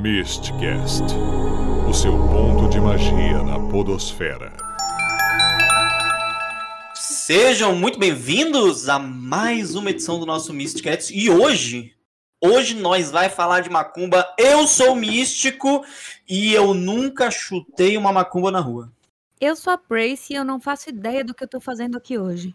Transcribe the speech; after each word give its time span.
Mistcast 0.00 1.02
o 1.88 1.92
seu 1.92 2.12
ponto 2.12 2.68
de 2.70 2.80
magia 2.80 3.42
na 3.42 3.58
Podosfera. 3.68 4.52
Sejam 6.94 7.74
muito 7.74 7.98
bem-vindos 7.98 8.88
a 8.88 9.00
mais 9.00 9.74
uma 9.74 9.90
edição 9.90 10.20
do 10.20 10.24
nosso 10.24 10.54
Mistcast 10.54 11.12
e 11.12 11.28
hoje. 11.28 11.96
Hoje 12.40 12.76
nós 12.76 13.10
vai 13.10 13.28
falar 13.28 13.62
de 13.62 13.70
macumba. 13.70 14.24
Eu 14.38 14.68
sou 14.68 14.94
místico 14.94 15.84
e 16.28 16.54
eu 16.54 16.74
nunca 16.74 17.28
chutei 17.28 17.96
uma 17.96 18.12
macumba 18.12 18.52
na 18.52 18.60
rua. 18.60 18.92
Eu 19.40 19.56
sou 19.56 19.72
a 19.72 19.80
Brace 19.88 20.32
e 20.32 20.36
eu 20.36 20.44
não 20.44 20.60
faço 20.60 20.90
ideia 20.90 21.24
do 21.24 21.34
que 21.34 21.42
eu 21.42 21.48
tô 21.48 21.58
fazendo 21.58 21.98
aqui 21.98 22.16
hoje. 22.16 22.54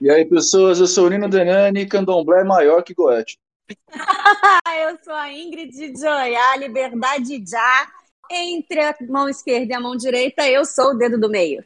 E 0.00 0.08
aí, 0.08 0.24
pessoas, 0.24 0.78
eu 0.78 0.86
sou 0.86 1.08
o 1.08 1.10
Nino 1.10 1.28
Denani 1.28 1.80
e 1.80 1.86
candomblé 1.86 2.44
maior 2.44 2.84
que 2.84 2.94
Goethe. 2.94 3.36
eu 4.88 4.98
sou 5.02 5.14
a 5.14 5.32
Ingrid 5.32 5.70
de 5.70 6.00
Joiá, 6.00 6.56
Liberdade 6.56 7.42
Já. 7.46 7.88
Entre 8.30 8.80
a 8.80 8.94
mão 9.08 9.28
esquerda 9.28 9.72
e 9.72 9.76
a 9.76 9.80
mão 9.80 9.96
direita, 9.96 10.48
eu 10.48 10.64
sou 10.64 10.92
o 10.92 10.94
dedo 10.94 11.20
do 11.20 11.28
meio. 11.28 11.62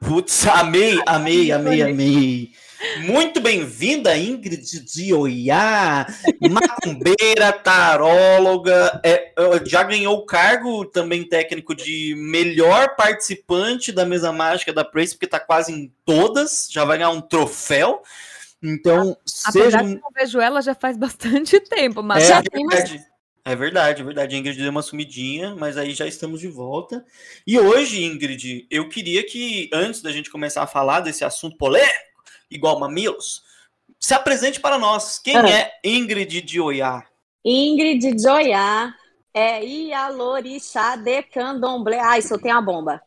Putz, 0.00 0.46
amei, 0.46 1.00
amei, 1.06 1.52
amei, 1.52 1.82
amei. 1.82 2.52
Muito 3.02 3.40
bem-vinda, 3.40 4.16
Ingrid 4.16 4.84
de 4.84 5.14
Oiá, 5.14 6.06
macumbeira, 6.50 7.52
taróloga, 7.52 9.00
é, 9.04 9.32
já 9.64 9.82
ganhou 9.82 10.16
o 10.16 10.26
cargo 10.26 10.84
também 10.86 11.22
técnico 11.22 11.74
de 11.74 12.14
melhor 12.16 12.96
participante 12.96 13.92
da 13.92 14.04
mesa 14.04 14.32
mágica 14.32 14.72
da 14.72 14.84
Prace, 14.84 15.14
porque 15.14 15.26
está 15.26 15.38
quase 15.38 15.72
em 15.72 15.92
todas, 16.04 16.68
já 16.70 16.84
vai 16.84 16.98
ganhar 16.98 17.10
um 17.10 17.20
troféu. 17.20 18.02
Então, 18.62 19.16
Apesar 19.44 19.52
seja... 19.52 19.78
que 19.78 19.84
eu 19.84 20.00
não 20.00 20.10
vejo 20.14 20.40
ela 20.40 20.60
já 20.60 20.74
faz 20.74 20.96
bastante 20.98 21.58
tempo, 21.60 22.02
mas 22.02 22.24
é, 22.24 22.26
já 22.28 22.42
tem 22.42 22.64
mais... 22.64 23.10
É 23.42 23.56
verdade, 23.56 24.02
é 24.02 24.04
verdade. 24.04 24.36
A 24.36 24.38
Ingrid 24.38 24.58
deu 24.58 24.70
uma 24.70 24.82
sumidinha, 24.82 25.56
mas 25.56 25.78
aí 25.78 25.94
já 25.94 26.06
estamos 26.06 26.40
de 26.40 26.48
volta. 26.48 27.04
E 27.46 27.58
hoje, 27.58 28.04
Ingrid, 28.04 28.66
eu 28.70 28.88
queria 28.88 29.24
que, 29.24 29.70
antes 29.72 30.02
da 30.02 30.12
gente 30.12 30.30
começar 30.30 30.62
a 30.62 30.66
falar 30.66 31.00
desse 31.00 31.24
assunto 31.24 31.56
polêmico, 31.56 31.94
igual 32.50 32.78
mamilos, 32.78 33.42
se 33.98 34.12
apresente 34.12 34.60
para 34.60 34.78
nós. 34.78 35.18
Quem 35.18 35.36
ah. 35.36 35.48
é 35.48 35.72
Ingrid 35.82 36.42
de 36.42 36.60
Oiá? 36.60 37.04
Ingrid 37.44 38.14
de 38.14 38.28
Oiá 38.28 38.94
é 39.32 39.64
Ialorixá 39.64 40.96
de 40.96 41.22
Candomblé. 41.22 41.98
Ai, 41.98 42.22
soltei 42.22 42.50
a 42.50 42.60
bomba. 42.60 43.02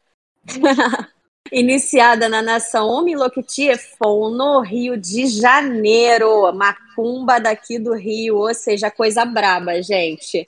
Iniciada 1.52 2.30
na 2.30 2.42
nação 2.42 2.88
Omiloctifon, 2.88 4.30
no 4.32 4.62
Rio 4.62 4.98
de 4.98 5.28
Janeiro. 5.28 6.52
Macumba 6.54 7.40
daqui 7.40 7.78
do 7.78 7.94
Rio, 7.94 8.38
ou 8.38 8.54
seja, 8.54 8.90
coisa 8.90 9.26
braba, 9.26 9.82
gente. 9.82 10.48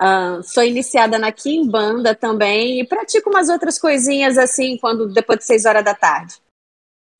Uh, 0.00 0.42
sou 0.42 0.62
iniciada 0.62 1.18
na 1.18 1.30
Kimbanda 1.30 2.14
também 2.14 2.80
e 2.80 2.86
pratico 2.86 3.30
umas 3.30 3.48
outras 3.48 3.78
coisinhas 3.78 4.36
assim, 4.36 4.76
quando 4.76 5.06
depois 5.06 5.38
de 5.38 5.44
seis 5.46 5.64
horas 5.64 5.84
da 5.84 5.94
tarde. 5.94 6.36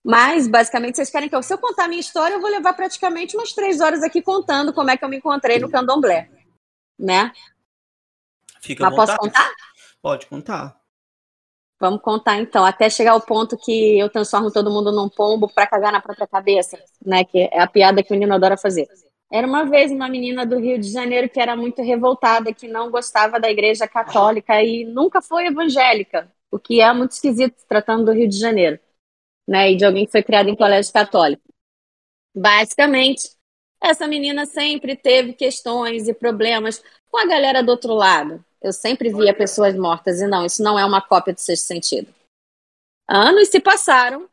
Mas, 0.05 0.47
basicamente, 0.47 0.97
vocês 0.97 1.09
querem 1.09 1.31
que 1.31 1.35
eu, 1.35 1.43
se 1.43 1.55
eu 1.55 1.59
contar 1.59 1.85
a 1.85 1.89
minha 1.89 2.01
história, 2.01 2.35
eu 2.35 2.41
vou 2.41 2.51
levar 2.51 2.75
praticamente 2.75 3.37
umas 3.37 3.53
três 3.55 3.81
horas 3.81 4.03
aqui 4.03 4.21
contando 4.21 4.73
como 4.73 4.91
é 4.91 4.97
que 4.99 5.05
eu 5.05 5.09
me 5.09 5.17
encontrei 5.17 5.59
no 5.59 5.71
candomblé, 5.71 6.29
né? 6.99 7.33
Fica 8.61 8.85
Mas 8.85 8.95
posso 8.95 9.17
contar? 9.17 9.51
Pode 10.03 10.27
contar. 10.27 10.84
Vamos 11.85 12.01
contar 12.01 12.39
então, 12.39 12.65
até 12.65 12.89
chegar 12.89 13.13
ao 13.13 13.21
ponto 13.21 13.59
que 13.59 13.99
eu 13.99 14.09
transformo 14.09 14.51
todo 14.51 14.71
mundo 14.71 14.91
num 14.91 15.07
pombo 15.07 15.47
para 15.53 15.67
cagar 15.67 15.93
na 15.93 16.01
própria 16.01 16.27
cabeça, 16.27 16.83
né? 17.05 17.25
Que 17.25 17.41
é 17.53 17.61
a 17.61 17.67
piada 17.67 18.03
que 18.03 18.11
o 18.11 18.15
menino 18.15 18.33
adora 18.33 18.57
fazer. 18.57 18.89
Era 19.31 19.47
uma 19.47 19.67
vez 19.67 19.93
uma 19.93 20.09
menina 20.09 20.47
do 20.47 20.59
Rio 20.59 20.79
de 20.79 20.91
Janeiro 20.91 21.29
que 21.29 21.39
era 21.39 21.55
muito 21.55 21.83
revoltada, 21.83 22.55
que 22.55 22.67
não 22.67 22.91
gostava 22.91 23.39
da 23.39 23.51
igreja 23.51 23.87
católica 23.87 24.63
e 24.63 24.87
nunca 24.87 25.21
foi 25.21 25.49
evangélica, 25.49 26.33
o 26.51 26.59
que 26.59 26.81
é 26.81 26.91
muito 26.95 27.11
esquisito 27.11 27.55
tratando 27.69 28.07
do 28.07 28.13
Rio 28.13 28.31
de 28.31 28.39
Janeiro, 28.39 28.81
né? 29.47 29.71
E 29.71 29.77
de 29.77 29.85
alguém 29.85 30.07
que 30.07 30.13
foi 30.13 30.23
criado 30.23 30.49
em 30.49 30.57
colégio 30.57 30.91
católico. 30.91 31.43
Basicamente, 32.35 33.29
essa 33.79 34.09
menina 34.09 34.47
sempre 34.47 34.97
teve 34.97 35.35
questões 35.35 36.09
e 36.09 36.15
problemas 36.15 36.83
com 37.11 37.19
a 37.19 37.27
galera 37.27 37.63
do 37.63 37.69
outro 37.73 37.93
lado, 37.93 38.43
eu 38.65 38.73
sempre 38.73 39.13
via 39.13 39.35
pessoas 39.35 39.77
mortas 39.77 40.23
e 40.23 40.27
não, 40.27 40.47
isso 40.47 40.63
não 40.63 40.79
é 40.79 40.85
uma 40.87 41.03
cópia 41.03 41.35
do 41.35 41.39
sexto 41.39 41.67
sentido. 41.67 42.13
Anos 43.07 43.49
se 43.49 43.61
passaram 43.61 44.27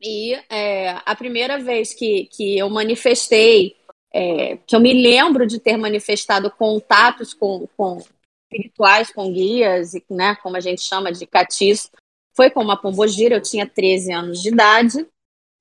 e 0.00 0.34
é, 0.48 0.90
a 1.04 1.16
primeira 1.16 1.58
vez 1.58 1.92
que, 1.92 2.26
que 2.26 2.56
eu 2.56 2.70
manifestei, 2.70 3.74
é, 4.14 4.58
que 4.58 4.76
eu 4.76 4.80
me 4.80 4.92
lembro 4.92 5.44
de 5.44 5.58
ter 5.58 5.76
manifestado 5.76 6.48
contatos 6.52 7.34
com, 7.34 7.66
com 7.76 8.00
espirituais, 8.44 9.10
com 9.10 9.32
guias, 9.32 9.94
e, 9.94 10.04
né, 10.08 10.36
como 10.36 10.56
a 10.56 10.60
gente 10.60 10.82
chama 10.82 11.10
de 11.10 11.26
catiço, 11.26 11.90
foi 12.32 12.48
com 12.48 12.62
uma 12.62 12.80
pombogira, 12.80 13.34
eu 13.34 13.42
tinha 13.42 13.66
13 13.66 14.12
anos 14.12 14.40
de 14.40 14.50
idade, 14.50 15.04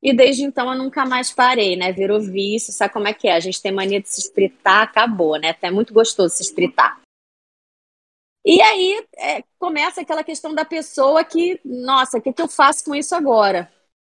e 0.04 0.14
desde 0.14 0.44
então 0.44 0.72
eu 0.72 0.78
nunca 0.78 1.04
mais 1.04 1.32
parei, 1.32 1.76
né? 1.76 1.92
Virou 1.92 2.22
vício, 2.22 2.72
sabe 2.72 2.94
como 2.94 3.08
é 3.08 3.14
que 3.14 3.28
é? 3.28 3.34
A 3.34 3.40
gente 3.40 3.60
tem 3.60 3.72
mania 3.72 4.00
de 4.00 4.08
se 4.08 4.20
espritar, 4.20 4.84
acabou, 4.84 5.36
né? 5.38 5.56
É 5.60 5.72
muito 5.72 5.96
gostoso 5.96 6.36
se 6.36 6.44
espritar. 6.44 7.02
E 8.46 8.62
aí 8.62 9.04
é, 9.18 9.44
começa 9.58 10.02
aquela 10.02 10.24
questão 10.24 10.54
da 10.54 10.64
pessoa 10.64 11.24
que, 11.24 11.60
nossa, 11.66 12.20
o 12.20 12.22
que, 12.22 12.32
que 12.32 12.42
eu 12.42 12.48
faço 12.48 12.86
com 12.86 12.94
isso 12.94 13.16
agora? 13.16 13.72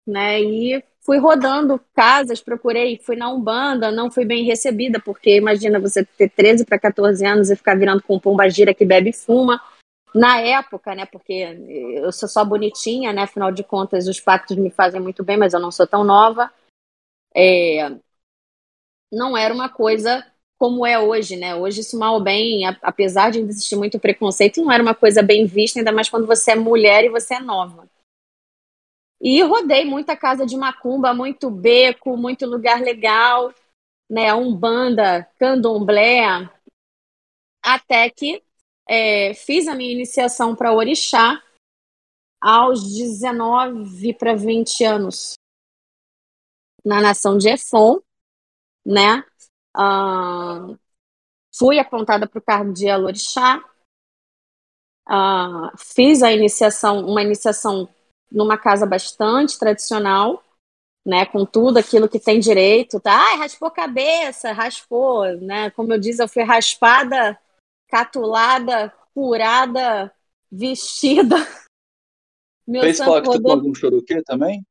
Né? 0.07 0.41
E 0.41 0.85
fui 1.01 1.19
rodando 1.19 1.81
casas, 1.93 2.41
procurei, 2.41 2.97
fui 2.99 3.17
na 3.17 3.29
Umbanda, 3.29 3.91
não 3.91 4.09
fui 4.09 4.25
bem 4.25 4.45
recebida, 4.45 5.01
porque 5.01 5.37
imagina 5.37 5.81
você 5.81 6.05
ter 6.05 6.31
13 6.31 6.65
para 6.65 6.79
14 6.79 7.27
anos 7.27 7.51
e 7.51 7.57
ficar 7.57 7.77
virando 7.77 8.03
com 8.05 8.21
pomba 8.21 8.49
gira 8.49 8.73
que 8.73 8.85
bebe 8.85 9.11
e 9.11 9.13
fuma. 9.13 9.61
Na 10.15 10.41
época, 10.41 10.95
né, 10.95 11.07
porque 11.07 11.33
eu 11.97 12.13
sou 12.13 12.29
só 12.29 12.45
bonitinha, 12.45 13.13
né, 13.13 13.23
afinal 13.23 13.51
de 13.51 13.65
contas 13.65 14.07
os 14.07 14.21
pactos 14.21 14.57
me 14.57 14.71
fazem 14.71 15.01
muito 15.01 15.25
bem, 15.25 15.37
mas 15.37 15.55
eu 15.55 15.61
não 15.61 15.73
sou 15.73 15.87
tão 15.87 16.05
nova. 16.05 16.53
É, 17.35 17.91
não 19.11 19.37
era 19.37 19.53
uma 19.53 19.69
coisa 19.69 20.25
como 20.61 20.85
é 20.85 20.99
hoje, 20.99 21.37
né? 21.37 21.55
Hoje 21.55 21.81
isso 21.81 21.99
mal 21.99 22.17
ou 22.17 22.23
bem, 22.23 22.67
apesar 22.83 23.31
de 23.31 23.39
existir 23.39 23.77
muito 23.77 23.99
preconceito, 23.99 24.63
não 24.63 24.71
era 24.71 24.83
uma 24.83 24.95
coisa 24.95 25.23
bem 25.23 25.47
vista, 25.47 25.81
ainda 25.81 25.91
mais 25.91 26.11
quando 26.11 26.27
você 26.27 26.51
é 26.51 26.55
mulher 26.55 27.03
e 27.03 27.09
você 27.09 27.37
é 27.37 27.41
nova. 27.41 27.89
E 29.19 29.43
rodei 29.43 29.87
muita 29.87 30.15
casa 30.15 30.45
de 30.45 30.59
macumba, 30.59 31.15
muito 31.15 31.51
beco, 31.51 32.15
muito 32.15 32.45
lugar 32.45 32.83
legal, 32.83 33.55
né? 34.09 34.35
Umbanda, 34.35 35.25
candomblé, 35.39 36.21
até 37.63 38.11
que 38.11 38.43
é, 38.87 39.33
fiz 39.33 39.67
a 39.67 39.75
minha 39.75 39.93
iniciação 39.93 40.55
para 40.55 40.75
orixá 40.75 41.43
aos 42.39 42.83
19 42.83 44.13
para 44.13 44.37
20 44.37 44.85
anos 44.85 45.35
na 46.85 47.01
nação 47.01 47.39
de 47.39 47.49
Efon, 47.49 48.01
né? 48.85 49.25
Uh, 49.77 50.79
fui 51.55 51.79
apontada 51.79 52.27
para 52.27 52.39
o 52.39 52.43
cargo 52.43 52.73
de 52.73 52.89
Alorixá. 52.89 53.63
Uh, 55.09 55.77
fiz 55.77 56.23
a 56.23 56.33
iniciação, 56.33 57.05
uma 57.07 57.23
iniciação 57.23 57.89
numa 58.31 58.57
casa 58.57 58.87
bastante 58.87 59.59
tradicional, 59.59 60.43
né, 61.05 61.27
com 61.27 61.45
tudo 61.45 61.79
aquilo 61.79 62.09
que 62.09 62.21
tem 62.21 62.39
direito, 62.39 63.01
tá? 63.01 63.13
Ai, 63.13 63.39
raspou 63.39 63.71
cabeça, 63.71 64.53
raspou, 64.53 65.25
né? 65.39 65.71
Como 65.71 65.93
eu 65.93 65.99
disse, 65.99 66.23
eu 66.23 66.29
fui 66.29 66.43
raspada, 66.43 67.39
catulada, 67.89 68.93
curada, 69.13 70.15
vestida. 70.51 71.37
Meu 72.67 72.83
Fez 72.83 72.99
pacto 72.99 73.31
rodou... 73.31 73.43
com 73.43 73.51
algum 73.51 73.75
choruquê 73.75 74.23
também? 74.23 74.65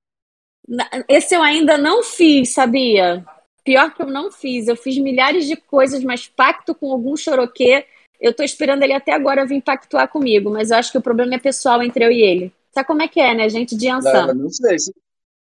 Esse 1.08 1.36
eu 1.36 1.42
ainda 1.42 1.78
não 1.78 2.04
fiz, 2.04 2.54
sabia? 2.54 3.26
Pior 3.70 3.94
que 3.94 4.02
eu 4.02 4.08
não 4.08 4.32
fiz. 4.32 4.68
Eu 4.68 4.76
fiz 4.76 4.98
milhares 4.98 5.46
de 5.46 5.56
coisas, 5.56 6.04
mas 6.04 6.28
pacto 6.28 6.74
com 6.74 6.92
algum 6.92 7.16
choroquê. 7.16 7.86
Eu 8.20 8.34
tô 8.34 8.42
esperando 8.42 8.82
ele 8.82 8.94
até 8.94 9.14
agora 9.14 9.46
vir 9.46 9.62
pactuar 9.62 10.08
comigo, 10.10 10.50
mas 10.50 10.72
eu 10.72 10.78
acho 10.78 10.92
que 10.92 10.98
o 10.98 11.04
problema 11.04 11.36
é 11.36 11.38
pessoal 11.40 11.84
entre 11.84 12.04
eu 12.04 12.12
e 12.12 12.20
ele. 12.20 12.52
Sabe 12.72 12.88
como 12.88 13.04
é 13.04 13.08
que 13.08 13.20
é, 13.20 13.36
né? 13.36 13.48
Gente 13.48 13.78
de 13.78 13.88
Ansan. 13.88 14.26
Não, 14.26 14.34
não 14.34 14.50
sei. 14.50 14.76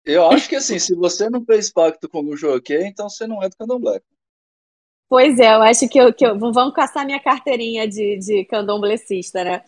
Eu 0.04 0.26
acho 0.26 0.46
que 0.46 0.56
assim, 0.56 0.78
se 0.78 0.94
você 0.94 1.30
não 1.30 1.42
fez 1.42 1.72
pacto 1.72 2.06
com 2.06 2.18
algum 2.18 2.36
choroquê, 2.36 2.84
então 2.84 3.08
você 3.08 3.26
não 3.26 3.42
é 3.42 3.48
do 3.48 3.56
candomblé. 3.56 4.02
Pois 5.08 5.38
é, 5.38 5.54
eu 5.54 5.62
acho 5.62 5.88
que, 5.88 5.98
eu, 5.98 6.12
que 6.12 6.26
eu, 6.26 6.38
vamos 6.38 6.74
caçar 6.74 7.06
minha 7.06 7.18
carteirinha 7.18 7.88
de, 7.88 8.18
de 8.18 8.44
candomblecista, 8.44 9.42
né? 9.42 9.64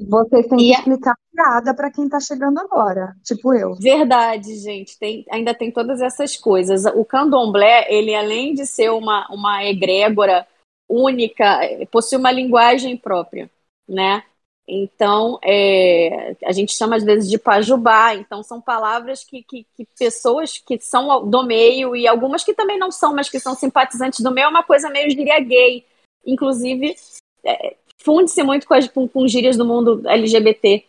Vocês 0.00 0.46
têm 0.46 0.58
que 0.58 0.72
explicar 0.72 1.14
piada 1.32 1.74
para 1.74 1.90
quem 1.90 2.04
está 2.04 2.20
chegando 2.20 2.58
agora, 2.58 3.14
tipo 3.24 3.54
eu. 3.54 3.74
Verdade, 3.74 4.56
gente. 4.56 4.98
Tem, 4.98 5.24
ainda 5.30 5.54
tem 5.54 5.70
todas 5.70 6.00
essas 6.00 6.36
coisas. 6.36 6.84
O 6.94 7.04
candomblé, 7.04 7.86
ele 7.92 8.14
além 8.14 8.54
de 8.54 8.66
ser 8.66 8.90
uma, 8.90 9.26
uma 9.30 9.64
egrégora 9.64 10.46
única, 10.88 11.60
possui 11.90 12.18
uma 12.18 12.30
linguagem 12.30 12.96
própria, 12.96 13.50
né? 13.88 14.22
Então, 14.70 15.38
é, 15.42 16.36
a 16.44 16.52
gente 16.52 16.74
chama 16.74 16.96
às 16.96 17.02
vezes 17.02 17.30
de 17.30 17.38
pajubá. 17.38 18.14
Então, 18.14 18.42
são 18.42 18.60
palavras 18.60 19.24
que, 19.24 19.42
que, 19.42 19.66
que, 19.74 19.86
pessoas 19.98 20.58
que 20.58 20.78
são 20.78 21.26
do 21.28 21.42
meio 21.42 21.96
e 21.96 22.06
algumas 22.06 22.44
que 22.44 22.52
também 22.52 22.78
não 22.78 22.90
são, 22.90 23.14
mas 23.14 23.30
que 23.30 23.40
são 23.40 23.54
simpatizantes 23.54 24.20
do 24.20 24.30
meio, 24.30 24.44
é 24.44 24.48
uma 24.48 24.62
coisa 24.62 24.90
meio, 24.90 25.06
eu 25.06 25.16
diria, 25.16 25.40
gay. 25.40 25.86
Inclusive, 26.26 26.94
é, 27.42 27.76
funde-se 28.02 28.42
muito 28.42 28.66
com, 28.66 28.74
as, 28.74 28.88
com, 28.88 29.08
com 29.08 29.28
gírias 29.28 29.56
do 29.56 29.64
mundo 29.64 30.06
LGBT, 30.08 30.86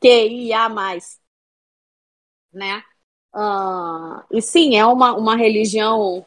QIA+, 0.00 0.68
né? 2.52 2.84
Uh, 3.34 4.22
e 4.30 4.42
sim, 4.42 4.76
é 4.76 4.84
uma, 4.84 5.14
uma 5.14 5.36
religião 5.36 6.26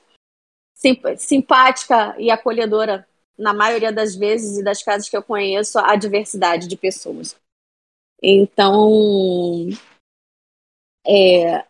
simpática 1.18 2.16
e 2.20 2.32
acolhedora 2.32 3.08
na 3.38 3.54
maioria 3.54 3.92
das 3.92 4.16
vezes 4.16 4.58
e 4.58 4.64
das 4.64 4.82
casas 4.82 5.10
que 5.10 5.16
eu 5.16 5.24
conheço 5.24 5.78
a 5.80 5.96
diversidade 5.96 6.68
de 6.68 6.78
pessoas. 6.78 7.36
Então, 8.22 9.70
é, 11.06 11.66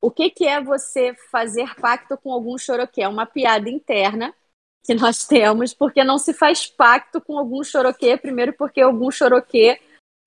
o 0.00 0.10
que, 0.10 0.30
que 0.30 0.44
é 0.46 0.60
você 0.60 1.14
fazer 1.30 1.74
pacto 1.76 2.16
com 2.16 2.32
algum 2.32 2.58
choroquê? 2.58 3.02
É 3.02 3.08
uma 3.08 3.26
piada 3.26 3.70
interna 3.70 4.34
que 4.84 4.94
nós 4.94 5.26
temos, 5.26 5.72
porque 5.72 6.02
não 6.02 6.18
se 6.18 6.32
faz 6.32 6.66
pacto 6.66 7.20
com 7.20 7.38
algum 7.38 7.62
choroquê, 7.62 8.16
primeiro 8.16 8.52
porque 8.52 8.80
algum 8.80 9.10
choroquê 9.10 9.80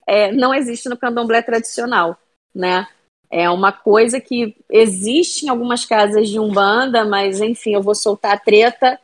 é, 0.08 0.32
não 0.32 0.54
existe 0.54 0.88
no 0.88 0.98
candomblé 0.98 1.42
tradicional, 1.42 2.18
né? 2.54 2.88
É 3.30 3.50
uma 3.50 3.72
coisa 3.72 4.22
que 4.22 4.56
existe 4.70 5.46
em 5.46 5.50
algumas 5.50 5.84
casas 5.84 6.30
de 6.30 6.40
Umbanda, 6.40 7.04
mas 7.04 7.42
enfim, 7.42 7.74
eu 7.74 7.82
vou 7.82 7.96
soltar 7.96 8.34
a 8.34 8.40
treta. 8.40 9.00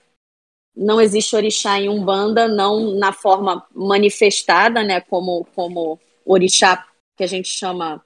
Não 0.75 1.01
existe 1.01 1.35
orixá 1.35 1.79
em 1.79 1.89
Umbanda, 1.89 2.47
não 2.47 2.95
na 2.95 3.11
forma 3.11 3.65
manifestada, 3.73 4.83
né? 4.83 5.01
Como, 5.01 5.45
como 5.53 5.99
orixá 6.25 6.87
que 7.17 7.23
a 7.23 7.27
gente 7.27 7.49
chama 7.49 8.01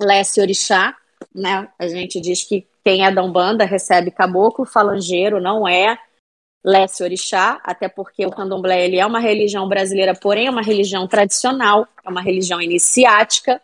Lesse 0.00 0.40
Orixá, 0.40 0.94
né? 1.34 1.70
A 1.78 1.88
gente 1.88 2.20
diz 2.20 2.44
que 2.44 2.66
quem 2.84 3.06
é 3.06 3.10
da 3.10 3.22
Umbanda 3.22 3.64
recebe 3.64 4.10
caboclo, 4.10 4.66
falangeiro, 4.66 5.40
não 5.40 5.66
é 5.66 5.98
Lesse 6.66 7.04
Orixá, 7.04 7.60
até 7.62 7.88
porque 7.88 8.26
o 8.26 8.30
candomblé 8.32 8.84
ele 8.84 8.98
é 8.98 9.06
uma 9.06 9.20
religião 9.20 9.68
brasileira, 9.68 10.16
porém 10.16 10.48
é 10.48 10.50
uma 10.50 10.62
religião 10.62 11.06
tradicional, 11.06 11.86
é 12.04 12.10
uma 12.10 12.20
religião 12.20 12.60
iniciática, 12.60 13.62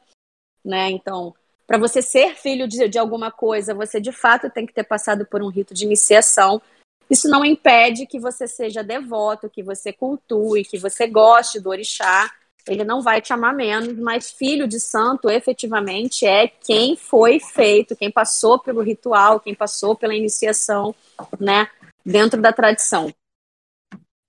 né? 0.65 0.89
Então, 0.89 1.35
para 1.67 1.79
você 1.79 2.01
ser 2.01 2.37
filho 2.37 2.69
de, 2.69 2.89
de 2.89 3.01
alguma 3.01 3.33
coisa, 3.33 3.75
você 3.75 4.01
de 4.01 4.13
fato 4.13 4.49
tem 4.49 4.65
que 4.65 4.73
ter 4.73 4.85
passado 4.85 5.27
por 5.27 5.43
um 5.43 5.49
rito 5.49 5.75
de 5.75 5.85
iniciação. 5.85 6.63
Isso 7.11 7.29
não 7.29 7.45
impede 7.45 8.07
que 8.07 8.21
você 8.21 8.47
seja 8.47 8.85
devoto, 8.85 9.51
que 9.51 9.65
você 9.65 9.93
cultue, 9.93 10.65
que 10.65 10.79
você 10.79 11.09
goste 11.09 11.59
do 11.59 11.71
orixá. 11.71 12.31
Ele 12.69 12.85
não 12.85 13.03
vai 13.03 13.21
te 13.21 13.33
amar 13.33 13.53
menos, 13.53 13.99
mas 13.99 14.31
filho 14.31 14.69
de 14.69 14.79
santo, 14.79 15.29
efetivamente, 15.29 16.25
é 16.25 16.47
quem 16.47 16.95
foi 16.95 17.41
feito, 17.41 17.97
quem 17.97 18.13
passou 18.13 18.61
pelo 18.61 18.81
ritual, 18.81 19.41
quem 19.41 19.57
passou 19.57 19.97
pela 19.97 20.15
iniciação, 20.15 20.95
né? 21.41 21.69
Dentro 22.05 22.41
da 22.41 22.53
tradição. 22.53 23.13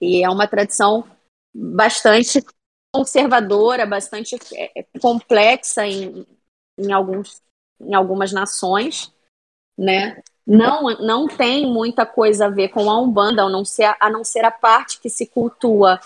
E 0.02 0.24
é 0.24 0.30
uma 0.30 0.48
tradição 0.48 1.06
bastante 1.54 2.44
conservadora, 2.94 3.86
bastante 3.86 4.38
é, 4.56 4.86
complexa 5.00 5.86
em, 5.86 6.26
em, 6.78 6.92
alguns, 6.92 7.42
em 7.80 7.94
algumas 7.94 8.32
nações, 8.32 9.14
né? 9.78 10.22
Não, 10.46 10.84
não 11.00 11.28
tem 11.28 11.66
muita 11.66 12.06
coisa 12.06 12.48
a 12.48 12.50
ver 12.50 12.70
com 12.70 12.90
a 12.90 13.00
Umbanda, 13.00 13.44
a 13.44 13.50
não 13.50 13.64
ser, 13.64 13.96
a, 14.00 14.10
não 14.10 14.24
ser 14.24 14.44
a 14.44 14.52
parte 14.52 15.00
que 15.00 15.10
se 15.10 15.26
cultua 15.26 16.00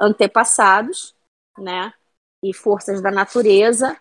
antepassados, 0.00 1.14
né? 1.58 1.92
E 2.42 2.54
forças 2.54 3.02
da 3.02 3.10
natureza, 3.10 3.96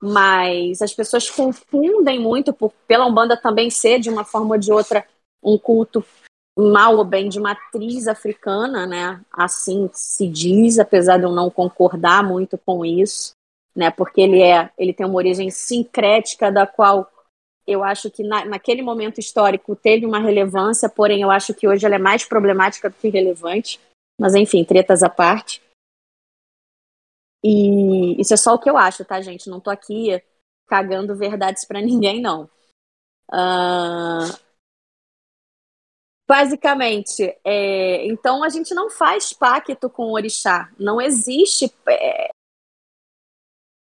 mas 0.00 0.80
as 0.80 0.94
pessoas 0.94 1.28
confundem 1.28 2.20
muito 2.20 2.52
por, 2.52 2.72
pela 2.86 3.06
Umbanda 3.06 3.36
também 3.36 3.68
ser, 3.68 3.98
de 3.98 4.08
uma 4.08 4.24
forma 4.24 4.54
ou 4.54 4.60
de 4.60 4.72
outra, 4.72 5.06
um 5.42 5.58
culto 5.58 6.04
mal 6.58 6.96
ou 6.96 7.04
bem 7.04 7.28
de 7.28 7.38
matriz 7.38 8.08
africana, 8.08 8.86
né? 8.86 9.20
Assim 9.30 9.90
se 9.92 10.26
diz, 10.26 10.78
apesar 10.78 11.18
de 11.18 11.24
eu 11.24 11.32
não 11.32 11.50
concordar 11.50 12.24
muito 12.24 12.56
com 12.56 12.84
isso, 12.84 13.32
né? 13.74 13.90
Porque 13.90 14.20
ele 14.22 14.40
é, 14.40 14.70
ele 14.78 14.94
tem 14.94 15.04
uma 15.04 15.16
origem 15.16 15.50
sincrética 15.50 16.50
da 16.50 16.66
qual 16.66 17.10
eu 17.66 17.84
acho 17.84 18.10
que 18.10 18.22
na, 18.22 18.44
naquele 18.44 18.80
momento 18.80 19.18
histórico 19.18 19.76
teve 19.76 20.06
uma 20.06 20.20
relevância, 20.20 20.88
porém 20.88 21.20
eu 21.20 21.30
acho 21.30 21.52
que 21.52 21.68
hoje 21.68 21.84
ela 21.84 21.96
é 21.96 21.98
mais 21.98 22.24
problemática 22.24 22.88
do 22.88 22.96
que 22.96 23.08
relevante. 23.08 23.78
Mas 24.18 24.34
enfim, 24.34 24.64
tretas 24.64 25.02
à 25.02 25.10
parte. 25.10 25.60
E 27.44 28.18
isso 28.20 28.32
é 28.32 28.36
só 28.36 28.54
o 28.54 28.58
que 28.58 28.70
eu 28.70 28.78
acho, 28.78 29.04
tá, 29.04 29.20
gente? 29.20 29.50
Não 29.50 29.60
tô 29.60 29.68
aqui 29.68 30.22
cagando 30.66 31.14
verdades 31.14 31.64
para 31.64 31.80
ninguém, 31.80 32.20
não. 32.20 32.48
Uh, 33.30 34.45
Basicamente, 36.28 37.22
é, 37.44 38.04
então 38.06 38.42
a 38.42 38.48
gente 38.48 38.74
não 38.74 38.90
faz 38.90 39.32
pacto 39.32 39.88
com 39.88 40.06
o 40.06 40.12
orixá. 40.14 40.72
Não 40.76 41.00
existe 41.00 41.72
é, 41.88 42.30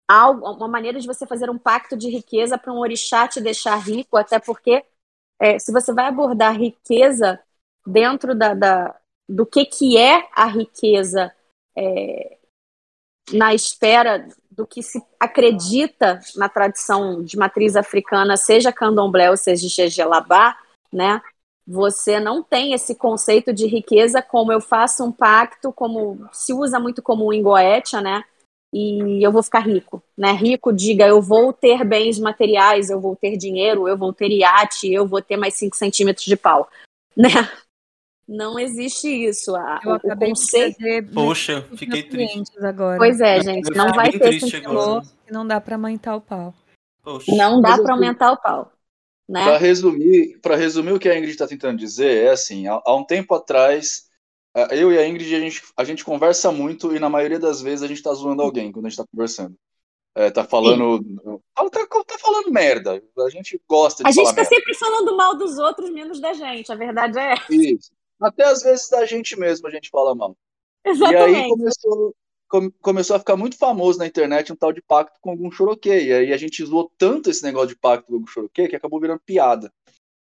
algo, 0.09 0.51
uma 0.51 0.67
maneira 0.67 0.99
de 0.99 1.07
você 1.07 1.27
fazer 1.27 1.51
um 1.51 1.59
pacto 1.59 1.97
de 1.97 2.09
riqueza 2.09 2.57
para 2.57 2.73
um 2.73 2.79
orixá 2.79 3.29
te 3.29 3.41
deixar 3.41 3.77
rico, 3.77 4.17
até 4.17 4.39
porque 4.39 4.83
é, 5.39 5.59
se 5.59 5.71
você 5.71 5.93
vai 5.93 6.07
abordar 6.07 6.59
riqueza 6.59 7.39
dentro 7.87 8.35
da, 8.35 8.55
da, 8.55 8.99
do 9.29 9.45
que, 9.45 9.67
que 9.67 9.99
é 9.99 10.27
a 10.33 10.47
riqueza 10.47 11.35
é, 11.77 12.39
na 13.33 13.55
espera 13.55 14.27
do 14.51 14.67
que 14.67 14.83
se 14.83 15.03
acredita 15.19 16.21
na 16.37 16.49
tradição 16.49 17.23
de 17.23 17.37
matriz 17.37 17.77
africana, 17.77 18.37
seja 18.37 18.73
candomblé 18.73 19.31
ou 19.31 19.37
seja 19.37 19.69
Jejelabá, 19.69 20.59
né? 20.93 21.23
Você 21.67 22.19
não 22.19 22.43
tem 22.43 22.73
esse 22.73 22.95
conceito 22.95 23.53
de 23.53 23.67
riqueza 23.67 24.21
como 24.21 24.53
eu 24.53 24.61
faço 24.61 25.05
um 25.05 25.13
pacto, 25.13 25.73
como 25.73 26.29
se 26.33 26.53
usa 26.53 26.81
muito 26.81 27.03
como 27.03 27.27
o 27.27 27.33
Ingoetia, 27.33 28.01
né? 28.01 28.25
E 28.73 29.25
eu 29.25 29.33
vou 29.33 29.43
ficar 29.43 29.61
rico, 29.61 30.03
né? 30.17 30.33
Rico, 30.33 30.73
diga, 30.73 31.07
eu 31.07 31.21
vou 31.21 31.53
ter 31.53 31.85
bens 31.85 32.19
materiais, 32.19 32.89
eu 32.89 33.01
vou 33.01 33.17
ter 33.17 33.37
dinheiro, 33.37 33.89
eu 33.89 33.97
vou 33.97 34.13
ter 34.13 34.29
iate, 34.31 34.93
eu 34.93 35.07
vou 35.07 35.21
ter 35.21 35.37
mais 35.37 35.55
5 35.55 35.77
centímetros 35.77 36.25
de 36.25 36.37
pau, 36.37 36.69
né? 37.17 37.31
Não 38.31 38.57
existe 38.61 39.09
isso. 39.09 39.57
Eu 39.85 39.95
o 39.97 40.17
conceito. 40.17 40.79
Poxa, 41.13 41.67
fiquei 41.77 42.05
triste. 42.05 42.65
Agora. 42.65 42.97
Pois 42.97 43.21
é, 43.21 43.41
gente, 43.43 43.75
não 43.75 43.93
vai 43.93 44.13
ter. 44.13 44.39
Que 44.39 45.33
não 45.33 45.45
dá 45.45 45.61
para 45.61 45.75
aumentar 45.75 46.15
o 46.15 46.21
pau. 46.21 46.55
Poxa. 47.03 47.35
Não 47.35 47.61
dá 47.61 47.77
para 47.77 47.93
aumentar 47.93 48.31
o 48.31 48.37
pau. 48.37 48.73
Né? 49.31 49.45
Para 49.45 49.59
resumir, 49.59 50.41
para 50.41 50.57
resumir 50.57 50.91
o 50.91 50.99
que 50.99 51.09
a 51.09 51.17
Ingrid 51.17 51.31
está 51.31 51.47
tentando 51.47 51.79
dizer, 51.79 52.25
é 52.25 52.31
assim: 52.31 52.67
há, 52.67 52.83
há, 52.85 52.97
um 52.97 53.05
tempo 53.05 53.33
atrás, 53.33 54.09
eu 54.73 54.93
e 54.93 54.99
a 54.99 55.07
Ingrid, 55.07 55.33
a 55.37 55.39
gente, 55.39 55.63
a 55.77 55.85
gente 55.85 56.05
conversa 56.05 56.51
muito 56.51 56.93
e 56.93 56.99
na 56.99 57.09
maioria 57.09 57.39
das 57.39 57.63
vezes 57.63 57.85
a 57.85 57.87
gente 57.87 57.99
está 57.99 58.13
zoando 58.13 58.43
alguém 58.43 58.73
quando 58.73 58.87
a 58.87 58.89
gente 58.89 58.99
está 58.99 59.09
conversando. 59.09 59.55
É, 60.17 60.33
tá 60.33 60.43
falando. 60.43 61.01
Tá, 61.55 61.87
tá, 62.05 62.19
falando 62.19 62.51
merda. 62.51 63.01
A 63.21 63.31
gente 63.31 63.63
gosta 63.69 64.03
de 64.03 64.09
A 64.09 64.13
gente 64.13 64.31
está 64.31 64.45
sempre 64.45 64.75
falando 64.75 65.17
mal 65.17 65.37
dos 65.37 65.57
outros, 65.59 65.91
menos 65.91 66.21
da 66.21 66.33
gente. 66.33 66.73
A 66.73 66.75
verdade 66.75 67.17
é 67.17 67.35
essa. 67.35 67.55
Isso. 67.55 67.93
Até 68.21 68.47
às 68.47 68.65
vezes 68.65 68.89
da 68.89 69.07
gente 69.07 69.39
mesmo 69.39 69.69
a 69.69 69.71
gente 69.71 69.89
fala 69.91 70.13
mal. 70.13 70.37
Exatamente. 70.85 71.39
E 71.39 71.43
aí 71.45 71.49
começou, 71.51 72.17
começou 72.81 73.17
a 73.17 73.19
ficar 73.19 73.37
muito 73.37 73.57
famoso 73.57 73.99
na 73.99 74.07
internet 74.07 74.53
um 74.53 74.57
tal 74.57 74.73
de 74.73 74.83
pacto 74.83 75.19
com 75.21 75.31
algum 75.31 75.51
choroquê. 75.51 76.05
E 76.05 76.13
aí 76.13 76.33
a 76.33 76.37
gente 76.37 76.65
zoou 76.65 76.91
tanto 76.99 77.31
esse 77.31 77.43
negócio 77.43 77.69
de 77.69 77.77
pacto 77.77 78.07
com 78.07 78.15
algum 78.15 78.27
choroquê 78.27 78.69
que 78.69 78.77
acabou 78.77 79.01
virando 79.01 79.21
piada. 79.21 79.73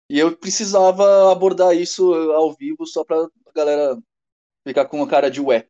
E 0.09 0.17
eu 0.17 0.35
precisava 0.35 1.31
abordar 1.31 1.75
isso 1.75 2.13
ao 2.31 2.53
vivo 2.53 2.85
só 2.85 3.03
pra 3.03 3.27
galera 3.53 3.97
ficar 4.67 4.85
com 4.85 5.01
a 5.03 5.07
cara 5.07 5.29
de 5.29 5.41
ué. 5.41 5.65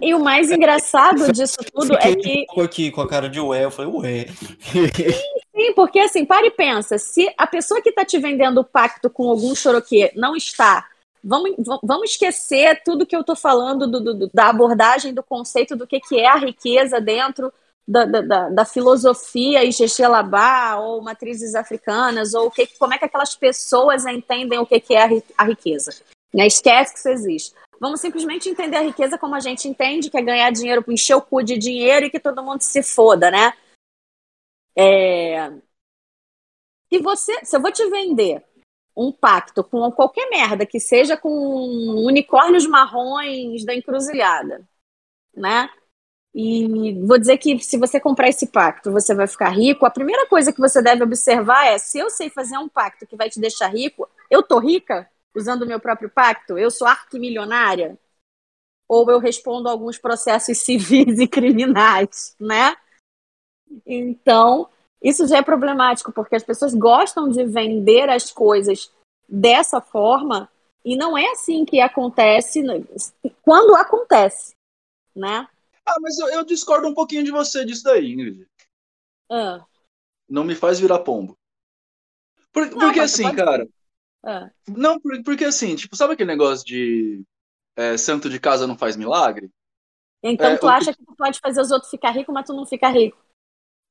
E 0.00 0.14
o 0.14 0.22
mais 0.22 0.50
engraçado 0.50 1.30
disso 1.32 1.58
tudo 1.72 1.96
é 1.96 2.14
que. 2.14 2.46
Um 2.56 2.62
aqui 2.62 2.90
com 2.90 3.00
a 3.00 3.08
cara 3.08 3.28
de 3.28 3.40
ué, 3.40 3.64
eu 3.64 3.70
falei, 3.70 3.92
ué. 3.92 4.26
Sim, 4.60 4.88
sim, 5.56 5.72
porque 5.74 5.98
assim, 5.98 6.24
para 6.24 6.46
e 6.46 6.50
pensa: 6.50 6.98
se 6.98 7.28
a 7.36 7.46
pessoa 7.46 7.82
que 7.82 7.88
está 7.88 8.04
te 8.04 8.18
vendendo 8.18 8.60
o 8.60 8.64
pacto 8.64 9.10
com 9.10 9.28
algum 9.28 9.54
choroquê 9.54 10.12
não 10.14 10.36
está 10.36 10.86
Vamos, 11.22 11.52
vamos 11.82 12.10
esquecer 12.10 12.82
tudo 12.84 13.06
que 13.06 13.16
eu 13.16 13.20
estou 13.20 13.36
falando 13.36 13.86
do, 13.86 14.00
do, 14.00 14.30
da 14.32 14.48
abordagem 14.48 15.12
do 15.12 15.22
conceito 15.22 15.76
do 15.76 15.86
que, 15.86 16.00
que 16.00 16.18
é 16.18 16.26
a 16.26 16.36
riqueza 16.36 17.00
dentro 17.00 17.52
da, 17.86 18.04
da, 18.04 18.48
da 18.50 18.64
filosofia 18.66 19.64
Ixexelabá 19.64 20.76
ou 20.76 21.00
matrizes 21.00 21.54
africanas, 21.54 22.34
ou 22.34 22.50
que, 22.50 22.66
como 22.78 22.92
é 22.92 22.98
que 22.98 23.06
aquelas 23.06 23.34
pessoas 23.34 24.04
entendem 24.04 24.58
o 24.58 24.66
que, 24.66 24.78
que 24.78 24.94
é 24.94 25.22
a 25.36 25.44
riqueza. 25.44 25.92
Né? 26.32 26.46
Esquece 26.46 26.92
que 26.92 26.98
isso 26.98 27.08
existe. 27.08 27.54
Vamos 27.80 28.00
simplesmente 28.00 28.48
entender 28.48 28.76
a 28.76 28.82
riqueza 28.82 29.16
como 29.16 29.34
a 29.34 29.40
gente 29.40 29.66
entende, 29.68 30.10
que 30.10 30.18
é 30.18 30.22
ganhar 30.22 30.50
dinheiro, 30.50 30.84
encher 30.88 31.14
o 31.14 31.22
cu 31.22 31.42
de 31.42 31.56
dinheiro 31.56 32.06
e 32.06 32.10
que 32.10 32.20
todo 32.20 32.42
mundo 32.42 32.60
se 32.60 32.82
foda, 32.82 33.30
né? 33.30 33.52
É... 34.76 35.50
Se, 36.92 36.98
você, 37.00 37.44
se 37.44 37.56
eu 37.56 37.60
vou 37.60 37.72
te 37.72 37.88
vender 37.88 38.44
um 38.98 39.12
pacto 39.12 39.62
com 39.64 39.90
qualquer 39.92 40.28
merda, 40.30 40.66
que 40.66 40.80
seja 40.80 41.16
com 41.16 41.30
unicórnios 41.30 42.66
marrons 42.66 43.64
da 43.64 43.74
encruzilhada, 43.74 44.68
né? 45.34 45.70
E 46.34 46.94
vou 47.06 47.18
dizer 47.18 47.38
que 47.38 47.58
se 47.60 47.78
você 47.78 48.00
comprar 48.00 48.28
esse 48.28 48.48
pacto, 48.48 48.92
você 48.92 49.14
vai 49.14 49.26
ficar 49.26 49.50
rico. 49.50 49.86
A 49.86 49.90
primeira 49.90 50.26
coisa 50.26 50.52
que 50.52 50.60
você 50.60 50.82
deve 50.82 51.04
observar 51.04 51.66
é: 51.66 51.78
se 51.78 51.98
eu 51.98 52.10
sei 52.10 52.30
fazer 52.30 52.58
um 52.58 52.68
pacto 52.68 53.06
que 53.06 53.16
vai 53.16 53.30
te 53.30 53.40
deixar 53.40 53.68
rico, 53.68 54.08
eu 54.30 54.42
tô 54.42 54.58
rica 54.58 55.08
usando 55.34 55.62
o 55.62 55.66
meu 55.66 55.80
próprio 55.80 56.10
pacto? 56.10 56.58
Eu 56.58 56.70
sou 56.70 56.86
arquimilionária? 56.86 57.98
ou 58.88 59.08
eu 59.10 59.18
respondo 59.18 59.68
alguns 59.68 59.98
processos 59.98 60.58
civis 60.64 61.20
e 61.20 61.28
criminais, 61.28 62.34
né? 62.40 62.74
Então, 63.86 64.68
isso 65.02 65.26
já 65.26 65.38
é 65.38 65.42
problemático, 65.42 66.12
porque 66.12 66.36
as 66.36 66.42
pessoas 66.42 66.74
gostam 66.74 67.28
de 67.28 67.44
vender 67.44 68.08
as 68.08 68.30
coisas 68.32 68.92
dessa 69.28 69.80
forma 69.80 70.50
e 70.84 70.96
não 70.96 71.16
é 71.16 71.30
assim 71.32 71.64
que 71.64 71.80
acontece 71.80 72.62
quando 73.42 73.74
acontece, 73.74 74.54
né? 75.14 75.48
Ah, 75.86 75.96
mas 76.00 76.18
eu, 76.18 76.28
eu 76.28 76.44
discordo 76.44 76.88
um 76.88 76.94
pouquinho 76.94 77.24
de 77.24 77.30
você 77.30 77.64
disso 77.64 77.84
daí, 77.84 78.12
Ingrid. 78.12 78.46
Ah. 79.30 79.64
Não 80.28 80.44
me 80.44 80.54
faz 80.54 80.78
virar 80.78 80.98
pombo. 81.00 81.36
Por, 82.52 82.66
Não, 82.70 82.78
porque 82.78 83.00
assim, 83.00 83.22
pode- 83.24 83.36
cara. 83.36 83.68
Ah. 84.24 84.50
Não, 84.66 85.00
por- 85.00 85.22
porque 85.22 85.44
assim, 85.44 85.76
tipo, 85.76 85.96
sabe 85.96 86.14
aquele 86.14 86.30
negócio 86.30 86.64
de 86.66 87.22
é, 87.76 87.96
santo 87.96 88.28
de 88.28 88.40
casa 88.40 88.66
não 88.66 88.76
faz 88.76 88.96
milagre? 88.96 89.50
Então 90.22 90.50
É, 90.50 90.56
tu 90.56 90.66
acha 90.68 90.92
que 90.92 91.04
tu 91.04 91.14
pode 91.16 91.38
fazer 91.38 91.60
os 91.60 91.70
outros 91.70 91.90
ficar 91.90 92.10
ricos, 92.10 92.34
mas 92.34 92.46
tu 92.46 92.52
não 92.52 92.66
fica 92.66 92.88
rico. 92.88 93.16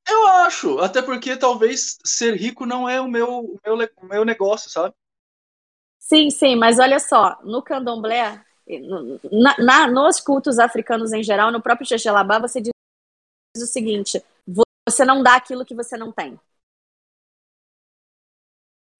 Eu 0.08 0.26
acho, 0.26 0.78
até 0.80 1.00
porque 1.02 1.36
talvez 1.36 1.98
ser 2.04 2.34
rico 2.34 2.66
não 2.66 2.88
é 2.88 3.00
o 3.00 3.08
meu, 3.08 3.28
o 3.40 3.60
meu, 3.64 3.88
o 4.02 4.06
meu 4.06 4.24
negócio, 4.24 4.68
sabe? 4.70 4.94
Sim, 5.98 6.30
sim, 6.30 6.56
mas 6.56 6.78
olha 6.78 6.98
só, 6.98 7.38
no 7.44 7.62
candomblé, 7.62 8.40
na, 9.30 9.56
na- 9.58 9.86
nos 9.88 10.20
cultos 10.20 10.58
africanos 10.58 11.12
em 11.12 11.22
geral, 11.22 11.50
no 11.52 11.60
próprio 11.62 11.86
Xexelabá, 11.86 12.38
você 12.38 12.60
diz 12.60 12.72
o 13.58 13.66
seguinte: 13.66 14.22
você 14.88 15.04
não 15.04 15.22
dá 15.22 15.36
aquilo 15.36 15.64
que 15.64 15.74
você 15.74 15.96
não 15.96 16.12
tem. 16.12 16.38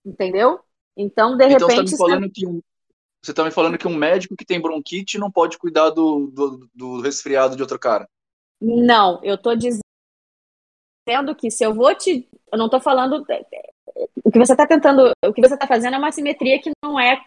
Entendeu? 0.05 0.61
Então, 0.97 1.37
de 1.37 1.47
Então 1.47 1.69
você 1.69 1.75
tá 1.75 1.83
repente, 1.83 1.91
me 1.91 1.97
falando 1.97 2.31
que 2.31 2.47
um, 2.47 2.61
você 3.23 3.35
tá 3.35 3.45
me 3.45 3.51
falando 3.53 3.79
que 3.79 3.89
um 3.89 3.97
médico 3.97 4.37
que 4.37 4.45
tem 4.47 4.61
bronquite 4.61 5.19
não 5.19 5.31
pode 5.31 5.59
cuidar 5.59 5.91
do, 5.91 6.29
do, 6.29 6.71
do 6.75 7.01
resfriado 7.03 7.57
de 7.57 7.63
outro 7.63 7.79
cara. 7.79 8.09
Não, 8.61 9.21
eu 9.25 9.37
tô 9.39 9.55
dizendo 9.55 9.83
que 11.35 11.51
se 11.51 11.65
eu 11.65 11.75
vou 11.75 11.95
te. 11.95 12.29
Eu 12.53 12.59
não 12.59 12.69
tô 12.69 12.81
falando. 12.81 13.25
O 14.25 14.31
que 14.31 14.39
você 14.39 14.53
está 14.53 14.67
tentando. 14.67 15.13
O 15.25 15.33
que 15.33 15.41
você 15.41 15.55
está 15.55 15.67
fazendo 15.67 15.95
é 15.95 15.99
uma 15.99 16.13
simetria 16.13 16.61
que 16.61 16.71
não 16.83 16.99
é 16.99 17.21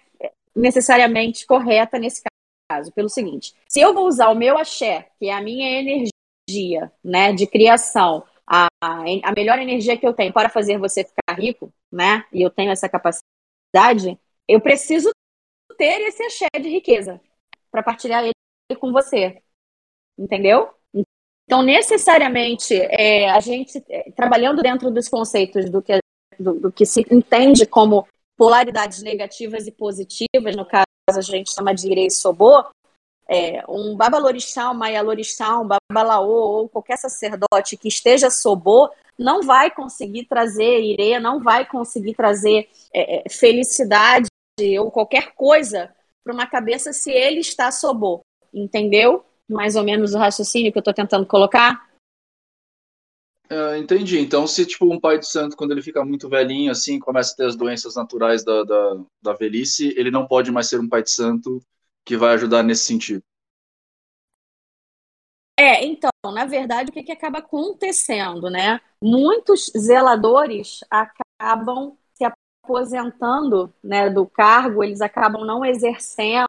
necessariamente 0.56 1.46
correta 1.46 1.98
nesse 1.98 2.22
caso. 2.70 2.92
Pelo 2.92 3.10
seguinte: 3.10 3.54
se 3.68 3.82
eu 3.82 3.94
vou 3.94 4.08
usar 4.08 4.30
o 4.30 4.36
meu 4.36 4.58
axé, 4.58 5.10
que 5.20 5.28
é 5.28 5.34
a 5.34 5.42
minha 5.42 5.80
energia 5.80 6.92
né, 7.04 7.34
de 7.34 7.48
criação, 7.48 8.24
a, 8.48 8.68
a 8.82 9.32
melhor 9.36 9.60
energia 9.60 9.98
que 9.98 10.06
eu 10.06 10.14
tenho 10.14 10.34
para 10.34 10.50
fazer 10.50 10.78
você 10.78 11.04
ficar 11.04 11.40
rico, 11.40 11.74
né? 11.92 12.26
E 12.32 12.42
eu 12.42 12.50
tenho 12.50 12.72
essa 12.72 12.90
capacidade, 12.90 14.20
eu 14.48 14.60
preciso 14.60 15.10
ter 15.78 16.02
esse 16.02 16.24
axé 16.24 16.48
de 16.60 16.70
riqueza 16.70 17.20
para 17.72 17.84
partilhar 17.84 18.24
ele 18.24 18.80
com 18.80 18.92
você. 18.92 19.42
Entendeu? 20.18 20.70
Então, 21.52 21.62
necessariamente, 21.62 22.74
é, 22.74 23.30
a 23.30 23.42
gente, 23.42 23.84
é, 23.90 24.10
trabalhando 24.12 24.62
dentro 24.62 24.90
dos 24.90 25.10
conceitos 25.10 25.70
do 25.70 25.82
que, 25.82 26.00
do, 26.40 26.54
do, 26.54 26.72
que 26.72 26.86
se 26.86 27.06
entende 27.12 27.66
como 27.66 28.08
polaridades 28.38 29.04
negativas 29.04 29.68
e 29.68 29.72
positivas, 29.74 30.56
no 30.56 30.66
caso 30.66 30.86
a 31.10 31.20
gente 31.20 31.54
chama 31.54 31.76
de 31.76 31.92
Irei 31.92 32.10
Sobô, 32.10 32.64
é, 33.28 33.66
um 33.68 33.98
babalorixá, 33.98 34.72
um 34.72 34.76
maialorixá, 34.76 35.60
um 35.60 35.68
babalaô 35.68 36.62
ou 36.62 36.70
qualquer 36.70 36.96
sacerdote 36.96 37.76
que 37.76 37.90
esteja 37.90 38.30
sobô 38.30 38.90
não 39.20 39.42
vai 39.42 39.70
conseguir 39.70 40.24
trazer 40.28 40.80
irê, 40.80 41.20
não 41.20 41.44
vai 41.44 41.68
conseguir 41.68 42.14
trazer 42.14 42.70
é, 42.94 43.28
felicidade 43.30 44.28
ou 44.80 44.90
qualquer 44.90 45.34
coisa 45.34 45.94
para 46.24 46.34
uma 46.34 46.48
cabeça 46.48 46.94
se 46.94 47.12
ele 47.12 47.42
está 47.42 47.74
sobô, 47.74 48.22
entendeu? 48.54 49.26
Mais 49.52 49.76
ou 49.76 49.84
menos 49.84 50.14
o 50.14 50.18
raciocínio 50.18 50.72
que 50.72 50.78
eu 50.78 50.82
estou 50.82 50.94
tentando 50.94 51.26
colocar? 51.26 51.90
Uh, 53.52 53.76
entendi. 53.76 54.18
Então, 54.18 54.48
se 54.48 54.66
tipo 54.66 54.86
um 54.86 55.00
pai 55.00 55.20
de 55.20 55.28
santo, 55.28 55.58
quando 55.58 55.72
ele 55.72 55.82
fica 55.82 56.06
muito 56.06 56.30
velhinho, 56.30 56.72
assim, 56.72 56.98
começa 56.98 57.34
a 57.34 57.36
ter 57.36 57.46
as 57.46 57.56
doenças 57.56 57.96
naturais 57.96 58.46
da, 58.46 58.64
da, 58.64 59.04
da 59.22 59.34
velhice, 59.34 59.94
ele 59.98 60.10
não 60.10 60.26
pode 60.26 60.50
mais 60.52 60.68
ser 60.68 60.80
um 60.80 60.88
pai 60.88 61.04
de 61.04 61.12
santo 61.12 61.62
que 62.06 62.16
vai 62.16 62.34
ajudar 62.34 62.64
nesse 62.64 62.86
sentido. 62.86 63.22
É, 65.60 65.86
então, 65.86 66.10
na 66.34 66.46
verdade, 66.46 66.90
o 66.90 66.94
que, 66.94 67.04
que 67.04 67.12
acaba 67.12 67.40
acontecendo, 67.40 68.50
né? 68.50 68.80
Muitos 69.04 69.72
zeladores 69.78 70.80
acabam 70.90 71.98
se 72.14 72.24
aposentando 72.24 73.72
né, 73.84 74.10
do 74.10 74.26
cargo, 74.26 74.84
eles 74.84 75.02
acabam 75.02 75.46
não 75.46 75.64
exercendo, 75.64 76.48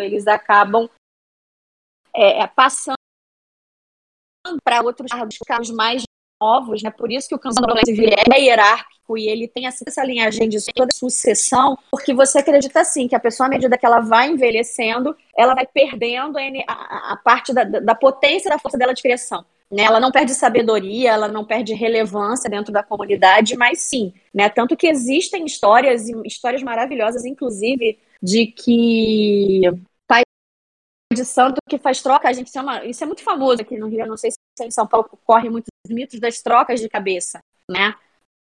eles 0.00 0.26
acabam 0.26 0.88
é, 2.14 2.46
passando 2.46 2.96
para 4.62 4.82
outros 4.82 5.10
cargos 5.46 5.70
mais 5.70 6.04
novos, 6.40 6.82
né? 6.82 6.90
Por 6.90 7.10
isso 7.10 7.28
que 7.28 7.34
o 7.34 7.38
candomblé 7.38 7.82
é 8.34 8.40
hierárquico 8.40 9.16
e 9.16 9.28
ele 9.28 9.48
tem 9.48 9.66
essa 9.66 10.04
linhagem 10.04 10.48
de 10.48 10.58
toda 10.74 10.90
sucessão, 10.92 11.78
porque 11.90 12.12
você 12.12 12.38
acredita 12.38 12.80
assim 12.80 13.08
que 13.08 13.14
a 13.14 13.20
pessoa, 13.20 13.46
à 13.46 13.50
medida 13.50 13.78
que 13.78 13.86
ela 13.86 14.00
vai 14.00 14.30
envelhecendo, 14.30 15.16
ela 15.36 15.54
vai 15.54 15.66
perdendo 15.66 16.36
a, 16.38 17.12
a 17.12 17.16
parte 17.16 17.52
da, 17.52 17.64
da 17.64 17.94
potência 17.94 18.50
da 18.50 18.58
força 18.58 18.76
dela 18.76 18.92
de 18.92 19.02
criação. 19.02 19.44
Né? 19.70 19.84
Ela 19.84 19.98
não 19.98 20.12
perde 20.12 20.34
sabedoria, 20.34 21.12
ela 21.12 21.28
não 21.28 21.44
perde 21.44 21.72
relevância 21.74 22.50
dentro 22.50 22.72
da 22.72 22.82
comunidade, 22.82 23.56
mas 23.56 23.80
sim, 23.80 24.12
né? 24.32 24.48
Tanto 24.48 24.76
que 24.76 24.86
existem 24.86 25.44
histórias, 25.44 26.06
histórias 26.24 26.62
maravilhosas, 26.62 27.24
inclusive, 27.24 27.98
de 28.22 28.46
que 28.46 29.62
de 31.14 31.24
santo 31.24 31.60
que 31.68 31.78
faz 31.78 32.02
troca, 32.02 32.28
a 32.28 32.32
gente 32.32 32.50
chama, 32.50 32.84
isso 32.84 33.02
é 33.02 33.06
muito 33.06 33.22
famoso 33.22 33.62
aqui 33.62 33.76
no 33.78 33.88
Rio, 33.88 34.06
não 34.06 34.16
sei 34.16 34.30
se 34.30 34.38
em 34.64 34.70
São 34.70 34.86
Paulo 34.86 35.08
corre 35.24 35.48
muitos 35.48 35.70
mitos 35.88 36.20
das 36.20 36.42
trocas 36.42 36.80
de 36.80 36.88
cabeça, 36.88 37.40
né? 37.70 37.94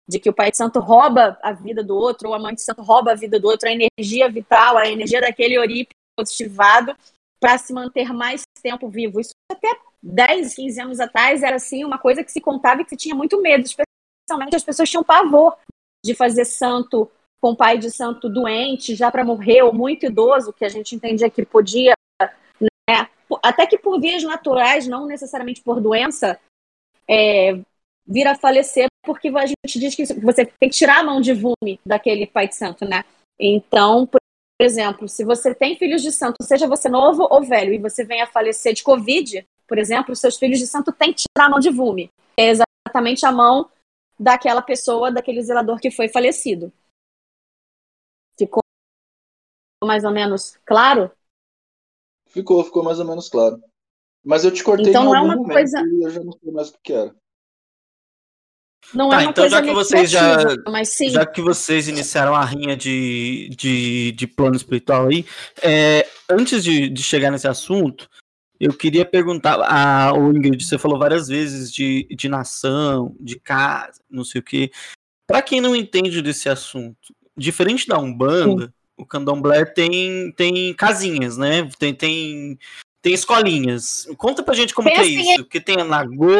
De 0.07 0.19
que 0.19 0.29
o 0.29 0.33
pai 0.33 0.51
de 0.51 0.57
santo 0.57 0.79
rouba 0.79 1.37
a 1.41 1.51
vida 1.51 1.83
do 1.83 1.95
outro, 1.95 2.29
ou 2.29 2.35
a 2.35 2.39
mãe 2.39 2.55
de 2.55 2.61
santo 2.61 2.81
rouba 2.81 3.11
a 3.11 3.15
vida 3.15 3.39
do 3.39 3.47
outro, 3.47 3.69
a 3.69 3.71
energia 3.71 4.29
vital, 4.29 4.77
a 4.77 4.87
energia 4.87 5.21
daquele 5.21 5.57
oripe 5.57 5.93
positivado 6.17 6.95
para 7.39 7.57
se 7.57 7.73
manter 7.73 8.13
mais 8.13 8.41
tempo 8.61 8.89
vivo. 8.89 9.19
Isso 9.19 9.31
até 9.51 9.67
10, 10.01 10.55
15 10.55 10.81
anos 10.81 10.99
atrás 10.99 11.43
era 11.43 11.55
assim 11.55 11.83
uma 11.83 11.97
coisa 11.97 12.23
que 12.23 12.31
se 12.31 12.41
contava 12.41 12.81
e 12.81 12.83
que 12.83 12.91
se 12.91 12.97
tinha 12.97 13.15
muito 13.15 13.41
medo, 13.41 13.65
especialmente 13.65 14.55
as 14.55 14.63
pessoas 14.63 14.89
tinham 14.89 15.03
pavor 15.03 15.55
de 16.03 16.13
fazer 16.13 16.45
santo 16.45 17.09
com 17.41 17.55
pai 17.55 17.77
de 17.77 17.91
santo 17.91 18.29
doente, 18.29 18.95
já 18.95 19.11
para 19.11 19.25
morrer, 19.25 19.63
ou 19.63 19.73
muito 19.73 20.05
idoso, 20.05 20.53
que 20.53 20.63
a 20.63 20.69
gente 20.69 20.95
entendia 20.95 21.29
que 21.29 21.45
podia 21.45 21.93
né? 22.89 23.09
Até 23.41 23.65
que 23.65 23.77
por 23.77 23.99
vias 23.99 24.23
naturais, 24.23 24.87
não 24.87 25.05
necessariamente 25.05 25.61
por 25.61 25.81
doença, 25.81 26.39
é, 27.07 27.53
a 27.53 28.35
falecer, 28.35 28.87
porque 29.03 29.29
a 29.29 29.45
gente 29.45 29.79
diz 29.79 29.95
que 29.95 30.05
você 30.19 30.45
tem 30.45 30.69
que 30.69 30.75
tirar 30.75 30.99
a 30.99 31.03
mão 31.03 31.21
de 31.21 31.33
vume 31.33 31.79
daquele 31.85 32.27
pai 32.27 32.47
de 32.47 32.55
santo, 32.55 32.85
né? 32.85 33.03
Então, 33.39 34.05
por 34.05 34.19
exemplo, 34.59 35.07
se 35.07 35.23
você 35.23 35.53
tem 35.53 35.77
filhos 35.77 36.01
de 36.01 36.11
santo, 36.11 36.37
seja 36.43 36.67
você 36.67 36.87
novo 36.89 37.27
ou 37.29 37.43
velho, 37.43 37.73
e 37.73 37.79
você 37.79 38.03
vem 38.03 38.21
a 38.21 38.27
falecer 38.27 38.73
de 38.73 38.83
Covid, 38.83 39.45
por 39.67 39.77
exemplo, 39.77 40.15
seus 40.15 40.37
filhos 40.37 40.59
de 40.59 40.67
santo 40.67 40.91
têm 40.91 41.13
que 41.13 41.23
tirar 41.23 41.47
a 41.47 41.49
mão 41.49 41.59
de 41.59 41.69
vume. 41.69 42.09
É 42.37 42.49
exatamente 42.49 43.25
a 43.25 43.31
mão 43.31 43.69
daquela 44.19 44.61
pessoa, 44.61 45.11
daquele 45.11 45.41
zelador 45.41 45.79
que 45.79 45.91
foi 45.91 46.07
falecido. 46.07 46.71
Ficou 48.37 48.61
mais 49.83 50.03
ou 50.03 50.11
menos 50.11 50.57
claro? 50.65 51.11
Ficou, 52.33 52.63
ficou 52.63 52.83
mais 52.83 52.99
ou 52.99 53.05
menos 53.05 53.29
claro. 53.29 53.61
Mas 54.25 54.43
eu 54.43 54.51
te 54.51 54.63
cortei 54.63 54.89
então, 54.89 55.03
em 55.03 55.05
não 55.05 55.15
algum 55.15 55.31
é 55.31 55.35
uma 55.35 55.41
momento 55.41 55.53
coisa... 55.53 55.79
e 55.81 56.03
eu 56.03 56.09
já 56.09 56.23
não 56.23 56.31
sei 56.31 56.51
mais 56.51 56.69
o 56.69 56.77
que 56.83 56.93
era. 56.93 57.15
Não 58.93 59.09
tá, 59.09 59.15
é 59.15 59.19
uma 59.19 59.31
então 59.31 59.43
coisa 59.43 59.55
já 59.55 59.61
que 59.61 59.73
vocês 59.73 60.11
já, 60.11 60.37
mas 60.69 60.89
sim. 60.89 61.09
já 61.09 61.25
que 61.25 61.41
vocês 61.41 61.87
iniciaram 61.87 62.35
a 62.35 62.43
rinha 62.43 62.75
de, 62.75 63.49
de, 63.49 64.11
de 64.11 64.27
plano 64.27 64.55
espiritual 64.55 65.07
aí, 65.07 65.25
é, 65.61 66.07
antes 66.29 66.63
de, 66.63 66.89
de 66.89 67.03
chegar 67.03 67.31
nesse 67.31 67.47
assunto, 67.47 68.09
eu 68.59 68.73
queria 68.73 69.05
perguntar, 69.05 69.59
a, 69.61 70.11
a 70.11 70.17
Ingrid, 70.17 70.63
você 70.63 70.77
falou 70.77 70.99
várias 70.99 71.27
vezes 71.27 71.71
de, 71.71 72.07
de 72.09 72.27
nação, 72.27 73.15
de 73.19 73.39
casa, 73.39 74.01
não 74.09 74.23
sei 74.23 74.39
o 74.39 74.43
quê. 74.43 74.71
Para 75.27 75.41
quem 75.41 75.61
não 75.61 75.75
entende 75.75 76.21
desse 76.21 76.49
assunto, 76.49 77.15
diferente 77.37 77.87
da 77.87 77.97
Umbanda, 77.97 78.65
sim. 78.65 78.73
O 78.97 79.05
Candomblé 79.05 79.65
tem, 79.65 80.31
tem 80.33 80.73
casinhas, 80.73 81.37
né? 81.37 81.69
Tem, 81.77 81.93
tem, 81.93 82.59
tem 83.01 83.13
escolinhas. 83.13 84.07
Conta 84.17 84.43
pra 84.43 84.53
gente 84.53 84.73
como 84.73 84.89
que 84.89 84.95
é 84.95 84.99
assim, 84.99 85.19
isso. 85.19 85.43
Porque 85.43 85.59
tem 85.59 85.79
a 85.79 85.83
Nagô, 85.83 86.35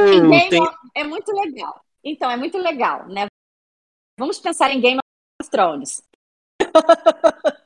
tem... 0.50 0.62
É 0.96 1.04
muito 1.04 1.32
legal. 1.32 1.84
Então, 2.04 2.30
é 2.30 2.38
muito 2.38 2.58
legal, 2.58 3.08
né? 3.08 3.28
Vamos 4.20 4.40
pensar 4.40 4.72
em 4.72 4.82
Game 4.82 5.00
of 5.42 5.50
Thrones. 5.50 6.04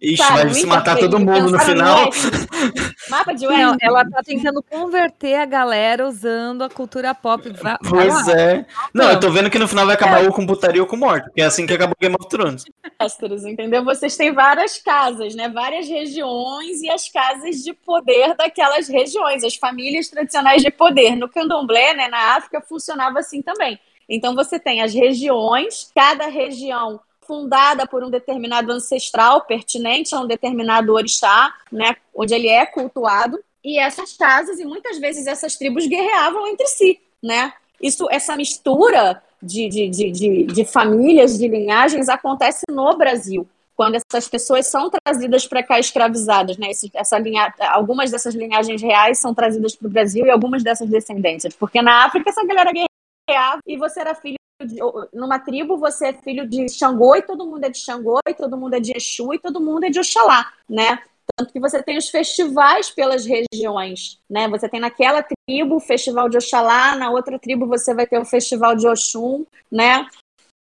Ixi, 0.00 0.22
vai 0.22 0.52
se 0.52 0.66
matar 0.66 0.98
todo 0.98 1.18
mundo 1.18 1.50
no 1.50 1.58
final. 1.58 2.10
Mapa 3.08 3.32
de 3.34 3.46
Não, 3.46 3.76
ela 3.80 4.08
tá 4.08 4.22
tentando 4.22 4.62
converter 4.62 5.34
a 5.36 5.44
galera 5.44 6.06
usando 6.06 6.62
a 6.62 6.68
cultura 6.70 7.14
pop. 7.14 7.48
Vai, 7.50 7.76
vai 7.82 8.08
Pois 8.08 8.26
lá. 8.26 8.32
é. 8.40 8.66
Não, 8.92 9.10
eu 9.10 9.20
tô 9.20 9.30
vendo 9.30 9.50
que 9.50 9.58
no 9.58 9.68
final 9.68 9.86
vai 9.86 9.94
acabar 9.94 10.24
ou 10.24 10.32
com 10.32 10.46
putaria 10.46 10.80
ou 10.82 10.86
com 10.88 10.96
morte, 10.96 11.24
porque 11.24 11.40
é 11.40 11.44
assim 11.44 11.66
que 11.66 11.72
acabou 11.72 11.94
Game 12.00 12.14
of 12.18 12.28
Thrones. 12.28 12.64
Astros, 12.98 13.44
entendeu? 13.44 13.84
Vocês 13.84 14.16
têm 14.16 14.32
várias 14.32 14.78
casas, 14.78 15.34
né? 15.34 15.48
Várias 15.48 15.88
regiões 15.88 16.82
e 16.82 16.90
as 16.90 17.08
casas 17.08 17.62
de 17.62 17.72
poder 17.72 18.34
daquelas 18.36 18.88
regiões, 18.88 19.44
as 19.44 19.56
famílias 19.56 20.08
tradicionais 20.08 20.62
de 20.62 20.70
poder. 20.70 21.16
No 21.16 21.28
candomblé, 21.28 21.94
né, 21.94 22.08
na 22.08 22.36
África, 22.36 22.60
funcionava 22.60 23.18
assim 23.20 23.42
também. 23.42 23.78
Então 24.08 24.34
você 24.34 24.58
tem 24.58 24.82
as 24.82 24.94
regiões, 24.94 25.90
cada 25.94 26.26
região 26.28 27.00
fundada 27.26 27.86
por 27.86 28.04
um 28.04 28.10
determinado 28.10 28.72
ancestral 28.72 29.42
pertinente 29.42 30.14
a 30.14 30.20
um 30.20 30.26
determinado 30.26 30.92
orixá, 30.92 31.54
né, 31.70 31.96
onde 32.14 32.34
ele 32.34 32.48
é 32.48 32.64
cultuado, 32.66 33.38
e 33.64 33.78
essas 33.78 34.16
casas 34.16 34.60
e 34.60 34.64
muitas 34.64 34.98
vezes 34.98 35.26
essas 35.26 35.56
tribos 35.56 35.86
guerreavam 35.86 36.46
entre 36.46 36.66
si, 36.68 37.00
né? 37.22 37.52
Isso, 37.82 38.06
essa 38.10 38.36
mistura 38.36 39.20
de, 39.42 39.68
de, 39.68 39.88
de, 39.88 40.10
de, 40.10 40.44
de 40.44 40.64
famílias, 40.64 41.36
de 41.36 41.48
linhagens 41.48 42.08
acontece 42.08 42.64
no 42.70 42.96
Brasil 42.96 43.46
quando 43.76 43.96
essas 43.96 44.26
pessoas 44.26 44.66
são 44.66 44.90
trazidas 44.90 45.46
para 45.46 45.62
cá 45.62 45.78
escravizadas, 45.78 46.56
né? 46.56 46.70
Esse, 46.70 46.90
essa 46.94 47.18
linha, 47.18 47.52
algumas 47.60 48.10
dessas 48.10 48.34
linhagens 48.34 48.80
reais 48.80 49.18
são 49.18 49.34
trazidas 49.34 49.76
para 49.76 49.86
o 49.86 49.90
Brasil 49.90 50.24
e 50.24 50.30
algumas 50.30 50.62
dessas 50.62 50.88
descendências, 50.88 51.54
porque 51.54 51.82
na 51.82 52.06
África 52.06 52.30
essa 52.30 52.44
galera 52.46 52.72
guerreava 52.72 53.60
e 53.66 53.76
você 53.76 54.00
era 54.00 54.14
filho 54.14 54.36
de, 54.64 54.78
numa 55.12 55.38
tribo 55.38 55.76
você 55.76 56.08
é 56.08 56.12
filho 56.12 56.48
de 56.48 56.68
Xangô 56.68 57.14
e 57.16 57.22
todo 57.22 57.46
mundo 57.46 57.64
é 57.64 57.68
de 57.68 57.78
Xangô 57.78 58.20
e 58.26 58.34
todo 58.34 58.56
mundo 58.56 58.74
é 58.74 58.80
de 58.80 58.96
Exu 58.96 59.34
e 59.34 59.38
todo 59.38 59.60
mundo 59.60 59.84
é 59.84 59.90
de 59.90 59.98
Oxalá, 59.98 60.52
né? 60.68 61.02
Tanto 61.36 61.52
que 61.52 61.60
você 61.60 61.82
tem 61.82 61.98
os 61.98 62.08
festivais 62.08 62.90
pelas 62.90 63.26
regiões, 63.26 64.20
né? 64.30 64.48
Você 64.48 64.68
tem 64.68 64.80
naquela 64.80 65.22
tribo 65.22 65.76
o 65.76 65.80
festival 65.80 66.28
de 66.28 66.36
Oxalá, 66.36 66.96
na 66.96 67.10
outra 67.10 67.38
tribo 67.38 67.66
você 67.66 67.92
vai 67.94 68.06
ter 68.06 68.18
o 68.18 68.24
festival 68.24 68.74
de 68.76 68.86
Oxum, 68.86 69.44
né? 69.70 70.06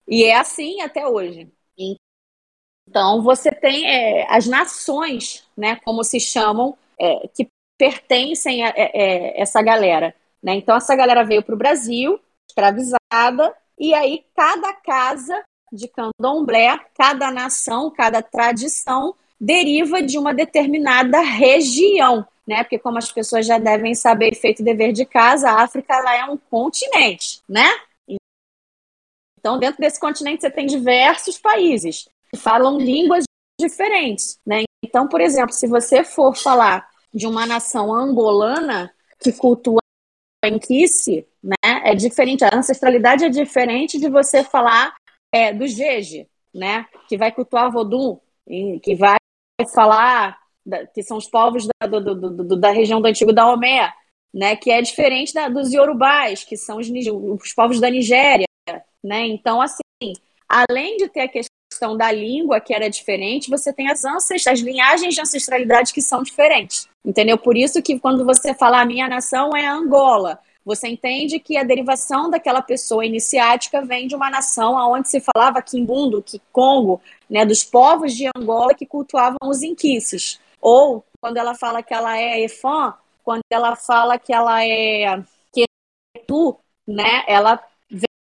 E 0.07 0.23
é 0.23 0.37
assim 0.37 0.81
até 0.81 1.05
hoje. 1.07 1.51
Então, 2.87 3.21
você 3.21 3.51
tem 3.51 3.87
é, 3.87 4.31
as 4.31 4.45
nações, 4.45 5.45
né, 5.57 5.75
como 5.77 6.03
se 6.03 6.19
chamam, 6.19 6.77
é, 6.99 7.27
que 7.29 7.47
pertencem 7.77 8.63
a, 8.63 8.69
é, 8.75 9.41
essa 9.41 9.61
galera. 9.61 10.15
Né? 10.41 10.55
Então, 10.55 10.75
essa 10.75 10.95
galera 10.95 11.23
veio 11.23 11.43
para 11.43 11.55
o 11.55 11.57
Brasil, 11.57 12.19
escravizada, 12.47 13.55
e 13.79 13.93
aí 13.93 14.23
cada 14.35 14.73
casa 14.73 15.43
de 15.71 15.87
candomblé, 15.87 16.79
cada 16.97 17.31
nação, 17.31 17.91
cada 17.91 18.21
tradição 18.21 19.15
deriva 19.39 20.01
de 20.01 20.17
uma 20.17 20.33
determinada 20.33 21.19
região, 21.19 22.25
né? 22.47 22.63
Porque 22.63 22.79
como 22.79 22.97
as 22.97 23.11
pessoas 23.11 23.45
já 23.45 23.57
devem 23.57 23.93
saber, 23.93 24.35
feito 24.35 24.63
dever 24.63 24.93
de 24.93 25.05
casa, 25.05 25.49
a 25.49 25.63
África 25.63 25.93
ela 25.93 26.15
é 26.15 26.25
um 26.25 26.37
continente, 26.37 27.41
né? 27.47 27.67
Então, 29.37 29.59
dentro 29.59 29.79
desse 29.79 29.99
continente 29.99 30.41
você 30.41 30.49
tem 30.49 30.65
diversos 30.65 31.37
países 31.37 32.07
que 32.31 32.37
falam 32.37 32.79
línguas 32.79 33.25
diferentes, 33.59 34.39
né? 34.45 34.63
Então, 34.83 35.07
por 35.07 35.21
exemplo, 35.21 35.53
se 35.53 35.67
você 35.67 36.03
for 36.03 36.35
falar 36.35 36.89
de 37.13 37.27
uma 37.27 37.45
nação 37.45 37.93
angolana 37.93 38.93
que 39.19 39.31
cultua 39.31 39.79
Enquice, 40.43 41.27
né? 41.43 41.55
É 41.85 41.93
diferente, 41.93 42.43
a 42.43 42.49
ancestralidade 42.51 43.23
é 43.25 43.29
diferente 43.29 43.99
de 43.99 44.09
você 44.09 44.43
falar 44.43 44.95
é, 45.31 45.53
do 45.53 45.67
Jeje, 45.67 46.27
né? 46.51 46.87
Que 47.07 47.15
vai 47.15 47.31
cultuar 47.31 47.71
Vodum, 47.71 48.19
que 48.81 48.95
vai 48.95 49.17
falar 49.71 50.35
da, 50.65 50.87
que 50.87 51.03
são 51.03 51.15
os 51.15 51.29
povos 51.29 51.67
da, 51.67 51.87
do, 51.87 52.01
do, 52.01 52.43
do, 52.43 52.57
da 52.57 52.71
região 52.71 52.99
do 52.99 53.07
antigo 53.07 53.31
Daomé, 53.31 53.93
né? 54.33 54.55
Que 54.55 54.71
é 54.71 54.81
diferente 54.81 55.31
da, 55.31 55.47
dos 55.47 55.71
Yorubais, 55.71 56.43
que 56.43 56.57
são 56.57 56.79
os, 56.79 56.87
os 56.89 57.53
povos 57.53 57.79
da 57.79 57.87
Nigéria, 57.87 58.47
né? 59.03 59.27
Então, 59.27 59.61
assim, 59.61 60.13
além 60.49 60.97
de 60.97 61.07
ter 61.07 61.21
a 61.21 61.27
questão 61.27 61.95
da 61.95 62.11
língua 62.11 62.59
que 62.59 62.73
era 62.73 62.89
diferente, 62.89 63.47
você 63.47 63.71
tem 63.71 63.89
as, 63.89 64.03
ancest 64.03 64.47
as 64.47 64.59
linhagens 64.59 65.13
de 65.13 65.21
ancestralidade 65.21 65.93
que 65.93 66.01
são 66.01 66.23
diferentes, 66.23 66.89
entendeu? 67.05 67.37
Por 67.37 67.55
isso 67.55 67.79
que 67.83 67.99
quando 67.99 68.25
você 68.25 68.55
fala 68.55 68.81
a 68.81 68.85
minha 68.85 69.07
nação 69.07 69.55
é 69.55 69.67
Angola, 69.67 70.39
você 70.65 70.87
entende 70.87 71.39
que 71.39 71.57
a 71.57 71.63
derivação 71.63 72.29
daquela 72.29 72.61
pessoa 72.61 73.05
iniciática 73.05 73.85
vem 73.85 74.07
de 74.07 74.15
uma 74.15 74.31
nação 74.31 74.73
onde 74.91 75.07
se 75.07 75.21
falava 75.21 75.61
quimbundo, 75.61 76.25
Congo, 76.51 76.99
né, 77.29 77.45
dos 77.45 77.63
povos 77.63 78.15
de 78.15 78.27
Angola 78.35 78.73
que 78.73 78.85
cultuavam 78.85 79.37
os 79.43 79.61
inquices. 79.61 80.39
Ou 80.59 81.05
quando 81.21 81.37
ela 81.37 81.53
fala 81.53 81.83
que 81.83 81.93
ela 81.93 82.17
é 82.17 82.41
Efã, 82.41 82.95
quando 83.23 83.43
ela 83.49 83.75
fala 83.75 84.17
que 84.17 84.33
ela 84.33 84.65
é 84.65 85.23
Ketu, 85.53 86.57
né, 86.87 87.23
ela 87.27 87.63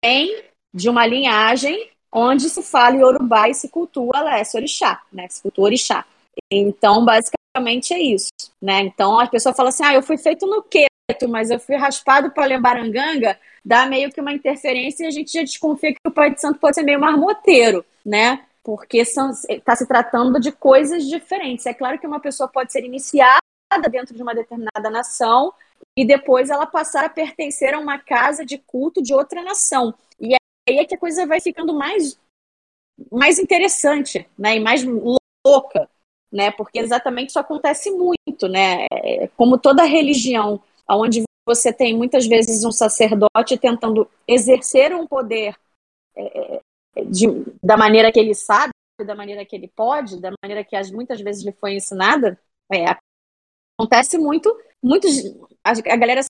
vem 0.04 0.44
de 0.74 0.90
uma 0.90 1.06
linhagem 1.06 1.90
onde 2.12 2.50
se 2.50 2.62
fala 2.62 2.98
Yorubá 2.98 3.48
e 3.48 3.54
se 3.54 3.70
cultua 3.70 4.18
Alessio 4.18 4.58
Orixá, 4.58 5.02
né, 5.12 5.28
se 5.30 5.42
cultua 5.42 5.66
Orixá. 5.66 6.06
Então, 6.52 7.06
basicamente 7.06 7.94
é 7.94 8.00
isso, 8.00 8.30
né? 8.62 8.82
Então, 8.82 9.20
a 9.20 9.28
pessoa 9.28 9.54
fala 9.54 9.70
assim, 9.70 9.84
ah, 9.84 9.94
eu 9.94 10.04
fui 10.04 10.18
feito 10.18 10.46
no 10.46 10.62
quê? 10.62 10.87
Mas 11.30 11.50
eu 11.50 11.60
fui 11.60 11.76
raspado 11.76 12.32
para 12.32 12.46
Lembaranganga, 12.46 13.40
dá 13.64 13.86
meio 13.86 14.12
que 14.12 14.20
uma 14.20 14.34
interferência 14.34 15.04
e 15.04 15.08
a 15.08 15.12
gente 15.12 15.32
já 15.32 15.42
desconfia 15.42 15.94
que 15.94 16.00
o 16.06 16.12
Pai 16.12 16.34
de 16.34 16.42
Santo 16.42 16.60
pode 16.60 16.76
ser 16.76 16.84
meio 16.84 17.00
marmoteiro, 17.00 17.86
né? 18.06 18.46
Porque 18.62 18.98
está 18.98 19.76
se 19.76 19.88
tratando 19.88 20.38
de 20.38 20.52
coisas 20.52 21.08
diferentes. 21.08 21.66
É 21.66 21.74
claro 21.74 21.98
que 21.98 22.06
uma 22.06 22.20
pessoa 22.20 22.50
pode 22.50 22.74
ser 22.74 22.84
iniciada 22.84 23.40
dentro 23.90 24.14
de 24.14 24.22
uma 24.22 24.36
determinada 24.36 24.90
nação 24.90 25.54
e 25.96 26.06
depois 26.06 26.50
ela 26.50 26.66
passar 26.66 27.06
a 27.06 27.10
pertencer 27.10 27.74
a 27.74 27.80
uma 27.80 27.98
casa 27.98 28.46
de 28.46 28.58
culto 28.58 29.02
de 29.02 29.14
outra 29.14 29.42
nação. 29.42 29.94
E 30.20 30.36
aí 30.68 30.78
é 30.78 30.86
que 30.86 30.96
a 30.96 31.00
coisa 31.00 31.26
vai 31.26 31.40
ficando 31.40 31.74
mais, 31.74 32.20
mais 33.10 33.40
interessante, 33.40 34.28
né? 34.38 34.58
E 34.58 34.60
mais 34.60 34.84
louca, 34.84 35.90
né? 36.30 36.52
Porque 36.52 36.80
exatamente 36.80 37.30
isso 37.30 37.40
acontece 37.40 37.92
muito, 37.92 38.50
né? 38.50 38.86
Como 39.38 39.58
toda 39.58 39.84
religião 39.84 40.62
onde 40.90 41.24
você 41.46 41.72
tem 41.72 41.96
muitas 41.96 42.28
vezes 42.28 42.64
um 42.64 42.72
sacerdote 42.72 43.58
tentando 43.58 44.10
exercer 44.28 44.94
um 44.94 45.08
poder 45.08 45.56
é, 46.16 46.62
de, 47.06 47.28
da 47.64 47.78
maneira 47.78 48.12
que 48.12 48.20
ele 48.20 48.34
sabe, 48.34 48.72
da 49.06 49.16
maneira 49.16 49.46
que 49.46 49.56
ele 49.56 49.68
pode, 49.68 50.20
da 50.20 50.32
maneira 50.44 50.64
que 50.64 50.76
as, 50.76 50.92
muitas 50.92 51.22
vezes 51.22 51.46
lhe 51.46 51.52
foi 51.52 51.76
ensinada, 51.76 52.40
é, 52.72 52.86
acontece 53.80 54.18
muito, 54.18 54.56
muitos, 54.84 55.10
a, 55.64 55.72
a 55.72 55.96
galera 55.96 56.24
se 56.24 56.30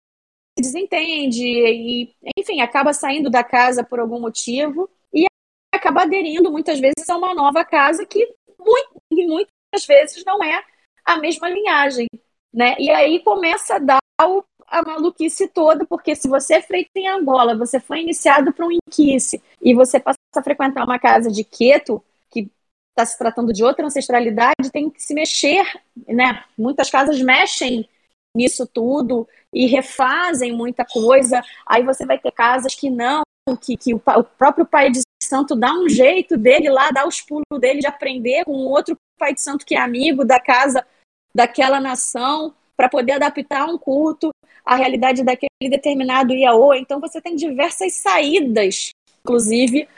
desentende 0.60 1.44
e, 1.46 2.16
enfim, 2.38 2.62
acaba 2.62 2.94
saindo 2.94 3.30
da 3.30 3.44
casa 3.44 3.84
por 3.84 4.00
algum 4.00 4.20
motivo 4.20 4.90
e 5.14 5.26
acaba 5.74 6.04
aderindo 6.04 6.52
muitas 6.52 6.80
vezes 6.80 7.10
a 7.10 7.18
uma 7.18 7.34
nova 7.34 7.64
casa 7.64 8.06
que 8.06 8.28
muito, 8.60 9.02
muitas 9.28 9.86
vezes 9.88 10.24
não 10.26 10.44
é 10.44 10.64
a 11.06 11.18
mesma 11.18 11.48
linhagem, 11.48 12.08
né? 12.54 12.76
E 12.78 12.90
aí 12.90 13.24
começa 13.24 13.76
a 13.76 13.80
dar 13.80 14.00
o, 14.24 14.44
a 14.68 14.84
maluquice 14.84 15.48
toda, 15.48 15.86
porque 15.86 16.16
se 16.16 16.28
você 16.28 16.56
é 16.56 16.62
feito 16.62 16.92
em 16.96 17.08
Angola, 17.08 17.56
você 17.56 17.80
foi 17.80 18.02
iniciado 18.02 18.52
para 18.52 18.66
um 18.66 18.72
inquice 18.72 19.42
e 19.62 19.74
você 19.74 20.00
passa 20.00 20.18
a 20.36 20.44
frequentar 20.44 20.84
uma 20.84 21.00
casa 21.00 21.32
de 21.32 21.44
Queto, 21.44 22.04
que 22.30 22.52
está 22.92 23.06
se 23.06 23.18
tratando 23.18 23.54
de 23.54 23.64
outra 23.64 23.86
ancestralidade, 23.86 24.72
tem 24.72 24.90
que 24.90 25.02
se 25.02 25.14
mexer, 25.14 25.66
né? 26.08 26.44
Muitas 26.58 26.90
casas 26.90 27.22
mexem 27.22 27.88
nisso 28.36 28.68
tudo 28.68 29.28
e 29.54 29.66
refazem 29.68 30.52
muita 30.52 30.86
coisa. 30.86 31.42
Aí 31.66 31.84
você 31.84 32.06
vai 32.06 32.20
ter 32.20 32.32
casas 32.32 32.76
que 32.76 32.90
não, 32.90 33.24
que, 33.56 33.78
que 33.78 33.94
o, 33.94 33.98
o 33.98 34.24
próprio 34.24 34.66
pai 34.66 34.92
de 34.92 35.02
santo 35.24 35.56
dá 35.56 35.74
um 35.74 35.88
jeito 35.88 36.38
dele 36.38 36.70
lá, 36.70 36.92
dá 36.92 37.08
os 37.08 37.22
pulos 37.22 37.46
dele 37.60 37.80
de 37.80 37.88
aprender 37.88 38.44
com 38.44 38.52
outro 38.52 38.98
pai 39.18 39.34
de 39.34 39.42
santo 39.42 39.66
que 39.66 39.76
é 39.76 39.80
amigo 39.80 40.26
da 40.26 40.40
casa 40.40 40.86
daquela 41.34 41.80
nação 41.80 42.54
para 42.78 42.88
poder 42.88 43.14
adaptar 43.14 43.66
um 43.66 43.78
culto 43.78 44.30
à 44.64 44.76
realidade 44.76 45.24
daquele 45.24 45.50
determinado 45.70 46.34
IAO. 46.34 46.76
Então, 46.76 47.00
você 47.00 47.20
tem 47.20 47.36
diversas 47.36 47.96
saídas, 47.96 48.92
inclusive, 49.22 49.90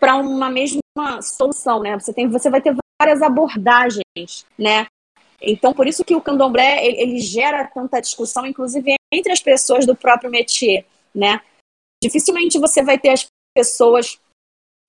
para 0.00 0.16
uma 0.16 0.50
mesma 0.50 0.82
solução, 1.22 1.80
né? 1.80 1.98
Você, 1.98 2.12
tem, 2.12 2.28
você 2.28 2.50
vai 2.50 2.60
ter 2.60 2.76
várias 3.00 3.22
abordagens, 3.22 4.44
né? 4.58 4.86
Então, 5.40 5.72
por 5.72 5.86
isso 5.86 6.04
que 6.04 6.16
o 6.16 6.20
candomblé, 6.20 6.84
ele, 6.84 7.18
gera 7.20 7.66
tanta 7.66 8.00
discussão, 8.00 8.46
inclusive 8.46 8.94
entre 9.12 9.32
as 9.32 9.40
pessoas 9.40 9.86
do 9.86 9.94
próprio 9.94 10.30
métier, 10.30 10.84
né? 11.14 11.40
Dificilmente 12.02 12.58
você 12.58 12.82
vai 12.82 12.98
ter 12.98 13.10
as 13.10 13.26
pessoas 13.54 14.18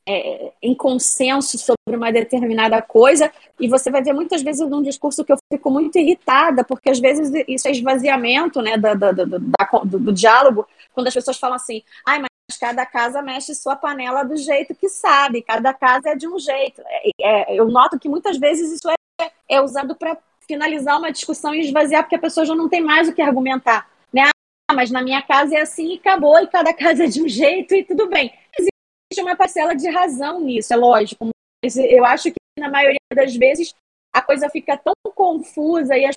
é, 0.08 0.52
em 0.62 0.74
consenso 0.74 1.58
sobre 1.58 1.96
uma 1.96 2.12
determinada 2.12 2.82
coisa, 2.82 3.32
e 3.60 3.68
você 3.68 3.92
vai 3.92 4.02
ver 4.02 4.14
muitas 4.14 4.42
vezes 4.42 4.68
num 4.68 4.82
discurso 4.82 5.26
que 5.26 5.34
eu 5.34 5.38
fico 5.52 5.70
muito 5.70 5.98
irritada, 5.98 6.64
porque 6.64 6.90
às 6.90 7.00
vezes 7.00 7.32
isso 7.48 7.68
é 7.68 7.72
esvaziamento 7.72 8.62
né, 8.62 8.78
do, 8.78 8.96
do, 8.96 9.26
do, 9.26 9.40
do, 9.86 10.00
do 10.00 10.14
diálogo, 10.14 10.66
quando 10.94 11.08
as 11.08 11.14
pessoas 11.14 11.38
falam 11.38 11.56
assim, 11.58 11.84
ai, 12.06 12.20
mas 12.20 12.58
cada 12.58 12.86
casa 12.86 13.22
mexe 13.22 13.54
sua 13.54 13.76
panela 13.76 14.24
do 14.24 14.38
jeito 14.38 14.74
que 14.74 14.88
sabe, 14.88 15.42
cada 15.42 15.74
casa 15.74 16.12
é 16.12 16.16
de 16.16 16.28
um 16.28 16.40
jeito. 16.40 16.82
É, 16.88 17.12
é, 17.22 17.60
eu 17.60 17.68
noto 17.68 18.00
que 18.00 18.08
muitas 18.08 18.38
vezes 18.38 18.72
isso 18.72 18.90
é, 18.90 19.32
é 19.50 19.62
usado 19.62 19.96
para 19.96 20.18
finalizar 20.48 20.98
uma 20.98 21.12
discussão 21.12 21.54
e 21.54 21.60
esvaziar, 21.60 22.04
porque 22.04 22.16
a 22.16 22.20
pessoa 22.20 22.46
já 22.46 22.56
não 22.56 22.70
tem 22.70 22.82
mais 22.82 23.10
o 23.10 23.14
que 23.14 23.22
argumentar. 23.22 23.90
Né? 24.14 24.24
Ah, 24.70 24.74
mas 24.74 24.90
na 24.90 25.02
minha 25.02 25.22
casa 25.22 25.58
é 25.58 25.62
assim 25.62 25.94
e 25.94 25.98
acabou, 25.98 26.40
e 26.40 26.48
cada 26.48 26.72
casa 26.74 27.04
é 27.04 27.08
de 27.08 27.22
um 27.22 27.28
jeito 27.28 27.76
e 27.76 27.84
tudo 27.84 28.08
bem. 28.08 28.34
Existe 29.12 29.24
uma 29.24 29.36
parcela 29.36 29.74
de 29.74 29.90
razão 29.90 30.42
nisso, 30.42 30.74
é 30.74 30.76
lógico. 30.76 31.30
Mas 31.64 31.78
eu 31.78 32.06
acho 32.06 32.32
que 32.32 32.38
na 32.60 32.70
maioria 32.70 33.00
das 33.14 33.36
vezes 33.36 33.74
a 34.14 34.22
coisa 34.22 34.50
fica 34.50 34.78
tão 34.78 34.94
confusa 35.16 35.98
e 35.98 36.06
as 36.06 36.16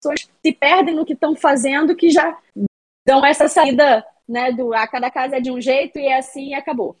pessoas 0.00 0.28
se 0.44 0.52
perdem 0.52 0.94
no 0.94 1.04
que 1.04 1.12
estão 1.12 1.34
fazendo 1.36 1.96
que 1.96 2.10
já 2.10 2.38
dão 3.06 3.24
essa 3.24 3.48
saída, 3.48 4.04
né, 4.28 4.52
do 4.52 4.74
a 4.74 4.86
cada 4.86 5.10
casa 5.10 5.36
é 5.36 5.40
de 5.40 5.50
um 5.50 5.60
jeito 5.60 5.98
e 5.98 6.06
é 6.06 6.18
assim 6.18 6.48
e 6.48 6.54
acabou. 6.54 6.96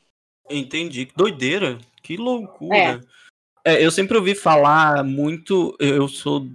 Entendi. 0.50 1.06
Que 1.06 1.14
doideira. 1.14 1.78
Que 2.02 2.16
loucura. 2.16 2.76
É. 2.76 3.18
É, 3.64 3.84
eu 3.84 3.90
sempre 3.90 4.16
ouvi 4.16 4.34
falar 4.34 5.04
muito. 5.04 5.76
Eu 5.78 6.08
sou 6.08 6.48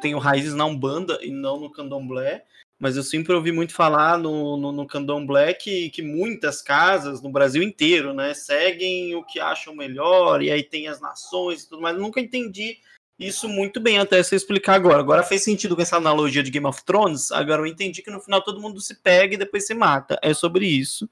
tenho 0.00 0.18
raízes 0.18 0.54
na 0.54 0.64
Umbanda 0.64 1.18
e 1.20 1.30
não 1.30 1.60
no 1.60 1.70
Candomblé, 1.70 2.44
mas 2.84 2.98
eu 2.98 3.02
sempre 3.02 3.32
ouvi 3.32 3.50
muito 3.50 3.72
falar 3.72 4.18
no, 4.18 4.58
no, 4.58 4.70
no 4.70 4.86
Candomblé 4.86 5.54
que, 5.54 5.88
que 5.88 6.02
muitas 6.02 6.60
casas 6.60 7.22
no 7.22 7.30
Brasil 7.30 7.62
inteiro, 7.62 8.12
né, 8.12 8.34
seguem 8.34 9.14
o 9.14 9.24
que 9.24 9.40
acham 9.40 9.74
melhor, 9.74 10.42
e 10.42 10.50
aí 10.50 10.62
tem 10.62 10.86
as 10.86 11.00
nações 11.00 11.62
e 11.62 11.68
tudo 11.70 11.80
mais. 11.80 11.96
Eu 11.96 12.02
nunca 12.02 12.20
entendi 12.20 12.76
isso 13.18 13.48
muito 13.48 13.80
bem 13.80 13.98
até 13.98 14.22
você 14.22 14.36
explicar 14.36 14.74
agora. 14.74 14.98
Agora 14.98 15.22
fez 15.22 15.42
sentido 15.42 15.74
com 15.74 15.80
essa 15.80 15.96
analogia 15.96 16.42
de 16.42 16.50
Game 16.50 16.66
of 16.66 16.84
Thrones. 16.84 17.32
Agora 17.32 17.62
eu 17.62 17.66
entendi 17.66 18.02
que 18.02 18.10
no 18.10 18.20
final 18.20 18.42
todo 18.42 18.60
mundo 18.60 18.78
se 18.82 18.96
pega 18.96 19.32
e 19.32 19.38
depois 19.38 19.66
se 19.66 19.72
mata. 19.72 20.18
É 20.20 20.34
sobre 20.34 20.66
isso. 20.66 21.08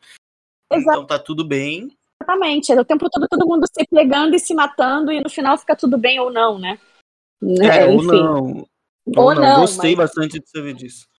Exato. 0.70 0.90
Então 0.90 1.06
tá 1.06 1.18
tudo 1.18 1.42
bem. 1.42 1.96
Exatamente. 2.20 2.70
É 2.70 2.78
o 2.78 2.84
tempo 2.84 3.08
todo 3.08 3.26
todo 3.26 3.48
mundo 3.48 3.66
se 3.66 3.86
pegando 3.88 4.36
e 4.36 4.38
se 4.38 4.52
matando 4.52 5.10
e 5.10 5.22
no 5.22 5.30
final 5.30 5.56
fica 5.56 5.74
tudo 5.74 5.96
bem 5.96 6.20
ou 6.20 6.30
não, 6.30 6.58
né? 6.58 6.78
É, 7.62 7.86
ou 7.86 8.02
não. 8.02 8.68
Ou, 9.06 9.24
ou 9.24 9.34
não. 9.34 9.42
não. 9.42 9.60
Gostei 9.62 9.96
mas... 9.96 10.10
bastante 10.10 10.38
de 10.38 10.50
saber 10.50 10.74
disso. 10.74 11.10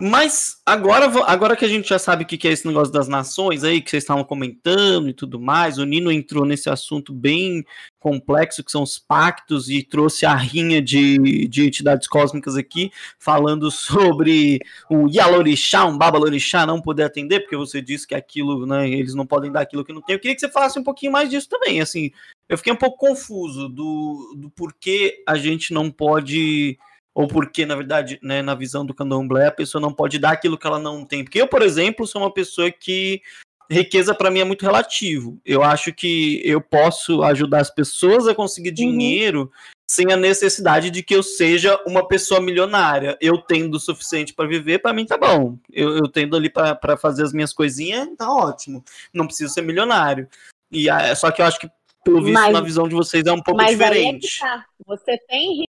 Mas 0.00 0.60
agora, 0.64 1.06
agora 1.26 1.56
que 1.56 1.64
a 1.64 1.68
gente 1.68 1.88
já 1.88 1.98
sabe 1.98 2.24
o 2.24 2.26
que 2.26 2.48
é 2.48 2.52
esse 2.52 2.66
negócio 2.66 2.92
das 2.92 3.08
nações 3.08 3.62
aí, 3.62 3.80
que 3.80 3.90
vocês 3.90 4.02
estavam 4.02 4.24
comentando 4.24 5.08
e 5.08 5.14
tudo 5.14 5.40
mais, 5.40 5.78
o 5.78 5.84
Nino 5.84 6.10
entrou 6.10 6.44
nesse 6.44 6.70
assunto 6.70 7.12
bem 7.12 7.64
complexo, 7.98 8.62
que 8.62 8.70
são 8.70 8.82
os 8.82 8.98
pactos, 8.98 9.68
e 9.68 9.82
trouxe 9.82 10.24
a 10.24 10.34
rinha 10.34 10.80
de, 10.80 11.48
de 11.48 11.66
entidades 11.66 12.06
cósmicas 12.06 12.56
aqui, 12.56 12.90
falando 13.18 13.70
sobre 13.70 14.60
o 14.88 15.08
Yalorixá, 15.10 15.84
um 15.84 15.98
Babalorixá 15.98 16.64
não 16.64 16.80
poder 16.80 17.04
atender, 17.04 17.40
porque 17.40 17.56
você 17.56 17.82
disse 17.82 18.06
que 18.06 18.14
aquilo, 18.14 18.64
né, 18.64 18.88
eles 18.88 19.14
não 19.14 19.26
podem 19.26 19.50
dar 19.50 19.62
aquilo 19.62 19.84
que 19.84 19.92
não 19.92 20.00
tem. 20.00 20.14
Eu 20.14 20.20
queria 20.20 20.34
que 20.34 20.40
você 20.40 20.48
falasse 20.48 20.78
um 20.78 20.84
pouquinho 20.84 21.12
mais 21.12 21.28
disso 21.28 21.48
também, 21.48 21.80
assim, 21.80 22.10
eu 22.48 22.56
fiquei 22.56 22.72
um 22.72 22.76
pouco 22.76 22.96
confuso 22.96 23.68
do, 23.68 24.34
do 24.36 24.50
porquê 24.50 25.22
a 25.26 25.36
gente 25.36 25.74
não 25.74 25.90
pode 25.90 26.78
ou 27.16 27.26
porque, 27.26 27.64
na 27.64 27.74
verdade, 27.74 28.18
né, 28.22 28.42
na 28.42 28.54
visão 28.54 28.84
do 28.84 28.92
candomblé, 28.92 29.46
a 29.46 29.50
pessoa 29.50 29.80
não 29.80 29.90
pode 29.90 30.18
dar 30.18 30.32
aquilo 30.32 30.58
que 30.58 30.66
ela 30.66 30.78
não 30.78 31.02
tem. 31.02 31.24
Porque 31.24 31.40
eu, 31.40 31.48
por 31.48 31.62
exemplo, 31.62 32.06
sou 32.06 32.20
uma 32.20 32.30
pessoa 32.30 32.70
que 32.70 33.22
riqueza 33.70 34.14
para 34.14 34.30
mim 34.30 34.40
é 34.40 34.44
muito 34.44 34.66
relativo. 34.66 35.40
Eu 35.42 35.62
acho 35.62 35.94
que 35.94 36.42
eu 36.44 36.60
posso 36.60 37.22
ajudar 37.22 37.62
as 37.62 37.70
pessoas 37.70 38.28
a 38.28 38.34
conseguir 38.34 38.68
uhum. 38.68 38.74
dinheiro 38.74 39.40
uhum. 39.40 39.48
sem 39.90 40.12
a 40.12 40.16
necessidade 40.16 40.90
de 40.90 41.02
que 41.02 41.16
eu 41.16 41.22
seja 41.22 41.82
uma 41.86 42.06
pessoa 42.06 42.38
milionária. 42.38 43.16
Eu 43.18 43.38
tendo 43.38 43.76
o 43.76 43.80
suficiente 43.80 44.34
para 44.34 44.46
viver, 44.46 44.80
para 44.80 44.92
mim 44.92 45.06
tá 45.06 45.16
bom. 45.16 45.56
Eu, 45.72 45.96
eu 45.96 46.08
tendo 46.08 46.36
ali 46.36 46.50
para 46.50 46.98
fazer 46.98 47.22
as 47.22 47.32
minhas 47.32 47.54
coisinhas, 47.54 48.06
tá 48.18 48.30
ótimo. 48.30 48.84
Não 49.10 49.26
preciso 49.26 49.54
ser 49.54 49.62
milionário. 49.62 50.28
E 50.70 50.86
só 51.16 51.30
que 51.30 51.40
eu 51.40 51.46
acho 51.46 51.60
que 51.60 51.70
pelo 52.04 52.22
visto 52.22 52.34
mas, 52.34 52.52
na 52.52 52.60
visão 52.60 52.86
de 52.86 52.94
vocês 52.94 53.24
é 53.24 53.32
um 53.32 53.42
pouco 53.42 53.64
diferente. 53.64 54.38
Aí 54.44 54.50
é 54.50 54.58
que 54.58 54.60
tá. 54.60 54.66
Você 54.86 55.18
tem 55.26 55.64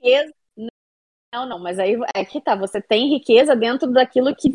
riqueza. 0.00 0.34
Não, 1.32 1.46
não, 1.46 1.58
mas 1.58 1.78
aí 1.78 1.96
é 2.14 2.24
que 2.24 2.40
tá. 2.40 2.56
Você 2.56 2.80
tem 2.80 3.08
riqueza 3.08 3.54
dentro 3.54 3.90
daquilo 3.92 4.34
que 4.34 4.52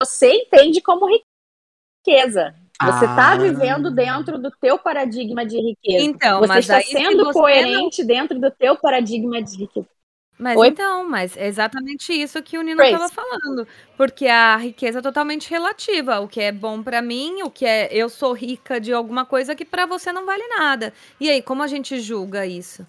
você 0.00 0.32
entende 0.32 0.80
como 0.80 1.06
riqueza. 1.06 2.54
Você 2.80 3.04
está 3.04 3.32
ah. 3.32 3.36
vivendo 3.36 3.90
dentro 3.90 4.38
do 4.38 4.50
teu 4.50 4.78
paradigma 4.78 5.46
de 5.46 5.56
riqueza. 5.56 6.04
Então, 6.04 6.40
você 6.40 6.48
mas 6.48 6.68
está 6.68 6.80
sendo 6.80 7.24
você 7.24 7.38
coerente 7.38 8.00
não... 8.00 8.06
dentro 8.06 8.40
do 8.40 8.50
teu 8.50 8.76
paradigma 8.76 9.40
de 9.40 9.56
riqueza. 9.56 9.88
Mas 10.38 10.56
Oi? 10.56 10.68
então, 10.68 11.08
mas 11.08 11.36
é 11.36 11.46
exatamente 11.46 12.12
isso 12.12 12.42
que 12.42 12.58
o 12.58 12.62
Nino 12.62 12.82
estava 12.82 13.08
falando, 13.08 13.68
porque 13.96 14.26
a 14.26 14.56
riqueza 14.56 14.98
é 14.98 15.02
totalmente 15.02 15.48
relativa. 15.48 16.18
O 16.18 16.26
que 16.26 16.40
é 16.40 16.50
bom 16.50 16.82
para 16.82 17.00
mim, 17.00 17.42
o 17.44 17.50
que 17.50 17.64
é 17.64 17.88
eu 17.92 18.08
sou 18.08 18.32
rica 18.32 18.80
de 18.80 18.92
alguma 18.92 19.24
coisa 19.24 19.54
que 19.54 19.64
para 19.64 19.86
você 19.86 20.10
não 20.10 20.26
vale 20.26 20.44
nada. 20.48 20.92
E 21.20 21.30
aí, 21.30 21.42
como 21.42 21.62
a 21.62 21.68
gente 21.68 22.00
julga 22.00 22.44
isso? 22.44 22.84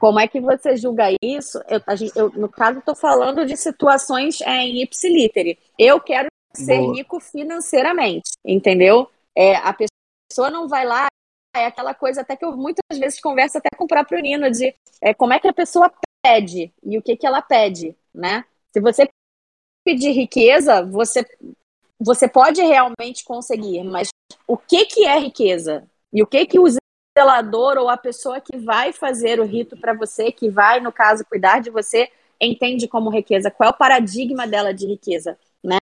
Como 0.00 0.18
é 0.18 0.26
que 0.26 0.40
você 0.40 0.78
julga 0.78 1.14
isso? 1.22 1.62
Eu, 1.68 1.80
eu 2.16 2.30
no 2.30 2.48
caso, 2.48 2.78
estou 2.78 2.96
falando 2.96 3.44
de 3.44 3.54
situações 3.54 4.40
é, 4.40 4.62
em 4.62 4.82
ipsilítere. 4.82 5.58
Eu 5.78 6.00
quero 6.00 6.26
ser 6.56 6.78
Boa. 6.78 6.94
rico 6.96 7.20
financeiramente, 7.20 8.30
entendeu? 8.42 9.10
É, 9.36 9.56
a 9.56 9.74
pessoa 9.74 10.50
não 10.50 10.66
vai 10.66 10.86
lá, 10.86 11.06
é 11.54 11.66
aquela 11.66 11.92
coisa 11.92 12.22
até 12.22 12.34
que 12.34 12.44
eu 12.46 12.56
muitas 12.56 12.98
vezes 12.98 13.20
converso 13.20 13.58
até 13.58 13.68
com 13.76 13.84
o 13.84 13.88
próprio 13.88 14.22
Nino, 14.22 14.50
de 14.50 14.74
é, 15.02 15.12
como 15.12 15.34
é 15.34 15.38
que 15.38 15.48
a 15.48 15.52
pessoa 15.52 15.92
pede 16.24 16.72
e 16.82 16.96
o 16.96 17.02
que, 17.02 17.14
que 17.14 17.26
ela 17.26 17.42
pede, 17.42 17.94
né? 18.14 18.46
Se 18.72 18.80
você 18.80 19.06
pedir 19.84 20.12
riqueza, 20.12 20.82
você, 20.82 21.26
você 21.98 22.26
pode 22.26 22.62
realmente 22.62 23.22
conseguir, 23.22 23.84
mas 23.84 24.08
o 24.46 24.56
que, 24.56 24.86
que 24.86 25.04
é 25.06 25.18
riqueza? 25.18 25.86
E 26.10 26.22
o 26.22 26.26
que, 26.26 26.46
que 26.46 26.58
os 26.58 26.76
zelador 27.20 27.76
ou 27.76 27.88
a 27.88 27.96
pessoa 27.96 28.40
que 28.40 28.56
vai 28.56 28.92
fazer 28.92 29.40
o 29.40 29.44
rito 29.44 29.76
para 29.76 29.92
você, 29.92 30.32
que 30.32 30.48
vai, 30.48 30.80
no 30.80 30.90
caso, 30.90 31.24
cuidar 31.24 31.60
de 31.60 31.70
você, 31.70 32.08
entende 32.40 32.88
como 32.88 33.10
riqueza? 33.10 33.50
Qual 33.50 33.68
é 33.68 33.70
o 33.70 33.76
paradigma 33.76 34.46
dela 34.46 34.72
de 34.72 34.86
riqueza? 34.86 35.38
Né? 35.62 35.76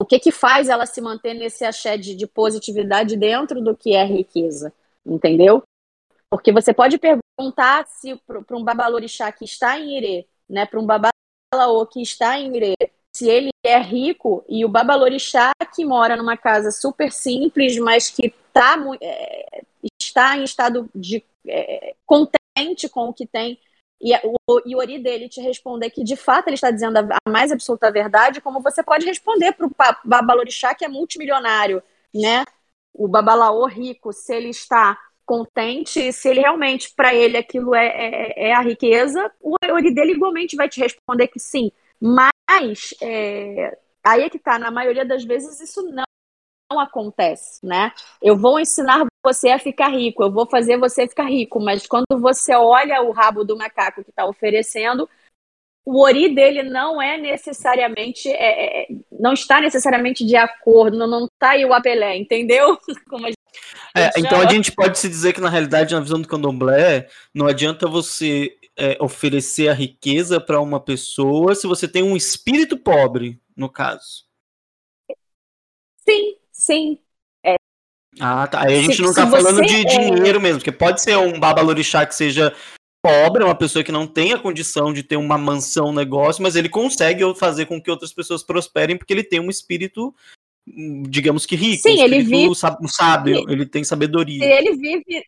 O 0.00 0.06
que, 0.06 0.18
que 0.18 0.32
faz 0.32 0.68
ela 0.68 0.86
se 0.86 1.00
manter 1.00 1.34
nesse 1.34 1.64
axé 1.64 1.98
de, 1.98 2.14
de 2.14 2.26
positividade 2.26 3.16
dentro 3.16 3.62
do 3.62 3.76
que 3.76 3.94
é 3.94 4.04
riqueza? 4.04 4.72
Entendeu? 5.04 5.62
Porque 6.30 6.50
você 6.50 6.72
pode 6.72 6.98
perguntar 6.98 7.86
se 7.86 8.16
para 8.26 8.56
um 8.56 8.64
babalorixá 8.64 9.30
que 9.30 9.44
está 9.44 9.78
em 9.78 9.98
Irê, 9.98 10.26
né, 10.48 10.66
para 10.66 10.80
um 10.80 10.86
babalaô 10.86 11.86
que 11.86 12.00
está 12.00 12.38
em 12.38 12.56
Irê, 12.56 12.74
se 13.14 13.28
ele 13.28 13.50
é 13.62 13.78
rico 13.78 14.44
e 14.48 14.64
o 14.64 14.68
babalorixá 14.68 15.52
que 15.74 15.84
mora 15.84 16.16
numa 16.16 16.36
casa 16.36 16.72
super 16.72 17.12
simples, 17.12 17.78
mas 17.78 18.10
que 18.10 18.34
tá, 18.52 18.76
é, 19.00 19.64
está 20.14 20.36
em 20.36 20.44
estado 20.44 20.88
de 20.94 21.24
é, 21.46 21.94
contente 22.06 22.88
com 22.88 23.08
o 23.08 23.12
que 23.12 23.26
tem, 23.26 23.58
e 24.00 24.12
o 24.46 24.60
Iori 24.66 24.98
dele 24.98 25.28
te 25.28 25.40
responder 25.40 25.90
que 25.90 26.04
de 26.04 26.14
fato 26.14 26.48
ele 26.48 26.54
está 26.54 26.70
dizendo 26.70 26.98
a 26.98 27.30
mais 27.30 27.50
absoluta 27.50 27.90
verdade, 27.90 28.40
como 28.40 28.60
você 28.60 28.82
pode 28.82 29.06
responder 29.06 29.52
para 29.52 29.66
o 29.66 29.70
babalorixá 30.04 30.74
que 30.74 30.84
é 30.84 30.88
multimilionário, 30.88 31.82
né? 32.14 32.44
O 32.92 33.08
babalaô 33.08 33.66
rico, 33.66 34.12
se 34.12 34.34
ele 34.34 34.50
está 34.50 34.98
contente, 35.24 36.12
se 36.12 36.28
ele 36.28 36.40
realmente, 36.40 36.92
para 36.94 37.14
ele, 37.14 37.36
aquilo 37.38 37.74
é, 37.74 37.86
é, 37.86 38.48
é, 38.48 38.52
a 38.52 38.60
riqueza, 38.60 39.32
o 39.40 39.56
Iori 39.64 39.92
dele 39.92 40.12
igualmente 40.12 40.54
vai 40.54 40.68
te 40.68 40.80
responder 40.80 41.28
que 41.28 41.40
sim. 41.40 41.72
Mas 41.98 42.94
é, 43.00 43.78
aí 44.04 44.22
é 44.22 44.30
que 44.30 44.38
tá, 44.38 44.58
na 44.58 44.70
maioria 44.70 45.04
das 45.04 45.24
vezes 45.24 45.60
isso 45.60 45.82
não, 45.82 46.03
não 46.74 46.80
acontece, 46.80 47.64
né? 47.64 47.92
Eu 48.20 48.36
vou 48.36 48.58
ensinar 48.58 49.06
você 49.24 49.50
a 49.50 49.58
ficar 49.58 49.88
rico, 49.88 50.22
eu 50.22 50.30
vou 50.30 50.46
fazer 50.46 50.76
você 50.76 51.06
ficar 51.08 51.24
rico, 51.24 51.60
mas 51.60 51.86
quando 51.86 52.18
você 52.18 52.54
olha 52.54 53.00
o 53.02 53.12
rabo 53.12 53.44
do 53.44 53.56
macaco 53.56 54.02
que 54.02 54.10
está 54.10 54.26
oferecendo, 54.26 55.08
o 55.86 56.02
ori 56.02 56.34
dele 56.34 56.62
não 56.62 57.00
é 57.00 57.16
necessariamente, 57.16 58.28
é, 58.28 58.82
é, 58.82 58.86
não 59.12 59.32
está 59.32 59.60
necessariamente 59.60 60.24
de 60.24 60.36
acordo, 60.36 61.06
não 61.06 61.26
está 61.26 61.50
aí 61.50 61.64
o 61.64 61.72
apelé, 61.72 62.16
entendeu? 62.16 62.78
A 63.96 64.00
é, 64.00 64.10
então 64.18 64.40
a 64.40 64.50
gente 64.50 64.72
pode 64.72 64.98
se 64.98 65.08
dizer 65.08 65.32
que 65.32 65.40
na 65.40 65.48
realidade, 65.48 65.94
na 65.94 66.00
visão 66.00 66.20
do 66.20 66.26
candomblé, 66.26 67.08
não 67.32 67.46
adianta 67.46 67.86
você 67.86 68.58
é, 68.76 68.96
oferecer 69.00 69.68
a 69.68 69.72
riqueza 69.72 70.40
para 70.40 70.60
uma 70.60 70.80
pessoa 70.80 71.54
se 71.54 71.64
você 71.64 71.86
tem 71.86 72.02
um 72.02 72.16
espírito 72.16 72.76
pobre, 72.76 73.40
no 73.56 73.70
caso. 73.70 74.24
Sim, 76.06 76.36
sim. 76.64 76.98
É. 77.44 77.54
Ah, 78.20 78.46
tá. 78.46 78.62
Aí 78.62 78.78
a 78.78 78.82
gente 78.82 78.96
se, 78.96 79.02
não 79.02 79.10
está 79.10 79.28
falando 79.28 79.62
de 79.62 79.74
é... 79.74 79.84
dinheiro 79.84 80.40
mesmo, 80.40 80.58
porque 80.58 80.72
pode 80.72 81.00
ser 81.00 81.16
um 81.16 81.38
babalorixá 81.38 82.06
que 82.06 82.14
seja 82.14 82.54
pobre, 83.02 83.44
uma 83.44 83.54
pessoa 83.54 83.84
que 83.84 83.92
não 83.92 84.06
tem 84.06 84.32
a 84.32 84.38
condição 84.38 84.92
de 84.92 85.02
ter 85.02 85.16
uma 85.16 85.36
mansão, 85.36 85.88
um 85.88 85.92
negócio, 85.92 86.42
mas 86.42 86.56
ele 86.56 86.70
consegue 86.70 87.22
fazer 87.34 87.66
com 87.66 87.80
que 87.80 87.90
outras 87.90 88.14
pessoas 88.14 88.42
prosperem 88.42 88.96
porque 88.96 89.12
ele 89.12 89.22
tem 89.22 89.40
um 89.40 89.50
espírito, 89.50 90.14
digamos 91.08 91.44
que 91.44 91.54
rico, 91.54 91.82
Sim, 91.82 92.00
um 92.00 92.04
ele 92.04 92.22
vive 92.22 92.54
sábio, 92.88 93.44
ele 93.50 93.66
tem 93.66 93.84
sabedoria. 93.84 94.42
Se 94.42 94.50
ele 94.50 94.74
vive 94.76 95.24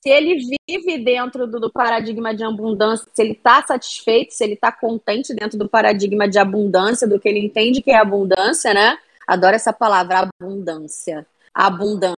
se 0.00 0.10
ele 0.10 0.38
vive 0.68 0.98
dentro 0.98 1.46
do, 1.46 1.58
do 1.58 1.72
paradigma 1.72 2.34
de 2.34 2.44
abundância, 2.44 3.06
se 3.12 3.20
ele 3.20 3.32
está 3.32 3.64
satisfeito, 3.66 4.32
se 4.32 4.44
ele 4.44 4.54
está 4.54 4.70
contente 4.70 5.34
dentro 5.34 5.58
do 5.58 5.68
paradigma 5.68 6.28
de 6.28 6.38
abundância, 6.38 7.06
do 7.06 7.18
que 7.18 7.28
ele 7.28 7.40
entende 7.40 7.82
que 7.82 7.90
é 7.90 7.96
abundância, 7.96 8.72
né? 8.72 8.96
Adoro 9.28 9.54
essa 9.54 9.74
palavra, 9.74 10.30
abundância. 10.40 11.26
Abundância. 11.52 12.16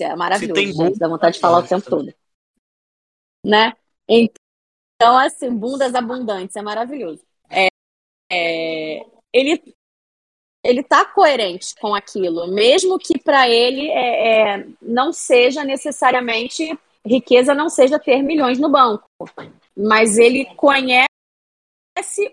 É 0.00 0.16
maravilhoso, 0.16 0.72
gente. 0.72 0.98
Dá 0.98 1.06
vontade 1.06 1.34
de 1.34 1.40
falar 1.40 1.58
o 1.58 1.68
tempo 1.68 1.84
todo. 1.88 2.14
Né? 3.44 3.74
Então, 4.08 5.18
assim, 5.18 5.54
bundas 5.54 5.94
abundantes, 5.94 6.56
é 6.56 6.62
maravilhoso. 6.62 7.22
É, 7.50 7.68
é, 8.32 9.06
ele 9.34 9.62
ele 10.64 10.80
está 10.80 11.04
coerente 11.04 11.74
com 11.80 11.94
aquilo, 11.94 12.48
mesmo 12.48 12.98
que 12.98 13.18
para 13.18 13.48
ele 13.48 13.88
é, 13.88 14.56
é, 14.56 14.66
não 14.82 15.12
seja 15.12 15.62
necessariamente 15.62 16.76
riqueza, 17.06 17.54
não 17.54 17.68
seja 17.68 17.98
ter 17.98 18.22
milhões 18.22 18.58
no 18.58 18.68
banco, 18.68 19.08
mas 19.76 20.18
ele 20.18 20.46
conhece 20.56 21.06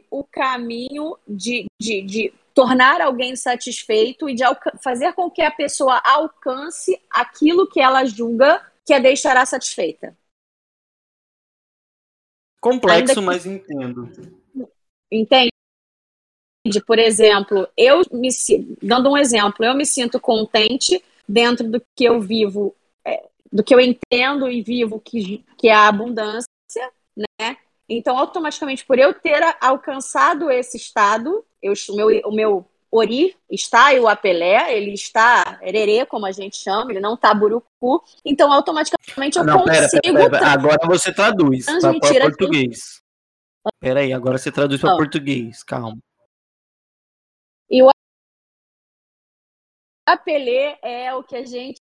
o 0.10 0.24
caminho 0.24 1.18
de, 1.28 1.66
de, 1.80 2.02
de 2.02 2.34
tornar 2.56 3.02
alguém 3.02 3.36
satisfeito 3.36 4.30
e 4.30 4.34
de 4.34 4.44
fazer 4.82 5.12
com 5.13 5.30
que 5.30 5.41
a 5.41 5.52
pessoa 5.52 6.02
alcance 6.04 6.98
aquilo 7.12 7.70
que 7.70 7.82
ela 7.82 8.06
julga 8.06 8.65
que 8.86 8.94
a 8.94 9.00
deixará 9.00 9.46
satisfeita. 9.46 10.18
Complexo, 12.62 13.15
que... 13.15 13.22
mas 13.22 13.46
entendo. 13.46 14.10
Entende? 15.12 15.52
Por 16.88 16.98
exemplo, 16.98 17.68
eu 17.78 18.02
me 18.12 18.30
dando 18.82 19.12
um 19.12 19.18
exemplo, 19.18 19.65
eu 19.65 19.76
me 19.76 19.86
sinto 19.86 20.20
contente 20.20 21.04
dentro 21.28 21.70
do 21.70 21.84
que 21.94 22.06
eu 22.06 22.22
vivo, 22.22 22.74
é, 23.04 23.28
do 23.52 23.63
que 23.63 23.76
eu 23.76 23.80
entendo 23.80 24.50
e 24.50 24.62
vivo 24.62 25.00
que, 25.00 25.44
que 25.58 25.68
é 25.68 25.74
a 25.74 25.88
abundância, 25.88 26.48
né? 27.15 27.58
Então, 27.88 28.18
automaticamente, 28.18 28.86
por 28.86 28.98
eu 28.98 29.13
ter 29.13 29.44
alcançado 29.62 30.50
esse 30.50 30.78
estado, 30.78 31.46
eu, 31.65 31.73
o, 31.89 31.95
meu, 31.95 32.21
o 32.25 32.32
meu 32.32 32.65
Ori 32.91 33.36
está 33.49 33.93
e 33.93 33.99
o 33.99 34.08
Apelé, 34.08 34.78
ele 34.78 34.93
está 34.93 35.60
ererê, 35.62 36.06
como 36.06 36.25
a 36.25 36.32
gente 36.32 36.58
chama, 36.58 36.91
ele 36.91 36.99
não 36.99 37.15
está 37.15 37.34
burucu. 37.34 38.04
Então, 38.23 38.51
automaticamente, 38.54 39.38
eu 39.38 39.43
não, 39.43 39.63
consigo. 39.63 40.01
Pera, 40.01 40.13
pera, 40.13 40.30
pera. 40.30 40.47
Agora 40.51 40.88
você 40.88 41.13
traduz 41.13 41.65
para 41.65 41.99
português. 42.21 43.01
Peraí, 43.80 44.13
agora 44.13 44.38
você 44.38 44.51
traduz 44.51 44.80
para 44.80 44.95
português, 44.95 45.63
calma. 45.63 45.97
E 47.69 47.82
o 47.82 47.89
apelê 50.08 50.78
é 50.84 51.13
o 51.15 51.23
que 51.23 51.36
a 51.36 51.43
gente 51.43 51.82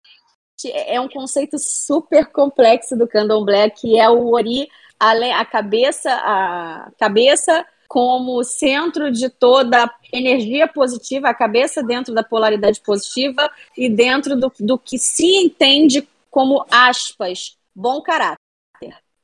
é 0.68 1.00
um 1.00 1.08
conceito 1.08 1.58
super 1.58 2.30
complexo 2.30 2.94
do 2.94 3.08
candomblé, 3.08 3.70
que 3.70 3.98
é 3.98 4.10
o 4.10 4.34
ori, 4.34 4.68
a, 4.98 5.44
cabeça, 5.46 6.12
a 6.12 6.90
cabeça 6.98 7.66
como 7.90 8.44
centro 8.44 9.10
de 9.10 9.28
toda 9.28 9.92
energia 10.12 10.68
positiva, 10.68 11.28
a 11.28 11.34
cabeça 11.34 11.82
dentro 11.82 12.14
da 12.14 12.22
polaridade 12.22 12.80
positiva 12.80 13.50
e 13.76 13.88
dentro 13.88 14.38
do, 14.38 14.52
do 14.60 14.78
que 14.78 14.96
se 14.96 15.26
entende 15.26 16.08
como 16.30 16.64
aspas, 16.70 17.58
bom 17.74 18.00
caráter. 18.00 18.38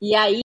E 0.01 0.13
aí 0.13 0.41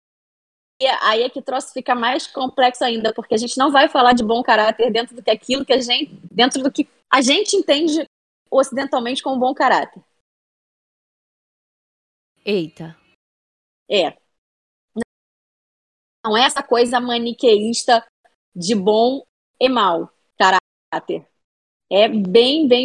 aí 1.00 1.22
é 1.22 1.30
que 1.30 1.38
o 1.38 1.42
troço 1.42 1.72
fica 1.72 1.94
mais 1.94 2.26
complexo 2.26 2.82
ainda, 2.82 3.14
porque 3.14 3.36
a 3.36 3.38
gente 3.38 3.56
não 3.56 3.70
vai 3.70 3.88
falar 3.88 4.14
de 4.14 4.24
bom 4.24 4.42
caráter 4.42 4.90
dentro 4.90 5.14
do 5.14 5.22
que 5.22 5.30
aquilo 5.30 5.64
que 5.64 5.72
a 5.72 5.80
gente, 5.80 6.12
dentro 6.28 6.60
do 6.60 6.72
que 6.72 6.88
a 7.08 7.20
gente 7.20 7.54
entende 7.54 8.04
ocidentalmente 8.50 9.22
como 9.22 9.38
bom 9.38 9.54
caráter. 9.54 10.02
Eita. 12.44 12.96
É. 13.88 14.18
Não 16.28 16.36
é 16.36 16.44
essa 16.44 16.62
coisa 16.62 17.00
maniqueísta 17.00 18.04
de 18.54 18.74
bom 18.74 19.24
e 19.58 19.66
mal 19.66 20.12
caráter. 20.38 21.26
É 21.90 22.06
bem, 22.06 22.68
bem, 22.68 22.84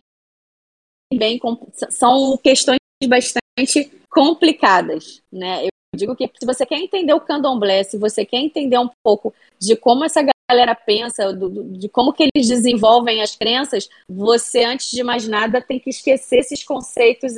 bem. 1.14 1.42
São 1.90 2.38
questões 2.38 2.78
bastante 3.06 3.92
complicadas, 4.10 5.22
né? 5.30 5.66
Eu 5.66 5.70
digo 5.94 6.16
que 6.16 6.32
se 6.40 6.46
você 6.46 6.66
quer 6.66 6.78
entender 6.78 7.14
o 7.14 7.20
candomblé, 7.20 7.84
se 7.84 7.98
você 7.98 8.26
quer 8.26 8.38
entender 8.38 8.78
um 8.78 8.90
pouco 9.04 9.34
de 9.60 9.76
como 9.76 10.06
essa 10.06 10.22
galera 10.50 10.74
pensa, 10.74 11.34
do, 11.34 11.66
de 11.78 11.90
como 11.90 12.14
que 12.14 12.30
eles 12.34 12.48
desenvolvem 12.48 13.22
as 13.22 13.36
crenças, 13.36 13.90
você, 14.08 14.64
antes 14.64 14.90
de 14.90 15.04
mais 15.04 15.28
nada, 15.28 15.62
tem 15.62 15.82
que 15.82 15.90
esquecer 15.90 16.40
esses 16.40 16.64
conceitos 16.64 17.36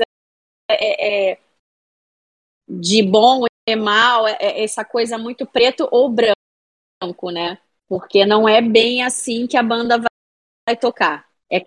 é, 0.69 1.31
é, 1.31 1.39
de 2.69 3.01
bom 3.01 3.45
e 3.67 3.75
mal, 3.75 4.27
é, 4.27 4.37
é, 4.39 4.63
essa 4.63 4.85
coisa 4.85 5.17
muito 5.17 5.45
preto 5.45 5.87
ou 5.91 6.09
branco, 6.09 7.31
né? 7.31 7.57
Porque 7.87 8.25
não 8.25 8.47
é 8.47 8.61
bem 8.61 9.03
assim 9.03 9.47
que 9.47 9.57
a 9.57 9.63
banda 9.63 9.97
vai, 9.97 10.75
tocar. 10.75 11.25
É 11.49 11.63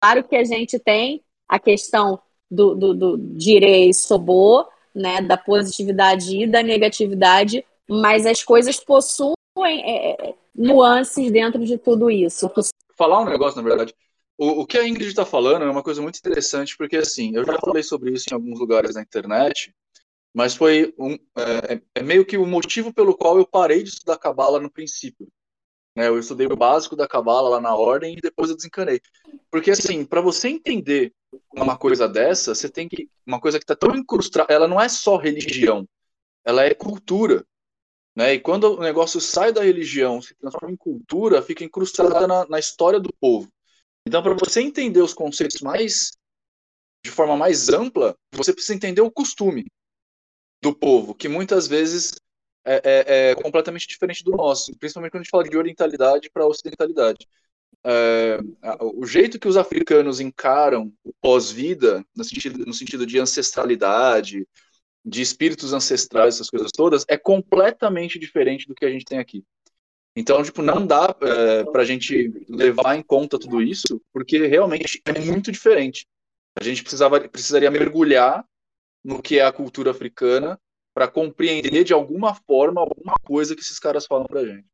claro 0.00 0.24
que 0.24 0.36
a 0.36 0.44
gente 0.44 0.78
tem 0.78 1.24
a 1.48 1.58
questão 1.58 2.20
do, 2.50 2.74
do, 2.74 2.94
do 2.94 3.18
direi 3.18 3.92
sobô, 3.92 4.68
né, 4.94 5.20
da 5.20 5.36
positividade 5.36 6.42
e 6.42 6.46
da 6.46 6.62
negatividade, 6.62 7.64
mas 7.88 8.26
as 8.26 8.42
coisas 8.42 8.78
possuem 8.78 9.34
é, 9.58 10.28
é 10.28 10.34
nuances 10.54 11.30
dentro 11.32 11.64
de 11.64 11.78
tudo 11.78 12.10
isso. 12.10 12.50
Falar 12.96 13.20
um 13.20 13.24
negócio, 13.24 13.60
na 13.60 13.68
verdade. 13.68 13.94
O, 14.38 14.62
o 14.62 14.66
que 14.66 14.78
a 14.78 14.86
Ingrid 14.86 15.08
está 15.08 15.24
falando 15.24 15.64
é 15.64 15.70
uma 15.70 15.82
coisa 15.82 16.02
muito 16.02 16.18
interessante, 16.18 16.76
porque 16.76 16.96
assim, 16.96 17.34
eu 17.34 17.44
já 17.44 17.58
falei 17.58 17.82
sobre 17.82 18.12
isso 18.12 18.26
em 18.30 18.34
alguns 18.34 18.58
lugares 18.58 18.94
na 18.94 19.02
internet, 19.02 19.74
mas 20.34 20.54
foi 20.54 20.94
um, 20.98 21.14
é, 21.36 21.80
é 21.94 22.02
meio 22.02 22.24
que 22.24 22.38
o 22.38 22.46
motivo 22.46 22.92
pelo 22.92 23.16
qual 23.16 23.36
eu 23.36 23.46
parei 23.46 23.82
de 23.82 23.90
estudar 23.90 24.16
Cabala 24.16 24.58
no 24.58 24.70
princípio. 24.70 25.28
Né, 25.94 26.08
eu 26.08 26.18
estudei 26.18 26.46
o 26.46 26.56
básico 26.56 26.96
da 26.96 27.06
Cabala 27.06 27.50
lá 27.50 27.60
na 27.60 27.74
ordem 27.74 28.16
e 28.16 28.20
depois 28.20 28.48
eu 28.48 28.56
desencanei. 28.56 28.98
Porque, 29.50 29.70
assim, 29.70 30.06
para 30.06 30.22
você 30.22 30.48
entender 30.48 31.12
uma 31.54 31.76
coisa 31.76 32.08
dessa, 32.08 32.54
você 32.54 32.68
tem 32.68 32.88
que. 32.88 33.10
Uma 33.26 33.38
coisa 33.38 33.58
que 33.58 33.64
está 33.64 33.76
tão 33.76 33.94
incrustada. 33.94 34.50
Ela 34.52 34.66
não 34.66 34.80
é 34.80 34.88
só 34.88 35.16
religião, 35.16 35.86
ela 36.44 36.64
é 36.64 36.72
cultura. 36.72 37.44
Né? 38.16 38.34
E 38.34 38.40
quando 38.40 38.78
o 38.78 38.80
negócio 38.80 39.20
sai 39.20 39.52
da 39.52 39.62
religião, 39.62 40.20
se 40.22 40.34
transforma 40.34 40.72
em 40.72 40.76
cultura, 40.76 41.42
fica 41.42 41.62
incrustada 41.62 42.26
na, 42.26 42.46
na 42.48 42.58
história 42.58 42.98
do 42.98 43.12
povo. 43.20 43.48
Então, 44.06 44.22
para 44.22 44.34
você 44.34 44.62
entender 44.62 45.02
os 45.02 45.12
conceitos 45.12 45.60
mais. 45.60 46.12
de 47.04 47.10
forma 47.10 47.36
mais 47.36 47.68
ampla, 47.68 48.16
você 48.32 48.52
precisa 48.52 48.74
entender 48.74 49.02
o 49.02 49.10
costume 49.10 49.66
do 50.62 50.72
povo, 50.74 51.14
que 51.14 51.28
muitas 51.28 51.66
vezes 51.66 52.14
é, 52.64 52.74
é, 52.84 53.30
é, 53.30 53.34
completamente 53.34 53.88
diferente 53.88 54.22
do 54.22 54.30
nosso, 54.30 54.72
principalmente 54.78 55.10
quando 55.10 55.22
a 55.22 55.24
gente 55.24 55.30
fala 55.30 55.48
de 55.48 55.56
orientalidade 55.56 56.30
para 56.32 56.46
ocidentalidade. 56.46 57.26
É, 57.84 58.38
o 58.80 59.04
jeito 59.04 59.40
que 59.40 59.48
os 59.48 59.56
africanos 59.56 60.20
encaram 60.20 60.92
o 61.02 61.12
pós-vida, 61.20 62.04
no 62.16 62.22
sentido, 62.22 62.64
no 62.64 62.72
sentido 62.72 63.04
de 63.04 63.18
ancestralidade, 63.18 64.46
de 65.04 65.20
espíritos 65.20 65.72
ancestrais, 65.72 66.36
essas 66.36 66.48
coisas 66.48 66.70
todas, 66.70 67.04
é 67.08 67.16
completamente 67.16 68.20
diferente 68.20 68.68
do 68.68 68.74
que 68.74 68.84
a 68.84 68.90
gente 68.90 69.04
tem 69.04 69.18
aqui. 69.18 69.44
Então, 70.14 70.40
tipo, 70.44 70.62
não 70.62 70.86
dá 70.86 71.16
é, 71.22 71.64
para 71.64 71.82
a 71.82 71.84
gente 71.84 72.32
levar 72.48 72.96
em 72.96 73.02
conta 73.02 73.38
tudo 73.38 73.60
isso, 73.60 74.00
porque 74.12 74.46
realmente 74.46 75.02
é 75.04 75.18
muito 75.18 75.50
diferente. 75.50 76.06
A 76.54 76.62
gente 76.62 76.82
precisava, 76.82 77.18
precisaria 77.28 77.70
mergulhar 77.70 78.44
no 79.04 79.20
que 79.20 79.38
é 79.38 79.44
a 79.44 79.52
cultura 79.52 79.90
africana 79.90 80.58
para 80.94 81.08
compreender 81.08 81.84
de 81.84 81.92
alguma 81.92 82.34
forma 82.34 82.80
alguma 82.80 83.14
coisa 83.24 83.54
que 83.54 83.62
esses 83.62 83.78
caras 83.78 84.06
falam 84.06 84.26
pra 84.26 84.44
gente. 84.44 84.66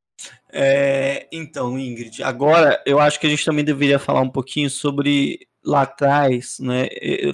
É, 0.53 1.29
então, 1.31 1.79
Ingrid, 1.79 2.23
agora 2.23 2.83
eu 2.85 2.99
acho 2.99 3.21
que 3.21 3.27
a 3.27 3.31
gente 3.31 3.45
também 3.45 3.65
deveria 3.65 3.99
falar 3.99 4.21
um 4.21 4.31
pouquinho 4.31 4.69
sobre 4.69 5.47
lá 5.65 5.83
atrás, 5.83 6.59
né? 6.59 6.89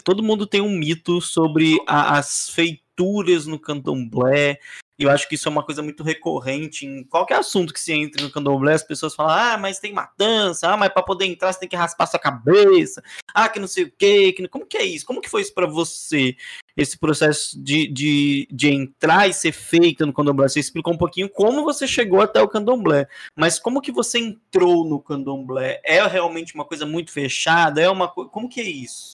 Todo 0.05 0.23
mundo 0.23 0.47
tem 0.47 0.61
um 0.61 0.71
mito 0.71 1.21
sobre 1.21 1.79
a, 1.87 2.19
as 2.19 2.51
feituras 2.51 3.47
no 3.47 3.59
candomblé, 3.59 4.59
e 4.99 5.05
eu 5.05 5.11
acho 5.11 5.29
que 5.29 5.35
isso 5.35 5.49
é 5.49 5.51
uma 5.51 5.65
coisa 5.65 5.83
muito 5.83 6.05
recorrente 6.05 6.87
em 6.87 7.03
qualquer 7.03 7.39
assunto 7.39 7.73
que 7.73 7.81
se 7.81 7.93
entre 7.93 8.23
no 8.23 8.31
candomblé, 8.31 8.75
as 8.75 8.83
pessoas 8.83 9.15
falam, 9.15 9.35
ah, 9.35 9.59
mas 9.59 9.81
tem 9.81 9.93
matança, 9.93 10.69
ah, 10.69 10.77
mas 10.77 10.91
para 10.91 11.03
poder 11.03 11.27
entrar 11.27 11.53
você 11.53 11.61
tem 11.61 11.69
que 11.69 11.77
raspar 11.77 12.07
sua 12.07 12.21
cabeça, 12.21 13.03
ah, 13.35 13.49
que 13.49 13.59
não 13.59 13.67
sei 13.67 13.85
o 13.85 13.93
quê, 13.97 14.33
que... 14.33 14.47
como 14.47 14.67
que 14.67 14.77
é 14.77 14.85
isso? 14.85 15.05
Como 15.05 15.21
que 15.21 15.29
foi 15.29 15.43
isso 15.43 15.53
para 15.53 15.67
você, 15.67 16.37
esse 16.77 16.99
processo 16.99 17.63
de, 17.63 17.87
de, 17.89 18.49
de 18.51 18.71
entrar 18.71 19.29
e 19.29 19.33
ser 19.33 19.53
feita 19.53 20.05
no 20.05 20.13
candomblé? 20.13 20.49
Você 20.49 20.61
explicou 20.61 20.93
um 20.93 20.99
pouquinho 20.99 21.29
como 21.29 21.65
você 21.65 21.87
chegou 21.87 22.21
até 22.21 22.41
o 22.41 22.49
candomblé, 22.49 23.09
mas 23.37 23.59
como 23.59 23.81
que 23.81 23.93
você 23.93 24.19
entrou 24.19 24.85
no 24.85 25.01
candomblé? 25.01 25.81
É 25.85 26.05
realmente 26.07 26.55
uma 26.55 26.65
coisa 26.65 26.85
muito 26.85 27.11
fechada? 27.13 27.81
É 27.81 27.89
uma 27.89 28.09
Como 28.09 28.49
que 28.49 28.61
é 28.61 28.65
isso? 28.65 29.13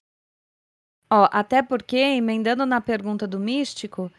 Ó, 1.12 1.29
até 1.33 1.61
porque, 1.61 1.96
emendando 1.96 2.64
na 2.64 2.81
pergunta 2.81 3.27
do 3.27 3.40
místico, 3.40 4.11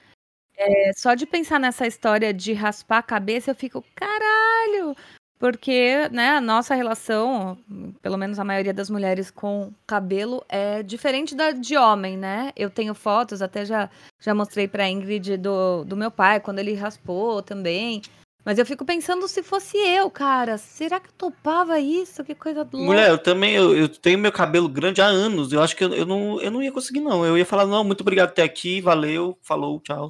é, 0.57 0.91
só 0.93 1.15
de 1.15 1.25
pensar 1.25 1.59
nessa 1.59 1.87
história 1.87 2.33
de 2.33 2.53
raspar 2.53 2.99
a 2.99 3.03
cabeça, 3.03 3.51
eu 3.51 3.55
fico, 3.55 3.83
caralho! 3.95 4.95
Porque, 5.41 6.07
né, 6.11 6.29
a 6.29 6.39
nossa 6.39 6.75
relação, 6.75 7.57
pelo 7.99 8.15
menos 8.15 8.37
a 8.37 8.43
maioria 8.43 8.71
das 8.71 8.91
mulheres 8.91 9.31
com 9.31 9.73
cabelo, 9.87 10.45
é 10.47 10.83
diferente 10.83 11.33
da 11.33 11.49
de 11.49 11.75
homem, 11.75 12.15
né? 12.15 12.51
Eu 12.55 12.69
tenho 12.69 12.93
fotos, 12.93 13.41
até 13.41 13.65
já, 13.65 13.89
já 14.19 14.35
mostrei 14.35 14.67
pra 14.67 14.87
Ingrid 14.87 15.37
do, 15.37 15.83
do 15.83 15.97
meu 15.97 16.11
pai, 16.11 16.39
quando 16.39 16.59
ele 16.59 16.75
raspou 16.75 17.41
também. 17.41 18.03
Mas 18.45 18.59
eu 18.59 18.65
fico 18.67 18.85
pensando 18.85 19.27
se 19.27 19.41
fosse 19.41 19.77
eu, 19.77 20.11
cara. 20.11 20.59
Será 20.59 20.99
que 20.99 21.09
eu 21.09 21.13
topava 21.13 21.79
isso? 21.79 22.23
Que 22.23 22.35
coisa 22.35 22.59
louca. 22.59 22.77
Mulher, 22.77 23.09
eu 23.09 23.17
também 23.17 23.55
eu, 23.55 23.75
eu 23.75 23.89
tenho 23.89 24.19
meu 24.19 24.31
cabelo 24.31 24.69
grande 24.69 25.01
há 25.01 25.07
anos. 25.07 25.51
Eu 25.51 25.63
acho 25.63 25.75
que 25.75 25.83
eu, 25.83 25.91
eu, 25.91 26.05
não, 26.05 26.39
eu 26.39 26.51
não 26.51 26.61
ia 26.61 26.71
conseguir, 26.71 26.99
não. 26.99 27.25
Eu 27.25 27.35
ia 27.35 27.47
falar, 27.47 27.65
não, 27.65 27.83
muito 27.83 28.01
obrigado 28.01 28.29
por 28.29 28.35
ter 28.35 28.43
aqui, 28.43 28.79
valeu, 28.79 29.35
falou, 29.41 29.79
tchau. 29.79 30.07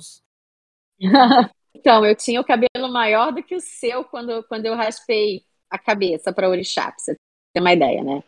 Então, 1.73 2.05
eu 2.05 2.15
tinha 2.15 2.39
o 2.39 2.45
cabelo 2.45 2.91
maior 2.91 3.31
do 3.31 3.43
que 3.43 3.55
o 3.55 3.61
seu 3.61 4.03
quando, 4.03 4.43
quando 4.43 4.65
eu 4.65 4.75
raspei 4.75 5.43
a 5.69 5.79
cabeça 5.79 6.33
para 6.33 6.49
orixá, 6.49 6.91
pra 6.91 6.95
você 6.97 7.15
ter 7.53 7.61
uma 7.61 7.73
ideia, 7.73 8.03
né? 8.03 8.23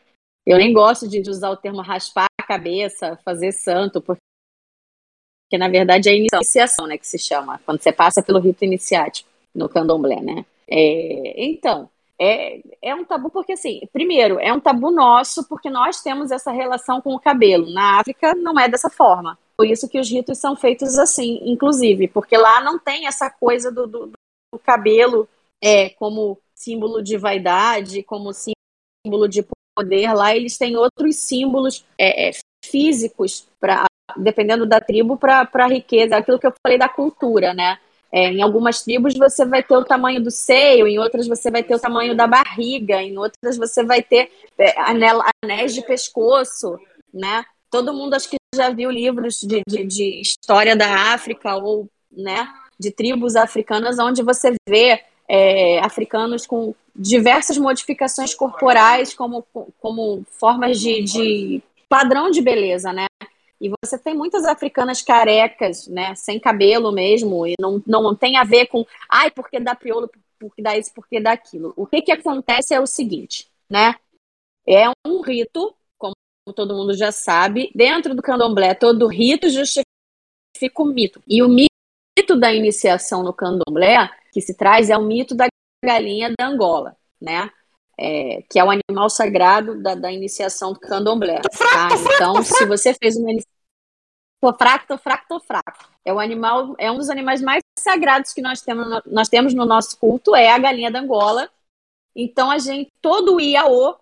Eu 0.45 0.57
nem 0.57 0.73
gosto 0.73 1.07
de, 1.07 1.19
usar 1.29 1.49
o 1.49 1.57
termo 1.57 1.81
raspar 1.81 2.27
a 2.39 2.45
cabeça, 2.45 3.17
fazer 3.23 3.51
santo, 3.51 4.01
porque 4.01 4.21
na 5.57 5.69
verdade 5.69 6.09
é 6.09 6.15
iniciação, 6.15 6.87
né, 6.87 6.97
que 6.97 7.07
se 7.07 7.17
chama, 7.17 7.61
quando 7.65 7.81
você 7.81 7.91
passa 7.91 8.23
pelo 8.23 8.39
rito 8.39 8.65
iniciático 8.65 9.29
no 9.53 9.69
candomblé, 9.69 10.19
né? 10.19 10.45
É, 10.67 11.45
então, 11.45 11.89
é, 12.19 12.61
é 12.81 12.95
um 12.95 13.05
tabu 13.05 13.29
porque, 13.29 13.53
assim, 13.53 13.81
primeiro, 13.91 14.39
é 14.39 14.51
um 14.51 14.59
tabu 14.59 14.91
nosso 14.91 15.47
porque 15.47 15.69
nós 15.69 16.01
temos 16.01 16.31
essa 16.31 16.51
relação 16.51 17.01
com 17.01 17.13
o 17.13 17.19
cabelo. 17.19 17.71
Na 17.71 17.99
África 17.99 18.33
não 18.35 18.59
é 18.59 18.67
dessa 18.67 18.89
forma. 18.89 19.37
Por 19.57 19.67
isso 19.67 19.87
que 19.87 19.99
os 19.99 20.09
ritos 20.09 20.37
são 20.37 20.55
feitos 20.55 20.97
assim, 20.97 21.39
inclusive, 21.43 22.07
porque 22.07 22.35
lá 22.37 22.61
não 22.61 22.79
tem 22.79 23.07
essa 23.07 23.29
coisa 23.29 23.71
do, 23.71 23.85
do, 23.85 24.11
do 24.51 24.59
cabelo 24.59 25.27
é, 25.63 25.89
como 25.91 26.39
símbolo 26.55 27.01
de 27.01 27.17
vaidade, 27.17 28.03
como 28.03 28.31
símbolo 28.33 29.27
de 29.27 29.45
poder. 29.75 30.13
Lá 30.13 30.35
eles 30.35 30.57
têm 30.57 30.75
outros 30.75 31.17
símbolos 31.17 31.85
é, 31.97 32.29
é 32.29 32.31
físicos, 32.65 33.47
pra, 33.59 33.85
dependendo 34.17 34.65
da 34.65 34.79
tribo, 34.79 35.17
para 35.17 35.47
a 35.53 35.67
riqueza. 35.67 36.17
Aquilo 36.17 36.39
que 36.39 36.47
eu 36.47 36.53
falei 36.65 36.77
da 36.77 36.89
cultura, 36.89 37.53
né? 37.53 37.77
É, 38.11 38.27
em 38.29 38.43
algumas 38.43 38.83
tribos 38.83 39.15
você 39.15 39.43
vai 39.43 39.63
ter 39.63 39.75
o 39.75 39.83
tamanho 39.83 40.21
do 40.21 40.29
seio, 40.29 40.87
em 40.87 40.99
outras 40.99 41.27
você 41.27 41.49
vai 41.49 41.63
ter 41.63 41.73
o 41.73 41.79
tamanho 41.79 42.15
da 42.15 42.27
barriga, 42.27 43.01
em 43.01 43.17
outras 43.17 43.57
você 43.57 43.83
vai 43.83 44.03
ter 44.03 44.31
é, 44.55 44.79
anel, 44.81 45.19
anéis 45.43 45.73
de 45.73 45.81
pescoço, 45.81 46.79
né? 47.11 47.43
Todo 47.71 47.93
mundo 47.93 48.13
acho 48.13 48.29
que 48.29 48.35
já 48.53 48.69
viu 48.69 48.89
livros 48.89 49.39
de, 49.41 49.61
de, 49.67 49.83
de, 49.83 50.21
história 50.21 50.75
da 50.75 51.13
África 51.13 51.55
ou 51.55 51.89
né, 52.11 52.47
de 52.79 52.91
tribos 52.91 53.35
africanas, 53.35 53.99
onde 53.99 54.21
você 54.21 54.53
vê 54.67 55.01
é, 55.27 55.79
africanos 55.79 56.45
com 56.45 56.75
diversas 56.95 57.57
modificações 57.57 58.35
corporais 58.35 59.13
como, 59.13 59.45
como 59.79 60.23
formas 60.29 60.79
de, 60.79 61.01
de 61.01 61.63
padrão 61.89 62.29
de 62.29 62.41
beleza, 62.41 62.93
né? 62.93 63.05
E 63.59 63.71
você 63.81 63.97
tem 63.97 64.13
muitas 64.13 64.43
africanas 64.43 65.01
carecas, 65.01 65.87
né, 65.87 66.13
sem 66.15 66.37
cabelo 66.37 66.91
mesmo, 66.91 67.47
e 67.47 67.53
não, 67.59 67.81
não 67.87 68.13
tem 68.13 68.35
a 68.35 68.43
ver 68.43 68.67
com, 68.67 68.85
ai, 69.09 69.31
porque 69.31 69.59
dá 69.59 69.73
piolo, 69.73 70.09
porque 70.37 70.61
dá 70.61 70.77
isso, 70.77 70.91
porque 70.93 71.21
dá 71.21 71.31
aquilo. 71.31 71.73
O 71.77 71.87
que 71.87 72.01
que 72.01 72.11
acontece 72.11 72.73
é 72.73 72.79
o 72.81 72.85
seguinte, 72.85 73.47
né? 73.69 73.95
É 74.67 74.89
um 75.07 75.21
rito, 75.21 75.73
todo 76.51 76.75
mundo 76.75 76.93
já 76.93 77.11
sabe, 77.11 77.71
dentro 77.73 78.13
do 78.13 78.21
candomblé, 78.21 78.73
todo 78.73 79.07
rito 79.07 79.49
justifica 79.49 79.85
o 80.79 80.85
mito. 80.85 81.21
E 81.27 81.41
o 81.41 81.47
mito 81.47 82.35
da 82.37 82.53
iniciação 82.53 83.23
no 83.23 83.33
candomblé 83.33 84.09
que 84.33 84.41
se 84.41 84.55
traz 84.55 84.89
é 84.89 84.97
o 84.97 85.03
mito 85.03 85.35
da 85.35 85.47
galinha 85.85 86.33
da 86.37 86.47
Angola, 86.47 86.97
né? 87.21 87.49
É, 87.97 88.41
que 88.49 88.57
é 88.57 88.63
o 88.63 88.71
animal 88.71 89.07
sagrado 89.09 89.81
da, 89.81 89.93
da 89.93 90.11
iniciação 90.11 90.73
do 90.73 90.79
candomblé. 90.79 91.39
Tá? 91.41 91.89
Então, 92.15 92.41
se 92.41 92.65
você 92.65 92.93
fez 92.93 93.15
uma 93.15 93.31
iniciação 93.31 93.53
tô 94.43 94.53
fraco, 94.53 94.87
tô 94.87 94.97
fraco, 94.97 95.25
tô 95.29 95.39
fraco. 95.39 95.89
É 96.03 96.11
o 96.11 96.19
animal, 96.19 96.75
é 96.77 96.91
um 96.91 96.97
dos 96.97 97.09
animais 97.09 97.41
mais 97.41 97.61
sagrados 97.79 98.33
que 98.33 98.41
nós 98.41 98.61
temos, 98.61 99.01
nós 99.05 99.29
temos 99.29 99.53
no 99.53 99.65
nosso 99.65 99.97
culto, 99.97 100.35
é 100.35 100.51
a 100.51 100.57
galinha 100.57 100.91
da 100.91 100.99
Angola. 100.99 101.49
Então 102.13 102.51
a 102.51 102.57
gente, 102.57 102.91
todo 103.01 103.35
o 103.35 103.39
Iaô 103.39 103.95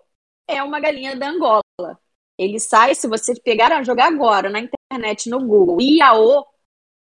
é 0.47 0.63
uma 0.63 0.80
galinha 0.80 1.15
da 1.15 1.30
Angola. 1.30 1.99
Ele 2.41 2.60
sai, 2.60 2.95
se 2.95 3.08
você 3.08 3.36
pegar, 3.39 3.84
jogar 3.84 4.08
agora 4.08 4.49
na 4.49 4.60
internet, 4.60 5.30
no 5.30 5.45
Google, 5.45 5.80
Iaô, 5.80 6.43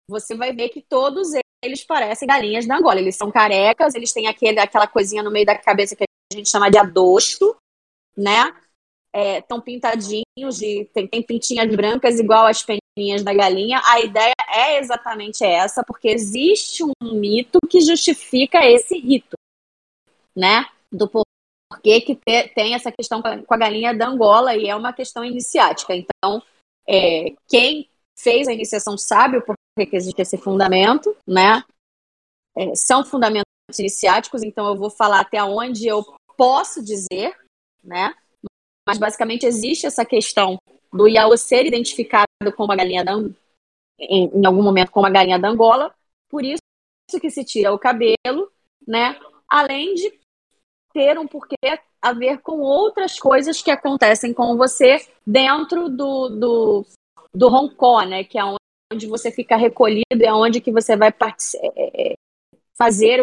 você 0.07 0.35
vai 0.35 0.53
ver 0.53 0.69
que 0.69 0.79
todos 0.79 1.29
eles 1.63 1.83
parecem 1.83 2.27
galinhas 2.27 2.67
da 2.67 2.77
Angola. 2.77 2.99
Eles 2.99 3.15
são 3.15 3.31
carecas, 3.31 3.95
eles 3.95 4.13
têm 4.13 4.27
aquele, 4.27 4.59
aquela 4.59 4.85
coisinha 4.85 5.23
no 5.23 5.31
meio 5.31 5.45
da 5.45 5.57
cabeça 5.57 5.95
que 5.95 6.03
a 6.03 6.35
gente 6.35 6.49
chama 6.49 6.69
de 6.69 6.77
adosto, 6.77 7.55
né? 8.15 8.53
Estão 9.11 9.57
é, 9.57 9.61
pintadinhos, 9.61 10.57
de, 10.57 10.87
tem, 10.93 11.07
tem 11.07 11.23
pintinhas 11.23 11.73
brancas 11.75 12.19
igual 12.19 12.45
as 12.45 12.63
peninhas 12.63 13.23
da 13.23 13.33
galinha. 13.33 13.81
A 13.85 14.01
ideia 14.01 14.33
é 14.49 14.77
exatamente 14.77 15.43
essa, 15.43 15.83
porque 15.83 16.09
existe 16.09 16.83
um 16.83 16.93
mito 17.01 17.57
que 17.67 17.81
justifica 17.81 18.63
esse 18.63 18.99
rito, 18.99 19.35
né? 20.35 20.67
Do 20.91 21.09
porquê 21.73 22.01
que 22.01 22.15
tem 22.53 22.75
essa 22.75 22.91
questão 22.91 23.21
com 23.21 23.53
a 23.53 23.57
galinha 23.57 23.95
da 23.95 24.07
Angola 24.07 24.55
e 24.55 24.67
é 24.67 24.75
uma 24.75 24.93
questão 24.93 25.23
iniciática. 25.23 25.95
Então, 25.95 26.41
é, 26.88 27.33
quem 27.47 27.89
fez 28.17 28.47
a 28.47 28.53
iniciação 28.53 28.97
sabe 28.97 29.38
o 29.38 29.41
porquê 29.41 29.89
que 29.89 29.95
existe 29.95 30.21
esse 30.21 30.38
fundamento, 30.38 31.15
né? 31.27 31.63
É, 32.55 32.75
são 32.75 33.03
fundamentos 33.03 33.43
iniciáticos, 33.79 34.43
então 34.43 34.67
eu 34.67 34.75
vou 34.75 34.89
falar 34.89 35.21
até 35.21 35.43
onde 35.43 35.88
eu 35.88 36.03
posso 36.38 36.83
dizer, 36.83 37.36
né? 37.83 38.13
Mas 38.88 38.97
basicamente 38.97 39.45
existe 39.45 39.88
essa 39.88 40.05
questão 40.05 40.57
do 40.91 41.07
Iaô 41.07 41.36
ser 41.38 41.65
identificado 41.65 42.27
como 42.55 42.71
a 42.71 42.75
galinha 42.75 43.03
da, 43.03 43.13
em, 43.99 44.29
em 44.33 44.45
algum 44.45 44.62
momento 44.62 44.91
como 44.91 45.07
a 45.07 45.09
galinha 45.09 45.39
da 45.39 45.49
Angola, 45.49 45.93
por 46.29 46.43
isso 46.43 46.62
que 47.19 47.29
se 47.29 47.43
tira 47.43 47.73
o 47.73 47.79
cabelo, 47.79 48.51
né? 48.88 49.19
Além 49.47 49.95
de 49.95 50.22
ter 50.93 51.17
um 51.17 51.27
porquê 51.27 51.79
a 52.01 52.13
ver 52.13 52.39
com 52.39 52.60
outras 52.60 53.19
coisas 53.19 53.62
que 53.62 53.71
acontecem 53.71 54.34
com 54.34 54.56
você 54.56 54.97
dentro 55.25 55.89
do, 55.89 56.29
do, 56.29 56.86
do 57.34 57.49
roncó, 57.49 58.03
né? 58.03 58.23
Que 58.23 58.38
é 58.38 58.43
onde 58.93 59.08
você 59.08 59.32
fica 59.32 59.56
recolhido, 59.58 60.23
é 60.23 60.32
onde 60.34 60.62
que 60.62 60.71
você 60.71 60.95
vai 60.95 61.10
é, 61.10 62.12
é, 62.12 62.13
fazer, 62.77 63.21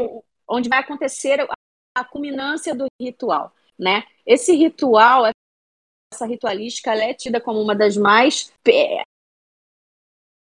onde 0.48 0.68
vai 0.68 0.80
acontecer 0.80 1.46
a 1.94 2.04
culminância 2.04 2.74
do 2.74 2.87
ritual, 3.00 3.52
né? 3.78 4.04
Esse 4.26 4.54
ritual, 4.54 5.30
essa 6.12 6.26
ritualística, 6.26 6.92
é 6.94 7.14
tida 7.14 7.40
como 7.40 7.61
uma 7.61 7.74
das 7.74 7.96
mais 7.96 8.52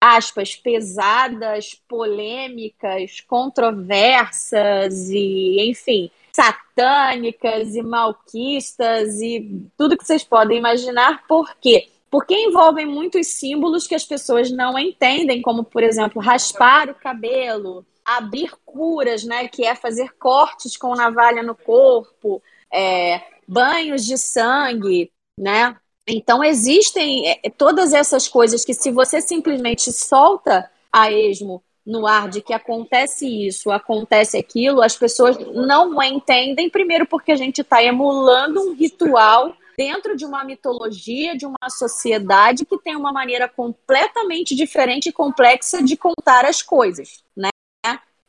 aspas, 0.00 0.56
pesadas, 0.56 1.74
polêmicas, 1.86 3.20
controversas 3.20 5.10
e, 5.10 5.70
enfim, 5.70 6.10
satânicas 6.32 7.74
e 7.74 7.82
malquistas 7.82 9.20
e 9.20 9.68
tudo 9.76 9.96
que 9.96 10.06
vocês 10.06 10.24
podem 10.24 10.58
imaginar. 10.58 11.26
Por 11.26 11.54
quê? 11.60 11.88
Porque 12.10 12.34
envolvem 12.34 12.86
muitos 12.86 13.26
símbolos 13.28 13.86
que 13.86 13.94
as 13.94 14.04
pessoas 14.04 14.50
não 14.50 14.78
entendem, 14.78 15.42
como, 15.42 15.62
por 15.62 15.82
exemplo, 15.82 16.20
raspar 16.20 16.88
o 16.88 16.94
cabelo, 16.94 17.84
abrir 18.04 18.52
curas, 18.64 19.22
né, 19.22 19.46
que 19.46 19.64
é 19.64 19.74
fazer 19.74 20.14
cortes 20.18 20.76
com 20.76 20.94
navalha 20.94 21.42
no 21.42 21.54
corpo, 21.54 22.42
é, 22.72 23.22
banhos 23.46 24.04
de 24.04 24.16
sangue, 24.16 25.12
né? 25.38 25.76
Então, 26.10 26.42
existem 26.42 27.28
é, 27.28 27.40
é, 27.44 27.50
todas 27.50 27.92
essas 27.92 28.26
coisas 28.26 28.64
que, 28.64 28.74
se 28.74 28.90
você 28.90 29.20
simplesmente 29.20 29.92
solta 29.92 30.70
a 30.92 31.10
esmo 31.10 31.62
no 31.86 32.06
ar 32.06 32.28
de 32.28 32.42
que 32.42 32.52
acontece 32.52 33.26
isso, 33.26 33.70
acontece 33.70 34.36
aquilo, 34.36 34.82
as 34.82 34.96
pessoas 34.96 35.38
não 35.54 36.02
entendem, 36.02 36.68
primeiro 36.68 37.06
porque 37.06 37.32
a 37.32 37.36
gente 37.36 37.62
está 37.62 37.82
emulando 37.82 38.60
um 38.60 38.74
ritual 38.74 39.56
dentro 39.76 40.14
de 40.16 40.26
uma 40.26 40.44
mitologia, 40.44 41.36
de 41.36 41.46
uma 41.46 41.70
sociedade 41.70 42.66
que 42.66 42.78
tem 42.78 42.94
uma 42.94 43.12
maneira 43.12 43.48
completamente 43.48 44.54
diferente 44.54 45.08
e 45.08 45.12
complexa 45.12 45.82
de 45.82 45.96
contar 45.96 46.44
as 46.44 46.60
coisas, 46.60 47.24
né? 47.34 47.48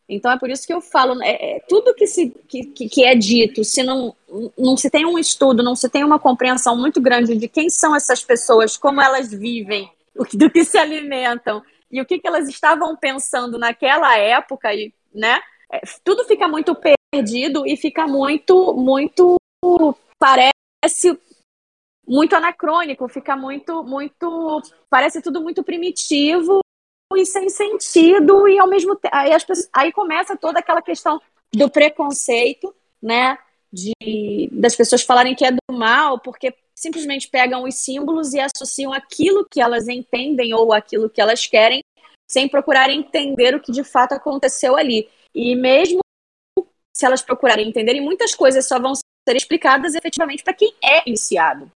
Então 0.08 0.30
é 0.32 0.38
por 0.38 0.50
isso 0.50 0.68
que 0.68 0.74
eu 0.74 0.82
falo, 0.82 1.22
é, 1.24 1.58
é, 1.58 1.60
tudo 1.70 1.94
que, 1.94 2.06
se, 2.06 2.30
que, 2.48 2.66
que 2.66 3.06
é 3.06 3.16
dito, 3.16 3.64
se 3.64 3.82
não, 3.82 4.14
não 4.58 4.78
se 4.78 4.90
tem 4.90 5.06
um 5.06 5.20
estudo, 5.20 5.64
não 5.64 5.76
se 5.76 5.90
tem 5.90 6.04
uma 6.04 6.20
compreensão 6.20 6.78
muito 6.78 7.02
grande 7.02 7.36
de 7.36 7.48
quem 7.48 7.70
são 7.70 7.96
essas 7.96 8.24
pessoas, 8.24 8.78
como 8.78 9.02
elas 9.02 9.32
vivem, 9.32 9.92
do 10.34 10.50
que 10.50 10.64
se 10.64 10.78
alimentam 10.78 11.62
e 11.92 12.00
o 12.00 12.06
que, 12.06 12.20
que 12.20 12.28
elas 12.28 12.48
estavam 12.48 12.96
pensando 12.96 13.58
naquela 13.58 14.18
época, 14.18 14.74
e, 14.74 14.94
né? 15.14 15.42
É, 15.72 15.82
tudo 16.04 16.24
fica 16.26 16.48
muito 16.48 16.76
perdido 17.14 17.66
e 17.68 17.76
fica 17.76 18.08
muito, 18.08 18.74
muito, 18.74 19.38
parece 20.18 21.20
muito 22.08 22.36
anacrônico, 22.36 23.08
fica 23.08 23.36
muito, 23.36 23.84
muito, 23.84 24.62
parece 24.90 25.22
tudo 25.22 25.42
muito 25.42 25.64
primitivo 25.64 26.62
e 27.16 27.26
sem 27.26 27.50
sentido, 27.50 28.48
e 28.48 28.58
ao 28.58 28.68
mesmo 28.68 28.96
tempo. 28.96 29.16
Aí, 29.16 29.32
aí 29.74 29.92
começa 29.92 30.38
toda 30.38 30.60
aquela 30.60 30.82
questão 30.82 31.22
do 31.54 31.70
preconceito, 31.70 32.74
né? 33.02 33.38
De, 33.74 34.50
das 34.52 34.76
pessoas 34.76 35.02
falarem 35.02 35.34
que 35.34 35.46
é 35.46 35.52
do 35.52 35.74
mal, 35.74 36.20
porque 36.20 36.54
simplesmente 36.76 37.30
pegam 37.30 37.64
os 37.64 37.76
símbolos 37.76 38.34
e 38.34 38.40
associam 38.40 38.92
aquilo 38.92 39.48
que 39.50 39.62
elas 39.62 39.88
entendem 39.88 40.54
ou 40.54 40.74
aquilo 40.74 41.10
que 41.10 41.22
elas 41.22 41.46
querem, 41.48 41.82
sem 42.30 42.50
procurar 42.50 42.90
entender 42.90 43.56
o 43.56 43.62
que 43.62 43.72
de 43.72 43.84
fato 43.84 44.14
aconteceu 44.14 44.76
ali. 44.76 45.10
E 45.34 45.56
mesmo 45.56 46.02
se 46.96 47.06
elas 47.06 47.22
procurarem 47.22 47.68
entender, 47.68 48.00
muitas 48.02 48.36
coisas 48.36 48.68
só 48.68 48.80
vão 48.80 48.94
ser 48.96 49.36
explicadas 49.36 49.96
efetivamente 49.96 50.44
para 50.44 50.54
quem 50.54 50.74
é 50.84 51.08
iniciado, 51.08 51.72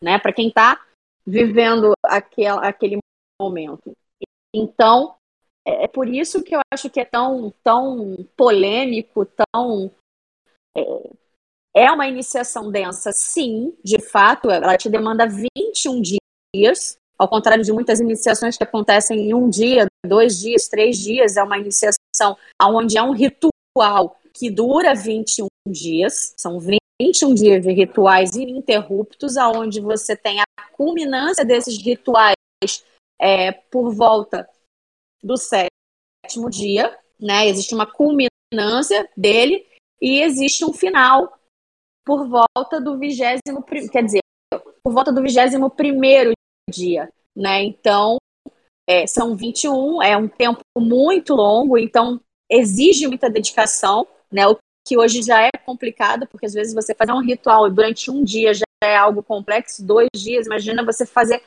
né? 0.00 0.18
Para 0.18 0.32
quem 0.32 0.48
está 0.48 0.80
vivendo 1.26 1.92
aquele, 2.04 2.48
aquele 2.48 2.98
momento. 3.40 3.92
Então, 4.54 5.14
é, 5.66 5.84
é 5.84 5.88
por 5.88 6.08
isso 6.08 6.42
que 6.42 6.54
eu 6.54 6.60
acho 6.72 6.90
que 6.90 7.00
é 7.00 7.04
tão, 7.04 7.52
tão 7.62 8.26
polêmico, 8.36 9.26
tão. 9.26 9.90
É, 10.76 11.10
é 11.74 11.90
uma 11.90 12.06
iniciação 12.06 12.70
densa, 12.70 13.12
sim, 13.12 13.74
de 13.82 14.00
fato, 14.00 14.50
ela 14.50 14.76
te 14.76 14.88
demanda 14.88 15.26
21 15.26 16.02
dias, 16.54 16.98
ao 17.18 17.28
contrário 17.28 17.64
de 17.64 17.72
muitas 17.72 18.00
iniciações 18.00 18.56
que 18.56 18.64
acontecem 18.64 19.28
em 19.28 19.34
um 19.34 19.48
dia, 19.48 19.86
dois 20.04 20.38
dias, 20.38 20.68
três 20.68 20.98
dias, 20.98 21.36
é 21.36 21.42
uma 21.42 21.58
iniciação 21.58 22.36
onde 22.62 22.98
é 22.98 23.02
um 23.02 23.12
ritual 23.12 24.18
que 24.32 24.50
dura 24.50 24.94
21 24.94 25.46
dias, 25.68 26.34
são 26.36 26.58
21 26.58 27.34
dias 27.34 27.62
de 27.62 27.72
rituais 27.72 28.34
ininterruptos, 28.34 29.36
aonde 29.36 29.80
você 29.80 30.16
tem 30.16 30.40
a 30.40 30.44
culminância 30.72 31.44
desses 31.44 31.76
rituais 31.78 32.34
é, 33.20 33.52
por 33.52 33.94
volta 33.94 34.48
do 35.22 35.36
sétimo 35.36 36.48
dia, 36.48 36.96
né? 37.18 37.46
Existe 37.46 37.74
uma 37.74 37.86
culminância 37.86 39.08
dele 39.16 39.66
e 40.00 40.22
existe 40.22 40.64
um 40.64 40.72
final 40.72 41.38
por 42.04 42.28
volta 42.28 42.80
do 42.80 42.98
vigésimo, 42.98 43.62
quer 43.90 44.04
dizer, 44.04 44.20
por 44.82 44.92
volta 44.92 45.12
do 45.12 45.22
vigésimo 45.22 45.70
primeiro 45.70 46.32
dia, 46.68 47.08
né? 47.36 47.62
Então, 47.62 48.16
é, 48.88 49.06
são 49.06 49.36
21, 49.36 50.02
é 50.02 50.16
um 50.16 50.28
tempo 50.28 50.60
muito 50.76 51.34
longo, 51.34 51.78
então 51.78 52.20
exige 52.50 53.06
muita 53.06 53.30
dedicação, 53.30 54.06
né? 54.30 54.46
O 54.46 54.56
que 54.86 54.98
hoje 54.98 55.22
já 55.22 55.42
é 55.42 55.50
complicado, 55.64 56.26
porque 56.26 56.46
às 56.46 56.54
vezes 56.54 56.74
você 56.74 56.94
fazer 56.94 57.12
um 57.12 57.22
ritual 57.22 57.70
durante 57.70 58.10
um 58.10 58.24
dia 58.24 58.52
já 58.52 58.64
é 58.82 58.96
algo 58.96 59.22
complexo, 59.22 59.84
dois 59.84 60.08
dias, 60.14 60.46
imagina 60.46 60.84
você 60.84 61.04
fazer 61.06 61.42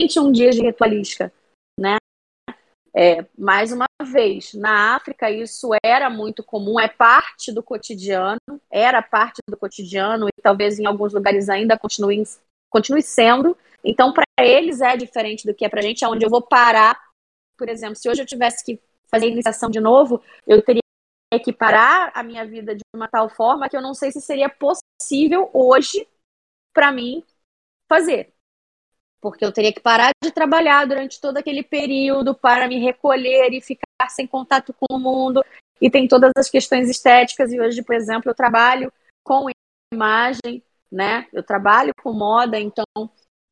21 0.00 0.32
dias 0.32 0.56
de 0.56 0.62
ritualística? 0.62 1.32
É, 2.98 3.26
mais 3.36 3.72
uma 3.72 3.84
vez, 4.10 4.54
na 4.54 4.96
África 4.96 5.30
isso 5.30 5.68
era 5.84 6.08
muito 6.08 6.42
comum, 6.42 6.80
é 6.80 6.88
parte 6.88 7.52
do 7.52 7.62
cotidiano, 7.62 8.40
era 8.70 9.02
parte 9.02 9.42
do 9.46 9.54
cotidiano 9.54 10.28
e 10.28 10.42
talvez 10.42 10.78
em 10.78 10.86
alguns 10.86 11.12
lugares 11.12 11.50
ainda 11.50 11.78
continue, 11.78 12.22
continue 12.70 13.02
sendo. 13.02 13.54
Então, 13.84 14.14
para 14.14 14.24
eles 14.40 14.80
é 14.80 14.96
diferente 14.96 15.46
do 15.46 15.52
que 15.52 15.66
é 15.66 15.68
para 15.68 15.80
a 15.80 15.82
gente, 15.82 16.06
onde 16.06 16.24
eu 16.24 16.30
vou 16.30 16.40
parar. 16.40 16.98
Por 17.58 17.68
exemplo, 17.68 17.96
se 17.96 18.08
hoje 18.08 18.22
eu 18.22 18.26
tivesse 18.26 18.64
que 18.64 18.80
fazer 19.10 19.28
iniciação 19.28 19.68
de 19.68 19.78
novo, 19.78 20.22
eu 20.46 20.62
teria 20.62 20.80
que 21.44 21.52
parar 21.52 22.12
a 22.14 22.22
minha 22.22 22.46
vida 22.46 22.74
de 22.74 22.82
uma 22.94 23.08
tal 23.08 23.28
forma 23.28 23.68
que 23.68 23.76
eu 23.76 23.82
não 23.82 23.92
sei 23.92 24.10
se 24.10 24.22
seria 24.22 24.48
possível 24.48 25.50
hoje 25.52 26.08
para 26.72 26.90
mim 26.90 27.22
fazer 27.86 28.32
porque 29.26 29.44
eu 29.44 29.50
teria 29.50 29.72
que 29.72 29.80
parar 29.80 30.12
de 30.22 30.30
trabalhar 30.30 30.86
durante 30.86 31.20
todo 31.20 31.36
aquele 31.36 31.64
período 31.64 32.32
para 32.32 32.68
me 32.68 32.78
recolher 32.78 33.52
e 33.52 33.60
ficar 33.60 34.08
sem 34.08 34.24
contato 34.24 34.72
com 34.72 34.94
o 34.94 35.00
mundo. 35.00 35.44
E 35.80 35.90
tem 35.90 36.06
todas 36.06 36.30
as 36.36 36.48
questões 36.48 36.88
estéticas. 36.88 37.52
E 37.52 37.60
hoje, 37.60 37.82
por 37.82 37.96
exemplo, 37.96 38.30
eu 38.30 38.36
trabalho 38.36 38.92
com 39.24 39.48
imagem, 39.92 40.62
né? 40.92 41.26
Eu 41.32 41.42
trabalho 41.42 41.92
com 42.00 42.12
moda, 42.12 42.56
então 42.56 42.84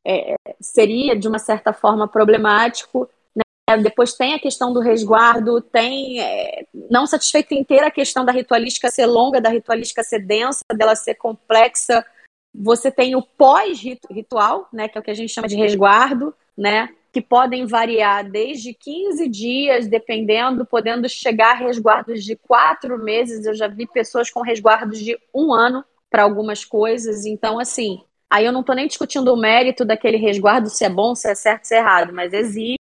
é, 0.06 0.36
seria 0.60 1.18
de 1.18 1.26
uma 1.26 1.40
certa 1.40 1.72
forma 1.72 2.06
problemático. 2.06 3.10
Né? 3.34 3.76
Depois 3.82 4.14
tem 4.14 4.32
a 4.32 4.38
questão 4.38 4.72
do 4.72 4.78
resguardo, 4.78 5.60
tem 5.60 6.20
é, 6.20 6.64
não 6.88 7.04
satisfeito 7.04 7.52
inteira 7.52 7.88
a 7.88 7.90
questão 7.90 8.24
da 8.24 8.30
ritualística 8.30 8.88
ser 8.92 9.06
longa, 9.06 9.40
da 9.40 9.50
ritualística 9.50 10.04
ser 10.04 10.20
densa, 10.20 10.62
dela 10.72 10.94
ser 10.94 11.16
complexa 11.16 12.06
você 12.54 12.90
tem 12.90 13.16
o 13.16 13.22
pós-ritual, 13.22 14.68
né, 14.72 14.88
que 14.88 14.96
é 14.96 15.00
o 15.00 15.04
que 15.04 15.10
a 15.10 15.14
gente 15.14 15.32
chama 15.32 15.48
de 15.48 15.56
resguardo, 15.56 16.32
né, 16.56 16.88
que 17.12 17.20
podem 17.20 17.66
variar 17.66 18.28
desde 18.28 18.72
15 18.72 19.28
dias, 19.28 19.88
dependendo, 19.88 20.64
podendo 20.64 21.08
chegar 21.08 21.52
a 21.52 21.54
resguardos 21.54 22.24
de 22.24 22.36
quatro 22.36 22.98
meses. 22.98 23.44
Eu 23.44 23.54
já 23.54 23.68
vi 23.68 23.86
pessoas 23.86 24.30
com 24.30 24.40
resguardos 24.40 24.98
de 24.98 25.18
um 25.32 25.52
ano 25.52 25.84
para 26.10 26.24
algumas 26.24 26.64
coisas. 26.64 27.24
Então, 27.24 27.58
assim, 27.58 28.04
aí 28.28 28.44
eu 28.44 28.52
não 28.52 28.60
estou 28.60 28.74
nem 28.74 28.88
discutindo 28.88 29.32
o 29.32 29.36
mérito 29.36 29.84
daquele 29.84 30.16
resguardo, 30.16 30.68
se 30.68 30.84
é 30.84 30.90
bom, 30.90 31.14
se 31.14 31.28
é 31.28 31.34
certo, 31.34 31.64
se 31.64 31.74
é 31.74 31.78
errado, 31.78 32.12
mas 32.12 32.32
existe, 32.32 32.78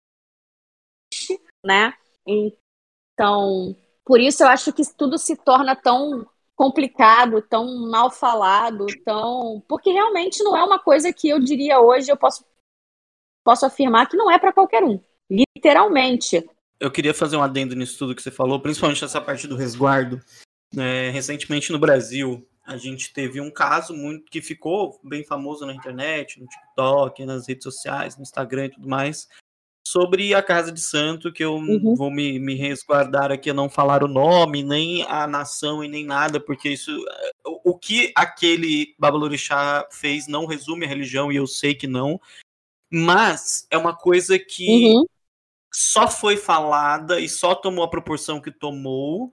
né? 1.64 1.92
Então, 2.26 3.76
por 4.04 4.20
isso 4.20 4.42
eu 4.42 4.48
acho 4.48 4.72
que 4.72 4.82
tudo 4.96 5.18
se 5.18 5.36
torna 5.36 5.74
tão 5.74 6.26
complicado, 6.60 7.40
tão 7.40 7.88
mal 7.88 8.10
falado, 8.10 8.84
tão. 9.02 9.64
Porque 9.66 9.90
realmente 9.90 10.42
não 10.42 10.54
é 10.54 10.62
uma 10.62 10.78
coisa 10.78 11.10
que 11.10 11.26
eu 11.26 11.40
diria 11.40 11.80
hoje, 11.80 12.12
eu 12.12 12.18
posso, 12.18 12.44
posso 13.42 13.64
afirmar 13.64 14.06
que 14.06 14.14
não 14.14 14.30
é 14.30 14.38
para 14.38 14.52
qualquer 14.52 14.84
um. 14.84 15.00
Literalmente. 15.30 16.46
Eu 16.78 16.90
queria 16.90 17.14
fazer 17.14 17.38
um 17.38 17.42
adendo 17.42 17.74
nisso 17.74 17.96
tudo 17.98 18.14
que 18.14 18.20
você 18.22 18.30
falou, 18.30 18.60
principalmente 18.60 19.00
nessa 19.00 19.22
parte 19.22 19.46
do 19.46 19.56
resguardo. 19.56 20.20
É, 20.76 21.08
recentemente 21.08 21.72
no 21.72 21.78
Brasil, 21.78 22.46
a 22.66 22.76
gente 22.76 23.10
teve 23.10 23.40
um 23.40 23.50
caso 23.50 23.94
muito 23.94 24.30
que 24.30 24.42
ficou 24.42 25.00
bem 25.02 25.24
famoso 25.24 25.64
na 25.64 25.72
internet, 25.72 26.38
no 26.38 26.46
TikTok, 26.46 27.24
nas 27.24 27.48
redes 27.48 27.64
sociais, 27.64 28.18
no 28.18 28.22
Instagram 28.22 28.66
e 28.66 28.70
tudo 28.72 28.86
mais, 28.86 29.30
sobre 29.90 30.32
a 30.34 30.42
Casa 30.42 30.70
de 30.70 30.80
Santo, 30.80 31.32
que 31.32 31.42
eu 31.42 31.54
uhum. 31.54 31.94
vou 31.96 32.10
me, 32.10 32.38
me 32.38 32.54
resguardar 32.54 33.32
aqui 33.32 33.50
a 33.50 33.54
não 33.54 33.68
falar 33.68 34.04
o 34.04 34.08
nome, 34.08 34.62
nem 34.62 35.02
a 35.04 35.26
nação 35.26 35.82
e 35.82 35.88
nem 35.88 36.04
nada, 36.04 36.38
porque 36.38 36.68
isso. 36.70 36.92
O, 37.44 37.72
o 37.72 37.78
que 37.78 38.12
aquele 38.14 38.94
Babalorixá 38.98 39.86
fez 39.90 40.28
não 40.28 40.46
resume 40.46 40.84
a 40.86 40.88
religião, 40.88 41.32
e 41.32 41.36
eu 41.36 41.46
sei 41.46 41.74
que 41.74 41.88
não, 41.88 42.20
mas 42.90 43.66
é 43.70 43.76
uma 43.76 43.96
coisa 43.96 44.38
que 44.38 44.94
uhum. 44.94 45.04
só 45.72 46.08
foi 46.08 46.36
falada 46.36 47.18
e 47.18 47.28
só 47.28 47.54
tomou 47.54 47.84
a 47.84 47.90
proporção 47.90 48.40
que 48.40 48.52
tomou 48.52 49.32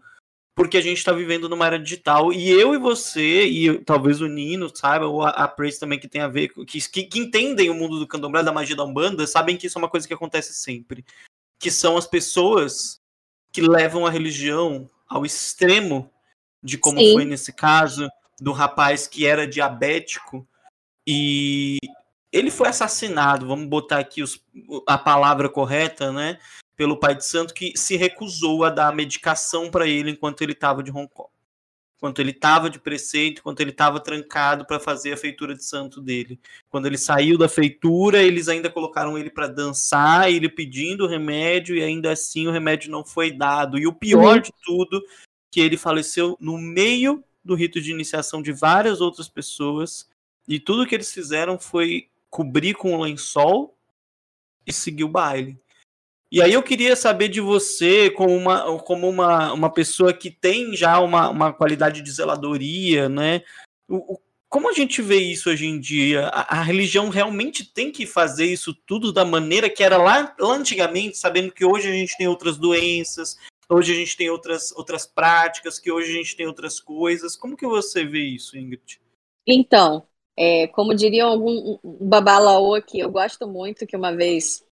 porque 0.57 0.75
a 0.75 0.81
gente 0.81 0.97
está 0.97 1.11
vivendo 1.13 1.47
numa 1.47 1.67
era 1.67 1.77
digital 1.77 2.33
e 2.33 2.49
eu 2.49 2.73
e 2.73 2.79
você 2.79 3.45
e 3.45 3.77
talvez 3.83 4.21
o 4.21 4.27
Nino, 4.27 4.75
sabe, 4.75 5.05
ou 5.05 5.21
a, 5.21 5.29
a 5.29 5.47
Praise 5.47 5.79
também 5.79 5.99
que 5.99 6.07
tem 6.07 6.19
a 6.19 6.27
ver 6.27 6.47
que, 6.47 6.81
que, 6.89 7.03
que 7.03 7.19
entendem 7.19 7.69
o 7.69 7.75
mundo 7.75 7.99
do 7.99 8.07
candomblé, 8.07 8.41
da 8.41 8.51
magia 8.51 8.75
da 8.75 8.83
umbanda, 8.83 9.27
sabem 9.27 9.55
que 9.55 9.67
isso 9.67 9.77
é 9.77 9.81
uma 9.81 9.87
coisa 9.87 10.07
que 10.07 10.15
acontece 10.15 10.55
sempre, 10.55 11.05
que 11.59 11.69
são 11.69 11.95
as 11.95 12.07
pessoas 12.07 12.99
que 13.53 13.61
levam 13.61 14.03
a 14.03 14.09
religião 14.09 14.89
ao 15.07 15.23
extremo 15.23 16.11
de 16.63 16.75
como 16.75 16.97
Sim. 16.97 17.13
foi 17.13 17.23
nesse 17.23 17.53
caso 17.53 18.09
do 18.41 18.51
rapaz 18.51 19.05
que 19.05 19.27
era 19.27 19.47
diabético 19.47 20.47
e 21.05 21.77
ele 22.31 22.49
foi 22.49 22.67
assassinado, 22.67 23.47
vamos 23.47 23.67
botar 23.67 23.99
aqui 23.99 24.23
os, 24.23 24.43
a 24.87 24.97
palavra 24.97 25.49
correta, 25.49 26.11
né? 26.11 26.39
Pelo 26.77 26.95
pai 26.95 27.15
de 27.15 27.25
santo 27.25 27.55
que 27.55 27.73
se 27.75 27.97
recusou 27.97 28.63
a 28.63 28.69
dar 28.69 28.95
medicação 28.95 29.69
para 29.69 29.87
ele 29.87 30.11
enquanto 30.11 30.43
ele 30.43 30.53
estava 30.53 30.83
de 30.83 30.91
Hong 30.91 31.09
Kong. 31.09 31.29
Enquanto 31.97 32.19
ele 32.19 32.29
estava 32.29 32.69
de 32.69 32.79
preceito, 32.79 33.39
enquanto 33.39 33.59
ele 33.59 33.71
estava 33.71 33.99
trancado 33.99 34.63
para 34.67 34.79
fazer 34.79 35.11
a 35.11 35.17
feitura 35.17 35.55
de 35.55 35.65
santo 35.65 35.99
dele. 35.99 36.39
Quando 36.69 36.85
ele 36.85 36.97
saiu 36.97 37.39
da 37.39 37.49
feitura, 37.49 38.21
eles 38.21 38.47
ainda 38.47 38.69
colocaram 38.69 39.17
ele 39.17 39.31
para 39.31 39.47
dançar, 39.47 40.31
ele 40.31 40.47
pedindo 40.47 41.05
o 41.05 41.07
remédio 41.07 41.75
e 41.75 41.81
ainda 41.81 42.11
assim 42.11 42.45
o 42.45 42.51
remédio 42.51 42.91
não 42.91 43.03
foi 43.03 43.31
dado. 43.31 43.79
E 43.79 43.87
o 43.87 43.93
pior 43.93 44.35
uhum. 44.35 44.41
de 44.43 44.51
tudo, 44.63 45.03
que 45.49 45.59
ele 45.59 45.75
faleceu 45.75 46.37
no 46.39 46.55
meio 46.55 47.23
do 47.43 47.55
rito 47.55 47.81
de 47.81 47.91
iniciação 47.91 48.43
de 48.43 48.51
várias 48.51 49.01
outras 49.01 49.27
pessoas, 49.27 50.07
e 50.47 50.59
tudo 50.59 50.85
que 50.85 50.93
eles 50.93 51.11
fizeram 51.11 51.57
foi 51.57 52.09
cobrir 52.29 52.75
com 52.75 52.93
o 52.93 53.01
lençol 53.01 53.75
e 54.67 54.71
seguir 54.71 55.03
o 55.03 55.09
baile. 55.09 55.59
E 56.31 56.41
aí 56.41 56.53
eu 56.53 56.61
queria 56.61 56.95
saber 56.95 57.29
de 57.29 57.39
você, 57.39 58.09
como 58.09 58.35
uma, 58.35 58.79
como 58.79 59.07
uma, 59.07 59.53
uma 59.53 59.69
pessoa 59.71 60.13
que 60.13 60.29
tem 60.29 60.75
já 60.75 60.99
uma, 60.99 61.29
uma 61.29 61.53
qualidade 61.53 62.01
de 62.01 62.11
zeladoria, 62.11 63.07
né? 63.07 63.43
O, 63.87 64.13
o, 64.13 64.19
como 64.49 64.69
a 64.69 64.73
gente 64.73 65.01
vê 65.01 65.17
isso 65.19 65.49
hoje 65.49 65.65
em 65.65 65.79
dia? 65.79 66.27
A, 66.27 66.59
a, 66.59 66.61
religião 66.61 67.07
realmente 67.07 67.65
tem 67.65 67.91
que 67.91 68.05
fazer 68.05 68.45
isso 68.45 68.73
tudo 68.73 69.13
da 69.13 69.23
maneira 69.23 69.69
que 69.69 69.81
era 69.81 69.97
lá, 69.97 70.35
lá 70.37 70.55
antigamente, 70.55 71.17
sabendo 71.17 71.51
que 71.51 71.63
hoje 71.63 71.87
a 71.87 71.93
gente 71.93 72.17
tem 72.17 72.27
outras 72.27 72.57
doenças, 72.57 73.37
hoje 73.69 73.93
a 73.93 73.95
gente 73.95 74.17
tem 74.17 74.29
outras, 74.29 74.73
outras 74.73 75.05
práticas, 75.05 75.79
que 75.79 75.91
hoje 75.91 76.11
a 76.11 76.15
gente 76.15 76.35
tem 76.35 76.45
outras 76.45 76.79
coisas. 76.79 77.37
Como 77.37 77.55
que 77.55 77.65
você 77.65 78.03
vê 78.03 78.21
isso, 78.21 78.57
Ingrid? 78.57 78.99
Então, 79.45 80.05
é, 80.35 80.67
como 80.67 80.93
diria 80.93 81.23
algum 81.23 81.79
um 81.83 82.07
babalaô 82.07 82.75
aqui, 82.75 82.99
eu 82.99 83.09
gosto 83.09 83.47
muito 83.47 83.87
que 83.87 83.95
uma 83.95 84.13
vez 84.13 84.66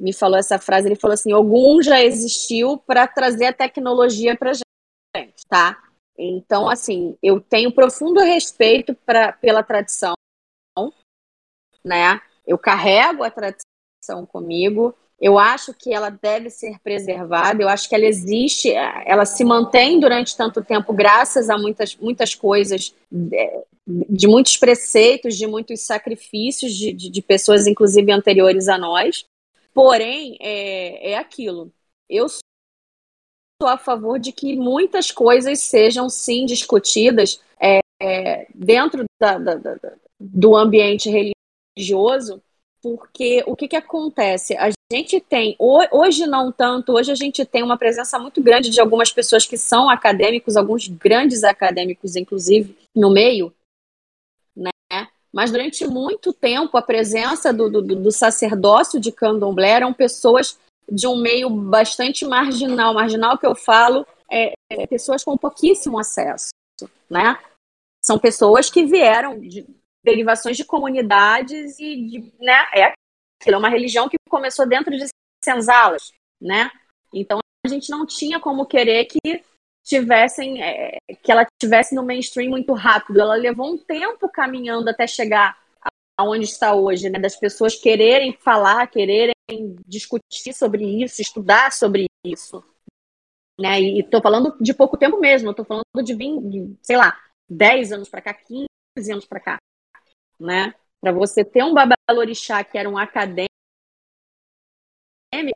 me 0.00 0.12
falou 0.12 0.38
essa 0.38 0.58
frase, 0.58 0.88
ele 0.88 0.96
falou 0.96 1.14
assim: 1.14 1.32
Ogum 1.32 1.82
já 1.82 2.02
existiu 2.02 2.78
para 2.78 3.06
trazer 3.06 3.46
a 3.46 3.52
tecnologia 3.52 4.36
para 4.36 4.52
gente, 4.52 5.46
tá? 5.48 5.82
Então, 6.16 6.68
assim, 6.68 7.16
eu 7.22 7.40
tenho 7.40 7.72
profundo 7.72 8.20
respeito 8.20 8.94
pra, 8.94 9.32
pela 9.32 9.62
tradição, 9.62 10.14
né? 11.84 12.20
Eu 12.46 12.58
carrego 12.58 13.24
a 13.24 13.30
tradição 13.30 14.24
comigo. 14.26 14.94
Eu 15.20 15.38
acho 15.38 15.72
que 15.72 15.92
ela 15.92 16.10
deve 16.10 16.50
ser 16.50 16.78
preservada. 16.80 17.62
Eu 17.62 17.68
acho 17.68 17.88
que 17.88 17.94
ela 17.94 18.04
existe, 18.04 18.70
ela 18.70 19.24
se 19.24 19.44
mantém 19.44 19.98
durante 19.98 20.36
tanto 20.36 20.62
tempo 20.62 20.92
graças 20.92 21.48
a 21.48 21.56
muitas, 21.56 21.96
muitas 21.96 22.34
coisas, 22.34 22.94
de, 23.10 23.64
de 23.86 24.26
muitos 24.26 24.56
preceitos, 24.56 25.36
de 25.36 25.46
muitos 25.46 25.80
sacrifícios 25.80 26.72
de, 26.72 26.92
de, 26.92 27.10
de 27.10 27.22
pessoas, 27.22 27.66
inclusive 27.66 28.12
anteriores 28.12 28.68
a 28.68 28.76
nós. 28.76 29.24
Porém, 29.74 30.38
é, 30.40 31.10
é 31.10 31.18
aquilo. 31.18 31.72
eu 32.08 32.28
sou 32.28 33.68
a 33.68 33.76
favor 33.76 34.18
de 34.18 34.30
que 34.30 34.54
muitas 34.56 35.10
coisas 35.10 35.60
sejam 35.60 36.08
sim 36.08 36.46
discutidas 36.46 37.40
é, 37.60 37.80
é, 38.00 38.46
dentro 38.54 39.04
da, 39.20 39.36
da, 39.36 39.54
da, 39.56 39.76
do 40.20 40.56
ambiente 40.56 41.10
religioso, 41.76 42.40
porque 42.80 43.42
o 43.46 43.56
que, 43.56 43.66
que 43.66 43.76
acontece? 43.76 44.56
A 44.56 44.70
gente 44.92 45.18
tem, 45.20 45.56
hoje 45.58 46.26
não 46.26 46.52
tanto, 46.52 46.92
hoje 46.92 47.10
a 47.10 47.14
gente 47.14 47.44
tem 47.44 47.62
uma 47.62 47.78
presença 47.78 48.18
muito 48.18 48.42
grande 48.42 48.70
de 48.70 48.80
algumas 48.80 49.10
pessoas 49.10 49.46
que 49.46 49.56
são 49.56 49.88
acadêmicos, 49.88 50.56
alguns 50.56 50.86
grandes 50.86 51.42
acadêmicos, 51.42 52.14
inclusive, 52.14 52.76
no 52.94 53.10
meio? 53.10 53.52
Mas 55.34 55.50
durante 55.50 55.84
muito 55.84 56.32
tempo, 56.32 56.76
a 56.78 56.82
presença 56.82 57.52
do, 57.52 57.68
do, 57.68 57.82
do 57.82 58.12
sacerdócio 58.12 59.00
de 59.00 59.10
candomblé 59.10 59.70
eram 59.70 59.92
pessoas 59.92 60.56
de 60.88 61.08
um 61.08 61.16
meio 61.16 61.50
bastante 61.50 62.24
marginal. 62.24 62.94
Marginal 62.94 63.36
que 63.36 63.44
eu 63.44 63.56
falo 63.56 64.06
é, 64.30 64.52
é 64.70 64.86
pessoas 64.86 65.24
com 65.24 65.36
pouquíssimo 65.36 65.98
acesso, 65.98 66.50
né? 67.10 67.36
São 68.00 68.16
pessoas 68.16 68.70
que 68.70 68.84
vieram 68.84 69.40
de 69.40 69.66
derivações 70.04 70.56
de 70.56 70.64
comunidades 70.64 71.80
e, 71.80 71.96
de, 72.06 72.32
né? 72.38 72.66
É 72.72 72.92
é 73.46 73.56
uma 73.56 73.68
religião 73.68 74.08
que 74.08 74.16
começou 74.30 74.66
dentro 74.66 74.96
de 74.96 75.06
senzalas, 75.44 76.12
né? 76.40 76.70
Então 77.12 77.38
a 77.66 77.68
gente 77.68 77.90
não 77.90 78.06
tinha 78.06 78.38
como 78.40 78.66
querer 78.66 79.04
que 79.06 79.18
tivessem 79.84 80.62
é, 80.62 80.98
que 81.22 81.30
ela 81.30 81.46
tivesse 81.60 81.94
no 81.94 82.04
mainstream 82.04 82.50
muito 82.50 82.72
rápido. 82.72 83.20
Ela 83.20 83.34
levou 83.34 83.72
um 83.72 83.78
tempo 83.78 84.28
caminhando 84.28 84.88
até 84.88 85.06
chegar 85.06 85.56
aonde 86.18 86.44
está 86.44 86.74
hoje, 86.74 87.10
né? 87.10 87.18
Das 87.18 87.36
pessoas 87.36 87.76
quererem 87.76 88.32
falar, 88.32 88.86
quererem 88.88 89.34
discutir 89.86 90.54
sobre 90.54 90.84
isso, 91.02 91.20
estudar 91.20 91.72
sobre 91.72 92.06
isso. 92.24 92.64
Né? 93.60 93.80
E 93.80 94.00
estou 94.00 94.20
falando 94.22 94.56
de 94.60 94.74
pouco 94.74 94.96
tempo 94.96 95.20
mesmo, 95.20 95.50
estou 95.50 95.64
falando 95.64 95.84
de, 96.02 96.14
20, 96.14 96.48
de, 96.48 96.76
sei 96.82 96.96
lá, 96.96 97.20
10 97.48 97.92
anos 97.92 98.08
para 98.08 98.22
cá, 98.22 98.34
15 98.34 98.66
anos 99.12 99.26
para 99.26 99.40
cá. 99.40 99.58
Né? 100.40 100.74
Para 101.00 101.12
você 101.12 101.44
ter 101.44 101.62
um 101.62 101.74
babalorixá 101.74 102.64
que 102.64 102.78
era 102.78 102.88
um 102.88 102.98
acadêmico, 102.98 103.50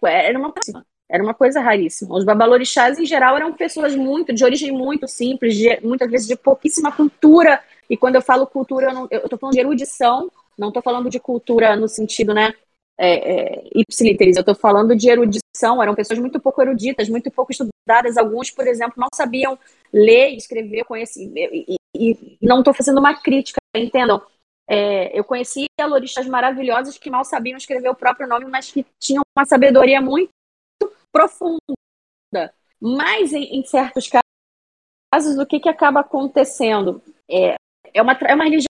era 0.04 0.38
uma 0.38 0.52
coisa, 0.52 0.84
era 1.08 1.22
uma 1.22 1.34
coisa 1.34 1.60
raríssima. 1.60 2.16
Os 2.16 2.24
babalorixás, 2.24 2.98
em 2.98 3.06
geral, 3.06 3.36
eram 3.36 3.52
pessoas 3.52 3.94
muito, 3.96 4.32
de 4.32 4.44
origem 4.44 4.72
muito 4.72 5.08
simples, 5.08 5.56
de, 5.56 5.80
muitas 5.82 6.10
vezes 6.10 6.26
de 6.26 6.36
pouquíssima 6.36 6.92
cultura. 6.92 7.60
E 7.88 7.96
quando 7.96 8.16
eu 8.16 8.22
falo 8.22 8.46
cultura, 8.46 8.92
eu 9.10 9.24
estou 9.24 9.38
falando 9.38 9.54
de 9.54 9.60
erudição, 9.60 10.30
não 10.58 10.68
estou 10.68 10.82
falando 10.82 11.08
de 11.08 11.18
cultura 11.18 11.74
no 11.76 11.88
sentido, 11.88 12.34
né, 12.34 12.52
é, 13.00 13.12
é, 13.12 13.62
eu 13.74 13.84
estou 13.88 14.54
falando 14.56 14.96
de 14.96 15.08
erudição, 15.08 15.80
eram 15.80 15.94
pessoas 15.94 16.18
muito 16.18 16.40
pouco 16.40 16.60
eruditas, 16.60 17.08
muito 17.08 17.30
pouco 17.30 17.52
estudadas, 17.52 18.16
alguns, 18.18 18.50
por 18.50 18.66
exemplo, 18.66 18.94
não 18.96 19.06
sabiam 19.14 19.56
ler, 19.92 20.34
escrever, 20.34 20.84
conhecer, 20.84 21.22
e, 21.22 21.76
e, 21.94 22.10
e 22.10 22.38
não 22.42 22.58
estou 22.58 22.74
fazendo 22.74 22.98
uma 22.98 23.14
crítica, 23.14 23.60
entendam, 23.74 24.20
é, 24.68 25.16
eu 25.16 25.22
conheci 25.22 25.66
alorixas 25.80 26.26
maravilhosos 26.26 26.98
que 26.98 27.08
mal 27.08 27.24
sabiam 27.24 27.56
escrever 27.56 27.88
o 27.88 27.94
próprio 27.94 28.26
nome, 28.26 28.46
mas 28.46 28.70
que 28.70 28.84
tinham 28.98 29.22
uma 29.34 29.46
sabedoria 29.46 30.00
muito 30.00 30.30
profunda, 31.12 32.52
mas 32.80 33.32
em, 33.32 33.58
em 33.58 33.64
certos 33.64 34.08
casos, 34.08 35.38
o 35.38 35.46
que, 35.46 35.60
que 35.60 35.68
acaba 35.68 36.00
acontecendo? 36.00 37.02
É, 37.30 37.54
é, 37.92 38.02
uma, 38.02 38.12
é 38.12 38.34
uma 38.34 38.44
religião 38.44 38.68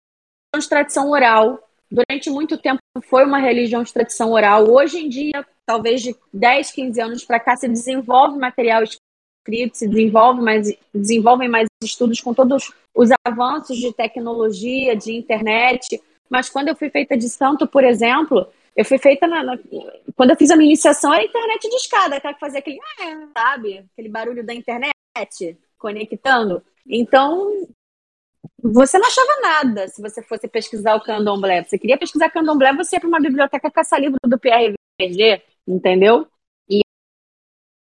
de 0.58 0.70
tradição 0.70 1.10
oral, 1.10 1.66
durante 1.90 2.30
muito 2.30 2.58
tempo 2.58 2.80
foi 3.04 3.26
uma 3.26 3.40
religião 3.40 3.84
de 3.84 3.94
tradição 3.94 4.32
oral. 4.32 4.70
Hoje 4.70 5.00
em 5.00 5.10
dia, 5.10 5.46
talvez 5.66 6.02
de 6.02 6.16
10, 6.34 6.72
15 6.72 7.02
anos 7.02 7.26
para 7.26 7.40
cá, 7.40 7.56
se 7.56 7.68
desenvolve 7.68 8.38
material 8.38 8.84
escrito, 8.84 9.78
se 9.78 9.88
desenvolve 9.88 10.42
mais, 10.42 10.74
desenvolvem 10.94 11.50
mais 11.50 11.68
estudos 11.84 12.20
com 12.20 12.34
todos 12.34 12.74
os 12.94 13.10
avanços 13.24 13.78
de 13.78 13.94
tecnologia, 13.94 14.96
de 14.96 15.14
internet. 15.14 16.02
Mas 16.30 16.50
quando 16.50 16.70
eu 16.70 16.76
fui 16.76 16.90
feita 16.90 17.18
de 17.18 17.30
santo, 17.30 17.68
por 17.68 17.84
exemplo, 17.84 18.48
eu 18.76 18.84
fui 18.84 18.98
feita 18.98 19.26
na, 19.26 19.42
na, 19.42 19.58
quando 20.16 20.32
eu 20.32 20.36
fiz 20.36 20.52
a 20.52 20.56
minha 20.56 20.68
iniciação 20.68 21.14
era 21.14 21.24
internet 21.24 21.70
de 21.70 21.76
escada, 21.76 22.18
aquela 22.18 22.34
que 22.34 22.40
fazia 22.40 22.60
aquele, 22.60 22.80
sabe, 23.36 23.86
aquele 23.94 24.10
barulho 24.10 24.46
da 24.46 24.54
internet 24.54 24.94
conectando. 25.78 26.62
Então, 26.86 27.68
você 28.62 28.98
não 28.98 29.08
achava 29.08 29.42
nada 29.42 29.88
se 29.88 30.02
você 30.02 30.22
fosse 30.22 30.48
pesquisar 30.48 30.96
o 30.96 31.02
candomblé. 31.02 31.64
Você 31.64 31.78
queria 31.78 31.98
pesquisar 31.98 32.30
candomblé, 32.30 32.74
você 32.74 32.98
ia 32.98 33.00
para 33.00 33.08
uma 33.08 33.20
biblioteca 33.20 33.72
caçar 33.72 34.00
livro 34.00 34.18
do 34.24 34.38
PRVG, 34.38 35.42
entendeu? 35.66 36.28
E 36.70 36.82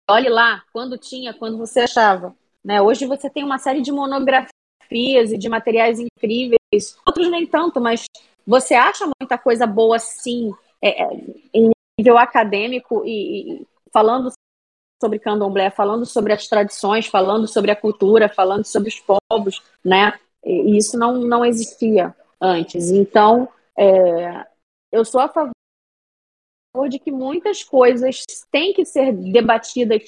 olhe 0.08 0.28
lá, 0.28 0.62
quando 0.72 0.96
tinha, 0.96 1.34
quando 1.34 1.58
você 1.58 1.80
achava. 1.80 2.36
Né? 2.64 2.80
Hoje 2.80 3.04
você 3.04 3.28
tem 3.28 3.42
uma 3.42 3.58
série 3.58 3.80
de 3.80 3.90
monografias 3.90 5.32
e 5.32 5.38
de 5.38 5.48
materiais 5.48 5.98
incríveis, 5.98 6.96
outros 7.04 7.30
nem 7.30 7.46
tanto, 7.46 7.80
mas 7.80 8.04
você 8.46 8.74
acha 8.74 9.10
muita 9.20 9.36
coisa 9.36 9.66
boa, 9.66 9.98
sim, 9.98 10.54
é, 10.82 11.02
é 11.02 11.08
em 11.52 11.70
nível 11.98 12.16
acadêmico 12.16 13.04
e, 13.04 13.60
e 13.60 13.66
falando 13.92 14.30
sobre 15.00 15.18
candomblé, 15.18 15.70
falando 15.70 16.04
sobre 16.04 16.32
as 16.32 16.46
tradições, 16.46 17.06
falando 17.06 17.46
sobre 17.46 17.70
a 17.70 17.76
cultura, 17.76 18.28
falando 18.28 18.64
sobre 18.64 18.88
os 18.88 19.00
povos, 19.00 19.62
né? 19.84 20.18
E 20.44 20.76
isso 20.76 20.98
não, 20.98 21.18
não 21.18 21.44
existia 21.44 22.14
antes. 22.40 22.90
Então, 22.90 23.48
é, 23.76 24.46
eu 24.90 25.04
sou 25.04 25.20
a 25.20 25.28
favor 25.28 25.52
de 26.88 26.98
que 26.98 27.10
muitas 27.10 27.62
coisas 27.62 28.24
têm 28.50 28.72
que 28.72 28.84
ser 28.84 29.12
debatidas, 29.12 30.02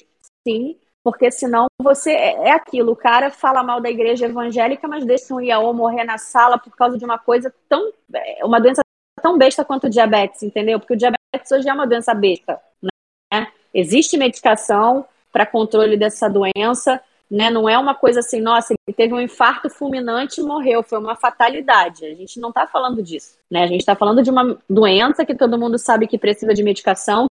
sim, 0.47 0.77
porque 1.03 1.31
senão 1.31 1.67
você 1.81 2.11
é, 2.11 2.47
é 2.47 2.51
aquilo, 2.51 2.91
o 2.91 2.95
cara 2.95 3.31
fala 3.31 3.63
mal 3.63 3.81
da 3.81 3.89
igreja 3.89 4.25
evangélica, 4.25 4.87
mas 4.87 5.05
deixa 5.05 5.33
um 5.33 5.41
Iaô 5.41 5.73
morrer 5.73 6.03
na 6.03 6.17
sala 6.17 6.57
por 6.57 6.75
causa 6.75 6.97
de 6.97 7.05
uma 7.05 7.17
coisa 7.17 7.53
tão. 7.67 7.91
É, 8.13 8.45
uma 8.45 8.59
doença 8.59 8.81
tão 9.21 9.37
besta 9.37 9.65
quanto 9.65 9.87
o 9.87 9.89
diabetes, 9.89 10.43
entendeu? 10.43 10.79
Porque 10.79 10.93
o 10.93 10.97
diabetes 10.97 11.51
hoje 11.51 11.67
é 11.67 11.73
uma 11.73 11.87
doença 11.87 12.13
besta. 12.13 12.61
Né? 12.81 13.51
Existe 13.73 14.17
medicação 14.17 15.05
para 15.31 15.45
controle 15.45 15.97
dessa 15.97 16.29
doença, 16.29 17.01
né? 17.29 17.49
Não 17.49 17.69
é 17.69 17.77
uma 17.77 17.95
coisa 17.95 18.19
assim, 18.19 18.41
nossa, 18.41 18.73
ele 18.73 18.95
teve 18.95 19.13
um 19.13 19.21
infarto 19.21 19.69
fulminante 19.69 20.41
e 20.41 20.43
morreu, 20.43 20.83
foi 20.83 20.99
uma 20.99 21.15
fatalidade. 21.15 22.05
A 22.05 22.13
gente 22.13 22.39
não 22.39 22.49
está 22.49 22.67
falando 22.67 23.01
disso, 23.01 23.37
né? 23.49 23.63
A 23.63 23.67
gente 23.67 23.79
está 23.79 23.95
falando 23.95 24.21
de 24.21 24.29
uma 24.29 24.57
doença 24.69 25.25
que 25.25 25.33
todo 25.33 25.57
mundo 25.57 25.77
sabe 25.77 26.07
que 26.07 26.17
precisa 26.17 26.53
de 26.53 26.61
medicação, 26.61 27.27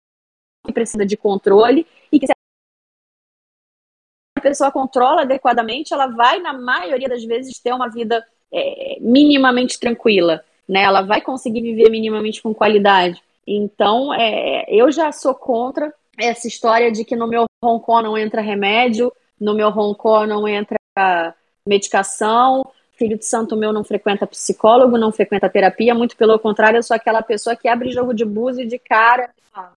que 0.66 0.72
precisa 0.72 1.04
de 1.04 1.16
controle 1.16 1.86
e 2.10 2.18
que 2.18 2.26
se 2.26 2.32
a 4.38 4.40
pessoa 4.40 4.72
controla 4.72 5.22
adequadamente, 5.22 5.92
ela 5.92 6.06
vai, 6.06 6.38
na 6.40 6.54
maioria 6.54 7.08
das 7.08 7.22
vezes, 7.22 7.60
ter 7.60 7.74
uma 7.74 7.90
vida 7.90 8.26
é, 8.50 8.96
minimamente 9.00 9.78
tranquila, 9.78 10.42
né? 10.70 10.84
Ela 10.84 11.02
vai 11.02 11.20
conseguir 11.20 11.60
viver 11.60 11.90
minimamente 11.90 12.40
com 12.40 12.54
qualidade. 12.54 13.20
Então, 13.44 14.14
é, 14.14 14.64
eu 14.68 14.92
já 14.92 15.10
sou 15.10 15.34
contra 15.34 15.92
essa 16.16 16.46
história 16.46 16.92
de 16.92 17.04
que 17.04 17.16
no 17.16 17.26
meu 17.26 17.46
roncó 17.62 18.00
não 18.00 18.16
entra 18.16 18.40
remédio, 18.40 19.12
no 19.38 19.52
meu 19.52 19.68
roncó 19.70 20.24
não 20.26 20.46
entra 20.46 20.78
medicação, 21.66 22.62
filho 22.92 23.18
de 23.18 23.24
santo 23.24 23.56
meu 23.56 23.72
não 23.72 23.82
frequenta 23.82 24.26
psicólogo, 24.26 24.96
não 24.96 25.10
frequenta 25.10 25.48
terapia, 25.48 25.94
muito 25.94 26.16
pelo 26.16 26.38
contrário, 26.38 26.78
eu 26.78 26.82
sou 26.82 26.94
aquela 26.94 27.22
pessoa 27.22 27.56
que 27.56 27.66
abre 27.66 27.90
jogo 27.90 28.14
de 28.14 28.24
búzio 28.24 28.68
de 28.68 28.78
cara, 28.78 29.30
ah, 29.52 29.72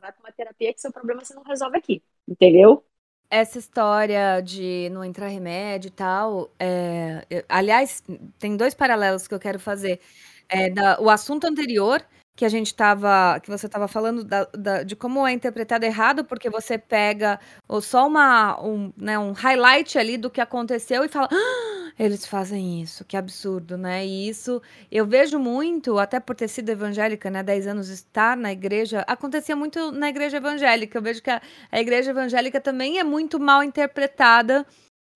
vai 0.00 0.12
para 0.12 0.20
uma 0.20 0.32
terapia 0.32 0.74
que 0.74 0.80
seu 0.80 0.92
problema 0.92 1.24
você 1.24 1.34
não 1.34 1.44
resolve 1.44 1.78
aqui, 1.78 2.02
entendeu? 2.28 2.84
Essa 3.30 3.58
história 3.58 4.40
de 4.40 4.88
não 4.92 5.04
entrar 5.04 5.26
remédio 5.26 5.88
e 5.88 5.90
tal, 5.90 6.48
é, 6.60 7.44
aliás, 7.48 8.02
tem 8.38 8.56
dois 8.56 8.72
paralelos 8.74 9.26
que 9.26 9.34
eu 9.34 9.40
quero 9.40 9.58
fazer. 9.58 10.00
É, 10.48 10.70
da, 10.70 11.00
o 11.00 11.10
assunto 11.10 11.44
anterior, 11.46 12.04
que 12.36 12.44
a 12.44 12.48
gente 12.50 12.66
estava, 12.66 13.40
que 13.40 13.48
você 13.48 13.64
estava 13.64 13.88
falando 13.88 14.22
da, 14.22 14.44
da, 14.52 14.82
de 14.82 14.94
como 14.94 15.26
é 15.26 15.32
interpretado 15.32 15.86
errado, 15.86 16.22
porque 16.22 16.50
você 16.50 16.76
pega 16.76 17.40
ou 17.66 17.80
só 17.80 18.06
uma, 18.06 18.62
um, 18.62 18.92
né, 18.94 19.18
um 19.18 19.32
highlight 19.32 19.98
ali 19.98 20.18
do 20.18 20.28
que 20.28 20.40
aconteceu 20.40 21.02
e 21.02 21.08
fala, 21.08 21.30
ah, 21.32 21.92
eles 21.98 22.26
fazem 22.26 22.82
isso, 22.82 23.06
que 23.06 23.16
absurdo, 23.16 23.78
né? 23.78 24.04
E 24.06 24.28
isso 24.28 24.60
eu 24.92 25.06
vejo 25.06 25.38
muito, 25.38 25.98
até 25.98 26.20
por 26.20 26.36
ter 26.36 26.48
sido 26.48 26.68
evangélica, 26.68 27.30
né, 27.30 27.42
10 27.42 27.68
anos 27.68 27.88
estar 27.88 28.36
na 28.36 28.52
igreja, 28.52 29.00
acontecia 29.06 29.56
muito 29.56 29.90
na 29.90 30.10
igreja 30.10 30.36
evangélica. 30.36 30.98
Eu 30.98 31.02
vejo 31.02 31.22
que 31.22 31.30
a, 31.30 31.40
a 31.72 31.80
igreja 31.80 32.10
evangélica 32.10 32.60
também 32.60 32.98
é 32.98 33.04
muito 33.04 33.40
mal 33.40 33.62
interpretada 33.62 34.66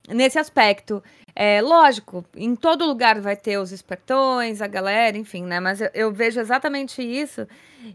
nesse 0.08 0.38
aspecto. 0.38 1.02
É 1.34 1.62
lógico, 1.62 2.24
em 2.36 2.56
todo 2.56 2.84
lugar 2.84 3.20
vai 3.20 3.36
ter 3.36 3.56
os 3.58 3.72
espertões, 3.72 4.60
a 4.60 4.66
galera, 4.66 5.16
enfim, 5.16 5.44
né? 5.44 5.60
Mas 5.60 5.80
eu, 5.80 5.90
eu 5.94 6.12
vejo 6.12 6.40
exatamente 6.40 7.02
isso, 7.02 7.46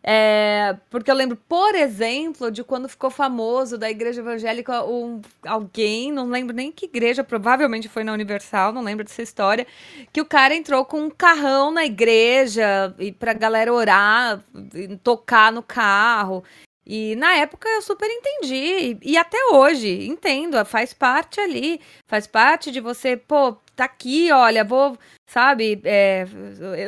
é, 0.04 0.76
porque 0.90 1.12
eu 1.12 1.16
lembro, 1.16 1.38
por 1.48 1.76
exemplo, 1.76 2.50
de 2.50 2.64
quando 2.64 2.90
ficou 2.90 3.10
famoso 3.10 3.78
da 3.78 3.90
igreja 3.90 4.22
evangélica 4.22 4.84
um, 4.86 5.22
alguém, 5.46 6.12
não 6.12 6.28
lembro 6.28 6.56
nem 6.56 6.72
que 6.72 6.86
igreja, 6.86 7.24
provavelmente 7.24 7.90
foi 7.90 8.04
na 8.04 8.14
Universal, 8.14 8.72
não 8.72 8.82
lembro 8.82 9.04
dessa 9.04 9.22
história, 9.22 9.68
que 10.12 10.22
o 10.22 10.26
cara 10.26 10.56
entrou 10.56 10.86
com 10.86 11.02
um 11.02 11.10
carrão 11.10 11.72
na 11.72 11.86
igreja 11.86 12.96
e 12.98 13.12
pra 13.12 13.34
galera 13.34 13.72
orar, 13.72 14.44
tocar 15.04 15.52
no 15.52 15.62
carro. 15.62 16.44
E 16.86 17.16
na 17.16 17.36
época 17.36 17.68
eu 17.70 17.82
super 17.82 18.10
entendi. 18.10 18.98
E, 19.04 19.14
e 19.14 19.18
até 19.18 19.38
hoje, 19.52 20.08
entendo, 20.08 20.64
faz 20.66 20.94
parte 20.94 21.40
ali. 21.40 21.82
Faz 22.08 22.28
parte 22.28 22.72
de 22.72 22.80
você, 22.80 23.18
pô, 23.18 23.54
tá 23.76 23.86
aqui, 23.86 24.32
olha, 24.32 24.64
vou 24.64 24.98
sabe, 25.28 25.82
é, 25.84 26.26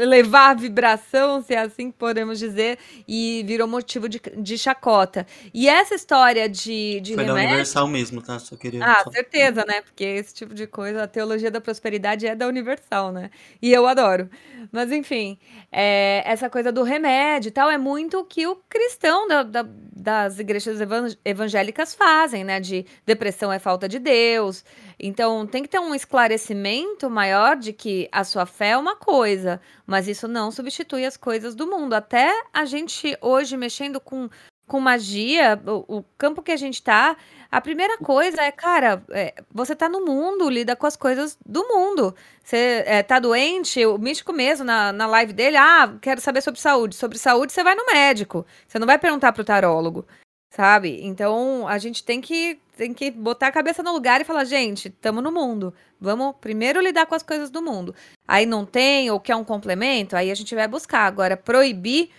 levar 0.05 0.51
a 0.51 0.53
vibração, 0.53 1.41
se 1.41 1.53
é 1.53 1.59
assim 1.59 1.91
que 1.91 1.97
podemos 1.97 2.37
dizer, 2.37 2.77
e 3.07 3.43
virou 3.47 3.67
motivo 3.67 4.07
de, 4.07 4.21
de 4.37 4.57
chacota. 4.57 5.25
E 5.53 5.67
essa 5.67 5.95
história 5.95 6.47
de, 6.47 6.99
de 7.01 7.15
Foi 7.15 7.23
remédio... 7.23 7.43
da 7.43 7.49
Universal 7.49 7.87
mesmo, 7.87 8.21
tá? 8.21 8.37
Só 8.37 8.55
queria... 8.55 8.85
Ah, 8.85 9.03
só... 9.03 9.11
certeza, 9.11 9.65
né? 9.67 9.81
Porque 9.81 10.03
esse 10.03 10.35
tipo 10.35 10.53
de 10.53 10.67
coisa, 10.67 11.03
a 11.03 11.07
teologia 11.07 11.49
da 11.49 11.59
prosperidade 11.59 12.27
é 12.27 12.35
da 12.35 12.47
Universal, 12.47 13.11
né? 13.11 13.31
E 13.61 13.73
eu 13.73 13.87
adoro. 13.87 14.29
Mas, 14.71 14.91
enfim, 14.91 15.39
é, 15.71 16.21
essa 16.25 16.49
coisa 16.49 16.71
do 16.71 16.83
remédio 16.83 17.49
e 17.49 17.51
tal 17.51 17.71
é 17.71 17.77
muito 17.77 18.19
o 18.19 18.23
que 18.23 18.45
o 18.45 18.55
cristão 18.69 19.27
da, 19.27 19.41
da, 19.41 19.65
das 19.67 20.37
igrejas 20.37 20.77
evangélicas 21.25 21.95
fazem, 21.95 22.43
né? 22.43 22.59
De 22.59 22.85
depressão 23.05 23.51
é 23.51 23.57
falta 23.57 23.89
de 23.89 23.97
Deus. 23.97 24.63
Então, 24.99 25.45
tem 25.45 25.63
que 25.63 25.69
ter 25.69 25.79
um 25.79 25.93
esclarecimento 25.93 27.09
maior 27.09 27.55
de 27.55 27.73
que 27.73 28.07
a 28.11 28.23
sua 28.27 28.45
fé 28.45 28.69
é 28.69 28.77
uma 28.77 28.95
coisa, 28.95 29.59
mas 29.85 30.07
isso 30.07 30.27
não 30.27 30.51
substitui 30.51 31.05
as 31.05 31.17
coisas 31.17 31.55
do 31.55 31.65
mundo. 31.65 31.93
Até 31.93 32.31
a 32.53 32.65
gente 32.65 33.17
hoje 33.19 33.57
mexendo 33.57 33.99
com, 33.99 34.29
com 34.67 34.79
magia, 34.79 35.59
o, 35.65 35.97
o 35.97 36.03
campo 36.15 36.43
que 36.43 36.51
a 36.51 36.55
gente 36.57 36.83
tá, 36.83 37.17
a 37.51 37.59
primeira 37.59 37.97
coisa 37.97 38.41
é, 38.43 38.51
cara, 38.51 39.03
é, 39.09 39.33
você 39.51 39.75
tá 39.75 39.89
no 39.89 40.05
mundo, 40.05 40.49
lida 40.49 40.75
com 40.75 40.85
as 40.85 40.95
coisas 40.95 41.37
do 41.45 41.67
mundo. 41.67 42.13
Você 42.43 42.83
é, 42.85 43.01
tá 43.01 43.17
doente, 43.19 43.83
o 43.85 43.97
místico 43.97 44.31
mesmo, 44.33 44.65
na, 44.65 44.91
na 44.93 45.07
live 45.07 45.33
dele, 45.33 45.57
ah, 45.57 45.97
quero 46.01 46.21
saber 46.21 46.41
sobre 46.41 46.59
saúde. 46.59 46.95
Sobre 46.95 47.17
saúde, 47.17 47.53
você 47.53 47.63
vai 47.63 47.73
no 47.73 47.85
médico. 47.87 48.45
Você 48.67 48.77
não 48.77 48.85
vai 48.85 48.99
perguntar 48.99 49.31
pro 49.31 49.43
tarólogo. 49.43 50.05
Sabe? 50.49 50.99
Então 51.03 51.67
a 51.67 51.77
gente 51.77 52.03
tem 52.03 52.21
que, 52.21 52.59
tem 52.75 52.93
que 52.93 53.11
botar 53.11 53.47
a 53.47 53.51
cabeça 53.51 53.83
no 53.83 53.91
lugar 53.91 54.21
e 54.21 54.25
falar, 54.25 54.45
gente, 54.45 54.87
estamos 54.87 55.23
no 55.23 55.31
mundo. 55.31 55.73
Vamos 55.99 56.35
primeiro 56.39 56.81
lidar 56.81 57.05
com 57.05 57.15
as 57.15 57.23
coisas 57.23 57.49
do 57.49 57.61
mundo. 57.61 57.93
Aí 58.27 58.45
não 58.45 58.65
tem 58.65 59.11
ou 59.11 59.19
quer 59.19 59.35
um 59.35 59.43
complemento, 59.43 60.15
aí 60.15 60.31
a 60.31 60.35
gente 60.35 60.55
vai 60.55 60.67
buscar. 60.67 61.05
Agora, 61.05 61.35
proibir 61.35 62.09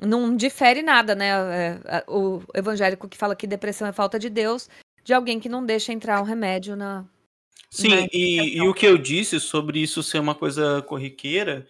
não 0.00 0.36
difere 0.36 0.82
nada, 0.82 1.14
né? 1.14 1.28
É, 1.86 2.04
o 2.06 2.40
evangélico 2.54 3.08
que 3.08 3.18
fala 3.18 3.34
que 3.34 3.46
depressão 3.46 3.86
é 3.86 3.92
falta 3.92 4.18
de 4.18 4.30
Deus, 4.30 4.68
de 5.02 5.12
alguém 5.12 5.40
que 5.40 5.48
não 5.48 5.64
deixa 5.64 5.92
entrar 5.92 6.20
um 6.20 6.24
remédio 6.24 6.76
na. 6.76 7.04
Sim, 7.70 7.88
na 7.88 8.08
e, 8.12 8.56
e 8.56 8.60
o 8.62 8.72
que 8.72 8.86
eu 8.86 8.96
disse 8.96 9.40
sobre 9.40 9.80
isso 9.80 10.02
ser 10.02 10.18
uma 10.18 10.34
coisa 10.34 10.82
corriqueira 10.82 11.66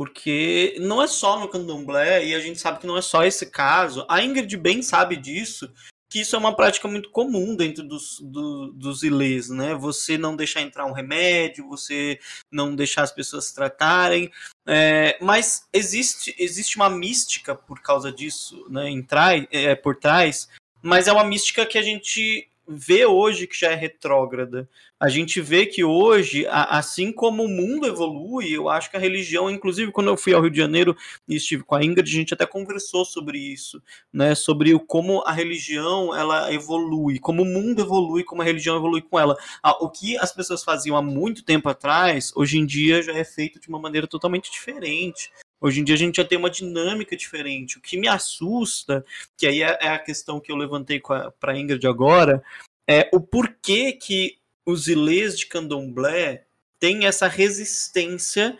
porque 0.00 0.78
não 0.80 1.02
é 1.02 1.06
só 1.06 1.38
no 1.38 1.46
candomblé, 1.46 2.24
e 2.24 2.34
a 2.34 2.40
gente 2.40 2.58
sabe 2.58 2.80
que 2.80 2.86
não 2.86 2.96
é 2.96 3.02
só 3.02 3.22
esse 3.22 3.44
caso. 3.44 4.06
A 4.08 4.22
Ingrid 4.22 4.56
bem 4.56 4.80
sabe 4.80 5.14
disso, 5.14 5.70
que 6.08 6.20
isso 6.20 6.34
é 6.34 6.38
uma 6.38 6.56
prática 6.56 6.88
muito 6.88 7.10
comum 7.10 7.54
dentro 7.54 7.86
dos, 7.86 8.18
do, 8.18 8.72
dos 8.72 9.02
ilês, 9.02 9.50
né? 9.50 9.74
Você 9.74 10.16
não 10.16 10.34
deixar 10.34 10.62
entrar 10.62 10.86
um 10.86 10.94
remédio, 10.94 11.68
você 11.68 12.18
não 12.50 12.74
deixar 12.74 13.02
as 13.02 13.12
pessoas 13.12 13.52
tratarem. 13.52 14.32
É, 14.66 15.18
mas 15.20 15.68
existe, 15.70 16.34
existe 16.38 16.76
uma 16.76 16.88
mística 16.88 17.54
por 17.54 17.82
causa 17.82 18.10
disso, 18.10 18.66
né? 18.70 18.88
Entrar, 18.88 19.34
é, 19.52 19.74
por 19.74 19.96
trás, 19.96 20.48
mas 20.82 21.08
é 21.08 21.12
uma 21.12 21.24
mística 21.24 21.66
que 21.66 21.76
a 21.76 21.82
gente 21.82 22.48
vê 22.72 23.04
hoje 23.04 23.48
que 23.48 23.58
já 23.58 23.72
é 23.72 23.74
retrógrada. 23.74 24.68
A 24.98 25.08
gente 25.08 25.40
vê 25.40 25.66
que 25.66 25.82
hoje, 25.82 26.46
assim 26.48 27.10
como 27.10 27.42
o 27.42 27.48
mundo 27.48 27.86
evolui, 27.86 28.50
eu 28.52 28.68
acho 28.68 28.88
que 28.88 28.96
a 28.96 29.00
religião, 29.00 29.50
inclusive 29.50 29.90
quando 29.90 30.06
eu 30.06 30.16
fui 30.16 30.32
ao 30.32 30.40
Rio 30.40 30.50
de 30.50 30.58
Janeiro 30.58 30.96
e 31.26 31.34
estive 31.34 31.64
com 31.64 31.74
a 31.74 31.84
Ingrid, 31.84 32.08
a 32.08 32.14
gente 32.14 32.34
até 32.34 32.46
conversou 32.46 33.04
sobre 33.04 33.38
isso, 33.38 33.82
né? 34.12 34.34
Sobre 34.36 34.72
o 34.72 34.78
como 34.78 35.22
a 35.26 35.32
religião 35.32 36.14
ela 36.14 36.52
evolui, 36.52 37.18
como 37.18 37.42
o 37.42 37.46
mundo 37.46 37.80
evolui, 37.82 38.22
como 38.22 38.42
a 38.42 38.44
religião 38.44 38.76
evolui 38.76 39.02
com 39.02 39.18
ela. 39.18 39.36
O 39.80 39.88
que 39.90 40.16
as 40.18 40.32
pessoas 40.32 40.62
faziam 40.62 40.96
há 40.96 41.02
muito 41.02 41.44
tempo 41.44 41.68
atrás, 41.68 42.32
hoje 42.36 42.58
em 42.58 42.66
dia 42.66 43.02
já 43.02 43.12
é 43.12 43.24
feito 43.24 43.58
de 43.58 43.68
uma 43.68 43.80
maneira 43.80 44.06
totalmente 44.06 44.50
diferente. 44.50 45.32
Hoje 45.60 45.80
em 45.80 45.84
dia 45.84 45.94
a 45.94 45.98
gente 45.98 46.16
já 46.16 46.24
tem 46.24 46.38
uma 46.38 46.50
dinâmica 46.50 47.16
diferente. 47.16 47.76
O 47.76 47.80
que 47.80 47.98
me 47.98 48.08
assusta, 48.08 49.04
que 49.36 49.46
aí 49.46 49.62
é, 49.62 49.78
é 49.80 49.88
a 49.88 49.98
questão 49.98 50.40
que 50.40 50.50
eu 50.50 50.56
levantei 50.56 51.00
para 51.00 51.52
a 51.52 51.58
Ingrid 51.58 51.86
agora, 51.86 52.42
é 52.88 53.08
o 53.12 53.20
porquê 53.20 53.92
que 53.92 54.38
os 54.64 54.88
ilês 54.88 55.38
de 55.38 55.46
candomblé 55.46 56.44
têm 56.78 57.04
essa 57.04 57.28
resistência 57.28 58.56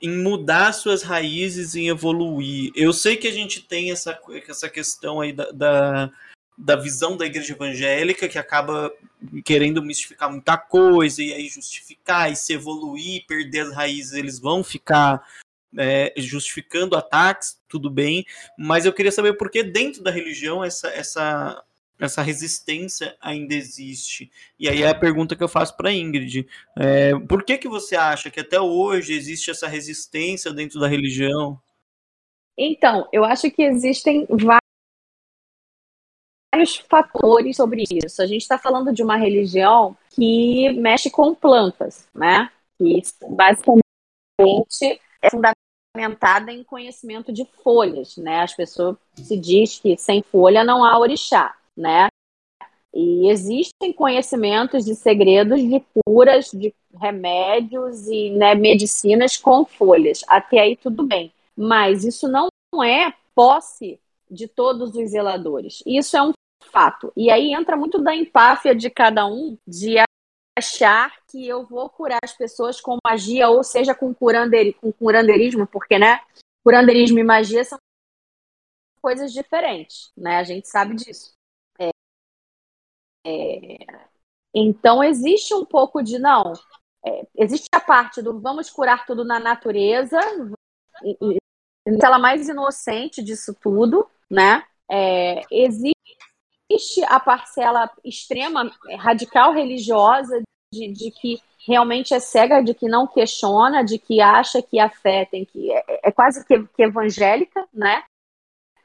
em 0.00 0.22
mudar 0.22 0.72
suas 0.72 1.02
raízes, 1.02 1.74
em 1.74 1.88
evoluir. 1.88 2.72
Eu 2.74 2.92
sei 2.92 3.16
que 3.16 3.28
a 3.28 3.32
gente 3.32 3.60
tem 3.62 3.90
essa, 3.90 4.18
essa 4.48 4.70
questão 4.70 5.20
aí 5.20 5.32
da, 5.32 5.50
da, 5.50 6.10
da 6.56 6.76
visão 6.76 7.16
da 7.16 7.26
igreja 7.26 7.52
evangélica 7.52 8.28
que 8.28 8.38
acaba 8.38 8.92
querendo 9.44 9.82
mistificar 9.82 10.30
muita 10.30 10.56
coisa 10.56 11.22
e 11.22 11.32
aí 11.32 11.48
justificar 11.48 12.32
e 12.32 12.36
se 12.36 12.52
evoluir, 12.52 13.26
perder 13.26 13.60
as 13.60 13.74
raízes, 13.74 14.12
eles 14.12 14.38
vão 14.38 14.62
ficar 14.62 15.26
é, 15.76 16.12
justificando 16.16 16.96
ataques, 16.96 17.60
tudo 17.68 17.90
bem, 17.90 18.24
mas 18.58 18.86
eu 18.86 18.92
queria 18.92 19.12
saber 19.12 19.34
por 19.34 19.50
que 19.50 19.62
dentro 19.62 20.02
da 20.02 20.10
religião 20.10 20.64
essa, 20.64 20.88
essa, 20.88 21.64
essa 21.98 22.22
resistência 22.22 23.16
ainda 23.20 23.54
existe. 23.54 24.30
E 24.58 24.68
aí 24.68 24.82
é 24.82 24.88
a 24.88 24.94
pergunta 24.94 25.36
que 25.36 25.42
eu 25.42 25.48
faço 25.48 25.76
para 25.76 25.92
Ingrid. 25.92 26.46
É, 26.76 27.18
por 27.20 27.42
que, 27.44 27.58
que 27.58 27.68
você 27.68 27.96
acha 27.96 28.30
que 28.30 28.40
até 28.40 28.60
hoje 28.60 29.12
existe 29.12 29.50
essa 29.50 29.66
resistência 29.66 30.52
dentro 30.52 30.80
da 30.80 30.88
religião? 30.88 31.60
Então, 32.56 33.08
eu 33.12 33.24
acho 33.24 33.50
que 33.50 33.62
existem 33.62 34.26
vários 36.52 36.76
fatores 36.90 37.56
sobre 37.56 37.84
isso. 37.88 38.20
A 38.20 38.26
gente 38.26 38.42
está 38.42 38.58
falando 38.58 38.92
de 38.92 39.02
uma 39.02 39.16
religião 39.16 39.96
que 40.10 40.70
mexe 40.72 41.08
com 41.08 41.34
plantas, 41.34 42.08
né? 42.12 42.50
Que 42.76 43.00
basicamente 43.28 43.80
é 45.22 45.30
fundamentada 45.30 46.52
em 46.52 46.62
conhecimento 46.62 47.32
de 47.32 47.44
folhas, 47.62 48.16
né? 48.16 48.40
As 48.40 48.54
pessoas 48.54 48.96
se 49.16 49.36
diz 49.36 49.78
que 49.78 49.96
sem 49.96 50.22
folha 50.22 50.64
não 50.64 50.84
há 50.84 50.98
orixá, 50.98 51.56
né? 51.76 52.08
E 52.94 53.30
existem 53.30 53.92
conhecimentos 53.92 54.84
de 54.84 54.94
segredos 54.94 55.60
de 55.60 55.84
curas, 56.04 56.50
de 56.50 56.74
remédios 57.00 58.06
e 58.08 58.30
né, 58.30 58.54
medicinas 58.54 59.36
com 59.36 59.64
folhas. 59.64 60.24
Até 60.26 60.60
aí 60.60 60.76
tudo 60.76 61.06
bem. 61.06 61.32
Mas 61.56 62.04
isso 62.04 62.26
não 62.28 62.48
é 62.82 63.12
posse 63.34 64.00
de 64.30 64.48
todos 64.48 64.94
os 64.94 65.10
zeladores. 65.10 65.82
Isso 65.86 66.16
é 66.16 66.22
um 66.22 66.32
fato. 66.72 67.12
E 67.16 67.30
aí 67.30 67.52
entra 67.52 67.76
muito 67.76 67.98
da 67.98 68.14
empáfia 68.14 68.74
de 68.74 68.90
cada 68.90 69.26
um 69.26 69.56
de 69.66 69.98
achar 70.58 71.12
que 71.26 71.46
eu 71.46 71.64
vou 71.64 71.88
curar 71.88 72.18
as 72.22 72.32
pessoas 72.32 72.80
com 72.80 72.98
magia, 73.04 73.48
ou 73.48 73.64
seja, 73.64 73.94
com, 73.94 74.12
curanderi, 74.14 74.72
com 74.74 74.92
curanderismo, 74.92 75.66
porque, 75.66 75.98
né, 75.98 76.20
curanderismo 76.64 77.18
e 77.18 77.24
magia 77.24 77.64
são 77.64 77.78
coisas 79.00 79.32
diferentes, 79.32 80.12
né? 80.16 80.36
A 80.38 80.44
gente 80.44 80.68
sabe 80.68 80.94
disso. 80.94 81.32
É, 81.78 81.90
é, 83.26 83.78
então, 84.54 85.02
existe 85.02 85.54
um 85.54 85.64
pouco 85.64 86.02
de, 86.02 86.18
não, 86.18 86.52
é, 87.06 87.26
existe 87.36 87.68
a 87.72 87.80
parte 87.80 88.20
do 88.20 88.40
vamos 88.40 88.70
curar 88.70 89.06
tudo 89.06 89.24
na 89.24 89.38
natureza, 89.38 90.18
e, 91.02 91.16
e, 91.22 91.38
ela 92.02 92.18
mais 92.18 92.48
inocente 92.48 93.22
disso 93.22 93.54
tudo, 93.54 94.06
né? 94.30 94.64
É, 94.90 95.42
existe 95.50 95.98
existe 96.70 97.02
a 97.04 97.18
parcela 97.18 97.90
extrema, 98.04 98.70
radical 98.98 99.52
religiosa, 99.52 100.42
de, 100.72 100.92
de, 100.92 101.10
que 101.10 101.40
realmente 101.66 102.14
é 102.14 102.20
cega, 102.20 102.62
de 102.62 102.74
que 102.74 102.88
não 102.88 103.06
questiona, 103.06 103.82
de 103.84 103.98
que 103.98 104.20
acha 104.20 104.62
que 104.62 104.78
a 104.78 104.88
fé 104.88 105.24
tem 105.24 105.44
que. 105.44 105.72
É, 105.72 106.08
é 106.08 106.12
quase 106.12 106.44
que, 106.46 106.66
que, 106.68 106.82
evangélica, 106.82 107.66
né? 107.72 108.04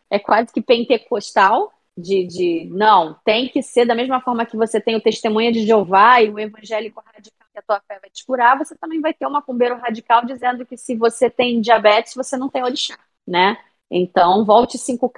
É 0.10 0.20
quase 0.20 0.52
que 0.54 0.62
pentecostal, 0.62 1.74
de, 1.98 2.26
de 2.26 2.70
não, 2.72 3.16
tem 3.26 3.50
que 3.50 3.62
ser 3.62 3.86
da 3.86 3.96
mesma 3.96 4.22
forma 4.22 4.46
que 4.46 4.58
você 4.58 4.80
tem 4.80 4.96
o 4.96 5.02
testemunho 5.02 5.52
de 5.52 5.66
Jeová 5.66 6.22
e 6.22 6.30
o 6.30 6.40
evangélico 6.40 7.02
radical 7.06 7.48
que 7.52 7.60
a 7.60 7.62
tua 7.62 7.82
fé 7.88 8.00
vai 8.00 8.10
te 8.10 8.26
curar, 8.26 8.58
você 8.58 8.76
também 8.76 9.00
vai 9.00 9.14
ter 9.14 9.28
uma 9.28 9.42
cumbeiro 9.42 9.78
radical 9.78 10.26
dizendo 10.26 10.66
que 10.66 10.76
se 10.76 10.96
você 10.96 11.30
tem 11.30 11.62
diabetes, 11.62 12.16
você 12.16 12.36
não 12.36 12.50
tem 12.50 12.64
orixá, 12.64 12.98
né? 13.28 13.64
Então, 13.92 14.44
volte 14.44 14.76
cinco 14.78 15.12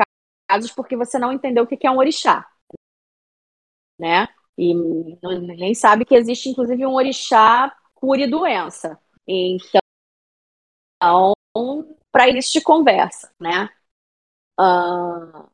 casos 0.49 0.71
porque 0.71 0.97
você 0.97 1.17
não 1.17 1.31
entendeu 1.31 1.63
o 1.63 1.67
que 1.67 1.87
é 1.87 1.91
um 1.91 1.97
orixá 1.97 2.45
né? 3.97 4.27
E 4.57 4.73
ninguém 4.73 5.75
sabe 5.75 6.05
que 6.05 6.15
existe, 6.15 6.49
inclusive, 6.49 6.85
um 6.85 6.93
orixá 6.93 7.75
cure 7.93 8.27
doença. 8.27 8.97
Então, 9.27 9.81
para 12.11 12.29
isso 12.29 12.53
de 12.53 12.61
conversa, 12.61 13.31
né? 13.39 13.69
Uh, 14.59 15.49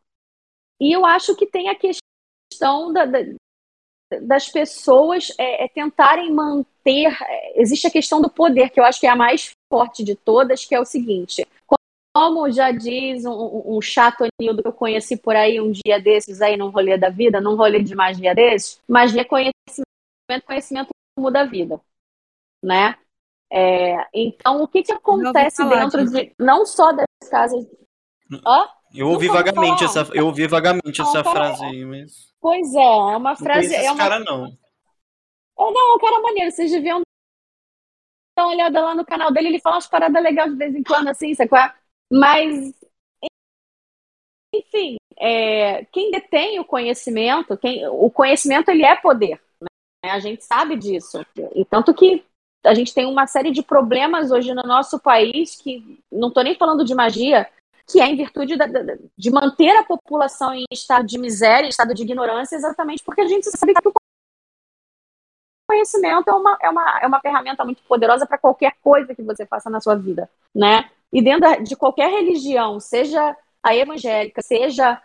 e 0.79 0.95
eu 0.95 1.05
acho 1.05 1.35
que 1.35 1.47
tem 1.47 1.69
a 1.69 1.75
questão 1.75 2.93
da, 2.93 3.05
da, 3.05 3.19
das 4.21 4.49
pessoas 4.49 5.31
é, 5.37 5.65
é 5.65 5.67
tentarem 5.67 6.31
manter. 6.31 7.17
É, 7.23 7.61
existe 7.61 7.87
a 7.87 7.91
questão 7.91 8.21
do 8.21 8.29
poder, 8.29 8.69
que 8.69 8.79
eu 8.79 8.83
acho 8.83 8.99
que 8.99 9.07
é 9.07 9.09
a 9.09 9.15
mais 9.15 9.51
forte 9.69 10.03
de 10.03 10.15
todas, 10.15 10.65
que 10.65 10.75
é 10.75 10.79
o 10.79 10.85
seguinte: 10.85 11.45
como 12.13 12.51
já 12.51 12.71
diz 12.71 13.25
um, 13.25 13.77
um 13.77 13.81
chato 13.81 14.25
Nildo 14.39 14.61
que 14.61 14.67
eu 14.67 14.73
conheci 14.73 15.15
por 15.15 15.35
aí 15.35 15.61
um 15.61 15.71
dia 15.71 15.99
desses 15.99 16.41
aí 16.41 16.57
num 16.57 16.69
rolê 16.69 16.97
da 16.97 17.09
vida, 17.09 17.39
num 17.39 17.55
rolê 17.55 17.81
de 17.81 17.95
magia 17.95 18.35
desses, 18.35 18.81
magia 18.87 19.21
é 19.21 19.25
conhecimento, 19.25 20.45
conhecimento 20.45 20.89
muda 21.17 21.41
a 21.41 21.45
vida, 21.45 21.79
né? 22.63 22.97
É, 23.53 24.07
então, 24.13 24.61
o 24.61 24.67
que 24.67 24.81
que 24.81 24.93
acontece 24.93 25.63
dentro 25.67 26.09
de, 26.09 26.33
não 26.39 26.65
só 26.65 26.91
das 26.93 27.05
casas... 27.29 27.65
Hã? 28.45 28.67
Eu 28.93 29.09
ouvi 29.09 29.27
vagamente 29.27 29.83
essa, 29.83 30.07
eu 30.13 30.25
ouvi 30.25 30.47
vagamente 30.47 30.99
não, 30.99 31.07
essa 31.07 31.23
cara, 31.23 31.35
frase 31.35 31.65
aí, 31.65 31.85
mas... 31.85 32.33
Pois 32.39 32.73
é, 32.73 32.81
é 32.81 33.17
uma 33.17 33.35
frase... 33.35 33.69
Não 33.69 33.83
é 33.83 33.91
uma... 33.91 33.97
cara, 33.97 34.19
não. 34.19 34.45
É, 34.45 35.71
não, 35.71 35.91
é 35.91 35.95
um 35.95 35.99
cara 35.99 36.21
maneiro, 36.21 36.51
vocês 36.51 36.71
deviam 36.71 37.01
dar 38.37 38.45
uma 38.45 38.53
olhada 38.53 38.81
lá 38.81 38.95
no 38.95 39.05
canal 39.05 39.31
dele, 39.31 39.49
ele 39.49 39.59
fala 39.59 39.75
umas 39.75 39.87
paradas 39.87 40.23
legais 40.23 40.51
de 40.51 40.57
vez 40.57 40.75
em 40.75 40.83
quando, 40.83 41.09
assim, 41.09 41.33
sabe 41.35 41.49
qual 41.49 41.61
é? 41.61 41.80
Mas, 42.11 42.73
enfim, 44.53 44.97
é, 45.17 45.85
quem 45.85 46.11
detém 46.11 46.59
o 46.59 46.65
conhecimento, 46.65 47.57
quem, 47.57 47.87
o 47.87 48.09
conhecimento 48.09 48.69
ele 48.69 48.83
é 48.83 48.95
poder. 48.95 49.41
Né? 49.61 50.11
A 50.11 50.19
gente 50.19 50.43
sabe 50.43 50.75
disso. 50.75 51.25
E 51.55 51.63
tanto 51.63 51.93
que 51.93 52.25
a 52.65 52.73
gente 52.73 52.93
tem 52.93 53.05
uma 53.05 53.25
série 53.27 53.51
de 53.51 53.63
problemas 53.63 54.29
hoje 54.29 54.53
no 54.53 54.63
nosso 54.63 54.99
país 54.99 55.55
que 55.55 56.03
não 56.11 56.27
estou 56.27 56.43
nem 56.43 56.55
falando 56.55 56.83
de 56.83 56.93
magia, 56.93 57.49
que 57.87 58.01
é 58.01 58.07
em 58.07 58.15
virtude 58.15 58.57
da, 58.57 58.65
de 59.17 59.31
manter 59.31 59.75
a 59.77 59.83
população 59.83 60.53
em 60.53 60.65
estado 60.71 61.05
de 61.07 61.17
miséria, 61.17 61.65
em 61.65 61.69
estado 61.69 61.93
de 61.93 62.03
ignorância, 62.03 62.55
exatamente 62.55 63.03
porque 63.03 63.21
a 63.21 63.27
gente 63.27 63.49
sabe 63.49 63.73
que 63.73 63.87
o 63.87 63.93
conhecimento 65.67 66.29
é 66.29 66.33
uma, 66.33 66.57
é 66.61 66.69
uma, 66.69 66.99
é 67.01 67.07
uma 67.07 67.21
ferramenta 67.21 67.63
muito 67.63 67.81
poderosa 67.83 68.27
para 68.27 68.37
qualquer 68.37 68.75
coisa 68.81 69.15
que 69.15 69.23
você 69.23 69.45
faça 69.45 69.69
na 69.69 69.79
sua 69.79 69.95
vida, 69.95 70.29
né? 70.53 70.89
E 71.11 71.21
dentro 71.21 71.63
de 71.63 71.75
qualquer 71.75 72.09
religião, 72.09 72.79
seja 72.79 73.35
a 73.61 73.75
evangélica, 73.75 74.41
seja 74.41 75.01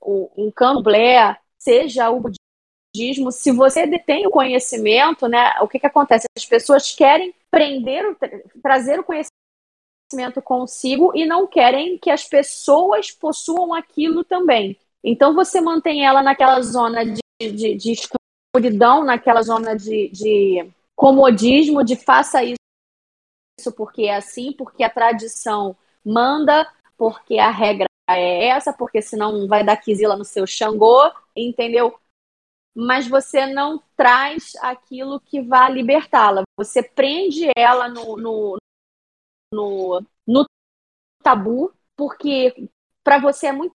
o, 0.00 0.30
um 0.36 0.50
candomblé, 0.50 1.36
seja 1.58 2.10
o 2.10 2.20
budismo, 2.20 3.32
se 3.32 3.50
você 3.50 3.86
detém 3.86 4.26
o 4.26 4.30
conhecimento, 4.30 5.26
né, 5.26 5.54
o 5.60 5.68
que, 5.68 5.78
que 5.78 5.86
acontece? 5.86 6.26
As 6.36 6.44
pessoas 6.44 6.94
querem 6.94 7.34
prender, 7.50 8.16
trazer 8.62 9.00
o 9.00 9.04
conhecimento 9.04 10.40
consigo 10.42 11.12
e 11.14 11.26
não 11.26 11.46
querem 11.46 11.98
que 11.98 12.10
as 12.10 12.24
pessoas 12.24 13.10
possuam 13.10 13.74
aquilo 13.74 14.22
também. 14.22 14.78
Então 15.02 15.34
você 15.34 15.60
mantém 15.60 16.06
ela 16.06 16.22
naquela 16.22 16.60
zona 16.62 17.04
de, 17.04 17.20
de, 17.40 17.74
de 17.74 17.92
escuridão, 17.92 19.04
naquela 19.04 19.42
zona 19.42 19.74
de, 19.76 20.08
de 20.10 20.70
comodismo, 20.94 21.84
de 21.84 21.96
faça 21.96 22.44
isso 22.44 22.63
porque 23.76 24.02
é 24.02 24.16
assim, 24.16 24.52
porque 24.52 24.82
a 24.82 24.90
tradição 24.90 25.76
manda, 26.04 26.70
porque 26.96 27.38
a 27.38 27.50
regra 27.50 27.86
é 28.08 28.48
essa, 28.48 28.72
porque 28.72 29.00
senão 29.00 29.46
vai 29.46 29.64
dar 29.64 29.76
quisila 29.76 30.16
no 30.16 30.24
seu 30.24 30.46
Xangô, 30.46 31.10
entendeu? 31.34 31.98
Mas 32.76 33.06
você 33.06 33.46
não 33.46 33.80
traz 33.96 34.52
aquilo 34.60 35.20
que 35.20 35.40
vai 35.40 35.72
libertá-la. 35.72 36.42
Você 36.56 36.82
prende 36.82 37.48
ela 37.56 37.88
no, 37.88 38.16
no, 38.16 38.58
no, 39.52 40.02
no 40.26 40.44
tabu, 41.22 41.72
porque 41.96 42.68
para 43.02 43.18
você 43.18 43.46
é 43.46 43.52
muito 43.52 43.72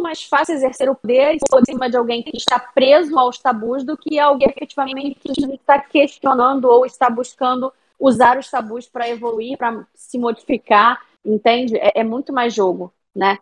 mais 0.00 0.22
fácil 0.24 0.54
exercer 0.54 0.88
o 0.88 0.94
poder 0.94 1.34
em 1.34 1.38
cima 1.66 1.90
de 1.90 1.96
alguém 1.96 2.22
que 2.22 2.36
está 2.36 2.58
preso 2.58 3.18
aos 3.18 3.38
tabus 3.38 3.84
do 3.84 3.96
que 3.96 4.18
alguém 4.18 4.48
que 4.48 4.58
efetivamente 4.58 5.18
está 5.54 5.80
questionando 5.80 6.66
ou 6.66 6.86
está 6.86 7.10
buscando 7.10 7.72
usar 7.98 8.38
os 8.38 8.50
tabus 8.50 8.86
para 8.86 9.08
evoluir, 9.08 9.56
para 9.56 9.86
se 9.94 10.18
modificar, 10.18 11.02
entende? 11.24 11.76
É, 11.76 12.00
é, 12.00 12.04
muito 12.04 12.32
mais 12.32 12.54
jogo, 12.54 12.92
né? 13.14 13.38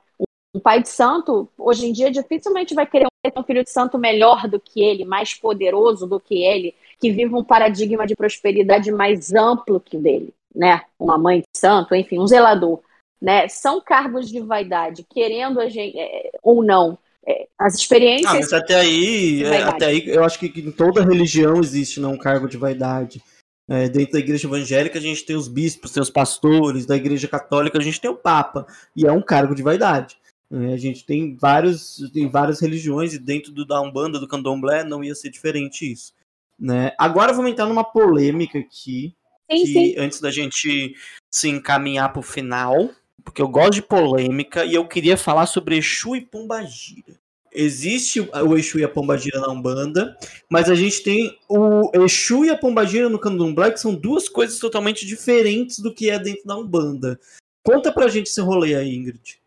Um 0.54 0.60
pai 0.60 0.80
de 0.80 0.88
santo, 0.88 1.48
hoje 1.58 1.86
em 1.86 1.92
dia, 1.92 2.10
dificilmente 2.10 2.74
vai 2.74 2.86
querer 2.86 3.06
um 3.36 3.42
filho 3.42 3.62
de 3.62 3.70
santo 3.70 3.98
melhor 3.98 4.48
do 4.48 4.58
que 4.58 4.82
ele, 4.82 5.04
mais 5.04 5.34
poderoso 5.34 6.06
do 6.06 6.18
que 6.18 6.42
ele, 6.42 6.74
que 6.98 7.10
viva 7.10 7.36
um 7.36 7.44
paradigma 7.44 8.06
de 8.06 8.16
prosperidade 8.16 8.90
mais 8.90 9.34
amplo 9.34 9.80
que 9.80 9.96
o 9.96 10.00
dele, 10.00 10.32
né? 10.54 10.82
Uma 10.98 11.18
mãe 11.18 11.40
de 11.40 11.58
santo, 11.58 11.94
enfim, 11.94 12.18
um 12.18 12.26
zelador, 12.26 12.80
né? 13.20 13.48
São 13.48 13.80
cargos 13.80 14.30
de 14.30 14.40
vaidade, 14.40 15.04
querendo 15.08 15.60
a 15.60 15.68
gente, 15.68 15.98
é, 15.98 16.30
ou 16.42 16.64
não, 16.64 16.98
é, 17.26 17.46
as 17.58 17.74
experiências. 17.74 18.30
Ah, 18.30 18.34
mas 18.34 18.52
até 18.52 18.76
aí, 18.76 19.42
é, 19.42 19.62
até 19.62 19.86
aí, 19.86 20.04
eu 20.06 20.24
acho 20.24 20.38
que 20.38 20.60
em 20.60 20.70
toda 20.70 21.04
religião 21.04 21.58
existe 21.60 22.00
não, 22.00 22.10
né, 22.10 22.14
um 22.14 22.18
cargo 22.18 22.48
de 22.48 22.56
vaidade. 22.56 23.20
É, 23.68 23.88
dentro 23.88 24.12
da 24.12 24.18
igreja 24.20 24.46
evangélica 24.46 24.98
a 24.98 25.02
gente 25.02 25.24
tem 25.24 25.34
os 25.34 25.48
bispos, 25.48 25.90
tem 25.90 26.02
os 26.02 26.10
pastores, 26.10 26.86
da 26.86 26.96
igreja 26.96 27.26
católica 27.26 27.78
a 27.78 27.82
gente 27.82 28.00
tem 28.00 28.10
o 28.10 28.16
papa, 28.16 28.64
e 28.94 29.04
é 29.04 29.10
um 29.10 29.22
cargo 29.22 29.54
de 29.54 29.62
vaidade. 29.62 30.16
É, 30.50 30.72
a 30.72 30.76
gente 30.76 31.04
tem 31.04 31.34
vários, 31.34 32.08
tem 32.12 32.30
várias 32.30 32.60
religiões, 32.60 33.12
e 33.12 33.18
dentro 33.18 33.50
do, 33.52 33.66
da 33.66 33.80
Umbanda, 33.80 34.20
do 34.20 34.28
Candomblé, 34.28 34.84
não 34.84 35.02
ia 35.02 35.14
ser 35.14 35.30
diferente 35.30 35.90
isso. 35.90 36.12
Né? 36.58 36.92
Agora 36.96 37.32
vamos 37.32 37.50
entrar 37.50 37.66
numa 37.66 37.84
polêmica 37.84 38.58
aqui, 38.58 39.14
sim, 39.50 39.64
que, 39.64 39.66
sim. 39.66 39.94
antes 39.98 40.20
da 40.20 40.30
gente 40.30 40.94
se 41.30 41.48
encaminhar 41.48 42.12
para 42.12 42.20
o 42.20 42.22
final, 42.22 42.90
porque 43.24 43.42
eu 43.42 43.48
gosto 43.48 43.72
de 43.72 43.82
polêmica, 43.82 44.64
e 44.64 44.74
eu 44.74 44.86
queria 44.86 45.16
falar 45.16 45.46
sobre 45.46 45.76
Exu 45.76 46.14
e 46.14 46.20
Pombagira. 46.20 47.18
Existe 47.52 48.20
o 48.20 48.56
Exu 48.56 48.78
e 48.78 48.84
a 48.84 48.88
Pombagira 48.88 49.40
na 49.40 49.50
Umbanda, 49.50 50.16
mas 50.48 50.68
a 50.68 50.74
gente 50.74 51.02
tem 51.02 51.38
o 51.48 51.90
Exu 51.94 52.44
e 52.44 52.50
a 52.50 52.58
Pombagira 52.58 53.08
no 53.08 53.18
Candomblé, 53.18 53.70
que 53.70 53.80
são 53.80 53.94
duas 53.94 54.28
coisas 54.28 54.58
totalmente 54.58 55.06
diferentes 55.06 55.78
do 55.78 55.94
que 55.94 56.10
é 56.10 56.18
dentro 56.18 56.44
da 56.44 56.56
Umbanda. 56.56 57.18
Conta 57.64 57.92
pra 57.92 58.08
gente 58.08 58.26
esse 58.26 58.40
rolê 58.40 58.74
aí, 58.74 58.94
Ingrid. 58.94 59.40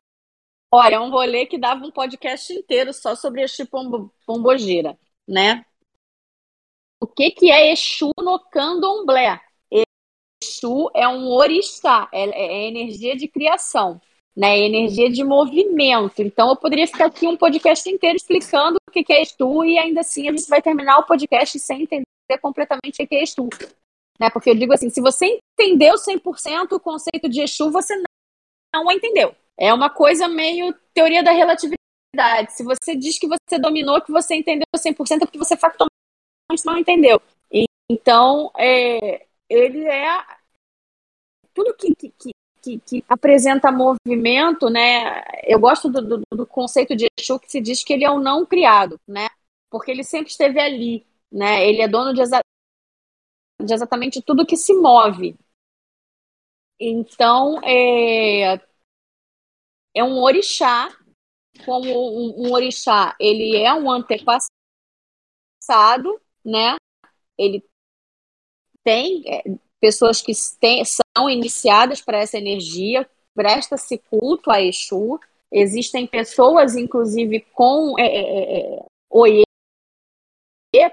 Olha, 0.72 0.95
é 0.95 1.00
um 1.00 1.10
rolê 1.10 1.45
que 1.45 1.58
dava 1.58 1.86
um 1.86 1.91
podcast 1.91 2.52
inteiro 2.54 2.93
só 2.93 3.16
sobre 3.16 3.43
Exu 3.43 3.64
e 3.64 3.68
Pombogira, 4.26 4.97
né? 5.28 5.66
O 7.02 7.08
que, 7.08 7.32
que 7.32 7.52
é 7.52 7.72
Exu 7.72 8.12
no 8.20 8.39
Candomblé? 8.39 9.39
Exu 10.41 10.89
é 10.93 11.08
um 11.08 11.28
orixá, 11.28 12.10
é, 12.12 12.24
é 12.30 12.68
energia 12.68 13.16
de 13.16 13.28
criação 13.28 14.02
né? 14.36 14.58
Energia 14.60 15.10
de 15.10 15.24
movimento. 15.24 16.22
Então, 16.22 16.50
eu 16.50 16.56
poderia 16.56 16.88
ficar 16.88 17.06
aqui 17.06 17.28
um 17.28 17.38
podcast 17.38 17.90
inteiro 17.90 18.16
explicando 18.16 18.78
o 18.78 18.92
que 18.92 19.12
é 19.12 19.22
Exu 19.22 19.66
e 19.66 19.78
ainda 19.78 20.02
assim 20.02 20.28
a 20.30 20.32
gente 20.32 20.48
vai 20.48 20.62
terminar 20.62 21.00
o 21.00 21.06
podcast 21.06 21.60
sem 21.60 21.84
entender 21.84 22.06
completamente 22.42 23.02
o 23.02 23.08
que 23.08 23.16
é 23.16 23.24
Exu. 23.24 23.50
Né? 24.20 24.30
Porque 24.30 24.50
eu 24.50 24.56
digo 24.56 24.74
assim, 24.74 24.90
se 24.90 25.02
você 25.02 25.40
entendeu 25.60 25.96
100% 25.96 26.72
o 26.72 26.80
conceito 26.80 27.30
de 27.30 27.42
Exu, 27.42 27.72
você 27.72 27.96
não 28.74 28.92
entendeu. 28.92 29.36
É 29.58 29.74
uma 29.74 29.90
coisa 29.90 30.28
meio 30.28 30.74
teoria 30.94 31.24
da 31.24 31.32
relatividade. 31.32 31.78
Se 32.50 32.64
você 32.64 32.96
diz 32.96 33.20
que 33.20 33.28
você 33.28 33.60
dominou, 33.60 34.02
que 34.02 34.12
você 34.12 34.36
entendeu 34.36 34.66
100%, 34.76 35.18
é 35.18 35.26
porque 35.26 35.38
você 35.38 35.58
factualmente 35.58 35.90
não 36.66 36.78
entendeu. 36.78 37.22
Então, 37.90 38.52
é, 38.58 39.26
ele 39.50 39.86
é 39.86 40.24
tudo 41.54 41.76
que, 41.76 41.94
que, 41.96 42.30
que, 42.62 42.80
que, 42.80 43.03
apresenta 43.07 43.72
movimento, 43.72 44.70
né? 44.70 45.24
Eu 45.43 45.60
gosto 45.60 45.89
do, 45.89 46.01
do, 46.01 46.22
do, 46.32 46.47
conceito 46.47 46.95
de 46.95 47.07
Exu 47.18 47.39
que 47.39 47.51
se 47.51 47.62
diz 47.62 47.84
que 47.84 47.93
ele 47.93 48.03
é 48.05 48.12
o 48.12 48.20
não 48.20 48.45
criado, 48.45 48.99
né? 49.07 49.30
Porque 49.70 49.91
ele 49.91 50.03
sempre 50.03 50.32
esteve 50.32 50.60
ali, 50.60 51.05
né? 51.32 51.68
Ele 51.68 51.82
é 51.82 51.88
dono 51.88 52.14
de, 52.14 52.22
exa 52.22 52.41
de 53.62 53.74
exatamente 53.74 54.22
tudo 54.22 54.45
que 54.45 54.57
se 54.57 54.74
move. 54.74 55.38
Então, 56.80 57.60
é, 57.64 58.55
é 59.93 60.03
um 60.03 60.22
orixá, 60.22 60.89
como 61.66 61.89
um, 61.89 62.47
um 62.47 62.53
orixá, 62.53 63.16
ele 63.20 63.57
é 63.57 63.74
um 63.74 63.91
antepassado, 63.91 64.49
né? 66.43 66.76
Ele 67.38 67.64
tem 68.84 69.24
é, 69.28 69.43
pessoas 69.80 70.22
que 70.22 70.32
têm, 70.60 70.84
são 70.86 71.30
iniciadas 71.30 72.02
para 72.02 72.20
essa 72.20 72.38
energia, 72.38 73.10
presta-se 73.34 73.98
culto 73.98 74.52
a 74.52 74.62
Exu. 74.62 75.20
Existem 75.52 76.06
pessoas, 76.06 76.76
inclusive, 76.76 77.42
com 77.54 77.98
é, 77.98 78.06
é, 78.06 78.60
é 78.78 78.86
oie 79.10 79.44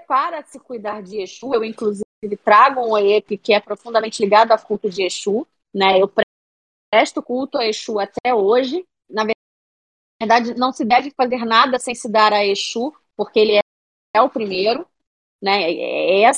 para 0.07 0.43
se 0.45 0.59
cuidar 0.59 1.03
de 1.03 1.21
Exu. 1.21 1.55
Eu, 1.55 1.65
inclusive, 1.65 2.05
trago 2.45 2.81
um 2.81 2.93
oie 2.93 3.21
que 3.21 3.53
é 3.53 3.61
profundamente 3.61 4.23
ligado 4.23 4.53
ao 4.53 4.59
culto 4.59 4.89
de 4.89 5.03
Exu. 5.03 5.47
Né? 5.75 6.01
Eu 6.01 6.11
presto 6.91 7.23
culto 7.23 7.59
a 7.59 7.67
Exu 7.67 7.99
até 7.99 8.35
hoje. 8.35 8.87
Na 9.11 9.25
verdade, 10.21 10.55
não 10.59 10.73
se 10.73 10.85
deve 10.85 11.11
fazer 11.11 11.45
nada 11.45 11.79
sem 11.79 11.95
se 11.95 12.09
dar 12.09 12.33
a 12.33 12.45
Exu, 12.45 12.95
porque 13.17 13.39
ele 13.39 13.57
é, 13.57 13.61
é 14.15 14.23
o 14.23 14.31
primeiro. 14.31 14.87
Né? 15.43 15.73
É, 15.73 16.33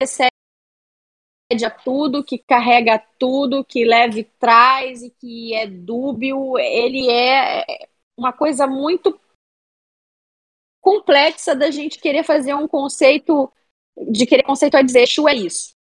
essa 0.00 0.28
a 1.52 1.70
tudo, 1.70 2.24
que 2.24 2.38
carrega 2.38 2.98
tudo, 3.18 3.64
que 3.64 3.84
leve 3.84 4.24
traz 4.38 5.02
e 5.02 5.10
que 5.10 5.54
é 5.54 5.66
dúbio, 5.66 6.58
ele 6.58 7.10
é 7.10 7.64
uma 8.16 8.32
coisa 8.32 8.66
muito 8.66 9.18
complexa 10.80 11.54
da 11.54 11.70
gente 11.70 11.98
querer 12.00 12.24
fazer 12.24 12.54
um 12.54 12.66
conceito, 12.66 13.52
de 14.10 14.26
querer 14.26 14.42
conceituar 14.42 14.84
dizer 14.84 15.02
Exu 15.02 15.28
é 15.28 15.34
isso. 15.34 15.74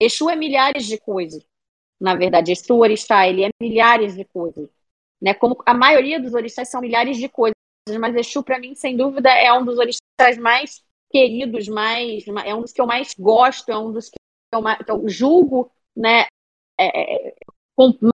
Exu 0.00 0.30
é 0.30 0.36
milhares 0.36 0.86
de 0.86 0.98
coisas. 0.98 1.44
na 2.00 2.14
verdade. 2.14 2.52
Esse 2.52 2.72
orixá, 2.72 3.26
ele 3.26 3.44
é 3.44 3.50
milhares 3.60 4.14
de 4.14 4.24
coisas. 4.24 4.68
Né? 5.20 5.34
Como 5.34 5.60
a 5.66 5.74
maioria 5.74 6.20
dos 6.20 6.34
orixás 6.34 6.70
são 6.70 6.80
milhares 6.80 7.18
de 7.18 7.28
coisas, 7.28 7.56
mas 8.00 8.14
Exu, 8.14 8.42
para 8.42 8.58
mim, 8.58 8.74
sem 8.74 8.96
dúvida, 8.96 9.30
é 9.30 9.52
um 9.52 9.64
dos 9.64 9.78
orixás 9.78 10.38
mais 10.38 10.82
queridos, 11.10 11.68
mais, 11.68 12.24
é 12.44 12.54
um 12.54 12.60
dos 12.60 12.72
que 12.72 12.80
eu 12.80 12.86
mais 12.86 13.14
gosto, 13.18 13.70
é 13.70 13.78
um 13.78 13.92
dos 13.92 14.08
que 14.08 14.17
eu, 14.52 14.62
que 14.84 14.90
eu 14.90 15.08
julgo 15.08 15.70
né, 15.96 16.26
é, 16.78 17.28
é 17.28 17.34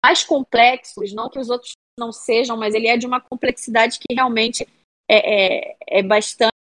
mais 0.04 0.24
complexos, 0.24 1.14
não 1.14 1.30
que 1.30 1.40
os 1.40 1.50
outros 1.50 1.74
não 1.98 2.12
sejam, 2.12 2.58
mas 2.58 2.74
ele 2.74 2.88
é 2.88 2.98
de 2.98 3.06
uma 3.06 3.22
complexidade 3.22 4.00
que 4.00 4.14
realmente 4.14 4.68
é, 5.10 5.68
é, 5.70 5.78
é 6.00 6.04
bastante 6.04 6.54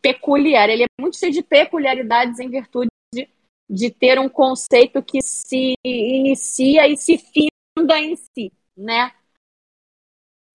peculiar. 0.00 0.68
Ele 0.68 0.84
é 0.84 0.86
muito 1.00 1.16
cheio 1.16 1.32
de 1.32 1.42
peculiaridades 1.42 2.38
em 2.38 2.48
virtude 2.48 2.88
de, 3.12 3.28
de 3.68 3.90
ter 3.90 4.18
um 4.18 4.28
conceito 4.28 5.02
que 5.02 5.20
se 5.22 5.74
inicia 5.84 6.86
e 6.86 6.96
se 6.96 7.18
finda 7.18 7.98
em 7.98 8.16
si, 8.16 8.52
né? 8.76 9.12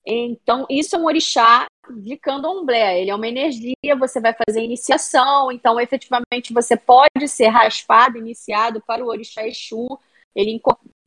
Então, 0.05 0.67
isso 0.69 0.95
é 0.95 0.99
um 0.99 1.05
orixá 1.05 1.65
de 1.89 2.17
candomblé. 2.17 3.01
Ele 3.01 3.09
é 3.09 3.15
uma 3.15 3.27
energia, 3.27 3.95
você 3.97 4.19
vai 4.19 4.33
fazer 4.33 4.63
iniciação, 4.63 5.51
então, 5.51 5.79
efetivamente, 5.79 6.53
você 6.53 6.75
pode 6.75 7.27
ser 7.27 7.47
raspado, 7.47 8.17
iniciado 8.17 8.81
para 8.81 9.03
o 9.03 9.07
orixá 9.07 9.45
Exu. 9.45 9.99
Ele 10.35 10.61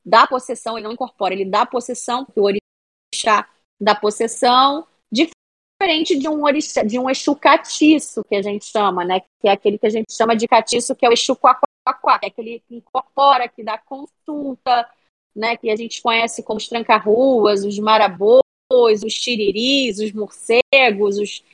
dá 0.04 0.26
possessão, 0.26 0.76
ele 0.76 0.86
não 0.86 0.92
incorpora, 0.92 1.34
ele 1.34 1.44
dá 1.44 1.66
possessão, 1.66 2.24
porque 2.24 2.40
o 2.40 2.44
orixá 2.44 3.48
dá 3.80 3.94
possessão, 3.94 4.86
diferente 5.10 6.18
de 6.18 6.28
um 6.28 6.42
orixá, 6.44 6.82
de 6.82 6.98
um 6.98 7.08
Exu 7.08 7.36
catiço, 7.36 8.24
que 8.24 8.36
a 8.36 8.42
gente 8.42 8.64
chama, 8.64 9.04
né? 9.04 9.20
Que 9.40 9.48
é 9.48 9.52
aquele 9.52 9.78
que 9.78 9.86
a 9.86 9.90
gente 9.90 10.12
chama 10.12 10.34
de 10.34 10.48
catiço, 10.48 10.94
que 10.94 11.06
é 11.06 11.08
o 11.08 11.12
Exu 11.12 11.36
Quaquaquá, 11.36 12.18
que 12.18 12.26
é 12.26 12.28
aquele 12.28 12.60
que 12.66 12.76
incorpora, 12.76 13.48
que 13.48 13.62
dá 13.62 13.78
consulta, 13.78 14.88
né? 15.34 15.56
Que 15.56 15.70
a 15.70 15.76
gente 15.76 16.02
conhece 16.02 16.42
como 16.42 16.58
os 16.58 16.68
tranca-ruas, 16.68 17.64
os 17.64 17.78
marabôs, 17.78 18.42
os 18.70 19.14
tiriris, 19.14 19.98
os 19.98 20.12
morcegos, 20.12 21.18
os 21.18 21.44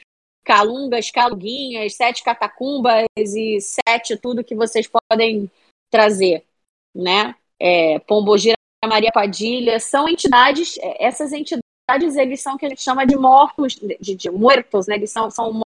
calungas, 0.45 1.11
caluguinhas, 1.11 1.95
sete 1.95 2.23
catacumbas 2.23 3.07
e 3.17 3.61
sete 3.61 4.17
tudo 4.17 4.45
que 4.45 4.55
vocês 4.55 4.89
podem 4.89 5.51
trazer, 5.91 6.45
né? 6.95 7.35
É, 7.59 7.99
Pombogira, 8.01 8.57
Maria 8.85 9.11
Padilha, 9.13 9.81
são 9.81 10.09
entidades, 10.09 10.77
é, 10.79 11.05
essas 11.05 11.33
entidades 11.33 11.65
eles 12.17 12.41
são 12.41 12.59
que 12.59 12.67
a 12.67 12.69
gente 12.69 12.83
chama 12.83 13.07
de 13.07 13.17
mortos, 13.17 13.75
de, 13.75 14.15
de 14.15 14.31
muertos, 14.31 14.87
né? 14.87 14.97
Eles 14.97 15.11
são, 15.11 15.31
são 15.31 15.63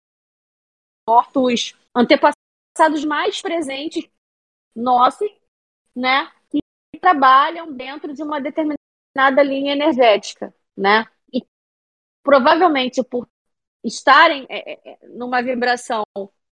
mortos 1.08 1.76
antepassados 1.96 3.06
mais 3.06 3.42
presentes 3.42 4.10
nossos, 4.76 5.30
né? 5.96 6.32
Que 6.50 6.60
trabalham 7.00 7.72
dentro 7.72 8.14
de 8.14 8.24
uma 8.24 8.40
determinada 8.40 9.44
linha 9.44 9.74
energética, 9.74 10.54
né? 10.76 11.06
Provavelmente 12.24 13.04
por 13.04 13.28
estarem 13.84 14.46
é, 14.50 14.74
é, 14.74 14.80
é, 14.86 15.08
numa 15.10 15.42
vibração, 15.42 16.04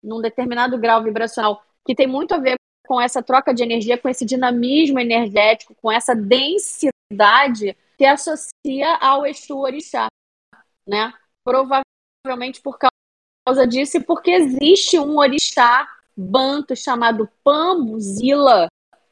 num 0.02 0.20
determinado 0.20 0.78
grau 0.78 1.02
vibracional, 1.02 1.64
que 1.84 1.94
tem 1.94 2.06
muito 2.06 2.34
a 2.34 2.38
ver 2.38 2.56
com 2.86 3.00
essa 3.00 3.22
troca 3.22 3.54
de 3.54 3.62
energia, 3.62 3.96
com 3.96 4.08
esse 4.08 4.26
dinamismo 4.26 5.00
energético, 5.00 5.74
com 5.80 5.90
essa 5.90 6.14
densidade 6.14 7.76
se 7.96 8.04
associa 8.04 8.96
ao 9.00 9.24
Exu 9.24 9.58
Orixá, 9.58 10.08
né? 10.86 11.12
Provavelmente 11.42 12.60
por 12.62 12.78
causa 12.78 13.66
disso 13.66 13.98
e 13.98 14.04
porque 14.04 14.30
existe 14.30 14.98
um 14.98 15.18
orixá 15.18 15.88
banto 16.16 16.74
chamado 16.74 17.28
Pambuzila, 17.42 18.68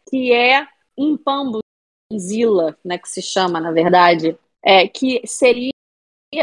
que 0.08 0.32
é 0.32 0.66
Impambuzila, 0.96 2.76
né, 2.84 2.98
que 2.98 3.08
se 3.08 3.22
chama, 3.22 3.60
na 3.60 3.72
verdade, 3.72 4.38
é, 4.62 4.86
que 4.86 5.26
seria 5.26 5.71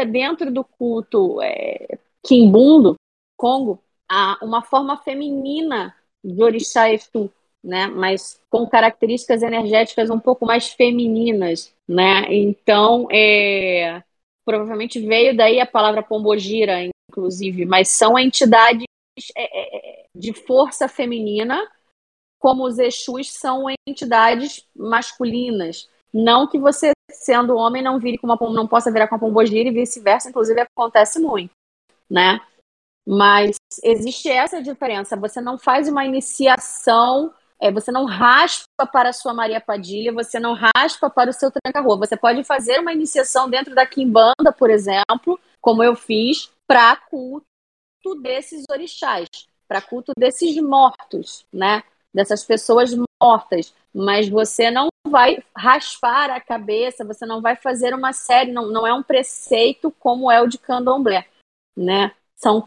dentro 0.04 0.52
do 0.52 0.62
culto 0.62 1.40
é, 1.42 1.98
Kimbundo, 2.24 2.94
Congo, 3.36 3.82
a, 4.08 4.38
uma 4.42 4.62
forma 4.62 4.96
feminina 4.98 5.94
de 6.22 6.42
orixá 6.42 6.92
Exu, 6.92 7.30
né? 7.62 7.86
Mas 7.86 8.40
com 8.50 8.66
características 8.66 9.42
energéticas 9.42 10.10
um 10.10 10.18
pouco 10.18 10.46
mais 10.46 10.68
femininas, 10.68 11.74
né? 11.88 12.26
Então, 12.28 13.08
é, 13.10 14.02
provavelmente 14.44 15.00
veio 15.00 15.36
daí 15.36 15.60
a 15.60 15.66
palavra 15.66 16.02
pombogira, 16.02 16.88
inclusive, 17.10 17.64
mas 17.64 17.88
são 17.88 18.18
entidades 18.18 18.84
é, 19.36 19.42
é, 19.42 19.76
é, 19.76 20.06
de 20.14 20.32
força 20.32 20.88
feminina, 20.88 21.68
como 22.38 22.64
os 22.64 22.78
Exus 22.78 23.30
são 23.32 23.64
entidades 23.86 24.66
masculinas. 24.74 25.88
Não 26.12 26.46
que 26.48 26.58
você, 26.58 26.92
sendo 27.10 27.56
homem, 27.56 27.82
não 27.82 27.98
vire 27.98 28.18
com 28.18 28.26
uma 28.26 28.38
não 28.52 28.66
possa 28.66 28.90
virar 28.90 29.08
com 29.08 29.14
uma 29.14 29.20
pombogira 29.20 29.68
e 29.68 29.72
vice-versa, 29.72 30.28
inclusive 30.28 30.60
acontece 30.60 31.18
muito, 31.18 31.52
né? 32.08 32.40
Mas 33.06 33.56
existe 33.82 34.28
essa 34.28 34.62
diferença. 34.62 35.16
Você 35.16 35.40
não 35.40 35.58
faz 35.58 35.88
uma 35.88 36.04
iniciação 36.04 37.32
é, 37.60 37.70
você 37.70 37.92
não 37.92 38.06
raspa 38.06 38.86
para 38.90 39.10
a 39.10 39.12
sua 39.12 39.34
Maria 39.34 39.60
Padilha, 39.60 40.12
você 40.12 40.40
não 40.40 40.54
raspa 40.54 41.10
para 41.10 41.28
o 41.28 41.32
seu 41.32 41.50
tranca-rua. 41.50 41.98
Você 41.98 42.16
pode 42.16 42.42
fazer 42.42 42.80
uma 42.80 42.92
iniciação 42.92 43.50
dentro 43.50 43.74
da 43.74 43.86
Kimbanda, 43.86 44.50
por 44.56 44.70
exemplo, 44.70 45.38
como 45.60 45.84
eu 45.84 45.94
fiz, 45.94 46.50
para 46.66 46.96
culto 46.96 47.44
desses 48.22 48.64
orixás, 48.70 49.28
para 49.68 49.82
culto 49.82 50.12
desses 50.18 50.56
mortos, 50.56 51.44
né? 51.52 51.82
Dessas 52.14 52.42
pessoas 52.42 52.96
mortas. 53.22 53.74
Mas 53.92 54.26
você 54.26 54.70
não 54.70 54.88
vai 55.10 55.42
raspar 55.54 56.30
a 56.30 56.40
cabeça, 56.40 57.04
você 57.04 57.26
não 57.26 57.42
vai 57.42 57.56
fazer 57.56 57.94
uma 57.94 58.12
série, 58.12 58.52
não, 58.52 58.68
não 58.68 58.86
é 58.86 58.94
um 58.94 59.02
preceito 59.02 59.90
como 59.98 60.30
é 60.30 60.40
o 60.40 60.46
de 60.46 60.58
candomblé, 60.58 61.26
né? 61.76 62.14
São 62.36 62.66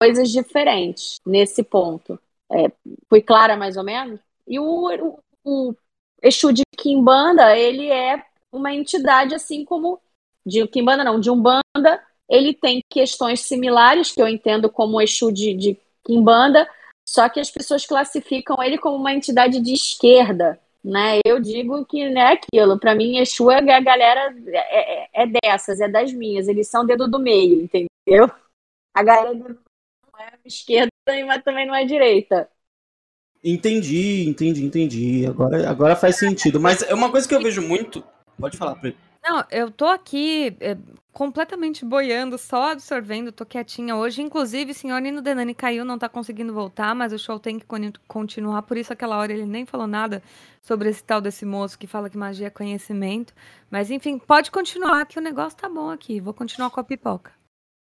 coisas 0.00 0.30
diferentes 0.30 1.20
nesse 1.26 1.62
ponto. 1.62 2.20
É, 2.50 2.70
fui 3.08 3.22
clara 3.22 3.56
mais 3.56 3.76
ou 3.76 3.84
menos? 3.84 4.20
E 4.46 4.58
o, 4.58 4.88
o, 4.88 5.18
o 5.44 5.74
Exu 6.22 6.52
de 6.52 6.62
Kimbanda, 6.76 7.56
ele 7.56 7.90
é 7.90 8.24
uma 8.52 8.72
entidade 8.72 9.34
assim 9.34 9.64
como 9.64 10.00
de 10.44 10.66
Kimbanda 10.66 11.04
não, 11.04 11.20
de 11.20 11.30
Umbanda, 11.30 12.02
ele 12.28 12.54
tem 12.54 12.82
questões 12.88 13.40
similares 13.40 14.10
que 14.10 14.20
eu 14.20 14.28
entendo 14.28 14.70
como 14.70 15.00
Exu 15.00 15.30
de, 15.30 15.54
de 15.54 15.78
Kimbanda, 16.04 16.68
só 17.06 17.28
que 17.28 17.40
as 17.40 17.50
pessoas 17.50 17.84
classificam 17.84 18.62
ele 18.62 18.78
como 18.78 18.96
uma 18.96 19.12
entidade 19.12 19.60
de 19.60 19.72
esquerda, 19.72 20.60
né? 20.84 21.20
Eu 21.24 21.40
digo 21.40 21.84
que 21.84 22.02
é 22.02 22.32
aquilo. 22.32 22.78
Para 22.78 22.94
mim, 22.94 23.18
Exu 23.18 23.50
é 23.50 23.58
a 23.58 23.80
galera 23.80 24.34
é, 24.46 25.04
é, 25.04 25.22
é, 25.22 25.26
dessas, 25.26 25.80
é 25.80 25.88
das 25.88 26.12
minhas. 26.12 26.48
Eles 26.48 26.68
são 26.68 26.84
dedo 26.84 27.08
do 27.08 27.18
meio, 27.18 27.62
entendeu? 27.62 28.30
A 28.94 29.02
galera 29.02 29.34
não 29.34 29.56
é 30.18 30.32
esquerda 30.44 30.90
mas 31.26 31.42
também 31.42 31.66
não 31.66 31.74
é 31.74 31.84
direita. 31.84 32.48
Entendi, 33.42 34.28
entendi, 34.28 34.64
entendi. 34.64 35.26
Agora, 35.26 35.68
agora 35.68 35.96
faz 35.96 36.18
sentido. 36.18 36.60
Mas 36.60 36.82
é 36.82 36.94
uma 36.94 37.10
coisa 37.10 37.26
que 37.26 37.34
eu 37.34 37.42
vejo 37.42 37.62
muito. 37.62 38.04
Pode 38.38 38.56
falar, 38.56 38.76
Preto. 38.76 39.09
Não, 39.22 39.44
eu 39.50 39.70
tô 39.70 39.84
aqui 39.86 40.56
é, 40.60 40.76
completamente 41.12 41.84
boiando, 41.84 42.38
só 42.38 42.72
absorvendo, 42.72 43.30
tô 43.30 43.44
quietinha 43.44 43.94
hoje. 43.96 44.22
Inclusive, 44.22 44.72
senhor 44.72 45.00
Nino 45.00 45.20
Denani 45.20 45.54
caiu, 45.54 45.84
não 45.84 45.98
tá 45.98 46.08
conseguindo 46.08 46.54
voltar, 46.54 46.94
mas 46.94 47.12
o 47.12 47.18
show 47.18 47.38
tem 47.38 47.58
que 47.58 47.66
continuar. 48.08 48.62
Por 48.62 48.76
isso, 48.78 48.92
aquela 48.92 49.18
hora 49.18 49.32
ele 49.32 49.46
nem 49.46 49.66
falou 49.66 49.86
nada 49.86 50.22
sobre 50.62 50.88
esse 50.88 51.04
tal 51.04 51.20
desse 51.20 51.44
moço 51.44 51.78
que 51.78 51.86
fala 51.86 52.08
que 52.08 52.16
magia 52.16 52.46
é 52.46 52.50
conhecimento. 52.50 53.34
Mas, 53.70 53.90
enfim, 53.90 54.18
pode 54.18 54.50
continuar, 54.50 55.04
que 55.06 55.18
o 55.18 55.22
negócio 55.22 55.58
tá 55.58 55.68
bom 55.68 55.90
aqui. 55.90 56.20
Vou 56.20 56.32
continuar 56.34 56.70
com 56.70 56.80
a 56.80 56.84
pipoca. 56.84 57.39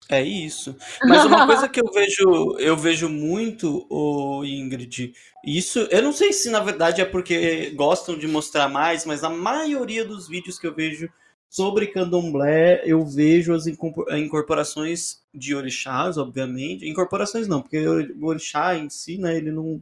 É 0.09 0.21
isso. 0.21 0.75
Mas 1.03 1.25
uma 1.25 1.45
coisa 1.47 1.67
que 1.69 1.81
eu 1.81 1.91
vejo, 1.91 2.57
eu 2.59 2.75
vejo 2.75 3.09
muito, 3.09 3.85
o 3.89 4.43
Ingrid, 4.43 5.13
isso, 5.45 5.79
eu 5.91 6.01
não 6.01 6.13
sei 6.13 6.33
se 6.33 6.49
na 6.49 6.59
verdade 6.59 7.01
é 7.01 7.05
porque 7.05 7.71
gostam 7.71 8.17
de 8.17 8.27
mostrar 8.27 8.67
mais, 8.67 9.05
mas 9.05 9.23
a 9.23 9.29
maioria 9.29 10.05
dos 10.05 10.27
vídeos 10.27 10.59
que 10.59 10.67
eu 10.67 10.73
vejo 10.73 11.09
sobre 11.49 11.87
candomblé, 11.87 12.81
eu 12.83 13.05
vejo 13.05 13.53
as 13.53 13.67
incorporações 13.67 15.21
de 15.33 15.53
orixás, 15.53 16.17
obviamente. 16.17 16.87
Incorporações 16.89 17.47
não, 17.47 17.61
porque 17.61 17.85
o 17.87 18.25
orixá 18.25 18.75
em 18.75 18.89
si, 18.89 19.19
né, 19.19 19.37
ele 19.37 19.51
não, 19.51 19.81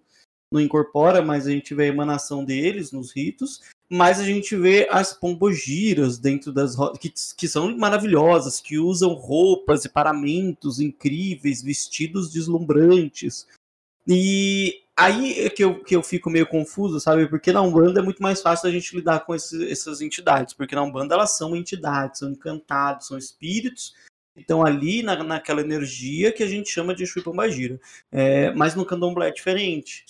não 0.51 0.59
incorpora, 0.59 1.21
mas 1.21 1.47
a 1.47 1.51
gente 1.51 1.73
vê 1.73 1.85
a 1.85 1.87
emanação 1.87 2.43
deles 2.43 2.91
nos 2.91 3.15
ritos 3.15 3.61
mas 3.93 4.21
a 4.21 4.23
gente 4.23 4.55
vê 4.55 4.87
as 4.89 5.11
pombogiras 5.11 6.17
dentro 6.17 6.53
das 6.53 6.77
que, 6.97 7.11
que 7.35 7.45
são 7.45 7.77
maravilhosas, 7.77 8.61
que 8.61 8.79
usam 8.79 9.11
roupas 9.11 9.83
e 9.83 9.89
paramentos 9.89 10.79
incríveis, 10.79 11.61
vestidos 11.61 12.31
deslumbrantes. 12.31 13.45
E 14.07 14.81
aí 14.95 15.41
é 15.41 15.49
que 15.49 15.61
eu, 15.61 15.83
que 15.83 15.93
eu 15.93 16.01
fico 16.01 16.29
meio 16.29 16.47
confuso, 16.47 17.01
sabe? 17.01 17.27
Porque 17.27 17.51
na 17.51 17.61
Umbanda 17.61 17.99
é 17.99 18.03
muito 18.03 18.23
mais 18.23 18.41
fácil 18.41 18.69
a 18.69 18.71
gente 18.71 18.95
lidar 18.95 19.25
com 19.25 19.35
esse, 19.35 19.69
essas 19.69 19.99
entidades, 19.99 20.53
porque 20.53 20.73
na 20.73 20.83
Umbanda 20.83 21.13
elas 21.13 21.35
são 21.35 21.53
entidades, 21.53 22.19
são 22.19 22.31
encantados, 22.31 23.07
são 23.07 23.17
espíritos 23.17 23.93
que 24.33 24.39
estão 24.39 24.65
ali 24.65 25.03
na, 25.03 25.21
naquela 25.21 25.59
energia 25.59 26.31
que 26.31 26.43
a 26.43 26.47
gente 26.47 26.69
chama 26.69 26.95
de 26.95 27.03
Exu 27.03 27.21
Pombagira. 27.21 27.77
É, 28.09 28.51
mas 28.51 28.73
no 28.73 28.85
Candomblé 28.85 29.27
é 29.27 29.31
diferente. 29.31 30.05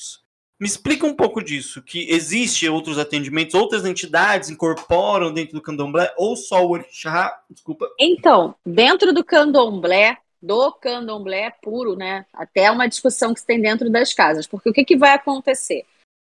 Me 0.62 0.68
explica 0.68 1.08
um 1.08 1.16
pouco 1.16 1.44
disso, 1.44 1.82
que 1.82 2.08
existe 2.12 2.70
outros 2.70 3.00
atendimentos, 3.00 3.56
outras 3.56 3.84
entidades 3.84 4.48
incorporam 4.48 5.34
dentro 5.34 5.56
do 5.56 5.62
candomblé 5.62 6.14
ou 6.16 6.36
só 6.36 6.64
o 6.64 6.70
orixá? 6.70 7.44
Desculpa. 7.50 7.90
Então, 8.00 8.54
dentro 8.64 9.12
do 9.12 9.24
candomblé, 9.24 10.20
do 10.40 10.72
candomblé 10.74 11.50
puro, 11.64 11.96
né? 11.96 12.28
Até 12.32 12.70
uma 12.70 12.88
discussão 12.88 13.34
que 13.34 13.40
se 13.40 13.46
tem 13.48 13.60
dentro 13.60 13.90
das 13.90 14.14
casas. 14.14 14.46
Porque 14.46 14.70
o 14.70 14.74
que, 14.74 14.86
que 14.86 14.96
vai 14.96 15.16
acontecer? 15.16 15.84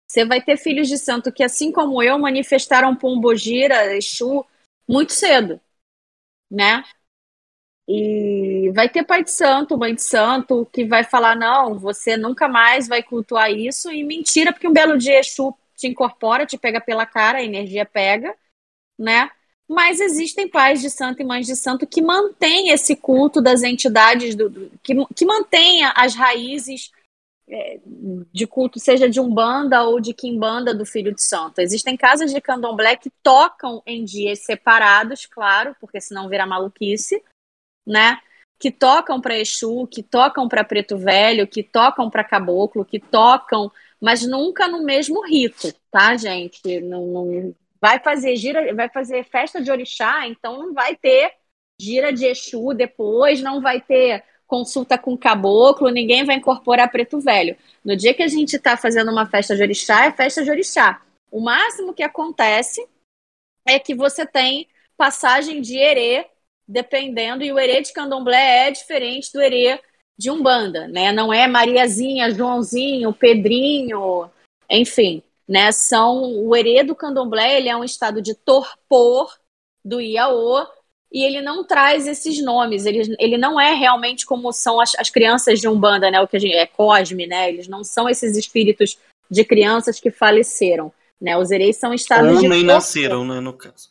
Você 0.08 0.24
vai 0.24 0.40
ter 0.40 0.58
filhos 0.58 0.88
de 0.88 1.00
santo 1.00 1.32
que, 1.32 1.42
assim 1.42 1.72
como 1.72 2.04
eu, 2.04 2.20
manifestaram 2.20 2.96
Pombogira, 2.96 3.96
Exu, 3.96 4.46
muito 4.88 5.12
cedo, 5.12 5.60
né? 6.52 6.84
E 7.92 8.72
vai 8.76 8.88
ter 8.88 9.04
pai 9.04 9.24
de 9.24 9.32
santo, 9.32 9.76
mãe 9.76 9.96
de 9.96 10.04
santo, 10.04 10.64
que 10.72 10.86
vai 10.86 11.04
falar: 11.04 11.36
não, 11.36 11.80
você 11.80 12.16
nunca 12.16 12.48
mais 12.48 12.88
vai 12.88 13.02
cultuar 13.02 13.52
isso. 13.52 13.92
E 13.92 14.04
mentira, 14.04 14.54
porque 14.54 14.68
um 14.68 14.74
belo 14.74 14.96
dia 14.96 15.20
Exu 15.20 15.56
te 15.76 15.88
incorpora, 15.88 16.46
te 16.46 16.56
pega 16.56 16.80
pela 16.80 17.08
cara, 17.08 17.40
a 17.40 17.44
energia 17.44 17.88
pega, 17.88 18.36
né? 18.98 19.32
Mas 19.68 20.00
existem 20.00 20.48
pais 20.48 20.82
de 20.82 20.90
santo 20.92 21.22
e 21.22 21.26
mães 21.26 21.48
de 21.48 21.56
santo 21.56 21.88
que 21.88 22.00
mantêm 22.00 22.70
esse 22.70 22.96
culto 22.96 23.42
das 23.42 23.64
entidades, 23.64 24.36
do, 24.36 24.50
do 24.50 24.72
que, 24.84 24.94
que 25.16 25.26
mantêm 25.26 25.84
as 25.96 26.14
raízes 26.14 26.92
é, 27.48 27.80
de 28.32 28.46
culto, 28.46 28.80
seja 28.80 29.10
de 29.10 29.20
umbanda 29.20 29.82
ou 29.84 30.00
de 30.00 30.14
quimbanda 30.14 30.76
do 30.76 30.86
filho 30.86 31.14
de 31.14 31.24
santo. 31.24 31.58
Existem 31.60 31.98
casas 31.98 32.32
de 32.32 32.40
candomblé 32.40 32.96
que 32.96 33.10
tocam 33.24 33.82
em 33.84 34.06
dias 34.06 34.44
separados, 34.44 35.26
claro, 35.26 35.76
porque 35.80 36.00
senão 36.00 36.30
vira 36.30 36.46
maluquice, 36.46 37.24
né? 37.90 38.20
Que 38.60 38.72
tocam 38.72 39.20
para 39.20 39.38
Exu, 39.38 39.88
que 39.88 40.04
tocam 40.04 40.48
para 40.48 40.64
Preto 40.64 40.98
Velho, 40.98 41.48
que 41.48 41.64
tocam 41.64 42.10
para 42.10 42.24
Caboclo, 42.24 42.86
que 42.86 43.00
tocam, 43.00 43.72
mas 44.00 44.26
nunca 44.26 44.68
no 44.68 44.84
mesmo 44.84 45.26
rito, 45.26 45.74
tá, 45.92 46.16
gente? 46.16 46.80
Não, 46.82 47.06
não, 47.08 47.56
vai 47.82 48.00
fazer 48.00 48.36
gira, 48.36 48.74
vai 48.76 48.90
fazer 48.90 49.24
festa 49.24 49.62
de 49.62 49.72
orixá, 49.72 50.28
então 50.28 50.60
não 50.60 50.74
vai 50.74 50.96
ter 50.96 51.34
gira 51.80 52.12
de 52.12 52.26
Exu 52.26 52.74
depois, 52.74 53.42
não 53.42 53.62
vai 53.62 53.82
ter 53.82 54.24
consulta 54.46 54.98
com 54.98 55.18
caboclo, 55.18 55.90
ninguém 55.90 56.26
vai 56.26 56.36
incorporar 56.36 56.92
preto 56.92 57.20
velho. 57.20 57.56
No 57.86 57.96
dia 57.96 58.14
que 58.14 58.24
a 58.24 58.28
gente 58.28 58.56
está 58.56 58.76
fazendo 58.76 59.12
uma 59.12 59.26
festa 59.26 59.56
de 59.56 59.62
orixá, 59.62 60.06
é 60.06 60.12
festa 60.12 60.44
de 60.44 60.50
orixá. 60.50 61.02
O 61.32 61.40
máximo 61.40 61.94
que 61.94 62.04
acontece 62.04 62.86
é 63.66 63.78
que 63.78 63.94
você 63.94 64.26
tem 64.26 64.68
passagem 64.98 65.62
de 65.62 65.78
erê, 65.78 66.26
dependendo, 66.70 67.44
e 67.44 67.52
o 67.52 67.60
erê 67.60 67.82
de 67.82 67.92
candomblé 67.92 68.68
é 68.68 68.72
diferente 68.72 69.34
do 69.34 69.42
erê 69.42 69.80
de 70.18 70.30
umbanda, 70.30 70.88
né? 70.88 71.12
Não 71.12 71.34
é 71.34 71.48
Mariazinha, 71.48 72.30
Joãozinho, 72.32 73.12
Pedrinho, 73.12 74.30
enfim 74.70 75.24
né? 75.50 75.72
São 75.72 76.46
o 76.46 76.56
herê 76.56 76.84
do 76.84 76.96
candomblé, 76.96 77.58
ele 77.58 77.70
é 77.70 77.76
um 77.76 77.84
estado 77.84 78.22
de 78.22 78.36
torpor 78.36 79.36
do 79.84 80.00
Iaô, 80.00 80.64
e 81.12 81.24
ele 81.24 81.42
não 81.42 81.64
traz 81.64 82.06
esses 82.06 82.40
nomes, 82.40 82.86
ele, 82.86 83.16
ele 83.18 83.36
não 83.36 83.60
é 83.60 83.74
realmente 83.74 84.28
como 84.28 84.54
são 84.54 84.80
as, 84.80 84.94
as 84.94 85.10
crianças 85.10 85.60
de 85.60 85.68
Umbanda, 85.68 86.12
né? 86.12 86.22
O 86.22 86.28
que 86.28 86.38
a 86.38 86.40
gente 86.40 86.54
é 86.54 86.68
Cosme, 86.68 87.26
né? 87.26 87.50
Eles 87.50 87.68
não 87.68 87.84
são 87.84 88.08
esses 88.08 88.38
espíritos 88.38 88.96
de 89.28 89.44
crianças 89.44 90.00
que 90.00 90.12
faleceram, 90.12 90.94
né? 91.20 91.36
Os 91.36 91.50
hereis 91.50 91.78
são 91.78 91.96
estados 91.96 92.36
Ou 92.36 92.42
de 92.42 92.48
nem 92.48 92.64
nasceram, 92.64 93.26
né, 93.26 93.40
no 93.40 93.54
caso. 93.54 93.90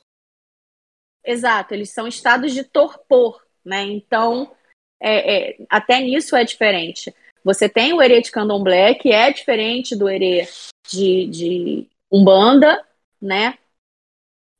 Exato, 1.29 1.75
eles 1.75 1.91
são 1.91 2.09
estados 2.09 2.55
de 2.55 2.65
torpor, 2.65 3.45
né? 3.63 3.83
Então, 3.83 4.51
é, 4.99 5.51
é, 5.51 5.67
até 5.69 6.01
nisso 6.01 6.35
é 6.35 6.43
diferente. 6.43 7.15
Você 7.45 7.69
tem 7.69 7.93
o 7.93 8.01
herê 8.01 8.23
de 8.23 8.31
candomblé, 8.31 8.95
que 8.95 9.13
é 9.13 9.31
diferente 9.31 9.95
do 9.95 10.09
herê 10.09 10.49
de, 10.89 11.27
de 11.27 11.87
Umbanda, 12.11 12.83
né? 13.21 13.59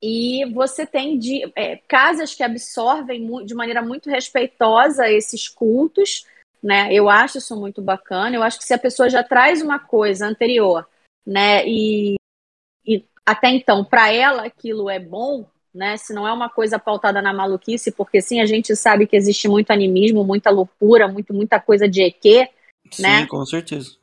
E 0.03 0.45
você 0.53 0.87
tem 0.87 1.19
de, 1.19 1.51
é, 1.57 1.79
casas 1.89 2.35
que 2.35 2.43
absorvem 2.43 3.47
de 3.47 3.55
maneira 3.55 3.81
muito 3.81 4.11
respeitosa 4.11 5.11
esses 5.11 5.49
cultos, 5.49 6.27
né? 6.63 6.93
Eu 6.93 7.09
acho 7.09 7.39
isso 7.39 7.59
muito 7.59 7.81
bacana. 7.81 8.37
Eu 8.37 8.43
acho 8.43 8.59
que 8.59 8.67
se 8.67 8.75
a 8.75 8.79
pessoa 8.79 9.09
já 9.09 9.25
traz 9.25 9.63
uma 9.63 9.79
coisa 9.79 10.27
anterior, 10.27 10.87
né? 11.27 11.67
E, 11.67 12.17
e 12.87 13.03
até 13.25 13.49
então, 13.49 13.83
para 13.83 14.13
ela 14.13 14.45
aquilo 14.45 14.91
é 14.91 14.99
bom, 14.99 15.47
né? 15.79 15.97
Se 15.97 16.13
não 16.13 16.27
é 16.27 16.33
uma 16.33 16.49
coisa 16.49 16.77
pautada 16.77 17.23
na 17.23 17.33
maluquice, 17.33 17.93
porque 17.93 18.21
sim, 18.21 18.41
a 18.41 18.47
gente 18.47 18.75
sabe 18.75 19.07
que 19.07 19.17
existe 19.17 19.49
muito 19.49 19.71
animismo, 19.71 20.25
muita 20.25 20.51
loucura, 20.51 21.07
muito, 21.07 21.33
muita 21.33 21.61
coisa 21.61 21.89
de 21.89 22.03
EQ, 22.03 22.49
Sim, 22.91 23.03
né? 23.03 23.27
com 23.27 23.47
certeza. 23.47 23.97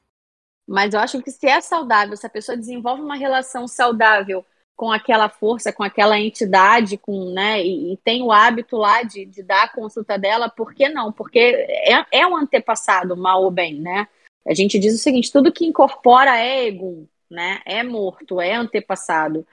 Mas 0.65 0.93
eu 0.93 1.01
acho 1.01 1.21
que 1.21 1.29
se 1.29 1.45
é 1.47 1.59
saudável, 1.59 2.15
se 2.15 2.25
a 2.25 2.29
pessoa 2.29 2.57
desenvolve 2.57 3.01
uma 3.01 3.17
relação 3.17 3.67
saudável 3.67 4.43
com 4.73 4.89
aquela 4.89 5.27
força, 5.27 5.71
com 5.71 5.83
aquela 5.83 6.17
entidade, 6.19 6.97
com, 6.97 7.31
né, 7.31 7.61
e, 7.61 7.93
e 7.93 7.97
tem 7.97 8.23
o 8.23 8.31
hábito 8.31 8.77
lá 8.77 9.03
de, 9.03 9.25
de, 9.25 9.43
dar 9.43 9.63
a 9.63 9.69
consulta 9.69 10.17
dela, 10.17 10.49
por 10.49 10.73
que 10.73 10.89
não? 10.89 11.11
Porque 11.11 11.39
é, 11.39 12.05
é 12.19 12.27
um 12.27 12.35
antepassado, 12.35 13.15
mal 13.15 13.43
ou 13.43 13.51
bem, 13.51 13.79
né? 13.79 14.07
A 14.47 14.53
gente 14.53 14.79
diz 14.79 14.93
o 14.93 14.97
seguinte: 14.97 15.31
tudo 15.31 15.51
que 15.51 15.65
incorpora 15.65 16.37
é 16.37 16.67
egum, 16.67 17.07
né? 17.29 17.61
É 17.65 17.83
morto, 17.83 18.41
é 18.41 18.53
antepassado. 18.53 19.45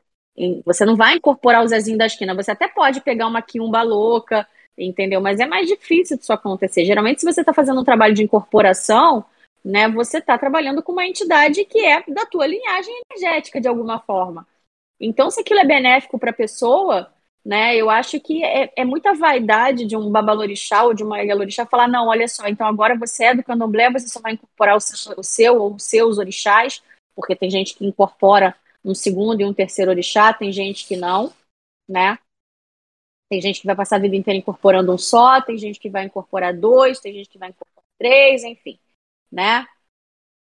Você 0.64 0.84
não 0.84 0.96
vai 0.96 1.16
incorporar 1.16 1.62
o 1.62 1.68
Zezinho 1.68 1.98
da 1.98 2.06
esquina, 2.06 2.34
você 2.34 2.50
até 2.50 2.66
pode 2.66 3.00
pegar 3.02 3.26
uma 3.26 3.42
quiumba 3.42 3.82
louca, 3.82 4.46
entendeu? 4.76 5.20
Mas 5.20 5.40
é 5.40 5.46
mais 5.46 5.68
difícil 5.68 6.16
disso 6.16 6.32
acontecer. 6.32 6.84
Geralmente, 6.84 7.20
se 7.20 7.26
você 7.30 7.40
está 7.40 7.52
fazendo 7.52 7.80
um 7.80 7.84
trabalho 7.84 8.14
de 8.14 8.22
incorporação, 8.22 9.24
né, 9.64 9.88
você 9.88 10.18
está 10.18 10.36
trabalhando 10.38 10.82
com 10.82 10.92
uma 10.92 11.06
entidade 11.06 11.64
que 11.64 11.84
é 11.84 12.02
da 12.08 12.26
tua 12.26 12.46
linhagem 12.46 12.94
energética, 13.10 13.60
de 13.60 13.68
alguma 13.68 14.00
forma. 14.00 14.46
Então, 14.98 15.30
se 15.30 15.40
aquilo 15.40 15.60
é 15.60 15.64
benéfico 15.64 16.18
para 16.18 16.30
a 16.30 16.34
pessoa, 16.34 17.12
né, 17.44 17.76
eu 17.76 17.90
acho 17.90 18.20
que 18.20 18.42
é, 18.44 18.72
é, 18.76 18.84
muita 18.84 19.14
vaidade 19.14 19.84
de 19.84 19.96
um 19.96 20.10
babalorixá 20.10 20.84
ou 20.84 20.94
de 20.94 21.02
uma 21.02 21.20
egalorixá 21.20 21.66
falar, 21.66 21.88
não, 21.88 22.08
olha 22.08 22.26
só, 22.28 22.46
então 22.48 22.66
agora 22.66 22.96
você 22.96 23.24
é 23.24 23.34
do 23.34 23.42
candomblé, 23.42 23.90
você 23.90 24.08
só 24.08 24.20
vai 24.20 24.32
incorporar 24.32 24.76
o 24.76 24.80
seu, 24.80 25.14
o 25.16 25.22
seu 25.22 25.60
ou 25.60 25.74
os 25.74 25.84
seus 25.84 26.18
orixás, 26.18 26.82
porque 27.14 27.36
tem 27.36 27.50
gente 27.50 27.74
que 27.74 27.84
incorpora 27.84 28.56
um 28.84 28.94
segundo 28.94 29.40
e 29.40 29.44
um 29.44 29.54
terceiro 29.54 29.90
orixá, 29.90 30.32
tem 30.32 30.52
gente 30.52 30.86
que 30.86 30.96
não, 30.96 31.32
né? 31.88 32.18
Tem 33.28 33.40
gente 33.40 33.60
que 33.60 33.66
vai 33.66 33.76
passar 33.76 33.96
a 33.96 34.00
vida 34.00 34.16
inteira 34.16 34.38
incorporando 34.38 34.92
um 34.92 34.98
só, 34.98 35.40
tem 35.40 35.56
gente 35.56 35.80
que 35.80 35.88
vai 35.88 36.04
incorporar 36.04 36.54
dois, 36.54 37.00
tem 37.00 37.14
gente 37.14 37.28
que 37.28 37.38
vai 37.38 37.48
incorporar 37.48 37.84
três, 37.98 38.44
enfim, 38.44 38.78
né? 39.30 39.66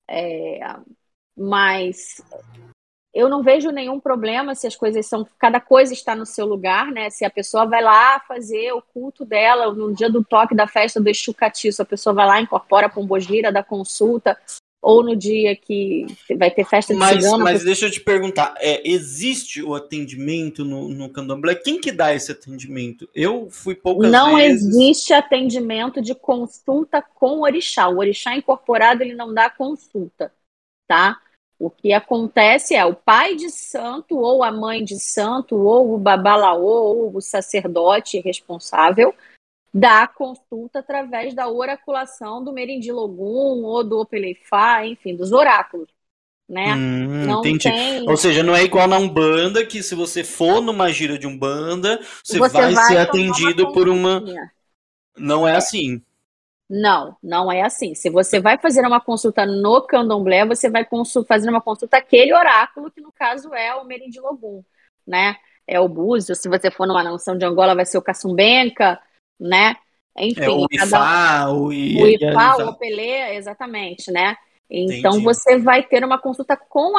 É, 0.08 0.60
mas 1.36 2.22
eu 3.12 3.28
não 3.28 3.42
vejo 3.42 3.70
nenhum 3.70 3.98
problema 3.98 4.54
se 4.54 4.66
as 4.66 4.76
coisas 4.76 5.04
são. 5.06 5.26
Cada 5.38 5.60
coisa 5.60 5.92
está 5.92 6.14
no 6.14 6.24
seu 6.24 6.46
lugar, 6.46 6.92
né? 6.92 7.10
Se 7.10 7.24
a 7.24 7.30
pessoa 7.30 7.66
vai 7.66 7.82
lá 7.82 8.20
fazer 8.20 8.72
o 8.72 8.80
culto 8.80 9.24
dela 9.24 9.72
no 9.74 9.94
dia 9.94 10.08
do 10.08 10.22
toque 10.22 10.54
da 10.54 10.66
festa 10.66 11.00
do 11.00 11.08
Exu 11.08 11.34
a 11.80 11.84
pessoa 11.84 12.14
vai 12.14 12.26
lá, 12.26 12.40
incorpora 12.40 12.86
a 12.86 12.90
pombogira 12.90 13.50
da 13.50 13.62
consulta, 13.62 14.38
ou 14.80 15.02
no 15.02 15.16
dia 15.16 15.56
que 15.56 16.06
vai 16.36 16.50
ter 16.50 16.64
festa 16.64 16.92
de 16.92 16.98
mas, 16.98 17.22
cigano. 17.22 17.44
Mas 17.44 17.64
deixa 17.64 17.86
eu 17.86 17.90
te 17.90 18.00
perguntar, 18.00 18.54
é, 18.58 18.88
existe 18.88 19.62
o 19.62 19.74
atendimento 19.74 20.64
no, 20.64 20.88
no 20.88 21.10
candomblé? 21.10 21.54
Quem 21.56 21.80
que 21.80 21.90
dá 21.90 22.14
esse 22.14 22.30
atendimento? 22.32 23.08
Eu 23.14 23.48
fui 23.50 23.74
poucas 23.74 24.10
não 24.10 24.36
vezes... 24.36 24.62
Não 24.62 24.80
existe 24.80 25.12
atendimento 25.12 26.00
de 26.00 26.14
consulta 26.14 27.02
com 27.02 27.38
o 27.38 27.42
orixá. 27.42 27.88
O 27.88 27.98
orixá 27.98 28.36
incorporado, 28.36 29.02
ele 29.02 29.14
não 29.14 29.34
dá 29.34 29.50
consulta, 29.50 30.32
tá? 30.86 31.18
O 31.58 31.68
que 31.68 31.92
acontece 31.92 32.76
é 32.76 32.84
o 32.84 32.94
pai 32.94 33.34
de 33.34 33.50
santo, 33.50 34.16
ou 34.16 34.44
a 34.44 34.52
mãe 34.52 34.84
de 34.84 34.96
santo, 35.00 35.56
ou 35.56 35.92
o 35.92 35.98
babalaô, 35.98 36.62
ou 36.62 37.16
o 37.16 37.20
sacerdote 37.20 38.20
responsável, 38.20 39.12
da 39.72 40.06
consulta 40.06 40.78
através 40.80 41.34
da 41.34 41.48
oraculação 41.48 42.42
do 42.42 42.52
Merindilogum 42.52 43.64
ou 43.64 43.84
do 43.84 44.00
Opeleifá, 44.00 44.86
enfim, 44.86 45.14
dos 45.14 45.32
oráculos. 45.32 45.88
Né? 46.48 46.74
Hum, 46.74 47.26
não 47.26 47.40
entendi. 47.40 47.70
Tem... 47.70 48.08
Ou 48.08 48.16
seja, 48.16 48.42
não 48.42 48.56
é 48.56 48.64
igual 48.64 48.88
na 48.88 48.96
Umbanda, 48.96 49.66
que 49.66 49.82
se 49.82 49.94
você 49.94 50.24
for 50.24 50.62
numa 50.62 50.90
gira 50.90 51.18
de 51.18 51.26
Umbanda, 51.26 52.00
você, 52.24 52.38
você 52.38 52.58
vai, 52.58 52.72
vai, 52.72 52.84
ser 52.84 52.98
atendido 52.98 53.64
uma 53.64 53.72
por 53.72 53.88
uma. 53.88 54.24
Não 55.16 55.46
é 55.46 55.56
assim. 55.56 56.02
Não, 56.68 57.16
não 57.22 57.50
é 57.50 57.62
assim. 57.62 57.94
Se 57.94 58.08
você 58.08 58.40
vai 58.40 58.58
fazer 58.58 58.86
uma 58.86 59.00
consulta 59.00 59.46
no 59.46 59.82
candomblé, 59.82 60.46
você 60.46 60.70
vai 60.70 60.86
fazer 61.26 61.48
uma 61.48 61.60
consulta 61.60 61.96
aquele 61.96 62.34
oráculo, 62.34 62.90
que 62.90 63.00
no 63.00 63.12
caso 63.12 63.54
é 63.54 63.74
o 63.74 63.84
Merindilogum, 63.84 64.62
né? 65.06 65.36
É 65.66 65.80
o 65.80 65.88
Búzio. 65.88 66.34
Se 66.34 66.48
você 66.48 66.70
for 66.70 66.86
numa 66.86 67.02
nação 67.02 67.36
de 67.36 67.44
Angola, 67.44 67.74
vai 67.74 67.84
ser 67.84 67.98
o 67.98 68.02
Caçumbenca, 68.02 69.00
né? 69.38 69.76
Enfim, 70.18 70.42
é 70.42 70.50
o 70.50 70.66
IFA, 70.70 71.50
um, 71.50 71.64
o, 71.64 71.72
I, 71.72 72.02
o 72.02 72.06
IFA, 72.08 72.70
o 72.70 72.92
exatamente, 73.32 74.10
né? 74.10 74.36
Então 74.70 75.12
Entendi. 75.12 75.24
você 75.24 75.58
vai 75.58 75.82
ter 75.82 76.04
uma 76.04 76.18
consulta 76.18 76.56
com 76.56 76.98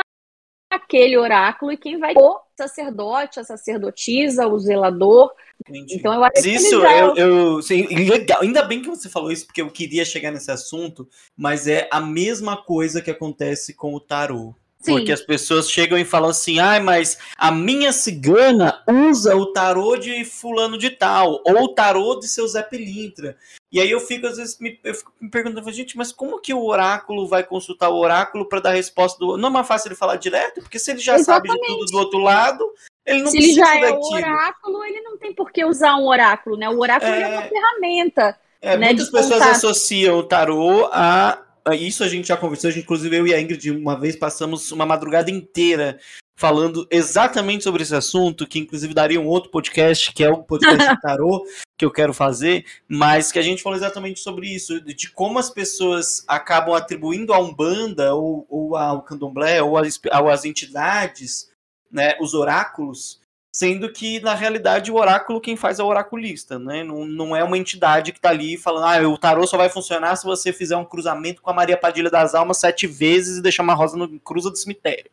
aquele 0.72 1.18
oráculo 1.18 1.72
e 1.72 1.78
quem 1.78 2.00
vai 2.00 2.14
o 2.16 2.40
sacerdote, 2.58 3.40
a 3.40 3.44
sacerdotisa, 3.44 4.48
o 4.48 4.58
zelador. 4.60 5.32
Entendi. 5.68 5.96
Então 5.96 6.14
eu 6.14 6.24
acho 6.24 6.48
isso, 6.48 6.82
já... 6.82 6.98
eu, 6.98 7.16
eu 7.16 7.62
sim, 7.62 7.86
legal. 8.08 8.42
Ainda 8.42 8.64
bem 8.64 8.82
que 8.82 8.88
você 8.88 9.10
falou 9.10 9.32
isso 9.32 9.46
porque 9.46 9.62
eu 9.62 9.70
queria 9.70 10.06
chegar 10.06 10.32
nesse 10.32 10.52
assunto, 10.52 11.08
mas 11.36 11.68
é 11.68 11.88
a 11.92 12.00
mesma 12.00 12.58
coisa 12.58 13.02
que 13.02 13.12
acontece 13.12 13.74
com 13.74 13.94
o 13.94 14.00
tarô. 14.00 14.56
Sim. 14.82 14.94
Porque 14.94 15.12
as 15.12 15.22
pessoas 15.22 15.70
chegam 15.70 15.98
e 15.98 16.06
falam 16.06 16.30
assim: 16.30 16.60
ai, 16.60 16.78
ah, 16.78 16.82
mas 16.82 17.18
a 17.38 17.52
minha 17.52 17.92
cigana 17.92 18.82
usa 18.88 19.36
o 19.36 19.48
tarô 19.48 19.98
de 19.98 20.24
fulano 20.24 20.78
de 20.78 20.90
tal, 20.90 21.42
ou 21.46 21.64
o 21.66 21.74
tarô 21.74 22.16
de 22.16 22.30
seu 22.30 22.48
Zé 22.48 22.64
Pilintra. 22.64 23.38
E 23.72 23.80
aí 23.80 23.92
eu 23.92 24.00
fico, 24.00 24.26
às 24.26 24.38
vezes, 24.38 24.58
me, 24.58 24.80
eu 24.84 24.96
fico 24.96 25.12
me 25.20 25.30
perguntando, 25.30 25.70
gente, 25.72 25.98
mas 25.98 26.14
como 26.14 26.40
que 26.40 26.54
o 26.54 26.66
oráculo 26.66 27.28
vai 27.28 27.44
consultar 27.44 27.90
o 27.90 28.00
oráculo 28.00 28.48
para 28.48 28.62
dar 28.62 28.72
resposta 28.72 29.20
do. 29.20 29.38
Não 29.38 29.50
é 29.50 29.52
mais 29.52 29.68
fácil 29.68 29.90
ele 29.90 29.96
falar 29.96 30.16
direto? 30.16 30.62
Porque 30.62 30.80
se 30.80 30.92
ele 30.92 31.00
já 31.00 31.16
Exatamente. 31.16 31.52
sabe 31.52 31.62
de 31.62 31.68
tudo 31.68 31.92
do 31.92 31.98
outro 31.98 32.20
lado, 32.20 32.66
ele 33.06 33.24
não 33.24 33.32
se 33.32 33.38
precisa. 33.38 33.66
Se 33.66 33.72
ele 33.72 33.82
já 33.82 33.88
é 33.90 33.92
o 33.92 34.02
oráculo, 34.02 34.84
ele 34.86 35.02
não 35.02 35.18
tem 35.18 35.34
por 35.34 35.52
que 35.52 35.66
usar 35.66 35.98
um 35.98 36.08
oráculo, 36.08 36.56
né? 36.56 36.70
O 36.70 36.80
oráculo 36.80 37.12
é, 37.12 37.22
é 37.22 37.28
uma 37.28 37.42
ferramenta. 37.42 38.40
É, 38.62 38.78
né, 38.78 38.88
muitas 38.88 39.10
pessoas 39.10 39.42
associam 39.42 40.18
o 40.18 40.24
tarô 40.24 40.90
a 40.92 41.38
isso 41.74 42.03
a 42.03 42.07
gente 42.07 42.28
já 42.28 42.38
conversou, 42.38 42.72
inclusive 42.72 43.16
eu 43.16 43.28
e 43.28 43.34
a 43.34 43.41
Ingrid 43.41 43.72
uma 43.72 43.99
vez 43.99 44.16
passamos 44.16 44.72
uma 44.72 44.86
madrugada 44.86 45.30
inteira 45.30 45.99
falando 46.39 46.88
exatamente 46.89 47.66
sobre 47.66 47.84
esse 47.84 47.93
assunto, 47.93 48.47
que 48.47 48.60
inclusive 48.60 48.93
daria 48.93 49.20
um 49.20 49.28
outro 49.28 49.51
podcast, 49.51 50.14
que 50.14 50.24
é 50.24 50.30
o 50.30 50.41
podcast 50.41 50.78
de 50.95 51.01
tarô, 51.01 51.45
que 51.78 51.84
eu 51.84 51.91
quero 51.91 52.14
fazer, 52.14 52.66
mas 52.88 53.30
que 53.30 53.38
a 53.38 53.41
gente 53.41 53.62
falou 53.62 53.78
exatamente 53.78 54.22
sobre 54.22 54.47
isso, 54.47 54.80
de 54.80 55.10
como 55.10 55.38
as 55.38 55.49
pessoas 55.49 56.24
acabam 56.26 56.74
atribuindo 56.74 57.34
a 57.34 57.39
Umbanda, 57.39 58.16
ou, 58.16 58.45
ou 58.49 58.78
ao 58.78 59.01
Candomblé, 59.01 59.62
ou 59.62 59.78
às, 59.78 59.99
às 60.10 60.45
entidades, 60.45 61.51
né, 61.91 62.16
os 62.22 62.34
oráculos, 62.34 63.19
sendo 63.56 63.91
que 63.91 64.20
na 64.20 64.36
realidade 64.36 64.91
o 64.91 64.95
oráculo 64.95 65.41
quem 65.41 65.56
faz 65.56 65.80
é 65.80 65.84
o 65.84 65.88
oraculista, 65.88 66.60
né? 66.60 66.84
Não, 66.84 67.06
não 67.06 67.36
é 67.36 67.43
uma 67.43 67.58
entidade 67.58 68.12
que 68.12 68.20
está 68.20 68.30
ali 68.30 68.58
falando, 68.58 68.86
ah, 68.86 69.10
o 69.10 69.18
tarô 69.18 69.45
só 69.47 69.58
vai 69.58 69.70
funcionar 69.70 70.16
se 70.16 70.26
você 70.26 70.54
fizer 70.54 70.78
um 70.78 70.86
cruzamento 70.86 71.41
com 71.41 71.50
a 71.50 71.54
Maria 71.54 71.78
Padilha 71.78 72.10
das 72.10 72.36
Almas 72.36 72.60
sete 72.60 72.86
vezes 72.86 73.38
e 73.38 73.41
deixar 73.41 73.64
uma 73.64 73.74
rosa 73.74 73.97
no 73.97 74.20
cruza 74.20 74.50
do 74.50 74.58
cemitério. 74.58 75.10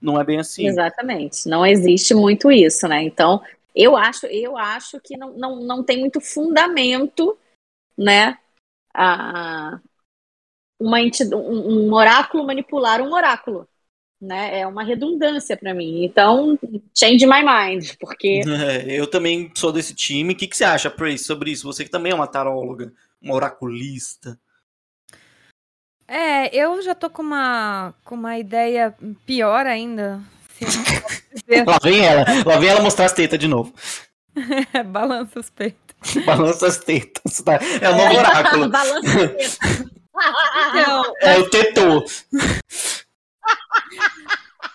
Não 0.00 0.18
é 0.18 0.24
bem 0.24 0.40
assim. 0.40 0.66
Exatamente. 0.66 1.48
Não 1.48 1.64
existe 1.64 2.14
muito 2.14 2.50
isso, 2.50 2.88
né? 2.88 3.02
Então, 3.02 3.42
eu 3.74 3.96
acho, 3.96 4.26
eu 4.26 4.56
acho 4.56 4.98
que 5.00 5.16
não, 5.16 5.32
não, 5.32 5.56
não 5.60 5.84
tem 5.84 5.98
muito 6.00 6.20
fundamento, 6.20 7.38
né? 7.96 8.38
A, 8.94 9.78
uma 10.80 11.00
entidade, 11.00 11.34
um, 11.34 11.88
um 11.88 11.94
oráculo 11.94 12.46
manipular 12.46 13.02
um 13.02 13.12
oráculo 13.12 13.68
né? 14.20 14.60
É 14.60 14.66
uma 14.66 14.84
redundância 14.84 15.56
para 15.56 15.72
mim. 15.72 16.04
Então, 16.04 16.58
change 16.94 17.26
my 17.26 17.42
mind, 17.42 17.92
porque. 17.98 18.42
É, 18.60 18.84
eu 18.86 19.06
também 19.06 19.50
sou 19.54 19.72
desse 19.72 19.94
time. 19.94 20.34
O 20.34 20.36
que, 20.36 20.46
que 20.46 20.56
você 20.56 20.64
acha, 20.64 20.90
Praise, 20.90 21.24
sobre 21.24 21.50
isso? 21.50 21.66
Você 21.66 21.82
que 21.82 21.90
também 21.90 22.12
é 22.12 22.14
uma 22.14 22.26
taróloga, 22.26 22.92
uma 23.20 23.34
oraculista. 23.34 24.38
É, 26.06 26.54
eu 26.54 26.82
já 26.82 26.94
tô 26.94 27.08
com 27.08 27.22
uma, 27.22 27.94
com 28.04 28.16
uma 28.16 28.38
ideia 28.38 28.94
pior 29.24 29.66
ainda. 29.66 30.20
lá 31.66 31.78
vem 31.82 32.04
ela, 32.04 32.24
lá 32.44 32.58
vem 32.58 32.68
ela 32.68 32.82
mostrar 32.82 33.06
as 33.06 33.12
tetas 33.12 33.38
de 33.38 33.48
novo. 33.48 33.72
Balança 34.86 35.40
os 35.40 35.50
peitos. 35.50 36.24
Balança 36.26 36.66
as 36.66 36.78
tetas. 36.78 37.40
Tá? 37.40 37.58
É 37.80 37.88
o 37.88 37.96
novo 37.96 38.18
oráculo. 38.18 38.68
Balança 38.68 39.08
as 39.08 39.26
tetas. 39.26 39.58
Então, 40.70 41.14
é 41.20 41.38
o 41.38 41.48
tetor. 41.48 42.04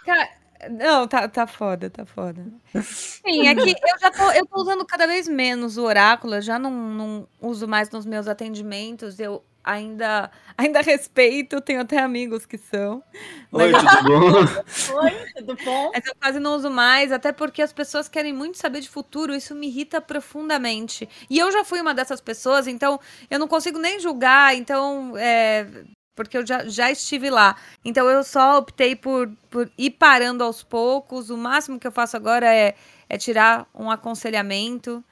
Cara, 0.06 0.30
não, 0.70 1.08
tá, 1.08 1.28
tá 1.28 1.48
foda, 1.48 1.90
tá 1.90 2.06
foda. 2.06 2.46
Sim, 2.82 3.48
é 3.48 3.56
que 3.56 3.70
eu 3.70 4.00
já 4.00 4.12
tô, 4.12 4.32
eu 4.32 4.46
tô 4.46 4.62
usando 4.62 4.86
cada 4.86 5.08
vez 5.08 5.28
menos 5.28 5.78
o 5.78 5.84
oráculo, 5.84 6.36
eu 6.36 6.42
já 6.42 6.58
não, 6.58 6.72
não 6.72 7.28
uso 7.42 7.68
mais 7.68 7.90
nos 7.90 8.06
meus 8.06 8.28
atendimentos, 8.28 9.20
eu 9.20 9.44
ainda, 9.64 10.30
ainda 10.56 10.82
respeito, 10.82 11.60
tenho 11.60 11.82
até 11.82 11.98
amigos 11.98 12.46
que 12.46 12.58
são. 12.58 13.04
Oi, 13.52 13.72
tudo 13.72 14.04
bom? 14.04 15.02
Oi, 15.02 15.12
tudo 15.38 15.58
bom? 15.64 15.92
Mas 15.94 16.06
eu 16.06 16.16
quase 16.16 16.40
não 16.40 16.56
uso 16.56 16.70
mais, 16.70 17.12
até 17.12 17.32
porque 17.32 17.62
as 17.62 17.74
pessoas 17.74 18.08
querem 18.08 18.32
muito 18.32 18.58
saber 18.58 18.82
de 18.82 18.90
futuro, 18.90 19.34
isso 19.34 19.56
me 19.56 19.68
irrita 19.68 20.00
profundamente. 20.00 21.10
E 21.30 21.40
eu 21.40 21.52
já 21.52 21.66
fui 21.66 21.82
uma 21.82 21.94
dessas 21.94 22.22
pessoas, 22.22 22.68
então 22.68 23.00
eu 23.30 23.40
não 23.40 23.48
consigo 23.48 23.80
nem 23.80 24.00
julgar, 24.00 24.56
então 24.56 25.18
é, 25.18 25.68
porque 26.16 26.38
eu 26.38 26.46
já, 26.46 26.66
já 26.66 26.90
estive 26.90 27.30
lá. 27.30 27.56
Então 27.84 28.10
eu 28.10 28.24
só 28.24 28.58
optei 28.58 28.96
por, 28.96 29.30
por 29.50 29.70
ir 29.78 29.92
parando 29.92 30.44
aos 30.44 30.64
poucos. 30.64 31.30
O 31.30 31.38
máximo 31.38 31.80
que 31.80 31.86
eu 31.86 31.92
faço 31.92 32.16
agora 32.16 32.54
é, 32.54 32.76
é 33.10 33.18
tirar 33.18 33.68
um 33.74 33.92
aconselhamento 33.92 35.04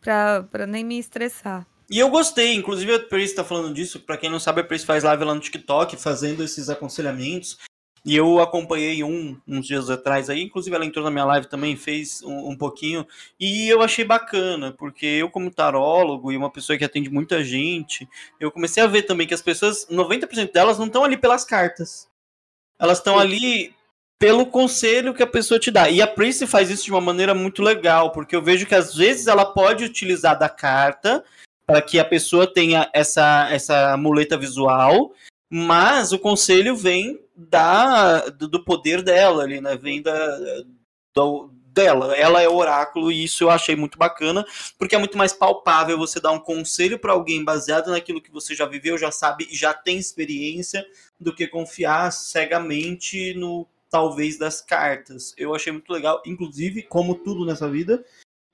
para 0.00 0.66
nem 0.66 0.84
me 0.84 0.98
estressar. 0.98 1.66
E 1.90 1.98
eu 1.98 2.10
gostei, 2.10 2.54
inclusive 2.54 2.94
a 2.94 3.00
Pris 3.00 3.30
está 3.30 3.42
falando 3.42 3.72
disso, 3.72 4.00
para 4.00 4.18
quem 4.18 4.30
não 4.30 4.38
sabe, 4.38 4.60
a 4.60 4.64
Pris 4.64 4.84
faz 4.84 5.04
live 5.04 5.24
lá 5.24 5.34
no 5.34 5.40
TikTok 5.40 5.96
fazendo 5.96 6.44
esses 6.44 6.68
aconselhamentos. 6.68 7.58
E 8.08 8.16
eu 8.16 8.40
acompanhei 8.40 9.04
um 9.04 9.38
uns 9.46 9.66
dias 9.66 9.90
atrás 9.90 10.30
aí, 10.30 10.42
inclusive 10.42 10.74
ela 10.74 10.86
entrou 10.86 11.04
na 11.04 11.10
minha 11.10 11.26
live 11.26 11.46
também, 11.46 11.76
fez 11.76 12.22
um, 12.22 12.52
um, 12.52 12.56
pouquinho, 12.56 13.06
e 13.38 13.68
eu 13.68 13.82
achei 13.82 14.02
bacana, 14.02 14.72
porque 14.72 15.04
eu, 15.04 15.28
como 15.28 15.50
tarólogo 15.50 16.32
e 16.32 16.36
uma 16.38 16.50
pessoa 16.50 16.78
que 16.78 16.84
atende 16.86 17.10
muita 17.10 17.44
gente, 17.44 18.08
eu 18.40 18.50
comecei 18.50 18.82
a 18.82 18.86
ver 18.86 19.02
também 19.02 19.26
que 19.26 19.34
as 19.34 19.42
pessoas, 19.42 19.86
90% 19.90 20.50
delas 20.50 20.78
não 20.78 20.86
estão 20.86 21.04
ali 21.04 21.18
pelas 21.18 21.44
cartas. 21.44 22.08
Elas 22.80 22.96
estão 22.96 23.18
ali 23.18 23.74
pelo 24.18 24.46
conselho 24.46 25.12
que 25.12 25.22
a 25.22 25.26
pessoa 25.26 25.60
te 25.60 25.70
dá. 25.70 25.90
E 25.90 26.00
a 26.00 26.06
Prince 26.06 26.46
faz 26.46 26.70
isso 26.70 26.84
de 26.84 26.90
uma 26.90 27.02
maneira 27.02 27.34
muito 27.34 27.62
legal, 27.62 28.10
porque 28.12 28.34
eu 28.34 28.40
vejo 28.40 28.64
que 28.64 28.74
às 28.74 28.94
vezes 28.94 29.26
ela 29.26 29.44
pode 29.44 29.84
utilizar 29.84 30.38
da 30.38 30.48
carta 30.48 31.22
para 31.66 31.82
que 31.82 31.98
a 31.98 32.04
pessoa 32.06 32.50
tenha 32.50 32.88
essa, 32.94 33.50
essa 33.50 33.98
muleta 33.98 34.38
visual, 34.38 35.12
mas 35.50 36.10
o 36.10 36.18
conselho 36.18 36.74
vem 36.74 37.20
da, 37.38 38.28
do 38.30 38.64
poder 38.64 39.00
dela 39.00 39.44
ali, 39.44 39.60
né? 39.60 39.76
Vem 39.76 40.02
da, 40.02 40.38
do, 41.14 41.50
dela. 41.66 42.16
Ela 42.16 42.42
é 42.42 42.48
oráculo 42.48 43.12
e 43.12 43.22
isso 43.22 43.44
eu 43.44 43.50
achei 43.50 43.76
muito 43.76 43.96
bacana, 43.96 44.44
porque 44.76 44.96
é 44.96 44.98
muito 44.98 45.16
mais 45.16 45.32
palpável 45.32 45.96
você 45.96 46.18
dar 46.18 46.32
um 46.32 46.40
conselho 46.40 46.98
para 46.98 47.12
alguém 47.12 47.44
baseado 47.44 47.90
naquilo 47.90 48.20
que 48.20 48.32
você 48.32 48.54
já 48.56 48.66
viveu, 48.66 48.98
já 48.98 49.12
sabe 49.12 49.46
e 49.48 49.56
já 49.56 49.72
tem 49.72 49.96
experiência, 49.96 50.84
do 51.20 51.32
que 51.34 51.46
confiar 51.46 52.10
cegamente 52.10 53.34
no 53.34 53.66
talvez 53.88 54.36
das 54.36 54.60
cartas. 54.60 55.32
Eu 55.36 55.54
achei 55.54 55.72
muito 55.72 55.92
legal, 55.92 56.20
inclusive, 56.26 56.82
como 56.82 57.14
tudo 57.14 57.46
nessa 57.46 57.70
vida, 57.70 58.04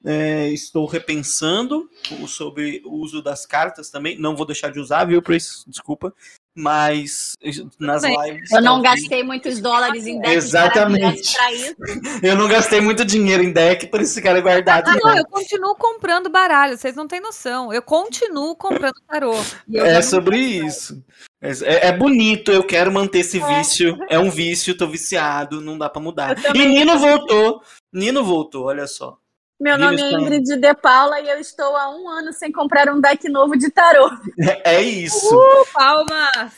é, 0.04 0.50
estou 0.50 0.84
repensando 0.86 1.88
sobre 2.28 2.82
o 2.84 2.96
uso 2.96 3.22
das 3.22 3.46
cartas 3.46 3.88
também. 3.88 4.18
Não 4.18 4.36
vou 4.36 4.44
deixar 4.44 4.70
de 4.70 4.78
usar, 4.78 5.06
viu, 5.06 5.22
Pris? 5.22 5.64
Desculpa 5.66 6.14
mas 6.56 7.36
nas 7.78 8.02
lives. 8.04 8.50
Eu 8.50 8.62
não 8.62 8.80
gastei 8.80 9.22
muitos 9.22 9.60
dólares 9.60 10.06
em 10.06 10.20
deck 10.20 10.34
Exatamente. 10.34 11.34
Eu 12.22 12.36
não 12.36 12.48
gastei 12.48 12.80
muito 12.80 13.04
dinheiro 13.04 13.42
em 13.42 13.52
deck, 13.52 13.86
por 13.88 14.00
isso 14.00 14.22
cara 14.22 14.38
é 14.38 14.42
guardado. 14.42 14.88
Ah, 14.88 14.96
não, 15.02 15.16
eu 15.16 15.26
continuo 15.26 15.74
comprando 15.74 16.30
baralho, 16.30 16.76
vocês 16.76 16.96
não 16.96 17.06
têm 17.06 17.20
noção. 17.20 17.72
Eu 17.72 17.82
continuo 17.82 18.56
comprando 18.56 18.94
tarô. 19.06 19.34
É 19.74 20.00
sobre 20.02 20.38
isso. 20.38 21.02
É, 21.40 21.88
é, 21.88 21.92
bonito, 21.92 22.50
eu 22.50 22.64
quero 22.64 22.92
manter 22.92 23.20
esse 23.20 23.40
é. 23.40 23.58
vício. 23.58 23.98
É 24.08 24.18
um 24.18 24.30
vício, 24.30 24.76
tô 24.76 24.86
viciado, 24.86 25.60
não 25.60 25.76
dá 25.76 25.88
para 25.90 26.00
mudar. 26.00 26.36
E 26.54 26.66
Nino 26.66 26.98
voltou. 26.98 27.60
Nino 27.92 28.24
voltou, 28.24 28.66
olha 28.66 28.86
só. 28.86 29.18
Meu 29.64 29.78
nome 29.78 30.02
é 30.02 30.12
Ingrid 30.12 30.58
De 30.58 30.74
Paula 30.74 31.18
e 31.22 31.30
eu 31.30 31.38
estou 31.38 31.74
há 31.74 31.88
um 31.88 32.06
ano 32.06 32.34
sem 32.34 32.52
comprar 32.52 32.86
um 32.92 33.00
deck 33.00 33.26
novo 33.30 33.56
de 33.56 33.70
tarô. 33.70 34.10
É, 34.62 34.82
isso. 34.82 35.34
Uh, 35.34 35.66
palmas! 35.72 36.52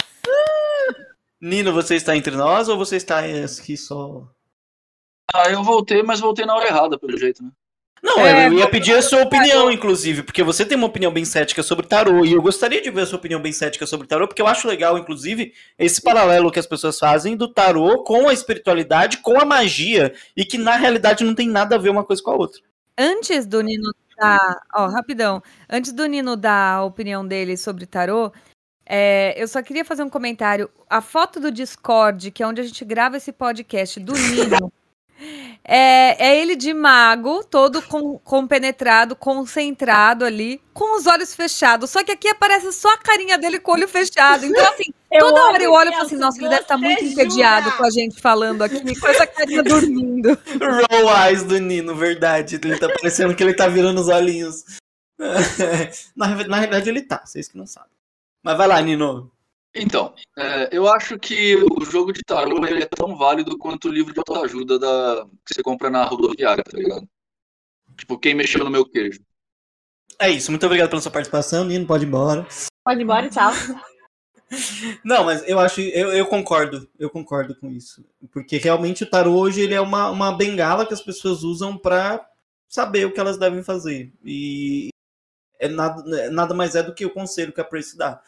Nino, 1.41 1.73
você 1.73 1.95
está 1.95 2.17
entre 2.17 2.35
nós 2.35 2.69
ou 2.69 2.77
você 2.77 2.97
está 2.97 3.21
aqui 3.21 3.77
só. 3.77 4.27
Ah, 5.33 5.49
eu 5.49 5.63
voltei, 5.63 6.03
mas 6.03 6.19
voltei 6.19 6.45
na 6.45 6.57
hora 6.57 6.67
errada, 6.67 6.99
pelo 6.99 7.17
jeito, 7.17 7.45
né? 7.45 7.51
Não, 8.03 8.27
é, 8.27 8.49
eu 8.49 8.55
ia 8.55 8.69
pedir 8.69 8.97
a 8.97 9.03
sua 9.03 9.23
opinião, 9.23 9.71
inclusive, 9.71 10.25
porque 10.25 10.43
você 10.43 10.67
tem 10.67 10.77
uma 10.77 10.89
opinião 10.89 11.13
bem 11.13 11.25
cética 11.25 11.63
sobre 11.63 11.87
tarô, 11.87 12.25
e 12.25 12.33
eu 12.33 12.43
gostaria 12.43 12.83
de 12.83 12.91
ver 12.91 13.03
a 13.03 13.07
sua 13.07 13.19
opinião 13.19 13.41
bem 13.41 13.53
cética 13.53 13.87
sobre 13.87 14.09
tarô, 14.09 14.27
porque 14.27 14.43
eu 14.43 14.49
acho 14.49 14.67
legal, 14.67 14.99
inclusive, 14.99 15.53
esse 15.79 16.03
paralelo 16.03 16.51
que 16.51 16.59
as 16.59 16.67
pessoas 16.67 16.99
fazem 16.99 17.37
do 17.37 17.47
tarô 17.47 18.03
com 18.03 18.29
a 18.29 18.33
espiritualidade, 18.33 19.19
com 19.19 19.41
a 19.41 19.45
magia, 19.45 20.13
e 20.37 20.45
que 20.45 20.59
na 20.59 20.75
realidade 20.75 21.23
não 21.23 21.37
tem 21.37 21.49
nada 21.49 21.77
a 21.77 21.79
ver 21.79 21.91
uma 21.91 22.05
coisa 22.05 22.21
com 22.21 22.33
a 22.33 22.37
outra. 22.37 22.61
Antes 22.99 23.47
do 23.47 23.61
Nino 23.61 23.93
dar, 24.17 24.61
ó, 24.75 24.87
rapidão, 24.89 25.43
antes 25.69 25.93
do 25.93 26.07
Nino 26.07 26.37
dar 26.37 26.77
a 26.77 26.85
opinião 26.85 27.27
dele 27.27 27.57
sobre 27.57 27.85
tarô, 27.87 28.33
é, 28.87 29.35
eu 29.37 29.47
só 29.49 29.63
queria 29.63 29.85
fazer 29.85 30.03
um 30.03 30.09
comentário. 30.09 30.71
A 30.89 31.01
foto 31.03 31.41
do 31.41 31.51
Discord, 31.51 32.31
que 32.31 32.43
é 32.43 32.47
onde 32.47 32.61
a 32.61 32.65
gente 32.65 32.85
grava 32.85 33.17
esse 33.17 33.33
podcast, 33.33 34.01
do 34.01 34.13
Nino, 34.15 34.73
é, 35.65 36.29
é 36.29 36.41
ele 36.41 36.55
de 36.55 36.73
mago, 36.75 37.43
todo 37.45 37.81
com, 37.83 38.19
compenetrado, 38.19 39.17
concentrado 39.17 40.25
ali, 40.25 40.61
com 40.73 40.97
os 40.97 41.07
olhos 41.07 41.35
fechados. 41.35 41.91
Só 41.91 42.05
que 42.05 42.13
aqui 42.13 42.29
aparece 42.29 42.73
só 42.73 42.93
a 42.93 42.99
carinha 42.99 43.39
dele 43.39 43.59
com 43.59 43.73
o 43.73 43.75
olho 43.75 43.89
fechado. 43.89 44.45
Então, 44.45 44.65
assim, 44.73 44.93
eu 45.11 45.21
toda 45.21 45.45
hora 45.45 45.63
eu 45.63 45.73
olho 45.73 45.91
e 45.91 45.93
falo 45.93 46.07
assim, 46.07 46.17
nossa, 46.17 46.39
ele 46.39 46.49
deve 46.49 46.63
estar 46.63 46.75
tá 46.75 46.81
muito 46.81 47.05
entediado 47.05 47.73
com 47.73 47.85
a 47.85 47.91
gente 47.91 48.21
falando 48.21 48.63
aqui, 48.63 48.99
com 48.99 49.09
essa 49.09 49.27
carinha 49.27 49.63
dormindo. 49.65 50.39
Roll 50.91 51.27
eyes 51.27 51.43
do 51.43 51.59
Nino, 51.59 51.95
verdade. 51.95 52.57
Ele 52.63 52.79
tá 52.79 52.89
parecendo 52.89 53.35
que 53.35 53.43
ele 53.43 53.55
tá 53.55 53.69
virando 53.69 54.01
os 54.01 54.09
olhinhos. 54.09 54.65
na, 56.15 56.29
na 56.47 56.57
realidade, 56.57 56.89
ele 56.89 57.03
tá, 57.03 57.23
vocês 57.25 57.49
que 57.49 57.57
não 57.57 57.67
sabem. 57.67 57.91
Mas 58.43 58.57
vai 58.57 58.69
lá, 58.69 58.81
Nino. 58.81 59.33
Então, 59.79 60.15
é, 60.39 60.71
eu 60.73 60.89
acho 60.89 61.19
que 61.19 61.55
o 61.57 61.85
jogo 61.85 62.13
de 62.13 62.23
tarô 62.23 62.65
ele 62.67 62.83
é 62.83 62.87
tão 62.87 63.15
válido 63.15 63.59
quanto 63.59 63.89
o 63.89 63.93
livro 63.93 64.13
de 64.13 64.19
autoajuda 64.19 64.79
da, 64.79 65.27
que 65.45 65.55
você 65.55 65.63
compra 65.63 65.91
na 65.91 66.05
rodoviária, 66.05 66.65
tá 66.65 66.77
ligado? 66.77 67.07
Tipo, 67.97 68.19
quem 68.19 68.35
mexeu 68.35 68.65
no 68.65 68.71
meu 68.71 68.87
queijo. 68.87 69.21
É 70.19 70.31
isso, 70.31 70.51
muito 70.51 70.65
obrigado 70.65 70.89
pela 70.89 71.03
sua 71.03 71.13
participação, 71.13 71.65
Nino, 71.65 71.87
pode 71.87 72.05
ir 72.05 72.09
embora. 72.09 72.47
Pode 72.83 73.01
ir 73.01 73.03
embora, 73.03 73.29
tchau. 73.29 73.53
Não, 75.05 75.25
mas 75.25 75.47
eu 75.47 75.59
acho, 75.59 75.81
eu, 75.81 76.13
eu 76.13 76.27
concordo, 76.27 76.89
eu 76.99 77.11
concordo 77.11 77.55
com 77.55 77.71
isso. 77.71 78.03
Porque 78.33 78.57
realmente 78.57 79.03
o 79.03 79.11
tarô 79.11 79.33
hoje 79.33 79.61
ele 79.61 79.75
é 79.75 79.81
uma, 79.81 80.09
uma 80.11 80.33
bengala 80.33 80.87
que 80.87 80.95
as 80.95 81.03
pessoas 81.03 81.43
usam 81.43 81.77
para 81.77 82.27
saber 82.67 83.05
o 83.05 83.13
que 83.13 83.21
elas 83.21 83.39
devem 83.39 83.63
fazer. 83.63 84.13
E 84.25 84.89
é 85.59 85.69
nada, 85.69 86.31
nada 86.31 86.55
mais 86.55 86.75
é 86.75 86.83
do 86.83 86.95
que 86.95 87.05
o 87.05 87.13
conselho 87.13 87.53
que 87.53 87.61
a 87.61 87.65
Prace 87.65 87.97
dá. 87.97 88.23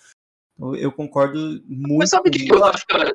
Eu, 0.58 0.90
concordo 0.90 1.38
muito. 1.66 1.98
Mas 1.98 2.10
sabe 2.10 2.28
o 2.28 2.32
que 2.32 2.52
eu 2.52 2.64
acho, 2.64 2.84
cara? 2.86 3.14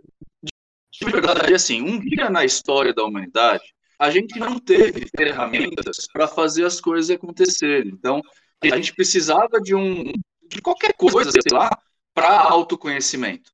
De 0.91 1.11
verdade, 1.11 1.53
assim, 1.53 1.81
um 1.81 1.99
dia 1.99 2.29
na 2.29 2.45
história 2.45 2.93
da 2.93 3.03
humanidade, 3.03 3.63
a 3.99 4.09
gente 4.09 4.39
não 4.39 4.59
teve 4.59 5.07
ferramentas 5.15 6.07
para 6.11 6.27
fazer 6.27 6.65
as 6.65 6.79
coisas 6.79 7.09
acontecerem. 7.09 7.91
Então, 7.91 8.21
a 8.61 8.75
gente 8.75 8.93
precisava 8.93 9.59
de 9.61 9.75
um 9.75 10.11
de 10.47 10.61
qualquer 10.61 10.93
coisa, 10.93 11.31
sei 11.31 11.51
lá, 11.51 11.69
para 12.13 12.39
autoconhecimento. 12.41 13.51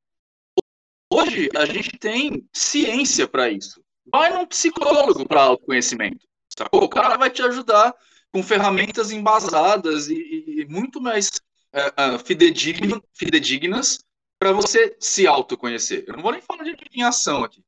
Hoje 1.11 1.49
a 1.55 1.65
gente 1.65 1.97
tem 1.97 2.47
ciência 2.53 3.27
para 3.27 3.49
isso. 3.49 3.81
Vai 4.11 4.33
num 4.33 4.45
psicólogo 4.45 5.27
para 5.27 5.41
autoconhecimento. 5.41 6.27
Sacou? 6.55 6.83
O 6.83 6.89
cara 6.89 7.17
vai 7.17 7.29
te 7.29 7.41
ajudar 7.41 7.95
com 8.31 8.43
ferramentas 8.43 9.11
embasadas 9.11 10.07
e, 10.09 10.15
e 10.61 10.65
muito 10.65 11.01
mais 11.01 11.31
uh, 11.73 12.15
uh, 12.15 12.19
fidedigno, 12.19 13.03
fidedignas 13.13 13.99
para 14.39 14.51
você 14.51 14.95
se 14.99 15.27
autoconhecer. 15.27 16.05
Eu 16.07 16.15
não 16.15 16.23
vou 16.23 16.31
nem 16.31 16.41
falar 16.41 16.63
de 16.63 16.71
adivinhação 16.71 17.43
aqui. 17.43 17.63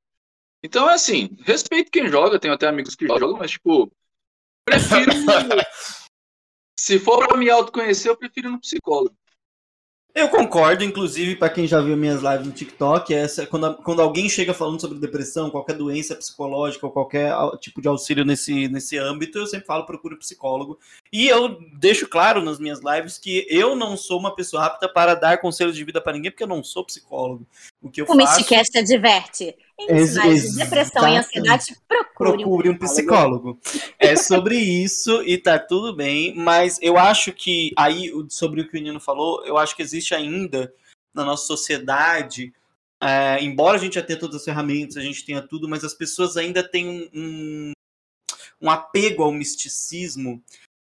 Então 0.63 0.89
é 0.89 0.93
assim, 0.93 1.35
respeito 1.41 1.91
quem 1.91 2.07
joga, 2.07 2.39
tenho 2.39 2.53
até 2.53 2.67
amigos 2.67 2.95
que 2.95 3.07
jogam, 3.07 3.37
mas 3.37 3.51
tipo, 3.51 3.91
prefiro. 4.63 5.11
se 6.77 6.99
for 6.99 7.27
para 7.27 7.37
me 7.37 7.49
autoconhecer, 7.49 8.11
eu 8.11 8.17
prefiro 8.17 8.51
no 8.51 8.59
psicólogo. 8.59 9.15
Eu 10.13 10.27
concordo, 10.27 10.83
inclusive, 10.83 11.37
para 11.37 11.49
quem 11.49 11.65
já 11.65 11.79
viu 11.79 11.95
minhas 11.95 12.21
lives 12.21 12.45
no 12.45 12.51
TikTok, 12.51 13.13
essa, 13.13 13.47
quando, 13.47 13.75
quando 13.75 14.01
alguém 14.01 14.27
chega 14.27 14.53
falando 14.53 14.81
sobre 14.81 14.99
depressão, 14.99 15.49
qualquer 15.49 15.77
doença 15.77 16.15
psicológica 16.15 16.85
ou 16.85 16.91
qualquer 16.91 17.33
tipo 17.59 17.81
de 17.81 17.87
auxílio 17.87 18.25
nesse, 18.25 18.67
nesse 18.67 18.97
âmbito, 18.97 19.37
eu 19.37 19.47
sempre 19.47 19.67
falo 19.67 19.85
procure 19.85 20.15
um 20.15 20.19
psicólogo. 20.19 20.77
E 21.13 21.29
eu 21.29 21.57
deixo 21.73 22.09
claro 22.09 22.41
nas 22.41 22.59
minhas 22.59 22.81
lives 22.81 23.17
que 23.17 23.47
eu 23.49 23.73
não 23.73 23.95
sou 23.95 24.19
uma 24.19 24.35
pessoa 24.35 24.65
apta 24.65 24.89
para 24.89 25.15
dar 25.15 25.39
conselhos 25.39 25.77
de 25.77 25.83
vida 25.85 26.01
para 26.01 26.13
ninguém, 26.13 26.29
porque 26.29 26.43
eu 26.43 26.47
não 26.47 26.61
sou 26.61 26.85
psicólogo. 26.85 27.47
O 27.81 27.89
que 27.89 28.01
eu 28.01 28.05
o 28.05 28.07
faço... 28.07 28.17
Mysticast 28.17 28.77
adverte. 28.77 29.55
Em 29.89 30.05
sinais 30.05 30.51
de 30.51 30.57
depressão 30.57 31.07
e 31.07 31.17
ansiedade, 31.17 31.75
procure, 31.87 32.43
procure 32.43 32.69
um, 32.69 32.77
psicólogo. 32.77 33.51
um 33.51 33.55
psicólogo. 33.55 33.95
É 33.97 34.15
sobre 34.15 34.55
isso 34.55 35.23
e 35.23 35.39
tá 35.39 35.57
tudo 35.57 35.95
bem, 35.95 36.35
mas 36.35 36.77
eu 36.81 36.97
acho 36.97 37.33
que 37.33 37.71
aí, 37.75 38.11
sobre 38.29 38.61
o 38.61 38.69
que 38.69 38.77
o 38.77 38.81
Nino 38.81 38.99
falou, 38.99 39.43
eu 39.43 39.57
acho 39.57 39.75
que 39.75 39.81
existe 39.81 40.13
ainda 40.13 40.71
na 41.11 41.25
nossa 41.25 41.47
sociedade, 41.47 42.53
é, 43.01 43.43
embora 43.43 43.77
a 43.77 43.79
gente 43.79 43.95
já 43.95 44.03
tenha 44.03 44.19
todas 44.19 44.35
as 44.35 44.45
ferramentas, 44.45 44.97
a 44.97 45.01
gente 45.01 45.25
tenha 45.25 45.41
tudo, 45.41 45.67
mas 45.67 45.83
as 45.83 45.95
pessoas 45.95 46.37
ainda 46.37 46.61
têm 46.61 47.09
um, 47.11 47.71
um 48.61 48.69
apego 48.69 49.23
ao 49.23 49.31
misticismo 49.31 50.41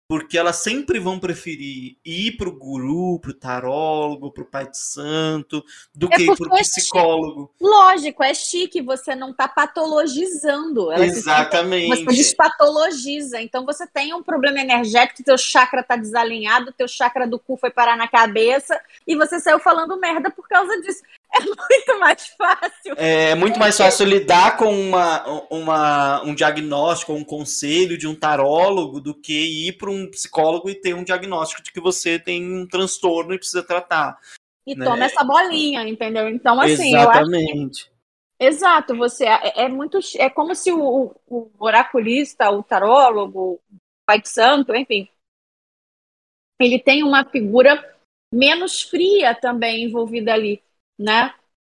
porque 0.08 0.38
elas 0.38 0.56
sempre 0.56 0.98
vão 0.98 1.20
preferir 1.20 1.98
ir 2.02 2.36
para 2.38 2.48
o 2.48 2.58
guru, 2.58 3.20
para 3.20 3.30
o 3.30 3.34
tarólogo, 3.34 4.32
para 4.32 4.42
o 4.42 4.46
pai 4.46 4.68
de 4.68 4.78
santo, 4.78 5.62
do 5.94 6.08
é 6.10 6.16
que 6.16 6.22
ir 6.22 6.34
para 6.34 6.46
o 6.46 6.56
psicólogo. 6.56 7.54
É 7.60 7.64
Lógico, 7.64 8.24
é 8.24 8.32
chique, 8.32 8.80
você 8.80 9.14
não 9.14 9.32
está 9.32 9.46
patologizando. 9.46 10.90
Ela 10.90 11.04
Exatamente. 11.04 12.06
Você 12.06 12.16
despatologiza. 12.16 13.38
Então 13.42 13.66
você 13.66 13.86
tem 13.86 14.14
um 14.14 14.22
problema 14.22 14.60
energético, 14.60 15.22
teu 15.22 15.36
chakra 15.36 15.82
está 15.82 15.94
desalinhado, 15.94 16.72
teu 16.72 16.88
chakra 16.88 17.26
do 17.26 17.38
cu 17.38 17.58
foi 17.58 17.70
parar 17.70 17.96
na 17.96 18.08
cabeça 18.08 18.80
e 19.06 19.14
você 19.14 19.38
saiu 19.38 19.58
falando 19.58 20.00
merda 20.00 20.30
por 20.30 20.48
causa 20.48 20.80
disso. 20.80 21.02
É 21.30 21.40
muito 21.40 22.00
mais 22.00 22.26
fácil. 22.28 22.94
É 22.96 23.34
muito 23.34 23.58
mais 23.58 23.76
fácil 23.76 24.06
lidar 24.06 24.56
com 24.56 24.72
uma, 24.72 25.44
uma, 25.50 26.22
um 26.24 26.34
diagnóstico, 26.34 27.12
um 27.12 27.24
conselho 27.24 27.98
de 27.98 28.06
um 28.06 28.14
tarólogo 28.14 29.00
do 29.00 29.14
que 29.14 29.68
ir 29.68 29.76
para 29.76 29.90
um 29.90 30.10
psicólogo 30.10 30.70
e 30.70 30.74
ter 30.74 30.94
um 30.94 31.04
diagnóstico 31.04 31.62
de 31.62 31.70
que 31.70 31.80
você 31.80 32.18
tem 32.18 32.42
um 32.44 32.66
transtorno 32.66 33.34
e 33.34 33.38
precisa 33.38 33.62
tratar. 33.62 34.18
E 34.66 34.74
né? 34.74 34.84
toma 34.84 35.04
essa 35.04 35.22
bolinha, 35.22 35.86
entendeu? 35.86 36.28
Então, 36.28 36.60
assim, 36.60 36.96
Exatamente. 36.96 37.84
Que... 37.84 37.98
Exato, 38.40 38.96
você 38.96 39.26
é, 39.26 39.64
é, 39.64 39.68
muito. 39.68 39.98
É 40.16 40.30
como 40.30 40.54
se 40.54 40.72
o, 40.72 41.14
o 41.26 41.50
oraculista, 41.58 42.50
o 42.50 42.62
tarólogo, 42.62 43.54
o 43.54 43.60
pai 44.06 44.20
de 44.20 44.28
santo, 44.28 44.74
enfim, 44.74 45.08
ele 46.60 46.78
tem 46.78 47.02
uma 47.02 47.24
figura 47.24 47.96
menos 48.32 48.82
fria 48.82 49.34
também 49.34 49.84
envolvida 49.84 50.32
ali 50.32 50.62
né? 50.98 51.32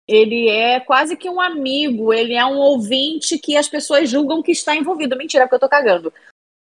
Ele 0.06 0.48
é 0.48 0.80
quase 0.80 1.16
que 1.16 1.28
um 1.28 1.40
amigo, 1.40 2.12
ele 2.12 2.34
é 2.34 2.44
um 2.44 2.58
ouvinte 2.58 3.38
que 3.38 3.56
as 3.56 3.68
pessoas 3.68 4.10
julgam 4.10 4.42
que 4.42 4.50
está 4.50 4.74
envolvido. 4.74 5.16
Mentira, 5.16 5.48
que 5.48 5.54
eu 5.54 5.60
tô 5.60 5.68
cagando. 5.68 6.12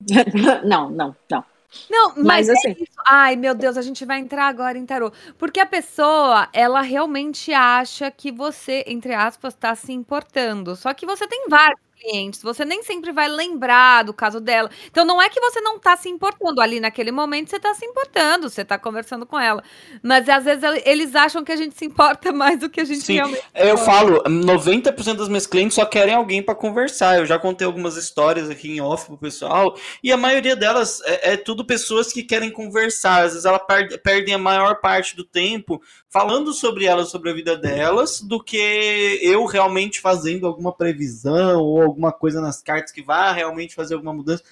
não, 0.65 0.91
não, 0.91 1.16
não. 1.31 1.45
Não, 1.89 2.09
mas, 2.16 2.49
mas 2.49 2.49
é 2.49 2.53
assim. 2.53 2.85
Ai, 3.07 3.37
meu 3.37 3.55
Deus, 3.55 3.77
a 3.77 3.82
gente 3.82 4.05
vai 4.05 4.19
entrar 4.19 4.47
agora 4.49 4.77
em 4.77 4.85
tarô. 4.85 5.12
Porque 5.39 5.61
a 5.61 5.66
pessoa, 5.66 6.49
ela 6.53 6.81
realmente 6.81 7.53
acha 7.53 8.11
que 8.11 8.32
você, 8.32 8.85
entre 8.87 9.15
aspas, 9.15 9.55
está 9.55 9.74
se 9.74 9.93
importando. 9.93 10.74
Só 10.74 10.93
que 10.93 11.07
você 11.07 11.27
tem 11.28 11.47
vários 11.49 11.81
clientes, 12.01 12.43
você 12.43 12.64
nem 12.64 12.82
sempre 12.82 13.12
vai 13.12 13.28
lembrar 13.28 14.05
do 14.05 14.14
caso 14.14 14.40
dela. 14.40 14.70
Então 14.90 15.05
não 15.05 15.20
é 15.20 15.28
que 15.28 15.40
você 15.40 15.60
não 15.60 15.77
está 15.77 15.97
se 15.97 16.09
importando 16.09 16.60
ali 16.60 16.81
naquele 16.81 17.12
momento, 17.12 17.51
você 17.51 17.56
está 17.56 17.74
se 17.74 17.85
importando, 17.85 18.48
você 18.48 18.62
está 18.62 18.78
conversando 18.78 19.27
com 19.27 19.39
ela. 19.39 19.62
Mas 20.02 20.28
às 20.28 20.44
vezes 20.44 20.62
eles 20.85 21.14
acham 21.14 21.44
que 21.44 21.52
a 21.52 21.56
gente 21.56 21.77
se 21.77 21.85
importa 21.85 22.32
mais 22.32 22.59
do 22.59 22.70
que 22.70 22.81
a 22.81 22.85
gente 22.85 23.02
Sim, 23.02 23.14
realmente. 23.14 23.43
Eu 23.55 23.77
falo, 23.77 24.22
90% 24.24 25.14
dos 25.14 25.28
meus 25.28 25.47
clientes 25.47 25.74
só 25.74 25.85
querem 25.85 26.14
alguém 26.14 26.43
para 26.43 26.55
conversar. 26.55 27.18
Eu 27.18 27.27
já 27.27 27.39
contei 27.39 27.66
algumas 27.66 27.97
histórias 27.97 28.48
aqui 28.48 28.70
em 28.70 28.81
off 28.81 29.06
pro 29.06 29.18
pessoal, 29.18 29.77
e 30.02 30.10
a 30.10 30.16
maioria 30.16 30.56
delas 30.56 31.01
é, 31.05 31.32
é 31.32 31.36
tudo 31.36 31.64
pessoas 31.64 32.12
que 32.12 32.22
querem 32.22 32.51
conversar. 32.51 33.24
Às 33.24 33.32
vezes 33.32 33.44
elas 33.44 33.62
perdem 34.02 34.35
a 34.35 34.39
maior 34.39 34.81
parte 34.81 35.16
do 35.16 35.24
tempo 35.24 35.81
falando 36.09 36.52
sobre 36.52 36.86
elas, 36.86 37.09
sobre 37.09 37.31
a 37.31 37.35
vida 37.35 37.56
delas, 37.56 38.20
do 38.20 38.43
que 38.43 39.20
eu 39.22 39.44
realmente 39.44 40.01
fazendo 40.01 40.47
alguma 40.47 40.72
previsão 40.72 41.62
ou 41.62 41.81
alguma 41.91 42.12
coisa 42.12 42.41
nas 42.41 42.62
cartas 42.62 42.93
que 42.93 43.03
vá 43.03 43.33
realmente 43.33 43.75
fazer 43.75 43.95
alguma 43.95 44.15
mudança. 44.15 44.43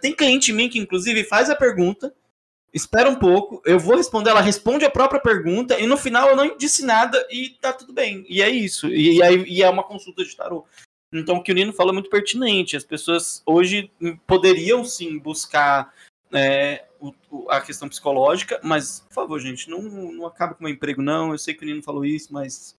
Tem 0.00 0.14
cliente 0.14 0.52
mim 0.52 0.68
que, 0.68 0.78
inclusive, 0.78 1.24
faz 1.24 1.50
a 1.50 1.56
pergunta, 1.56 2.14
espera 2.72 3.08
um 3.08 3.14
pouco, 3.14 3.62
eu 3.64 3.78
vou 3.78 3.96
responder, 3.96 4.30
ela 4.30 4.40
responde 4.40 4.84
a 4.84 4.90
própria 4.90 5.20
pergunta, 5.20 5.78
e 5.78 5.86
no 5.86 5.96
final 5.96 6.28
eu 6.28 6.36
não 6.36 6.56
disse 6.56 6.84
nada 6.84 7.24
e 7.30 7.50
tá 7.50 7.72
tudo 7.72 7.92
bem. 7.92 8.24
E 8.28 8.42
é 8.42 8.48
isso. 8.48 8.88
E, 8.88 9.22
aí, 9.22 9.44
e 9.44 9.62
é 9.62 9.70
uma 9.70 9.84
consulta 9.84 10.24
de 10.24 10.36
tarô. 10.36 10.66
Então, 11.12 11.36
o 11.36 11.42
que 11.42 11.52
o 11.52 11.54
Nino 11.54 11.72
fala 11.72 11.90
é 11.90 11.92
muito 11.92 12.10
pertinente. 12.10 12.76
As 12.76 12.82
pessoas 12.82 13.40
hoje 13.46 13.90
poderiam 14.26 14.84
sim 14.84 15.16
buscar 15.18 15.94
é, 16.32 16.84
o, 16.98 17.14
a 17.48 17.60
questão 17.60 17.88
psicológica, 17.88 18.58
mas, 18.64 19.00
por 19.08 19.14
favor, 19.14 19.38
gente, 19.38 19.70
não, 19.70 19.80
não 19.82 20.26
acaba 20.26 20.54
com 20.54 20.60
o 20.60 20.64
meu 20.64 20.74
emprego, 20.74 21.00
não. 21.00 21.30
Eu 21.30 21.38
sei 21.38 21.54
que 21.54 21.62
o 21.62 21.66
Nino 21.66 21.82
falou 21.82 22.04
isso, 22.04 22.32
mas 22.32 22.76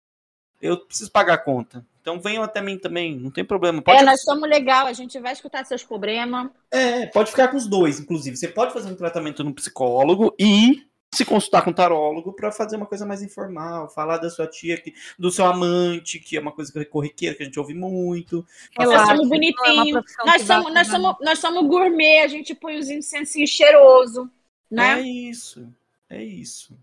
eu 0.61 0.79
preciso 0.79 1.13
pagar 1.13 1.35
a 1.35 1.39
conta. 1.39 1.87
Então 2.05 2.21
venham 2.21 2.43
até 2.43 2.61
mim 2.61 2.77
também, 2.77 3.19
não 3.19 3.31
tem 3.31 3.43
problema. 3.43 3.81
Pode... 3.81 3.99
É, 3.99 4.05
nós 4.05 4.23
somos 4.23 4.47
legal, 4.47 4.87
a 4.87 4.93
gente 4.93 5.19
vai 5.19 5.33
escutar 5.33 5.65
seus 5.65 5.83
problemas. 5.83 6.51
É, 6.71 7.07
pode 7.07 7.31
ficar 7.31 7.49
com 7.49 7.57
os 7.57 7.67
dois, 7.67 7.99
inclusive. 7.99 8.37
Você 8.37 8.47
pode 8.47 8.75
fazer 8.75 8.93
um 8.93 8.95
tratamento 8.95 9.43
no 9.43 9.55
psicólogo 9.55 10.35
e 10.39 10.83
se 11.15 11.25
consultar 11.25 11.63
com 11.63 11.71
um 11.71 11.73
tarólogo 11.73 12.35
para 12.35 12.53
fazer 12.53 12.77
uma 12.77 12.85
coisa 12.85 13.07
mais 13.07 13.23
informal, 13.23 13.89
falar 13.89 14.19
da 14.19 14.29
sua 14.29 14.47
tia, 14.47 14.77
que, 14.77 14.93
do 15.19 15.31
seu 15.31 15.47
amante, 15.47 16.19
que 16.19 16.37
é 16.37 16.41
uma 16.41 16.53
coisa 16.53 16.85
corriqueira 16.85 17.35
que 17.35 17.43
a 17.43 17.47
gente 17.47 17.59
ouve 17.59 17.73
muito. 17.73 18.47
Nós 18.77 19.07
somos 19.07 19.27
bonitinhos, 19.27 20.05
é 20.21 20.27
nós, 20.27 20.43
somos, 20.43 20.75
nós, 20.75 20.87
somos, 20.87 21.17
nós 21.23 21.39
somos 21.39 21.67
gourmet, 21.67 22.21
a 22.21 22.29
gente 22.29 22.55
põe 22.55 22.77
os 22.77 22.91
incensinhos 22.91 23.49
cheirosos, 23.49 24.29
né? 24.71 25.01
É 25.01 25.03
isso, 25.03 25.67
é 26.11 26.23
isso. 26.23 26.77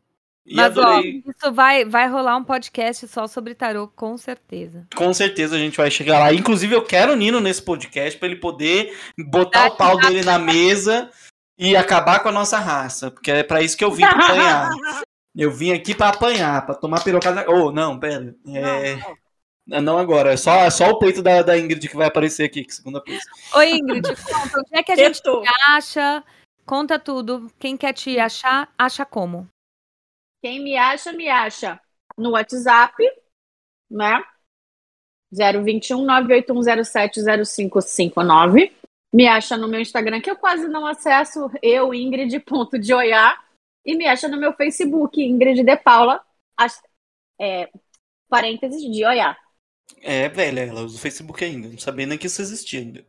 E 0.45 0.55
Mas 0.55 0.77
adorei... 0.77 1.23
ó, 1.25 1.29
isso 1.29 1.53
vai, 1.53 1.85
vai 1.85 2.07
rolar 2.07 2.35
um 2.35 2.43
podcast 2.43 3.07
só 3.07 3.27
sobre 3.27 3.53
tarô, 3.53 3.87
com 3.87 4.17
certeza. 4.17 4.87
Com 4.95 5.13
certeza 5.13 5.55
a 5.55 5.59
gente 5.59 5.77
vai 5.77 5.91
chegar 5.91 6.19
lá. 6.19 6.33
Inclusive, 6.33 6.73
eu 6.73 6.83
quero 6.83 7.13
o 7.13 7.15
Nino 7.15 7.39
nesse 7.39 7.61
podcast 7.61 8.17
para 8.17 8.27
ele 8.27 8.39
poder 8.39 8.97
botar 9.17 9.67
o 9.67 9.77
pau 9.77 9.97
dele 9.97 10.23
na 10.23 10.39
mesa 10.39 11.11
e 11.57 11.75
acabar 11.75 12.21
com 12.21 12.29
a 12.29 12.31
nossa 12.31 12.57
raça, 12.57 13.11
porque 13.11 13.29
é 13.29 13.43
para 13.43 13.61
isso 13.61 13.77
que 13.77 13.83
eu 13.83 13.91
vim 13.91 14.01
pra 14.01 14.25
apanhar. 14.25 14.69
Eu 15.33 15.49
vim 15.49 15.71
aqui 15.71 15.95
para 15.95 16.09
apanhar, 16.09 16.65
para 16.65 16.75
tomar 16.75 17.01
pirocada. 17.05 17.49
Oh, 17.49 17.71
não, 17.71 17.97
pera. 17.97 18.35
É... 18.47 18.97
Não, 19.65 19.79
não 19.79 19.97
agora, 19.97 20.33
é 20.33 20.35
só, 20.35 20.55
é 20.55 20.69
só 20.69 20.89
o 20.89 20.99
peito 20.99 21.21
da, 21.21 21.41
da 21.41 21.57
Ingrid 21.57 21.87
que 21.87 21.95
vai 21.95 22.07
aparecer 22.07 22.43
aqui, 22.43 22.65
que 22.65 22.75
segunda 22.75 22.99
coisa. 22.99 23.21
Oi, 23.55 23.71
Ingrid, 23.71 24.05
conta, 24.25 24.59
onde 24.59 24.69
é 24.73 24.83
que 24.83 24.91
a 24.91 24.95
gente 24.97 25.21
te 25.21 25.29
acha? 25.67 26.21
Conta 26.65 26.99
tudo. 26.99 27.49
Quem 27.57 27.77
quer 27.77 27.93
te 27.93 28.19
achar, 28.19 28.67
acha 28.77 29.05
como? 29.05 29.47
Quem 30.41 30.63
me 30.63 30.77
acha, 30.77 31.13
me 31.13 31.29
acha 31.29 31.79
no 32.17 32.31
WhatsApp, 32.31 32.95
né? 33.89 34.21
021 35.31 36.05
981070559. 36.05 38.71
Me 39.13 39.27
acha 39.27 39.57
no 39.57 39.67
meu 39.67 39.81
Instagram, 39.81 40.21
que 40.21 40.31
eu 40.31 40.37
quase 40.37 40.67
não 40.67 40.85
acesso, 40.85 41.49
eu, 41.61 41.93
Ingrid.dioiá. 41.93 43.37
E 43.85 43.95
me 43.95 44.07
acha 44.07 44.27
no 44.27 44.37
meu 44.37 44.53
Facebook, 44.53 45.21
Ingrid 45.21 45.63
de 45.63 45.77
Paula, 45.77 46.23
as, 46.55 46.81
é, 47.39 47.69
parênteses 48.29 48.81
de 48.81 49.05
Oiá. 49.05 49.37
É, 50.01 50.29
velha, 50.29 50.61
ela 50.61 50.81
usa 50.81 50.95
o 50.95 50.99
Facebook 50.99 51.43
ainda, 51.43 51.67
não 51.67 51.77
sabia 51.77 52.05
nem 52.05 52.17
que 52.17 52.27
isso 52.27 52.41
existia 52.41 52.79
ainda. 52.79 53.05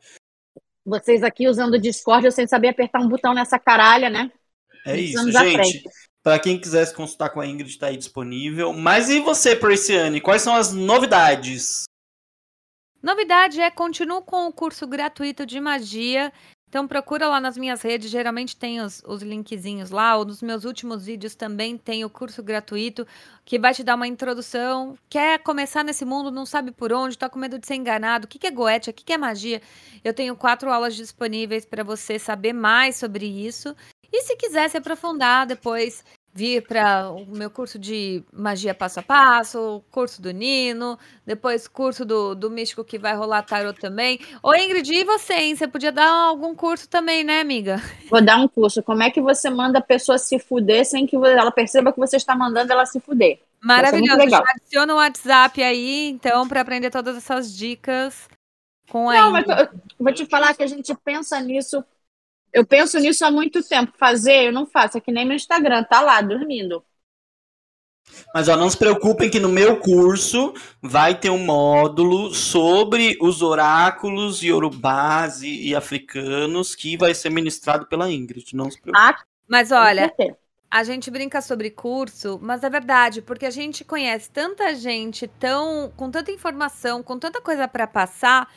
Vocês 0.85 1.23
aqui 1.23 1.47
usando 1.47 1.75
o 1.75 1.81
Discord, 1.81 2.27
eu 2.27 2.33
sem 2.33 2.47
saber 2.47 2.69
apertar 2.69 3.01
um 3.01 3.09
botão 3.09 3.33
nessa 3.33 3.59
caralha, 3.59 4.11
né? 4.11 4.33
É 4.85 4.97
isso, 4.97 5.31
gente. 5.31 5.85
Para 6.23 6.39
quem 6.39 6.59
quiser 6.59 6.85
se 6.85 6.95
consultar 6.95 7.31
com 7.31 7.41
a 7.41 7.47
Ingrid, 7.47 7.71
está 7.71 7.89
aí 7.89 7.97
disponível. 7.97 8.73
Mas 8.73 9.11
e 9.11 9.19
você, 9.19 9.57
Perciane? 9.57 10.21
Quais 10.21 10.43
são 10.43 10.55
as 10.55 10.73
novidades? 10.73 11.85
Novidade 13.03 13.61
é 13.61 13.69
continuo 13.71 14.23
com 14.23 14.47
o 14.47 14.53
curso 14.53 14.87
gratuito 14.87 15.45
de 15.45 15.59
magia. 15.59 16.33
Então 16.69 16.89
procura 16.89 17.29
lá 17.29 17.39
nas 17.39 17.59
minhas 17.59 17.83
redes, 17.83 18.11
geralmente 18.11 18.57
tem 18.57 18.81
os, 18.81 19.03
os 19.07 19.21
linkzinhos 19.21 19.91
lá, 19.91 20.17
ou 20.17 20.25
nos 20.25 20.41
meus 20.41 20.65
últimos 20.65 21.05
vídeos 21.05 21.35
também 21.35 21.77
tem 21.77 22.03
o 22.03 22.09
curso 22.09 22.43
gratuito 22.43 23.07
que 23.45 23.59
vai 23.59 23.75
te 23.75 23.85
dar 23.85 23.95
uma 23.95 24.07
introdução. 24.07 24.97
Quer 25.11 25.41
começar 25.41 25.85
nesse 25.85 26.05
mundo, 26.07 26.31
não 26.31 26.47
sabe 26.47 26.71
por 26.71 26.91
onde, 26.91 27.19
tá 27.19 27.29
com 27.29 27.39
medo 27.39 27.59
de 27.59 27.67
ser 27.67 27.75
enganado, 27.75 28.25
o 28.25 28.29
que, 28.29 28.47
é 28.47 28.51
goethe, 28.51 28.89
o 28.89 28.95
que 28.95 29.13
é 29.13 29.19
magia? 29.19 29.61
Eu 30.03 30.15
tenho 30.15 30.35
quatro 30.35 30.71
aulas 30.71 30.95
disponíveis 30.95 31.67
para 31.67 31.85
você 31.85 32.19
saber 32.19 32.55
mais 32.55 32.97
sobre 32.97 33.27
isso. 33.27 33.77
E 34.13 34.23
se 34.23 34.37
quiser 34.37 34.69
se 34.69 34.77
aprofundar 34.77 35.47
depois, 35.47 36.05
vir 36.35 36.63
para 36.67 37.11
o 37.11 37.27
meu 37.27 37.51
curso 37.51 37.79
de 37.79 38.25
magia 38.33 38.75
passo 38.75 39.01
a 39.01 39.03
passo, 39.03 39.83
curso 39.91 40.21
do 40.21 40.31
Nino, 40.31 40.99
depois 41.27 41.69
curso 41.69 42.05
do, 42.05 42.35
do 42.35 42.51
místico 42.51 42.85
que 42.85 42.99
vai 42.99 43.15
rolar 43.15 43.43
tarot 43.43 43.79
também. 43.79 44.19
Ô 44.43 44.55
Ingrid, 44.55 44.93
e 44.93 45.05
você, 45.05 45.35
hein? 45.35 45.57
Você 45.57 45.69
podia 45.69 45.93
dar 45.93 46.11
algum 46.11 46.55
curso 46.55 46.89
também, 46.89 47.23
né, 47.23 47.41
amiga? 47.41 47.81
Vou 48.11 48.23
dar 48.23 48.39
um 48.39 48.49
curso. 48.49 48.83
Como 48.83 49.03
é 49.03 49.11
que 49.11 49.21
você 49.21 49.51
manda 49.51 49.79
a 49.79 49.83
pessoa 49.83 50.19
se 50.19 50.39
fuder 50.39 50.87
sem 50.87 51.07
que 51.07 51.17
ela 51.17 51.51
perceba 51.51 51.93
que 51.93 51.99
você 51.99 52.17
está 52.17 52.35
mandando 52.35 52.73
ela 52.73 52.87
se 52.87 52.99
fuder? 52.99 53.41
Maravilhoso. 53.61 54.29
Já 54.29 54.43
adiciona 54.57 54.95
o 54.95 54.97
WhatsApp 54.97 55.63
aí, 55.63 56.09
então, 56.09 56.49
para 56.49 56.63
aprender 56.63 56.91
todas 56.91 57.17
essas 57.17 57.55
dicas 57.55 58.29
com 58.89 59.09
a 59.09 59.15
Não, 59.15 59.31
Ingrid. 59.31 59.47
mas 59.49 59.59
eu 59.61 59.79
vou 59.99 60.13
te 60.13 60.27
falar 60.27 60.55
que 60.55 60.63
a 60.63 60.67
gente 60.67 60.95
pensa 61.05 61.39
nisso 61.41 61.85
eu 62.53 62.67
penso 62.67 62.99
nisso 62.99 63.25
há 63.25 63.31
muito 63.31 63.63
tempo. 63.67 63.93
Fazer, 63.99 64.47
eu 64.47 64.53
não 64.53 64.67
faço. 64.67 64.99
É 64.99 65.01
que 65.01 65.13
nem 65.13 65.25
meu 65.25 65.37
Instagram, 65.37 65.85
tá 65.85 66.01
lá, 66.01 66.21
dormindo. 66.21 66.85
Mas 68.35 68.49
ó, 68.49 68.57
não 68.57 68.69
se 68.69 68.77
preocupem 68.77 69.31
que 69.31 69.41
no 69.41 69.49
meu 69.49 69.79
curso 69.79 70.53
vai 70.81 71.19
ter 71.19 71.31
um 71.31 71.39
módulo 71.39 72.35
sobre 72.35 73.17
os 73.21 73.43
oráculos 73.43 74.43
iorubás 74.43 75.43
e, 75.43 75.69
e 75.69 75.75
africanos 75.75 76.75
que 76.75 76.97
vai 76.97 77.15
ser 77.15 77.31
ministrado 77.31 77.87
pela 77.87 78.11
Ingrid. 78.11 78.55
Não 78.55 78.71
se 78.71 78.81
preocupem. 78.81 79.09
Ah, 79.09 79.17
mas 79.49 79.71
olha, 79.71 80.13
a 80.71 80.83
gente 80.85 81.11
brinca 81.11 81.41
sobre 81.41 81.71
curso, 81.71 82.39
mas 82.43 82.65
é 82.65 82.71
verdade, 82.71 83.23
porque 83.23 83.47
a 83.47 83.51
gente 83.51 83.85
conhece 83.85 84.31
tanta 84.31 84.75
gente 84.75 85.27
tão 85.39 85.93
com 85.97 86.11
tanta 86.11 86.31
informação, 86.33 87.03
com 87.03 87.19
tanta 87.19 87.41
coisa 87.41 87.69
para 87.69 87.87
passar, 87.87 88.49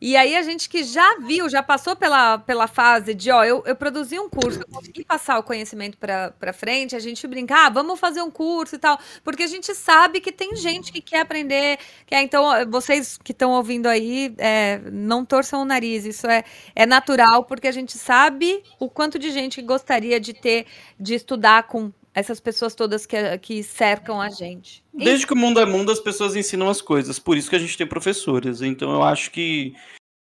e 0.00 0.16
aí 0.16 0.34
a 0.34 0.42
gente 0.42 0.68
que 0.68 0.82
já 0.82 1.18
viu, 1.18 1.48
já 1.48 1.62
passou 1.62 1.94
pela, 1.94 2.38
pela 2.38 2.66
fase 2.66 3.12
de, 3.12 3.30
ó, 3.30 3.44
eu, 3.44 3.62
eu 3.66 3.76
produzi 3.76 4.18
um 4.18 4.30
curso, 4.30 4.60
eu 4.60 4.66
consegui 4.66 5.04
passar 5.04 5.38
o 5.38 5.42
conhecimento 5.42 5.98
para 5.98 6.52
frente, 6.54 6.96
a 6.96 6.98
gente 6.98 7.26
brinca, 7.26 7.66
ah, 7.66 7.68
vamos 7.68 8.00
fazer 8.00 8.22
um 8.22 8.30
curso 8.30 8.76
e 8.76 8.78
tal, 8.78 8.98
porque 9.22 9.42
a 9.42 9.46
gente 9.46 9.74
sabe 9.74 10.20
que 10.20 10.32
tem 10.32 10.56
gente 10.56 10.90
que 10.90 11.02
quer 11.02 11.20
aprender, 11.20 11.78
que 12.06 12.14
é, 12.14 12.22
então 12.22 12.46
vocês 12.70 13.18
que 13.22 13.32
estão 13.32 13.50
ouvindo 13.52 13.86
aí, 13.86 14.34
é, 14.38 14.80
não 14.90 15.24
torçam 15.24 15.62
o 15.62 15.64
nariz, 15.66 16.06
isso 16.06 16.26
é, 16.26 16.44
é 16.74 16.86
natural, 16.86 17.44
porque 17.44 17.68
a 17.68 17.72
gente 17.72 17.98
sabe 17.98 18.62
o 18.78 18.88
quanto 18.88 19.18
de 19.18 19.30
gente 19.30 19.60
gostaria 19.60 20.18
de 20.18 20.32
ter, 20.32 20.66
de 20.98 21.14
estudar 21.14 21.64
com 21.64 21.92
essas 22.20 22.40
pessoas 22.40 22.74
todas 22.74 23.06
que, 23.06 23.38
que 23.38 23.62
cercam 23.62 24.20
a 24.20 24.30
gente. 24.30 24.84
Desde 24.92 25.26
que 25.26 25.32
o 25.32 25.36
mundo 25.36 25.60
é 25.60 25.66
mundo, 25.66 25.90
as 25.90 26.00
pessoas 26.00 26.36
ensinam 26.36 26.68
as 26.68 26.80
coisas. 26.80 27.18
Por 27.18 27.36
isso 27.36 27.50
que 27.50 27.56
a 27.56 27.58
gente 27.58 27.76
tem 27.76 27.86
professores. 27.86 28.62
Então 28.62 28.92
eu 28.92 29.02
acho 29.02 29.30
que 29.30 29.74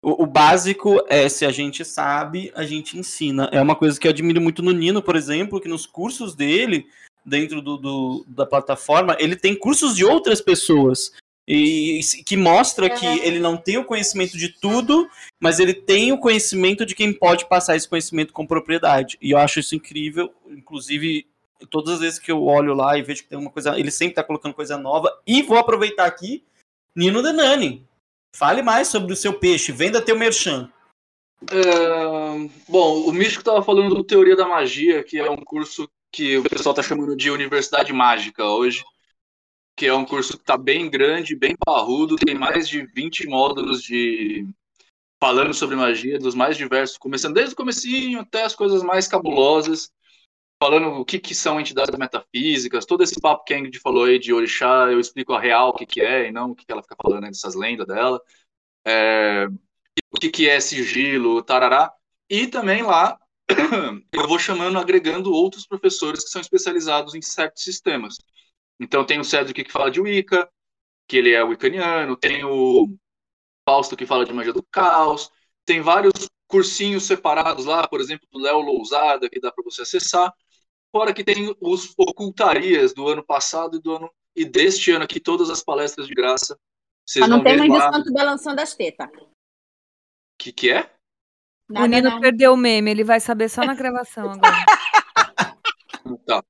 o, 0.02 0.22
o, 0.22 0.26
básico 0.26 1.04
é 1.08 1.28
se 1.28 1.44
a 1.44 1.50
gente 1.50 1.84
sabe, 1.84 2.52
a 2.54 2.64
gente 2.64 2.98
ensina. 2.98 3.48
É 3.52 3.60
uma 3.60 3.74
coisa 3.74 3.98
que 3.98 4.06
eu 4.06 4.10
admiro 4.10 4.40
muito 4.40 4.62
no 4.62 4.72
Nino, 4.72 5.02
por 5.02 5.16
exemplo, 5.16 5.60
que 5.60 5.68
nos 5.68 5.86
cursos 5.86 6.34
dele, 6.34 6.86
dentro 7.26 7.60
do, 7.60 7.76
do 7.76 8.24
da 8.28 8.46
plataforma, 8.46 9.16
ele 9.18 9.34
tem 9.34 9.58
cursos 9.58 9.96
de 9.96 10.04
outras 10.04 10.40
pessoas. 10.40 11.12
E 11.50 12.00
que 12.26 12.36
mostra 12.36 12.90
que 12.90 13.06
ele 13.06 13.38
não 13.38 13.56
tem 13.56 13.78
o 13.78 13.84
conhecimento 13.84 14.36
de 14.36 14.50
tudo, 14.50 15.08
mas 15.40 15.58
ele 15.58 15.72
tem 15.72 16.12
o 16.12 16.18
conhecimento 16.18 16.84
de 16.84 16.94
quem 16.94 17.10
pode 17.10 17.48
passar 17.48 17.74
esse 17.74 17.88
conhecimento 17.88 18.34
com 18.34 18.46
propriedade. 18.46 19.16
E 19.20 19.30
eu 19.30 19.38
acho 19.38 19.58
isso 19.58 19.74
incrível. 19.74 20.30
Inclusive, 20.46 21.26
todas 21.66 21.94
as 21.94 22.00
vezes 22.00 22.18
que 22.18 22.30
eu 22.30 22.44
olho 22.44 22.74
lá 22.74 22.96
e 22.96 23.02
vejo 23.02 23.22
que 23.22 23.28
tem 23.28 23.38
uma 23.38 23.50
coisa, 23.50 23.78
ele 23.78 23.90
sempre 23.90 24.12
está 24.12 24.24
colocando 24.24 24.54
coisa 24.54 24.76
nova. 24.78 25.20
E 25.26 25.42
vou 25.42 25.58
aproveitar 25.58 26.06
aqui, 26.06 26.44
Nino 26.94 27.22
Denani. 27.22 27.86
Fale 28.34 28.62
mais 28.62 28.88
sobre 28.88 29.12
o 29.12 29.16
seu 29.16 29.32
peixe, 29.32 29.72
venda 29.72 30.02
teu 30.02 30.16
merchan. 30.16 30.70
É, 31.50 32.48
bom, 32.68 33.02
o 33.02 33.12
Místico 33.12 33.40
estava 33.40 33.62
falando 33.62 33.94
do 33.94 34.04
Teoria 34.04 34.36
da 34.36 34.46
Magia, 34.46 35.02
que 35.04 35.18
é 35.18 35.30
um 35.30 35.36
curso 35.36 35.88
que 36.12 36.36
o 36.36 36.42
pessoal 36.42 36.72
está 36.72 36.82
chamando 36.82 37.16
de 37.16 37.30
Universidade 37.30 37.92
Mágica 37.92 38.44
hoje, 38.44 38.84
que 39.76 39.86
é 39.86 39.94
um 39.94 40.04
curso 40.04 40.32
que 40.32 40.42
está 40.42 40.56
bem 40.56 40.90
grande, 40.90 41.36
bem 41.36 41.54
parrudo, 41.64 42.16
tem 42.16 42.34
mais 42.34 42.68
de 42.68 42.84
20 42.86 43.26
módulos 43.28 43.82
de 43.82 44.46
falando 45.20 45.52
sobre 45.52 45.74
magia, 45.76 46.18
dos 46.18 46.34
mais 46.34 46.56
diversos, 46.56 46.96
começando 46.96 47.34
desde 47.34 47.52
o 47.52 47.56
comecinho 47.56 48.20
até 48.20 48.44
as 48.44 48.54
coisas 48.54 48.82
mais 48.82 49.08
cabulosas 49.08 49.90
falando 50.60 50.88
o 50.88 51.04
que, 51.04 51.18
que 51.18 51.34
são 51.34 51.60
entidades 51.60 51.96
metafísicas, 51.96 52.84
todo 52.84 53.02
esse 53.02 53.20
papo 53.20 53.44
que 53.44 53.54
a 53.54 53.58
Ingrid 53.58 53.78
falou 53.78 54.04
aí 54.04 54.18
de 54.18 54.32
orixá, 54.32 54.90
eu 54.90 54.98
explico 55.00 55.32
a 55.32 55.40
real 55.40 55.70
o 55.70 55.72
que, 55.72 55.86
que 55.86 56.00
é 56.00 56.28
e 56.28 56.32
não 56.32 56.50
o 56.50 56.54
que, 56.54 56.64
que 56.66 56.72
ela 56.72 56.82
fica 56.82 56.96
falando 57.00 57.24
aí 57.24 57.30
dessas 57.30 57.54
lendas 57.54 57.86
dela. 57.86 58.20
É, 58.84 59.46
o 60.10 60.18
que, 60.18 60.30
que 60.30 60.48
é 60.48 60.60
sigilo, 60.60 61.42
tarará. 61.42 61.92
E 62.28 62.46
também 62.46 62.82
lá 62.82 63.18
eu 64.12 64.28
vou 64.28 64.38
chamando, 64.38 64.78
agregando 64.78 65.32
outros 65.32 65.66
professores 65.66 66.24
que 66.24 66.30
são 66.30 66.40
especializados 66.40 67.14
em 67.14 67.22
certos 67.22 67.62
sistemas. 67.62 68.16
Então 68.80 69.04
tem 69.04 69.18
o 69.18 69.24
Cedric 69.24 69.64
que 69.64 69.72
fala 69.72 69.90
de 69.90 70.00
Wicca, 70.00 70.48
que 71.06 71.16
ele 71.16 71.32
é 71.32 71.42
wiccaniano, 71.42 72.16
tem 72.16 72.44
o 72.44 72.88
Fausto 73.66 73.96
que 73.96 74.06
fala 74.06 74.24
de 74.24 74.32
magia 74.32 74.52
do 74.52 74.62
caos, 74.62 75.30
tem 75.64 75.80
vários 75.80 76.28
cursinhos 76.46 77.04
separados 77.04 77.66
lá, 77.66 77.86
por 77.86 78.00
exemplo, 78.00 78.26
do 78.30 78.38
Léo 78.38 78.60
Lousada, 78.60 79.28
que 79.28 79.40
dá 79.40 79.52
para 79.52 79.64
você 79.64 79.82
acessar. 79.82 80.32
Fora 80.90 81.12
que 81.12 81.22
tem 81.22 81.54
os 81.60 81.92
ocultarias 81.96 82.94
do 82.94 83.08
ano 83.08 83.22
passado 83.22 83.76
e 83.76 83.80
do 83.80 83.94
ano 83.94 84.10
e 84.34 84.44
deste 84.44 84.92
ano 84.92 85.04
aqui, 85.04 85.18
todas 85.18 85.50
as 85.50 85.62
palestras 85.62 86.06
de 86.06 86.14
graça. 86.14 86.58
Vocês 87.06 87.24
ah, 87.24 87.28
não 87.28 87.42
tem 87.42 87.56
mais 87.56 87.70
lá. 87.70 87.90
desconto 87.90 88.12
balançando 88.12 88.56
das 88.56 88.74
tetas. 88.74 89.08
O 89.08 89.28
que, 90.38 90.52
que 90.52 90.70
é? 90.70 90.90
Nada, 91.68 91.84
o 91.84 91.88
Nino 91.88 92.10
não. 92.10 92.20
perdeu 92.20 92.52
o 92.52 92.56
meme, 92.56 92.90
ele 92.90 93.04
vai 93.04 93.20
saber 93.20 93.48
só 93.48 93.64
na 93.64 93.74
gravação 93.74 94.30
agora. 94.30 94.64
tá. 96.24 96.42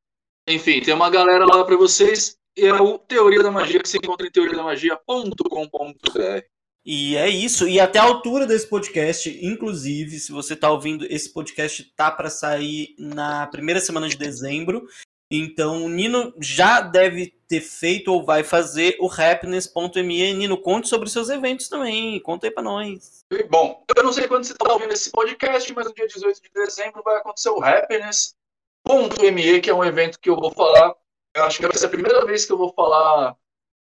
Enfim, 0.46 0.80
tem 0.80 0.94
uma 0.94 1.10
galera 1.10 1.44
lá 1.44 1.64
para 1.64 1.76
vocês. 1.76 2.38
E 2.56 2.66
é 2.66 2.74
o 2.74 2.98
Teoria 2.98 3.42
da 3.42 3.50
Magia 3.50 3.80
que 3.80 3.88
você 3.88 3.98
encontra 3.98 4.26
em 4.26 4.30
teoriadamagia.com.br. 4.30 6.57
E 6.84 7.16
é 7.16 7.28
isso. 7.28 7.68
E 7.68 7.78
até 7.78 7.98
a 7.98 8.04
altura 8.04 8.46
desse 8.46 8.66
podcast, 8.66 9.38
inclusive, 9.44 10.18
se 10.18 10.32
você 10.32 10.54
está 10.54 10.70
ouvindo, 10.70 11.06
esse 11.10 11.32
podcast 11.32 11.84
tá 11.96 12.10
para 12.10 12.30
sair 12.30 12.94
na 12.98 13.46
primeira 13.46 13.80
semana 13.80 14.08
de 14.08 14.16
dezembro. 14.16 14.86
Então, 15.30 15.84
o 15.84 15.88
Nino 15.88 16.32
já 16.40 16.80
deve 16.80 17.34
ter 17.46 17.60
feito 17.60 18.10
ou 18.10 18.24
vai 18.24 18.42
fazer 18.42 18.96
o 18.98 19.10
Happiness.me. 19.10 20.32
Nino, 20.32 20.56
conte 20.56 20.88
sobre 20.88 21.10
seus 21.10 21.28
eventos 21.28 21.68
também. 21.68 22.18
Conta 22.20 22.46
aí 22.46 22.50
para 22.50 22.62
nós. 22.62 23.24
Bom, 23.50 23.84
eu 23.94 24.02
não 24.02 24.12
sei 24.12 24.26
quando 24.26 24.44
você 24.44 24.52
está 24.52 24.72
ouvindo 24.72 24.92
esse 24.92 25.10
podcast, 25.10 25.70
mas 25.74 25.86
no 25.86 25.94
dia 25.94 26.06
18 26.06 26.40
de 26.40 26.50
dezembro 26.54 27.02
vai 27.02 27.18
acontecer 27.18 27.50
o 27.50 27.62
Happiness.me, 27.62 29.60
que 29.60 29.68
é 29.68 29.74
um 29.74 29.84
evento 29.84 30.18
que 30.18 30.30
eu 30.30 30.36
vou 30.36 30.50
falar. 30.50 30.94
Eu 31.36 31.44
acho 31.44 31.58
que 31.58 31.66
vai 31.66 31.76
ser 31.76 31.86
a 31.86 31.90
primeira 31.90 32.24
vez 32.24 32.46
que 32.46 32.52
eu 32.52 32.56
vou 32.58 32.72
falar 32.72 33.36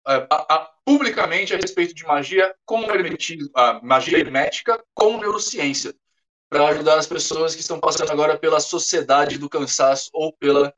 a, 0.04 0.54
a, 0.54 0.70
publicamente 0.84 1.54
a 1.54 1.56
respeito 1.56 1.94
de 1.94 2.04
magia 2.04 2.54
com 2.64 2.84
a 3.54 3.80
magia 3.82 4.18
hermética 4.18 4.82
com 4.94 5.18
neurociência, 5.18 5.94
para 6.48 6.68
ajudar 6.68 6.98
as 6.98 7.06
pessoas 7.06 7.54
que 7.54 7.60
estão 7.60 7.78
passando 7.78 8.10
agora 8.10 8.36
pela 8.36 8.58
sociedade 8.58 9.38
do 9.38 9.48
cansaço 9.48 10.10
ou 10.12 10.32
pela, 10.32 10.74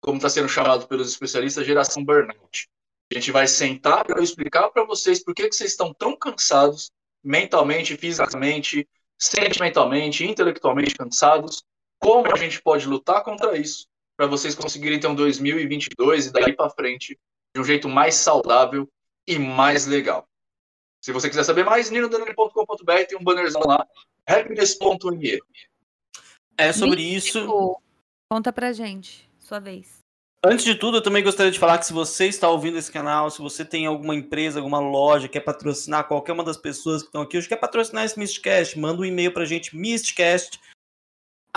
como 0.00 0.18
está 0.18 0.28
sendo 0.28 0.48
chamado 0.48 0.86
pelos 0.86 1.08
especialistas, 1.08 1.66
geração 1.66 2.04
burnout. 2.04 2.68
A 3.10 3.14
gente 3.14 3.30
vai 3.30 3.46
sentar 3.46 4.04
para 4.04 4.22
explicar 4.22 4.68
para 4.70 4.84
vocês 4.84 5.22
por 5.22 5.34
que, 5.34 5.48
que 5.48 5.54
vocês 5.54 5.70
estão 5.70 5.94
tão 5.94 6.16
cansados, 6.16 6.90
mentalmente, 7.22 7.96
fisicamente, 7.96 8.86
sentimentalmente, 9.18 10.24
intelectualmente 10.24 10.94
cansados, 10.94 11.64
como 11.98 12.30
a 12.32 12.36
gente 12.36 12.60
pode 12.60 12.86
lutar 12.86 13.22
contra 13.22 13.56
isso, 13.56 13.86
para 14.16 14.26
vocês 14.26 14.54
conseguirem 14.54 15.00
ter 15.00 15.06
um 15.06 15.14
2022 15.14 16.26
e 16.26 16.32
daí 16.32 16.52
para 16.52 16.70
frente 16.70 17.18
de 17.56 17.60
um 17.60 17.64
jeito 17.64 17.88
mais 17.88 18.14
saudável 18.14 18.86
e 19.26 19.38
mais 19.38 19.86
legal. 19.86 20.28
Se 21.02 21.10
você 21.10 21.26
quiser 21.26 21.42
saber 21.42 21.64
mais, 21.64 21.90
ninodanone.com.br 21.90 23.04
tem 23.08 23.18
um 23.18 23.24
bannerzão 23.24 23.62
lá, 23.64 23.86
happiness.me. 24.26 25.40
É 26.58 26.72
sobre 26.72 27.00
isso. 27.00 27.80
Conta 28.30 28.52
pra 28.52 28.74
gente, 28.74 29.26
sua 29.38 29.58
vez. 29.58 30.00
Antes 30.44 30.66
de 30.66 30.74
tudo, 30.74 30.98
eu 30.98 31.02
também 31.02 31.24
gostaria 31.24 31.50
de 31.50 31.58
falar 31.58 31.78
que 31.78 31.86
se 31.86 31.94
você 31.94 32.26
está 32.26 32.48
ouvindo 32.50 32.76
esse 32.76 32.92
canal, 32.92 33.30
se 33.30 33.40
você 33.40 33.64
tem 33.64 33.86
alguma 33.86 34.14
empresa, 34.14 34.58
alguma 34.58 34.78
loja, 34.78 35.26
quer 35.26 35.40
patrocinar 35.40 36.06
qualquer 36.06 36.32
uma 36.32 36.44
das 36.44 36.58
pessoas 36.58 37.02
que 37.02 37.08
estão 37.08 37.22
aqui, 37.22 37.38
hoje 37.38 37.48
quer 37.48 37.56
patrocinar 37.56 38.04
esse 38.04 38.18
Mistcast, 38.18 38.78
manda 38.78 39.00
um 39.00 39.04
e-mail 39.04 39.32
pra 39.32 39.46
gente, 39.46 39.74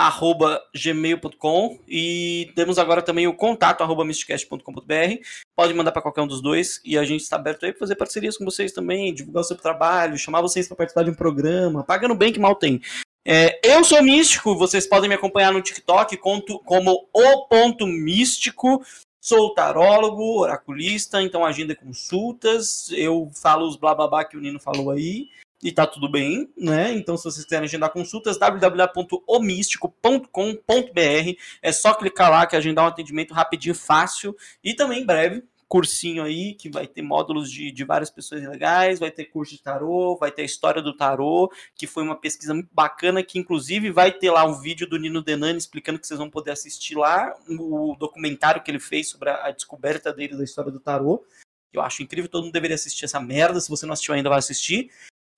mistcast@gmail.com 0.00 1.78
e 1.86 2.50
temos 2.54 2.78
agora 2.78 3.02
também 3.02 3.26
o 3.26 3.34
contato 3.34 3.82
arroba 3.82 4.04
mistcast.com.br. 4.04 5.22
Pode 5.54 5.74
mandar 5.74 5.92
para 5.92 6.02
qualquer 6.02 6.22
um 6.22 6.26
dos 6.26 6.40
dois 6.40 6.80
e 6.84 6.96
a 6.96 7.04
gente 7.04 7.20
está 7.20 7.36
aberto 7.36 7.66
aí 7.66 7.72
para 7.72 7.80
fazer 7.80 7.96
parcerias 7.96 8.36
com 8.36 8.44
vocês 8.44 8.72
também, 8.72 9.12
divulgar 9.12 9.42
o 9.42 9.44
seu 9.44 9.56
trabalho, 9.56 10.16
chamar 10.16 10.40
vocês 10.40 10.66
para 10.66 10.76
participar 10.76 11.04
de 11.04 11.10
um 11.10 11.14
programa, 11.14 11.84
pagando 11.84 12.14
bem 12.14 12.32
que 12.32 12.40
mal 12.40 12.54
tem. 12.54 12.80
É, 13.26 13.60
eu 13.62 13.84
sou 13.84 14.02
místico, 14.02 14.56
vocês 14.56 14.86
podem 14.86 15.08
me 15.08 15.14
acompanhar 15.14 15.52
no 15.52 15.60
TikTok 15.60 16.16
conto, 16.16 16.58
como 16.60 17.06
o 17.12 17.46
ponto 17.46 17.86
místico. 17.86 18.82
Sou 19.22 19.52
tarólogo, 19.52 20.40
oraculista, 20.40 21.20
então 21.20 21.44
agenda 21.44 21.76
consultas. 21.76 22.90
Eu 22.90 23.30
falo 23.34 23.68
os 23.68 23.76
blá 23.76 23.94
blá 23.94 24.08
blá 24.08 24.24
que 24.24 24.38
o 24.38 24.40
Nino 24.40 24.58
falou 24.58 24.90
aí 24.90 25.28
e 25.62 25.70
tá 25.70 25.86
tudo 25.86 26.08
bem, 26.08 26.50
né? 26.56 26.92
Então, 26.92 27.16
se 27.16 27.24
vocês 27.24 27.44
quiserem 27.44 27.66
agendar 27.66 27.90
consultas, 27.90 28.38
www.omístico.com.br. 28.38 31.38
É 31.60 31.72
só 31.72 31.92
clicar 31.94 32.30
lá 32.30 32.46
que 32.46 32.56
agendar 32.56 32.84
um 32.84 32.88
atendimento 32.88 33.34
rapidinho, 33.34 33.74
fácil 33.74 34.36
e 34.64 34.72
também 34.74 35.02
em 35.02 35.06
breve 35.06 35.42
cursinho 35.70 36.24
aí, 36.24 36.54
que 36.54 36.68
vai 36.68 36.84
ter 36.84 37.00
módulos 37.00 37.48
de, 37.48 37.70
de 37.70 37.84
várias 37.84 38.10
pessoas 38.10 38.42
legais, 38.42 38.98
vai 38.98 39.08
ter 39.08 39.26
curso 39.26 39.52
de 39.52 39.62
tarô, 39.62 40.16
vai 40.16 40.32
ter 40.32 40.42
a 40.42 40.44
história 40.44 40.82
do 40.82 40.96
tarô, 40.96 41.48
que 41.76 41.86
foi 41.86 42.02
uma 42.02 42.16
pesquisa 42.16 42.52
muito 42.52 42.68
bacana, 42.72 43.22
que 43.22 43.38
inclusive 43.38 43.88
vai 43.92 44.10
ter 44.10 44.32
lá 44.32 44.44
um 44.44 44.60
vídeo 44.60 44.84
do 44.84 44.98
Nino 44.98 45.22
Denani 45.22 45.58
explicando 45.58 46.00
que 46.00 46.08
vocês 46.08 46.18
vão 46.18 46.28
poder 46.28 46.50
assistir 46.50 46.96
lá, 46.96 47.32
o 47.48 47.94
documentário 47.96 48.60
que 48.64 48.68
ele 48.68 48.80
fez 48.80 49.10
sobre 49.10 49.30
a, 49.30 49.46
a 49.46 49.50
descoberta 49.52 50.12
dele 50.12 50.36
da 50.36 50.42
história 50.42 50.72
do 50.72 50.80
tarô. 50.80 51.24
Eu 51.72 51.82
acho 51.82 52.02
incrível, 52.02 52.28
todo 52.28 52.42
mundo 52.42 52.52
deveria 52.52 52.74
assistir 52.74 53.04
essa 53.04 53.20
merda, 53.20 53.60
se 53.60 53.70
você 53.70 53.86
não 53.86 53.92
assistiu 53.92 54.14
ainda, 54.14 54.28
vai 54.28 54.40
assistir. 54.40 54.90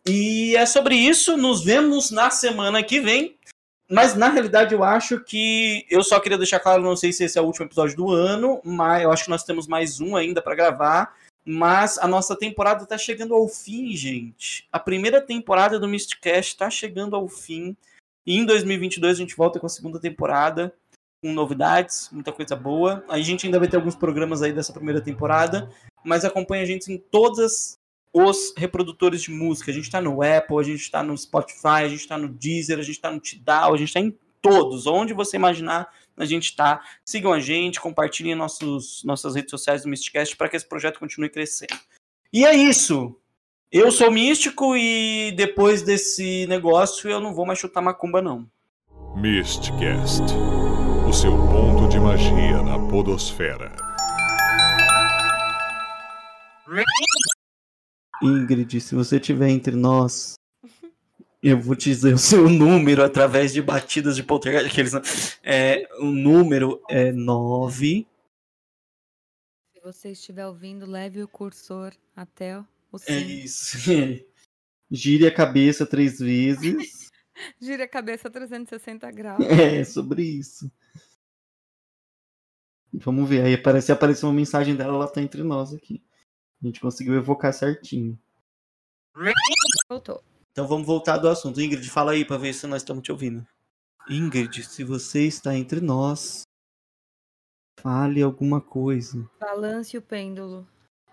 E 0.07 0.57
é 0.57 0.67
sobre 0.67 0.97
isso, 0.97 1.37
nos 1.37 1.65
vemos 1.65 2.11
na 2.11 2.31
semana 2.31 2.83
que 2.83 3.01
vem. 3.01 3.37
Mas 3.89 4.15
na 4.15 4.29
realidade 4.29 4.75
eu 4.75 4.83
acho 4.83 5.21
que 5.21 5.87
eu 5.91 6.03
só 6.03 6.19
queria 6.19 6.39
deixar 6.39 6.59
claro, 6.59 6.83
não 6.83 6.97
sei 6.97 7.13
se 7.13 7.25
esse 7.25 7.39
é 7.39 7.43
o 7.43 7.45
último 7.45 7.67
episódio 7.67 7.97
do 7.97 8.11
ano, 8.11 8.61
mas 8.65 9.03
eu 9.03 9.13
acho 9.13 9.25
que 9.25 9.31
nós 9.31 9.45
temos 9.45 9.67
mais 9.67 10.01
um 10.01 10.17
ainda 10.17 10.41
para 10.41 10.55
gravar. 10.55 11.15
Mas 11.45 11.99
a 11.99 12.07
nossa 12.07 12.37
temporada 12.37 12.85
está 12.85 12.97
chegando 12.97 13.35
ao 13.35 13.47
fim, 13.49 13.95
gente. 13.95 14.67
A 14.73 14.79
primeira 14.79 15.21
temporada 15.21 15.79
do 15.79 15.89
Mistcast 15.89 16.53
está 16.53 16.71
chegando 16.71 17.15
ao 17.15 17.29
fim. 17.29 17.77
E 18.25 18.39
em 18.39 18.47
2022 18.47 19.17
a 19.17 19.21
gente 19.21 19.37
volta 19.37 19.61
com 19.61 19.67
a 19.67 19.69
segunda 19.69 20.01
temporada, 20.01 20.73
com 21.21 21.33
novidades, 21.33 22.09
muita 22.13 22.33
coisa 22.33 22.57
boa. 22.57 23.05
A 23.09 23.21
gente 23.21 23.47
ainda 23.47 23.59
vai 23.59 23.69
ter 23.69 23.77
alguns 23.77 23.97
programas 23.97 24.41
aí 24.41 24.53
dessa 24.53 24.73
primeira 24.73 25.01
temporada, 25.01 25.71
mas 26.05 26.25
acompanha 26.25 26.63
a 26.63 26.67
gente 26.67 26.93
em 26.93 26.97
todas 26.97 27.77
os 28.13 28.53
reprodutores 28.57 29.23
de 29.23 29.31
música. 29.31 29.71
A 29.71 29.75
gente 29.75 29.85
está 29.85 30.01
no 30.01 30.23
Apple, 30.23 30.59
a 30.59 30.63
gente 30.63 30.81
está 30.81 31.03
no 31.03 31.17
Spotify, 31.17 31.85
a 31.85 31.89
gente 31.89 32.01
está 32.01 32.19
no 32.19 32.29
Deezer, 32.29 32.79
a 32.79 32.83
gente 32.83 32.97
está 32.97 33.11
no 33.11 33.21
Tidal, 33.21 33.75
a 33.75 33.77
gente 33.77 33.89
está 33.89 34.01
em 34.01 34.17
todos. 34.41 34.87
Onde 34.87 35.15
você 35.15 35.37
imaginar, 35.37 35.89
a 36.17 36.25
gente 36.25 36.45
está. 36.45 36.83
Sigam 37.05 37.33
a 37.33 37.41
gente, 37.41 37.81
compartilhem 37.81 38.35
nossos, 38.35 39.03
nossas 39.05 39.35
redes 39.35 39.51
sociais 39.51 39.83
do 39.83 39.89
Mysticast 39.89 40.37
para 40.37 40.49
que 40.49 40.57
esse 40.57 40.69
projeto 40.69 40.99
continue 40.99 41.31
crescendo. 41.31 41.79
E 42.33 42.45
é 42.45 42.55
isso. 42.55 43.17
Eu 43.71 43.91
sou 43.91 44.11
místico 44.11 44.77
e 44.77 45.33
depois 45.33 45.83
desse 45.83 46.47
negócio 46.47 47.09
eu 47.09 47.21
não 47.21 47.35
vou 47.35 47.47
mais 47.47 47.59
chutar 47.59 47.81
macumba, 47.81 48.21
não. 48.21 48.47
Mistcast 49.17 50.25
o 51.13 51.15
seu 51.15 51.33
ponto 51.33 51.87
de 51.89 52.01
magia 52.01 52.63
na 52.63 52.79
Podosfera. 52.89 53.71
Ingrid, 58.23 58.81
se 58.81 58.95
você 58.95 59.17
estiver 59.17 59.49
entre 59.49 59.75
nós, 59.77 60.35
eu 61.43 61.61
vou 61.61 61.75
te 61.75 61.91
dizer 61.91 62.15
o 62.15 62.19
seu 62.19 62.49
número 62.49 63.03
através 63.03 63.53
de 63.53 63.61
batidas 63.61 64.15
de 64.15 64.23
poltergeist. 64.23 64.71
Aqueles, 64.71 65.39
é, 65.43 65.89
o 65.99 66.07
número 66.07 66.81
é 66.89 67.11
9. 67.11 68.07
Se 69.75 69.81
você 69.83 70.13
estiver 70.13 70.47
ouvindo, 70.47 70.87
leve 70.87 71.23
o 71.23 71.27
cursor 71.27 71.93
até 72.15 72.59
o 72.93 72.99
5. 72.99 73.11
É 73.11 73.19
isso. 73.19 73.77
Gire 74.89 75.27
a 75.27 75.35
cabeça 75.35 75.85
três 75.85 76.21
vezes. 76.21 77.11
Gire 77.61 77.83
a 77.83 77.89
cabeça 77.89 78.31
360 78.31 79.11
graus. 79.11 79.43
É, 79.51 79.83
sobre 79.85 80.23
isso. 80.23 80.71
Vamos 82.93 83.29
ver. 83.29 83.45
Aí 83.45 83.55
aparece, 83.55 83.91
apareceu 83.91 84.29
uma 84.29 84.35
mensagem 84.35 84.77
dela, 84.77 84.95
ela 84.95 85.09
tá 85.09 85.21
entre 85.23 85.43
nós 85.43 85.73
aqui. 85.73 86.05
A 86.63 86.67
gente 86.67 86.81
conseguiu 86.81 87.15
evocar 87.15 87.53
certinho. 87.53 88.17
Voltou. 89.89 90.23
Então 90.53 90.69
vamos 90.69 90.87
voltar 90.87 91.19
do 91.19 91.29
assunto. 91.29 91.61
Ingrid, 91.61 91.89
fala 91.91 92.13
aí 92.13 92.25
pra 92.25 92.37
ver 92.37 92.53
se 92.53 92.67
nós 92.67 92.83
estamos 92.83 93.03
te 93.03 93.11
ouvindo. 93.11 93.45
Ingrid, 94.09 94.63
se 94.63 94.85
você 94.85 95.27
está 95.27 95.57
entre 95.57 95.81
nós, 95.81 96.43
fale 97.81 98.23
alguma 98.23 98.61
coisa. 98.61 99.29
Balance 99.41 99.97
o 99.97 100.03
pêndulo. 100.03 100.67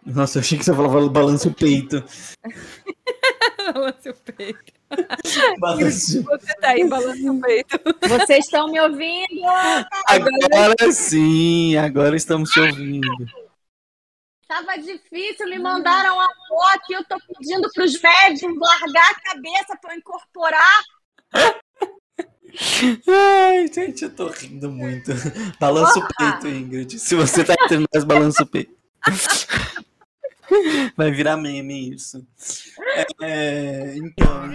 Nossa, 0.05 0.37
eu 0.37 0.41
achei 0.41 0.57
que 0.57 0.63
você 0.63 0.73
falava 0.73 1.09
balance 1.09 1.47
o 1.47 1.53
peito. 1.53 2.03
balance 3.73 4.09
o 4.09 4.13
peito. 4.13 4.73
balance... 5.59 6.21
Você 6.21 6.55
tá 6.55 6.69
aí, 6.69 6.87
balance 6.87 7.29
o 7.29 7.41
peito. 7.41 7.79
Vocês 8.07 8.45
estão 8.45 8.71
me 8.71 8.79
ouvindo? 8.79 9.45
Agora 10.07 10.91
sim, 10.91 11.75
agora 11.75 12.15
estamos 12.15 12.49
te 12.51 12.59
ouvindo. 12.59 13.48
Tava 14.49 14.75
difícil, 14.79 15.47
me 15.47 15.59
mandaram 15.59 16.19
a 16.19 16.27
foto 16.47 16.81
e 16.89 16.93
eu 16.93 17.03
tô 17.05 17.15
pedindo 17.19 17.69
para 17.71 17.83
os 17.83 18.01
médicos 18.01 18.57
largar 18.57 19.11
a 19.11 19.21
cabeça 19.21 19.77
para 19.79 19.95
incorporar. 19.95 20.83
Ai, 23.07 23.67
gente, 23.71 24.05
eu 24.05 24.15
tô 24.15 24.27
rindo 24.27 24.71
muito. 24.71 25.11
Balança 25.59 25.99
o 25.99 26.07
peito, 26.17 26.47
Ingrid. 26.47 26.97
Se 26.97 27.13
você 27.13 27.43
tá 27.43 27.53
entre 27.53 27.85
nós, 27.93 28.03
balança 28.03 28.41
o 28.41 28.47
peito. 28.47 28.75
Vai 30.97 31.11
virar 31.11 31.37
meme 31.37 31.93
isso. 31.93 32.25
É, 33.21 33.97
então. 33.97 34.51